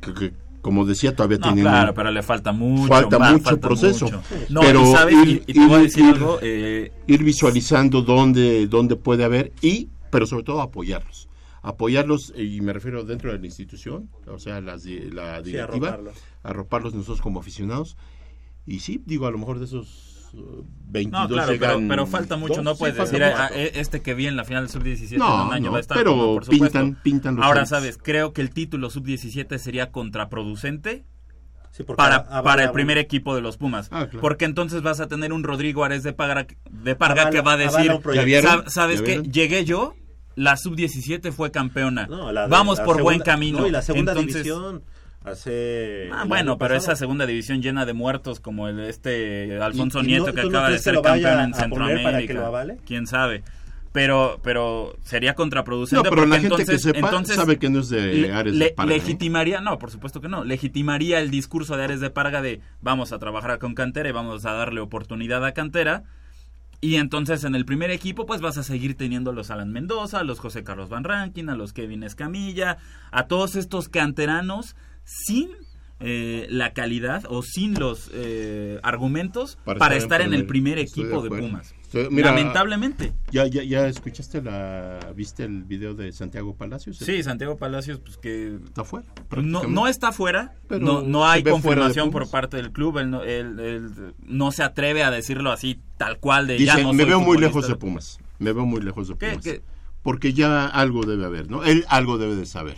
que, 0.00 0.14
que, 0.14 0.32
como 0.66 0.84
decía 0.84 1.14
todavía 1.14 1.38
No, 1.38 1.44
tienen 1.44 1.62
claro, 1.62 1.94
pero 1.94 2.10
le 2.10 2.22
falta 2.24 2.50
mucho. 2.50 2.88
falta 2.88 3.18
mucho 3.20 3.44
falta 3.44 3.68
proceso 3.68 4.06
mucho. 4.06 4.22
No, 4.48 4.60
pero 4.62 4.82
y 4.82 4.86
sabes, 4.92 5.14
ir, 5.14 5.28
y- 5.46 5.50
y 5.50 5.54
te 5.54 5.60
voy 5.66 5.74
a 5.74 5.76
ir- 5.78 5.82
decir 5.84 6.04
ir- 6.04 6.14
algo, 6.14 6.38
eh, 6.42 6.92
ir 7.06 7.22
visualizando 7.22 8.02
dónde 8.02 8.66
dónde 8.66 8.96
puede 8.96 9.22
haber 9.22 9.52
y 9.62 9.88
pero 10.10 10.26
sobre 10.26 10.42
todo 10.42 10.60
apoyarlos 10.60 11.28
apoyarlos 11.62 12.32
y 12.36 12.60
me 12.60 12.72
refiero 12.72 13.04
dentro 13.04 13.30
de 13.32 13.38
la 13.38 13.46
institución 13.46 14.08
o 14.26 14.38
sea 14.40 14.60
las 14.60 14.84
la 14.84 15.38
Sí, 15.38 15.50
directiva 15.52 15.88
arroparlos. 15.88 16.14
arroparlos 16.42 16.94
nosotros 16.94 17.20
como 17.20 17.38
aficionados 17.40 17.96
y 18.66 18.80
sí 18.80 19.00
digo 19.06 19.26
a 19.26 19.30
lo 19.30 19.38
mejor 19.38 19.60
de 19.60 19.66
esos 19.66 20.15
22 20.88 21.20
No, 21.22 21.28
claro, 21.34 21.52
pero, 21.58 21.68
llegan 21.72 21.88
pero 21.88 22.06
falta 22.06 22.36
mucho. 22.36 22.54
dos, 22.56 22.64
no 22.64 22.76
puedes 22.76 22.96
decir. 22.96 23.22
"Ah, 23.24 23.50
eh, 23.52 23.72
este 23.74 24.02
que 24.02 24.14
vi 24.14 24.26
en 24.26 24.36
la 24.36 24.44
final 24.44 24.64
del 24.64 24.70
Sub-17 24.72 25.16
No, 25.18 25.42
en 25.42 25.46
un 25.48 25.52
año 25.54 25.64
no, 25.66 25.72
va 25.72 25.78
a 25.78 25.80
estar. 25.80 25.96
pero 25.96 26.12
como, 26.12 26.34
por 26.34 26.46
pintan- 26.46 26.96
pintan 27.02 27.36
los 27.36 27.44
Ahora, 27.44 27.60
años. 27.60 27.68
sabes, 27.70 27.98
creo 28.02 28.32
que 28.32 28.40
el 28.42 28.50
título 28.50 28.88
Sub-17 28.90 29.58
sería 29.58 29.90
contraproducente 29.90 31.04
para, 31.96 32.16
avala 32.16 32.42
para 32.42 32.64
el 32.64 32.70
primer 32.70 32.96
equipo 32.98 33.34
de 33.34 33.42
los 33.42 33.56
Pumas. 33.58 33.88
Ah, 33.90 34.06
claro. 34.06 34.20
Porque 34.20 34.44
entonces 34.46 34.80
vas 34.82 35.00
a 35.00 35.08
tener 35.08 35.32
un 35.32 35.42
Rodrigo 35.44 35.84
Ares 35.84 36.02
de 36.02 36.12
Parga, 36.14 36.46
de 36.70 36.96
Parga 36.96 37.28
que 37.30 37.40
va 37.42 37.52
a 37.52 37.56
decir, 37.58 37.90
un 37.90 38.00
proyecto. 38.00 38.14
¿Ya 38.14 38.24
vieron? 38.24 38.64
"Sab- 38.64 38.68
¿sabes 38.70 39.00
¿Ya 39.00 39.04
qué? 39.06 39.22
Llegué 39.28 39.64
yo, 39.66 39.94
la 40.36 40.56
Sub-17 40.56 41.32
fue 41.32 41.50
campeona. 41.50 42.06
No, 42.06 42.32
la 42.32 42.42
de- 42.42 42.48
Vamos 42.48 42.78
la 42.78 42.84
por 42.84 43.02
buen 43.02 43.20
camino. 43.20 43.60
no, 43.60 43.66
y 43.66 43.70
la 43.70 43.82
segunda 43.82 44.12
Entonces- 44.12 44.44
división 44.44 44.82
hace. 45.26 46.08
Ah, 46.12 46.24
bueno, 46.26 46.56
pero 46.58 46.74
pasado. 46.74 46.92
esa 46.92 46.96
segunda 46.96 47.26
división 47.26 47.62
llena 47.62 47.84
de 47.86 47.92
muertos 47.92 48.40
como 48.40 48.68
el 48.68 48.80
este 48.80 49.58
Alfonso 49.60 50.00
¿Y- 50.00 50.04
y 50.04 50.06
Nieto 50.08 50.26
no- 50.28 50.32
que 50.34 50.42
no 50.42 50.48
acaba 50.48 50.70
de 50.70 50.76
que 50.76 50.82
ser 50.82 51.00
campeón 51.00 51.40
en 51.40 51.52
que 51.52 51.58
Centroamérica. 51.58 52.66
¿Quién 52.86 53.06
sabe? 53.06 53.42
Pero 53.92 54.40
pero 54.42 54.94
sería 55.04 55.34
contraproducente 55.34 55.96
No, 55.96 56.02
pero 56.10 56.16
porque 56.22 56.28
la 56.28 56.34
gente 56.40 56.56
que 56.56 56.62
entonces, 56.62 56.82
sepa 56.82 56.98
entonces 56.98 57.36
sabe 57.36 57.58
que 57.58 57.70
no 57.70 57.80
es 57.80 57.88
de 57.88 58.12
le- 58.12 58.32
Ares 58.32 58.58
de 58.58 58.70
Parga, 58.70 58.90
¿no? 58.92 58.96
legitimaría, 58.98 59.60
no, 59.62 59.78
por 59.78 59.90
supuesto 59.90 60.20
que 60.20 60.28
no, 60.28 60.44
legitimaría 60.44 61.18
el 61.20 61.30
discurso 61.30 61.76
de 61.78 61.84
Ares 61.84 62.00
de 62.00 62.10
Parga 62.10 62.42
de 62.42 62.60
vamos 62.82 63.12
a 63.12 63.18
trabajar 63.18 63.58
con 63.58 63.74
cantera 63.74 64.08
y 64.08 64.12
vamos 64.12 64.44
a 64.44 64.52
darle 64.52 64.80
oportunidad 64.80 65.44
a 65.46 65.52
cantera. 65.52 66.02
Y 66.82 66.96
entonces 66.96 67.42
en 67.44 67.54
el 67.54 67.64
primer 67.64 67.90
equipo 67.90 68.26
pues 68.26 68.42
vas 68.42 68.58
a 68.58 68.62
seguir 68.62 68.98
teniendo 68.98 69.30
a 69.30 69.32
los 69.32 69.50
Alan 69.50 69.72
Mendoza, 69.72 70.18
a 70.18 70.24
los 70.24 70.40
José 70.40 70.62
Carlos 70.62 70.90
Van 70.90 71.04
Rankin, 71.04 71.48
a 71.48 71.56
los 71.56 71.72
Kevin 71.72 72.02
Escamilla, 72.02 72.76
a 73.10 73.26
todos 73.28 73.56
estos 73.56 73.88
canteranos 73.88 74.76
sin 75.06 75.48
eh, 75.98 76.46
la 76.50 76.74
calidad 76.74 77.24
o 77.30 77.40
sin 77.42 77.72
los 77.80 78.10
eh, 78.12 78.78
argumentos 78.82 79.56
para, 79.64 79.96
estar 79.96 80.20
en 80.20 80.34
el 80.34 80.44
primer 80.46 80.78
equipo 80.78 81.22
de. 81.22 81.30
Pumas. 81.30 81.74
Estoy- 81.80 82.08
mira, 82.10 82.30
Lamentablemente. 82.32 83.12
¿Ya, 83.30 83.46
ya, 83.46 83.62
¿Ya 83.62 83.86
escuchaste 83.86 84.42
la... 84.42 84.98
¿Viste 85.14 85.44
el 85.44 85.62
video 85.62 85.94
de 85.94 86.10
Santiago 86.12 86.56
Palacios? 86.56 86.96
Sí, 86.98 87.22
Santiago 87.22 87.56
Palacios, 87.56 88.00
pues 88.00 88.16
que... 88.18 88.56
Está 88.64 88.82
fuera. 88.84 89.06
No, 89.40 89.62
no 89.62 89.86
está 89.86 90.10
fuera, 90.10 90.56
Pero 90.68 90.84
no, 90.84 91.02
no 91.02 91.26
hay 91.28 91.44
confirmación 91.44 92.10
por 92.10 92.28
parte 92.28 92.56
del 92.56 92.72
club, 92.72 92.98
él 92.98 93.10
no, 93.10 93.22
él- 93.22 93.60
él 93.60 94.14
no 94.24 94.50
se 94.50 94.64
atreve 94.64 95.04
a 95.04 95.12
decirlo 95.12 95.52
así, 95.52 95.78
tal 95.96 96.18
cual, 96.18 96.48
de 96.48 96.54
Dice, 96.54 96.66
ya 96.76 96.82
no 96.82 96.92
me 96.92 97.04
veo 97.04 97.20
muy 97.20 97.38
lejos 97.38 97.68
de 97.68 97.76
Pumas. 97.76 98.18
Me 98.40 98.52
veo 98.52 98.66
muy 98.66 98.80
lejos 98.82 99.06
de 99.08 99.16
¿Qué- 99.16 99.28
Pumas. 99.30 99.44
qué? 99.44 99.62
Porque 100.02 100.32
ya 100.32 100.66
algo 100.66 101.04
debe 101.06 101.24
haber, 101.24 101.48
¿no? 101.48 101.62
Él 101.64 101.84
algo 101.88 102.18
debe 102.18 102.34
de 102.34 102.46
saber. 102.46 102.76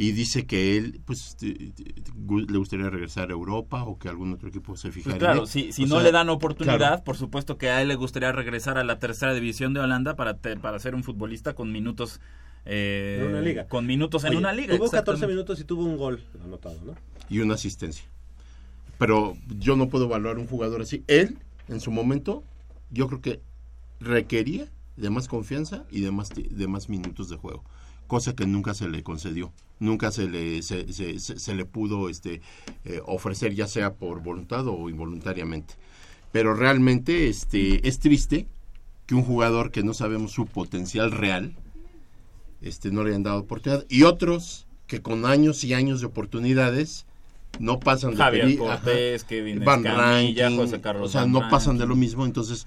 Y 0.00 0.12
dice 0.12 0.46
que 0.46 0.76
él, 0.76 1.00
pues, 1.04 1.36
le 1.42 2.56
gustaría 2.58 2.88
regresar 2.88 3.30
a 3.30 3.32
Europa 3.32 3.82
o 3.82 3.98
que 3.98 4.08
algún 4.08 4.32
otro 4.32 4.48
equipo 4.48 4.76
se 4.76 4.92
fijara 4.92 5.02
Pues 5.02 5.14
en 5.14 5.18
claro, 5.18 5.42
él. 5.42 5.48
si, 5.48 5.72
si 5.72 5.86
no 5.86 5.96
sea, 5.96 6.04
le 6.04 6.12
dan 6.12 6.28
oportunidad, 6.28 6.76
claro. 6.78 7.02
por 7.04 7.16
supuesto 7.16 7.58
que 7.58 7.68
a 7.70 7.82
él 7.82 7.88
le 7.88 7.96
gustaría 7.96 8.30
regresar 8.30 8.78
a 8.78 8.84
la 8.84 9.00
tercera 9.00 9.34
división 9.34 9.74
de 9.74 9.80
Holanda 9.80 10.14
para, 10.14 10.34
te- 10.36 10.56
para 10.56 10.78
ser 10.78 10.94
un 10.94 11.02
futbolista 11.02 11.54
con 11.54 11.72
minutos... 11.72 12.20
eh, 12.64 13.18
En 13.22 13.26
una 13.30 13.40
liga. 13.40 13.66
Con 13.66 13.86
minutos 13.86 14.22
en 14.22 14.30
Oye, 14.30 14.38
una 14.38 14.52
liga. 14.52 14.68
Tuvo 14.76 14.84
14 14.88 14.96
exactamente. 15.00 15.26
minutos 15.34 15.58
y 15.60 15.64
tuvo 15.64 15.82
un 15.84 15.96
gol 15.96 16.22
anotado, 16.44 16.78
¿no? 16.86 16.94
y 17.28 17.40
una 17.40 17.54
asistencia. 17.54 18.04
Pero 18.98 19.36
yo 19.58 19.74
no 19.74 19.88
puedo 19.88 20.04
evaluar 20.04 20.38
un 20.38 20.46
jugador 20.46 20.80
así. 20.80 21.02
Él, 21.08 21.38
en 21.66 21.80
su 21.80 21.90
momento, 21.90 22.44
yo 22.90 23.08
creo 23.08 23.20
que 23.20 23.40
requería 23.98 24.66
de 24.96 25.10
más 25.10 25.26
confianza 25.26 25.84
y 25.90 26.00
de 26.02 26.10
más, 26.12 26.30
ti- 26.30 26.46
de 26.50 26.68
más 26.68 26.88
minutos 26.88 27.28
de 27.28 27.36
juego. 27.36 27.64
Cosa 28.08 28.34
que 28.34 28.46
nunca 28.46 28.74
se 28.74 28.88
le 28.88 29.04
concedió. 29.04 29.52
Nunca 29.78 30.10
se 30.10 30.26
le, 30.28 30.60
se, 30.62 30.92
se- 30.92 31.20
se- 31.20 31.38
se 31.38 31.54
le 31.54 31.64
pudo 31.64 32.08
este, 32.08 32.40
eh, 32.84 33.00
ofrecer, 33.06 33.54
ya 33.54 33.68
sea 33.68 33.94
por 33.94 34.20
voluntad 34.20 34.66
o 34.66 34.88
involuntariamente. 34.90 35.74
Pero 36.32 36.54
realmente 36.54 37.28
este, 37.28 37.86
es 37.86 38.00
triste 38.00 38.48
que 39.06 39.14
un 39.14 39.22
jugador 39.22 39.70
que 39.70 39.84
no 39.84 39.94
sabemos 39.94 40.32
su 40.32 40.46
potencial 40.46 41.12
real 41.12 41.54
este, 42.60 42.90
no 42.90 43.04
le 43.04 43.10
hayan 43.10 43.22
dado 43.22 43.38
oportunidad. 43.40 43.84
Y 43.88 44.02
otros 44.02 44.66
que 44.86 45.00
con 45.00 45.24
años 45.26 45.62
y 45.64 45.74
años 45.74 46.00
de 46.00 46.06
oportunidades 46.06 47.06
no 47.60 47.78
pasan 47.78 48.12
de 48.12 48.16
Javier 48.16 48.58
Cortés, 48.58 49.24
Kevin 49.24 49.64
Van 49.64 49.86
Escamilla, 49.86 50.48
Rankin, 50.48 50.56
José 50.58 50.80
Carlos 50.80 51.08
o 51.08 51.12
sea, 51.12 51.22
Van 51.22 51.32
no 51.32 51.48
pasan 51.48 51.78
de 51.78 51.86
lo 51.86 51.94
mismo, 51.96 52.24
entonces 52.26 52.66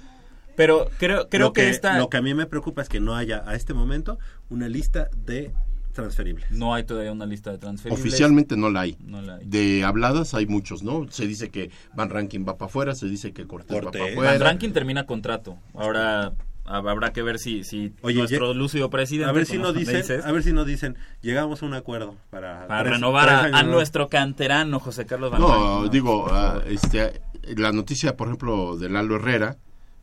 Pero 0.62 0.90
creo, 1.00 1.28
creo 1.30 1.48
lo 1.48 1.54
que, 1.54 1.62
que, 1.64 1.70
esta... 1.70 1.98
lo 1.98 2.10
que 2.10 2.18
a 2.18 2.22
mí 2.22 2.34
me 2.34 2.46
preocupa 2.46 2.82
es 2.82 2.90
que 2.90 3.00
no 3.00 3.16
haya 3.16 3.44
a 3.48 3.56
este 3.56 3.74
momento 3.74 4.20
una 4.50 4.68
lista 4.68 5.10
de 5.26 5.52
transferibles. 5.94 6.52
No 6.52 6.74
hay 6.74 6.84
todavía 6.84 7.12
una 7.12 7.26
lista 7.26 7.52
de 7.52 7.58
transferibles. 7.58 8.00
Oficialmente 8.00 8.56
no 8.56 8.70
la 8.70 8.82
hay. 8.82 8.98
No 9.04 9.22
la 9.22 9.36
hay. 9.36 9.46
De 9.46 9.84
habladas 9.84 10.34
hay 10.34 10.46
muchos, 10.48 10.84
¿no? 10.84 11.06
Se 11.10 11.26
dice 11.28 11.50
que 11.50 11.70
Van 11.96 12.10
Ranking 12.10 12.46
va 12.48 12.58
para 12.58 12.68
afuera, 12.70 12.96
se 12.96 13.08
dice 13.08 13.34
que 13.34 13.46
Cortés, 13.46 13.76
va 13.78 13.92
para 13.92 14.04
Van 14.06 14.12
afuera. 14.14 14.38
Ranking 14.38 14.72
termina 14.72 15.06
contrato. 15.06 15.58
Ahora 15.74 16.32
hab- 16.66 16.90
habrá 16.90 17.12
que 17.12 17.22
ver 17.24 17.40
si, 17.40 17.64
si 17.66 17.94
Oye, 18.04 18.20
nuestro 18.20 18.54
lúcido 18.54 18.90
presidente 18.90 19.30
A 19.30 19.34
ver 19.34 19.46
si 19.46 19.58
me 19.58 19.74
dicen, 19.74 19.98
dices, 19.98 20.26
a 20.26 20.32
ver 20.32 20.44
si 20.44 20.54
nos 20.54 20.66
dicen, 20.66 20.96
llegamos 21.22 21.62
a 21.62 21.66
un 21.66 21.74
acuerdo 21.74 22.16
para, 22.30 22.68
para 22.68 22.84
tres- 22.84 22.94
renovar 22.94 23.42
tres 23.42 23.54
a, 23.54 23.64
nuestro 23.64 24.08
canterano 24.08 24.80
José 24.80 25.06
Carlos 25.06 25.32
Van 25.32 25.42
No, 25.42 25.74
Rankin. 25.76 25.92
digo, 25.92 26.28
ah, 26.32 26.62
este, 26.68 27.22
la 27.58 27.74
noticia, 27.74 28.16
por 28.16 28.28
ejemplo, 28.28 28.78
de 28.78 28.88
Lalo 28.88 29.18
Herrera, 29.18 29.58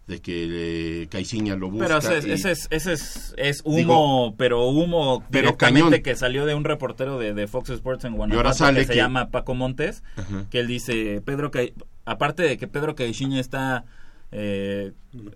de 0.08 0.20
que 0.20 1.02
eh, 1.02 1.06
Caiciña 1.08 1.54
lo 1.54 1.70
busca. 1.70 1.86
Pero 1.86 1.98
ese 1.98 2.18
es, 2.18 2.26
y- 2.26 2.32
ese 2.32 2.50
es, 2.52 2.66
ese 2.70 2.92
es, 2.94 3.34
es 3.36 3.60
humo, 3.64 3.76
Digo, 3.76 4.34
pero 4.36 4.66
humo 4.66 5.22
pero 5.30 5.42
directamente 5.48 5.90
cañón. 5.90 6.02
que 6.02 6.16
salió 6.16 6.46
de 6.46 6.54
un 6.54 6.64
reportero 6.64 7.18
de, 7.18 7.34
de 7.34 7.46
Fox 7.46 7.70
Sports 7.70 8.04
en 8.04 8.14
ahora 8.14 8.26
Guanajuato 8.28 8.54
sale 8.58 8.80
que 8.80 8.86
se 8.86 8.92
que- 8.94 8.96
llama 8.98 9.28
Paco 9.30 9.54
Montes, 9.54 10.02
Ajá. 10.16 10.46
que 10.50 10.60
él 10.60 10.66
dice, 10.66 11.20
Pedro 11.24 11.50
Ca- 11.50 11.60
aparte 12.06 12.42
de 12.42 12.56
que 12.56 12.66
Pedro 12.66 12.94
Caixinha 12.96 13.38
está 13.38 13.84
eh, 14.32 14.92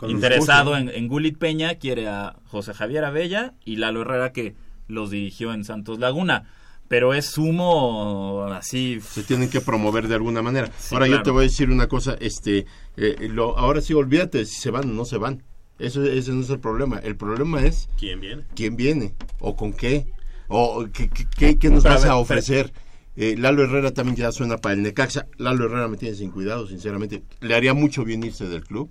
interesado 0.09 0.77
en, 0.77 0.89
en 0.89 1.09
Gulit 1.09 1.39
Peña, 1.39 1.75
quiere 1.77 2.09
a 2.09 2.37
José 2.47 2.75
Javier 2.75 3.05
Abella 3.05 3.55
y 3.65 3.77
Lalo 3.77 4.03
Herrera 4.03 4.33
que 4.33 4.55
los 4.89 5.11
dirigió 5.11 5.53
en 5.53 5.65
Santos 5.65 5.99
Laguna. 5.99 6.45
Pero 6.93 7.15
es 7.15 7.39
humo 7.39 8.45
así. 8.53 9.01
se 9.01 9.23
tienen 9.23 9.49
que 9.49 9.63
promover 9.63 10.09
de 10.09 10.15
alguna 10.15 10.43
manera. 10.43 10.71
Sí, 10.77 10.95
ahora 10.95 11.07
yo 11.07 11.23
te 11.23 11.31
voy 11.31 11.45
a 11.45 11.49
decir 11.49 11.71
una 11.71 11.87
cosa, 11.89 12.19
este, 12.21 12.67
eh, 12.99 13.29
lo, 13.31 13.57
ahora 13.57 13.81
sí 13.81 13.95
olvídate 13.95 14.45
si 14.45 14.61
se 14.61 14.71
van 14.71 14.91
o 14.91 14.93
no 14.93 15.07
se 15.07 15.17
van. 15.17 15.43
Eso, 15.79 16.05
ese 16.05 16.33
no 16.33 16.43
es 16.43 16.51
el 16.51 16.61
problema. 16.61 16.99
El 16.99 17.17
problema 17.17 17.63
es 17.65 17.89
¿Quién 17.99 18.21
viene? 18.21 18.43
quién 18.55 18.77
viene 18.77 19.15
o 19.41 19.57
con 19.57 19.73
qué 19.73 20.05
o 20.49 20.85
qué, 20.93 21.09
qué- 21.09 21.27
qué- 21.35 21.59
qué 21.59 21.71
nos 21.71 21.83
Pero 21.83 21.93
a 21.95 21.97
vas 21.97 22.03
ver, 22.05 22.13
a 22.13 22.17
ofrecer. 22.17 22.75
Eh, 23.17 23.37
Lalo 23.39 23.63
Herrera 23.65 23.93
también 23.95 24.17
ya 24.17 24.31
suena 24.31 24.59
para 24.59 24.75
el 24.75 24.83
Necaxa. 24.83 25.27
Lalo 25.39 25.65
Herrera 25.65 25.89
me 25.89 25.97
tiene 25.97 26.15
sin 26.15 26.31
cuidado, 26.31 26.67
sinceramente. 26.69 27.23
Le 27.41 27.55
haría 27.55 27.73
mucho 27.73 28.05
bien 28.05 28.23
irse 28.23 28.47
del 28.51 28.65
club 28.65 28.91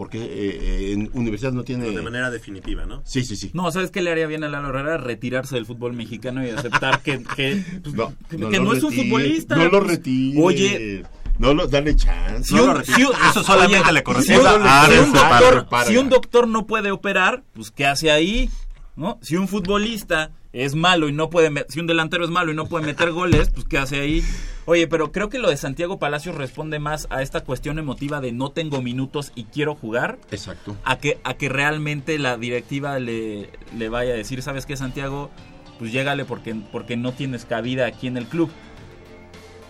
porque 0.00 0.18
eh, 0.18 0.92
en 0.94 1.10
universidad 1.12 1.52
no 1.52 1.62
tiene 1.62 1.90
De 1.90 2.00
manera 2.00 2.30
definitiva, 2.30 2.86
¿no? 2.86 3.02
Sí, 3.04 3.22
sí, 3.22 3.36
sí. 3.36 3.50
No, 3.52 3.70
¿sabes 3.70 3.90
qué 3.90 4.00
le 4.00 4.10
haría 4.10 4.26
bien 4.26 4.42
a 4.44 4.48
Lalo 4.48 4.70
Herrera? 4.70 4.96
Retirarse 4.96 5.56
del 5.56 5.66
fútbol 5.66 5.92
mexicano 5.92 6.42
y 6.42 6.48
aceptar 6.48 7.02
que, 7.02 7.22
que, 7.36 7.62
pues, 7.82 7.94
No, 7.94 8.14
que 8.30 8.38
no 8.38 8.48
que 8.48 8.56
lo 8.56 8.64
no 8.64 8.72
es 8.72 8.82
un 8.82 8.88
retire, 8.92 9.10
futbolista. 9.10 9.56
No 9.56 9.64
lo 9.64 9.70
pues. 9.80 9.90
retire. 9.90 10.42
Oye, 10.42 11.04
no 11.38 11.52
lo, 11.52 11.66
dale 11.66 11.94
chance. 11.96 12.44
si 12.44 12.54
un, 12.54 12.82
si 12.82 13.04
un- 13.04 13.12
Eso 13.28 13.44
solamente 13.44 13.82
oye, 13.84 13.92
le 13.92 14.02
corresponde 14.02 14.42
si 14.42 15.84
si 15.84 15.92
si 15.92 15.96
un 15.98 16.08
doctor 16.08 16.48
no 16.48 16.66
puede 16.66 16.90
operar, 16.92 17.42
pues 17.52 17.70
¿qué 17.70 17.84
hace 17.84 18.10
ahí? 18.10 18.48
¿No? 18.96 19.18
Si 19.20 19.36
un 19.36 19.48
futbolista 19.48 20.30
es 20.52 20.74
malo 20.74 21.08
y 21.08 21.12
no 21.12 21.30
puede, 21.30 21.64
si 21.68 21.80
un 21.80 21.86
delantero 21.86 22.24
es 22.24 22.30
malo 22.30 22.50
y 22.50 22.54
no 22.54 22.66
puede 22.66 22.86
meter 22.86 23.12
goles, 23.12 23.50
pues 23.50 23.66
¿qué 23.66 23.78
hace 23.78 24.00
ahí? 24.00 24.24
Oye, 24.64 24.86
pero 24.88 25.12
creo 25.12 25.28
que 25.28 25.38
lo 25.38 25.48
de 25.48 25.56
Santiago 25.56 25.98
Palacios 25.98 26.34
responde 26.36 26.78
más 26.78 27.06
a 27.10 27.22
esta 27.22 27.42
cuestión 27.42 27.78
emotiva 27.78 28.20
de 28.20 28.32
no 28.32 28.50
tengo 28.50 28.82
minutos 28.82 29.32
y 29.34 29.44
quiero 29.44 29.74
jugar, 29.74 30.18
Exacto. 30.30 30.76
a 30.84 30.98
que, 30.98 31.18
a 31.24 31.34
que 31.34 31.48
realmente 31.48 32.18
la 32.18 32.36
directiva 32.36 32.98
le, 32.98 33.50
le 33.76 33.88
vaya 33.88 34.12
a 34.12 34.16
decir, 34.16 34.42
¿sabes 34.42 34.66
qué, 34.66 34.76
Santiago? 34.76 35.30
Pues 35.78 35.92
llégale 35.92 36.24
porque, 36.24 36.54
porque 36.54 36.96
no 36.96 37.12
tienes 37.12 37.44
cabida 37.44 37.86
aquí 37.86 38.06
en 38.06 38.16
el 38.16 38.26
club. 38.26 38.50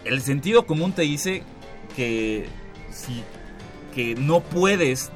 El 0.05 0.23
sentido 0.23 0.67
común 0.67 0.93
te 0.93 1.03
dice 1.03 1.45
que, 1.95 2.47
si, 2.91 3.23
que 3.95 4.15
no 4.15 4.41
puedes 4.41 5.11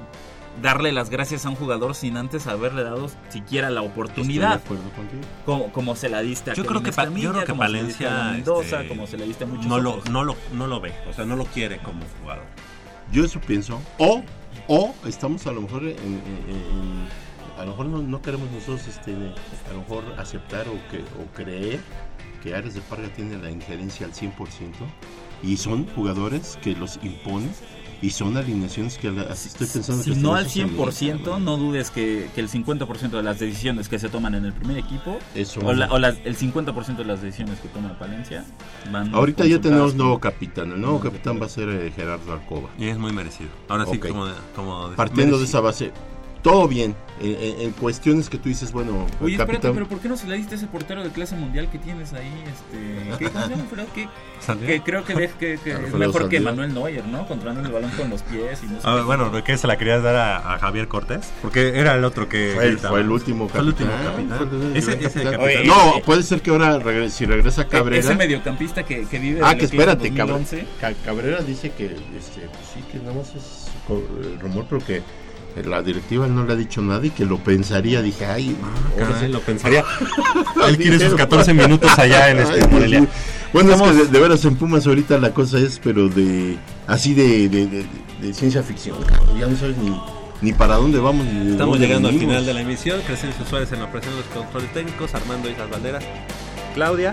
darle 0.62 0.92
las 0.92 1.10
gracias 1.10 1.44
a 1.46 1.50
un 1.50 1.56
jugador 1.56 1.94
sin 1.94 2.16
antes 2.16 2.46
haberle 2.46 2.82
dado 2.84 3.10
siquiera 3.28 3.70
la 3.70 3.82
oportunidad. 3.82 4.56
Estoy 4.56 4.76
de 4.76 4.82
acuerdo 4.84 4.96
contigo. 4.96 5.22
Como, 5.44 5.72
como 5.72 5.96
se 5.96 6.08
la 6.08 6.20
diste 6.20 6.50
a 6.50 6.54
Yo 6.54 6.64
creo 6.64 6.82
que, 6.82 6.90
Escamilla, 6.90 7.22
yo 7.22 7.32
creo 7.32 7.44
que 7.44 7.50
como 7.52 7.64
se 7.64 7.72
la 7.72 7.82
diste 7.82 8.06
a 8.06 8.10
Palencia 8.10 8.32
Mendoza, 8.32 8.76
este, 8.82 8.88
como 8.88 9.06
se 9.06 9.16
le 9.18 9.24
diste 9.26 9.44
a 9.44 9.46
muchos 9.46 9.66
no 9.66 9.78
lo, 9.80 9.90
otros. 9.94 10.10
no, 10.10 10.24
lo, 10.24 10.36
no 10.52 10.66
lo 10.66 10.80
ve, 10.80 10.92
o 11.08 11.12
sea, 11.12 11.24
no 11.24 11.36
lo 11.36 11.44
quiere 11.46 11.78
como 11.78 12.00
jugador. 12.20 12.44
Yo 13.12 13.24
eso 13.24 13.40
pienso. 13.40 13.80
O, 13.98 14.22
o 14.68 14.94
estamos 15.06 15.46
a 15.46 15.52
lo 15.52 15.62
mejor 15.62 15.82
en, 15.84 15.90
en- 15.98 16.22
en- 16.48 17.24
a 17.58 17.64
lo 17.64 17.70
mejor 17.70 17.86
no, 17.86 18.02
no 18.02 18.20
queremos 18.22 18.50
nosotros 18.50 18.86
este, 18.88 19.12
a 19.12 19.72
lo 19.72 19.80
mejor 19.80 20.04
aceptar 20.18 20.66
o 20.68 20.72
que 20.90 20.98
o 21.22 21.26
creer 21.34 21.78
que 22.42 22.54
Ares 22.54 22.74
de 22.74 22.80
Parga 22.80 23.08
tiene 23.08 23.38
la 23.38 23.48
injerencia 23.50 24.06
al 24.06 24.12
100% 24.12 24.32
y 25.42 25.56
son 25.56 25.86
jugadores 25.94 26.58
que 26.62 26.72
los 26.74 26.98
imponen 27.02 27.52
y 28.04 28.10
son 28.10 28.36
alineaciones 28.36 28.98
que 28.98 29.10
la- 29.10 29.22
así 29.22 29.48
estoy 29.48 29.66
pensando 29.66 30.02
Si 30.02 30.10
que 30.10 30.16
no 30.16 30.34
al 30.34 30.44
eso 30.46 30.50
se 30.54 30.60
100%, 30.66 31.38
no 31.40 31.56
dudes 31.56 31.90
que, 31.90 32.28
que 32.34 32.40
el 32.42 32.50
50% 32.50 33.10
de 33.16 33.22
las 33.22 33.38
decisiones 33.38 33.88
que 33.88 33.98
se 33.98 34.08
toman 34.10 34.34
en 34.34 34.44
el 34.44 34.52
primer 34.52 34.76
equipo, 34.76 35.18
Eso. 35.34 35.60
o, 35.64 35.72
la- 35.72 35.90
o 35.90 35.98
las- 35.98 36.16
el 36.24 36.36
50% 36.36 36.96
de 36.96 37.04
las 37.06 37.22
decisiones 37.22 37.58
que 37.60 37.68
toma 37.68 37.98
Palencia, 37.98 38.44
van 38.92 39.14
Ahorita 39.14 39.46
ya 39.46 39.58
tenemos 39.60 39.94
nuevo 39.94 40.20
capitán. 40.20 40.72
El 40.72 40.80
nuevo 40.82 41.00
capitán 41.00 41.40
va 41.40 41.46
a 41.46 41.48
ser 41.48 41.68
eh, 41.70 41.92
Gerardo 41.96 42.32
Alcoba. 42.32 42.68
Y 42.78 42.88
es 42.88 42.98
muy 42.98 43.12
merecido. 43.12 43.48
Ahora 43.68 43.86
sí, 43.86 43.96
Ok. 43.96 44.08
como, 44.08 44.26
como 44.54 44.90
Partiendo 44.96 45.38
de 45.38 45.44
esa 45.44 45.60
base, 45.60 45.92
todo 46.44 46.68
bien. 46.68 46.94
En, 47.20 47.30
en- 47.30 47.60
en 47.60 47.70
cuestiones 47.70 48.28
que 48.28 48.38
tú 48.38 48.48
dices, 48.48 48.72
bueno, 48.72 49.06
Oye, 49.20 49.34
espérate, 49.34 49.52
capitán. 49.52 49.74
pero 49.74 49.86
¿por 49.86 50.00
qué 50.00 50.08
no 50.08 50.16
se 50.16 50.26
le 50.26 50.36
diste 50.36 50.56
ese 50.56 50.66
portero 50.66 51.04
de 51.04 51.10
clase 51.10 51.36
mundial 51.36 51.70
que 51.70 51.78
tienes 51.78 52.12
ahí? 52.12 52.26
Este, 52.44 53.16
¿qué, 53.18 53.30
¿Cómo 53.30 53.44
se 53.44 53.50
llama? 53.50 53.64
Pero 53.70 53.84
que, 54.66 54.80
creo 54.82 55.04
que, 55.04 55.14
de- 55.14 55.28
que- 55.30 55.58
que 55.62 55.70
es 55.70 55.94
mejor 55.94 56.28
que. 56.28 56.40
Manuel 56.40 56.74
Neuer, 56.74 57.06
¿no? 57.06 57.24
Controlando 57.28 57.68
el 57.68 57.72
balón 57.72 57.92
con 57.92 58.10
los 58.10 58.22
pies 58.22 58.60
y 58.64 58.66
no 58.66 58.72
sé 58.80 58.80
Ah, 58.82 58.96
qué. 58.98 59.02
bueno, 59.04 59.30
¿qué 59.44 59.56
se 59.56 59.68
la 59.68 59.78
querías 59.78 60.02
dar 60.02 60.16
a, 60.16 60.54
a 60.54 60.58
Javier 60.58 60.88
Cortés? 60.88 61.30
Porque 61.40 61.78
era 61.78 61.94
el 61.94 62.04
otro 62.04 62.28
que. 62.28 62.50
Fue 62.56 62.66
el, 62.66 62.78
fue 62.80 63.00
el 63.00 63.10
último 63.12 63.48
Fue 63.48 63.60
el 63.60 63.68
último 63.68 63.90
capitán. 64.04 65.66
no, 65.66 66.00
puede 66.04 66.24
ser 66.24 66.42
que 66.42 66.50
ahora 66.50 66.78
regre- 66.80 67.10
si 67.10 67.26
regresa 67.26 67.68
Cabrera. 67.68 68.00
Ese 68.00 68.16
mediocampista 68.16 68.82
que, 68.82 69.06
que 69.06 69.18
vive 69.20 69.40
Ah, 69.42 69.50
de 69.52 69.58
que 69.58 69.64
espérate, 69.66 70.08
Cabrera, 70.12 70.38
2011. 70.38 70.66
Ca- 70.80 70.94
Cabrera 71.04 71.38
dice 71.42 71.70
que 71.70 71.86
este, 71.86 72.48
pues 72.48 72.66
sí, 72.74 72.80
que 72.90 72.98
nada 72.98 73.14
más 73.14 73.32
es 73.36 73.70
rumor, 74.40 74.66
pero 74.68 74.84
que 74.84 75.02
la 75.62 75.82
directiva 75.82 76.26
no 76.26 76.44
le 76.44 76.52
ha 76.52 76.56
dicho 76.56 76.82
nada 76.82 77.06
y 77.06 77.10
que 77.10 77.24
lo 77.24 77.38
pensaría. 77.38 78.02
Dije, 78.02 78.26
ay, 78.26 78.56
ahora 79.00 79.20
sí. 79.20 79.28
lo 79.28 79.40
pensaría. 79.40 79.84
Él 80.68 80.76
quiere 80.76 80.98
sus 80.98 81.14
14 81.14 81.54
minutos 81.54 81.96
allá 81.98 82.30
en 82.30 82.38
este 82.40 82.66
Morelia. 82.68 83.06
Bueno, 83.52 83.72
es 83.74 83.80
que 83.82 83.92
de, 83.92 84.06
de 84.06 84.20
veras 84.20 84.44
en 84.44 84.56
Pumas 84.56 84.86
ahorita 84.86 85.16
la 85.18 85.30
cosa 85.32 85.58
es, 85.58 85.78
pero 85.82 86.08
de 86.08 86.56
así 86.88 87.14
de, 87.14 87.48
de, 87.48 87.66
de- 87.66 87.86
de 88.20 88.34
ciencia 88.34 88.62
ficción. 88.62 88.96
cabrón. 89.04 89.38
Ya 89.38 89.46
no 89.46 89.56
sabes 89.56 89.76
ni, 89.78 89.96
ni 90.40 90.52
para 90.52 90.76
dónde 90.76 90.98
vamos. 90.98 91.24
Ni 91.26 91.52
Estamos 91.52 91.74
dónde 91.74 91.86
llegando 91.86 92.08
al 92.08 92.18
final 92.18 92.44
de 92.46 92.54
la 92.54 92.60
emisión. 92.62 93.00
Crescencio 93.06 93.44
Suárez 93.44 93.70
en 93.72 93.78
la 93.80 93.84
operación 93.84 94.14
de 94.14 94.20
los 94.22 94.28
controles 94.30 94.72
técnicos. 94.72 95.14
Armando 95.14 95.48
Islas 95.50 95.70
Valderas. 95.70 96.04
Claudia. 96.74 97.12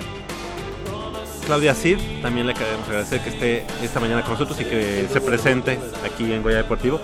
Claudia 1.45 1.73
Cid, 1.76 1.97
también 2.22 2.47
le 2.47 2.53
queremos 2.53 2.88
agradecer 2.88 3.19
que 3.22 3.30
esté 3.30 3.65
esta 3.84 3.99
mañana 3.99 4.22
con 4.22 4.34
nosotros 4.34 4.59
y 4.61 4.63
que 4.63 5.07
se 5.11 5.19
presente 5.22 5.80
aquí 6.05 6.31
en 6.31 6.43
Goya 6.43 6.57
Deportivo. 6.57 7.01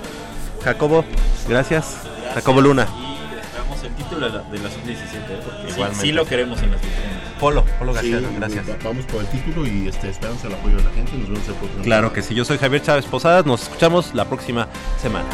Jacobo, 0.63 1.05
gracias. 1.47 1.97
Jacobo 2.33 2.61
Luna. 2.61 2.87
Y 2.99 3.35
esperamos 3.39 3.83
el 3.83 3.91
título 3.95 4.29
de 4.29 4.37
la, 4.37 4.43
de 4.43 4.59
la 4.59 4.69
sub-17, 4.69 4.93
¿eh? 4.93 5.39
porque 5.43 5.71
Igualmente. 5.71 6.01
sí 6.05 6.11
lo 6.11 6.25
queremos 6.25 6.61
en 6.61 6.71
las 6.71 6.81
vitrinas. 6.81 7.17
Polo, 7.39 7.63
Polo 7.79 7.93
Sí, 7.99 8.11
García, 8.11 8.29
gracias. 8.37 8.69
va- 8.69 8.75
Vamos 8.83 9.05
por 9.05 9.21
el 9.21 9.27
título 9.27 9.65
y 9.67 9.87
este, 9.87 10.09
esperamos 10.09 10.43
el 10.43 10.53
apoyo 10.53 10.77
de 10.77 10.83
la 10.83 10.91
gente. 10.91 11.13
Nos 11.17 11.29
vemos 11.29 11.47
el 11.47 11.53
próximo 11.55 11.83
Claro 11.83 12.13
que 12.13 12.21
sí, 12.21 12.33
yo 12.35 12.43
soy 12.45 12.57
Javier 12.57 12.81
Chávez 12.81 13.05
Posadas, 13.05 13.45
nos 13.45 13.63
escuchamos 13.63 14.13
la 14.13 14.25
próxima 14.25 14.67
semana. 15.01 15.27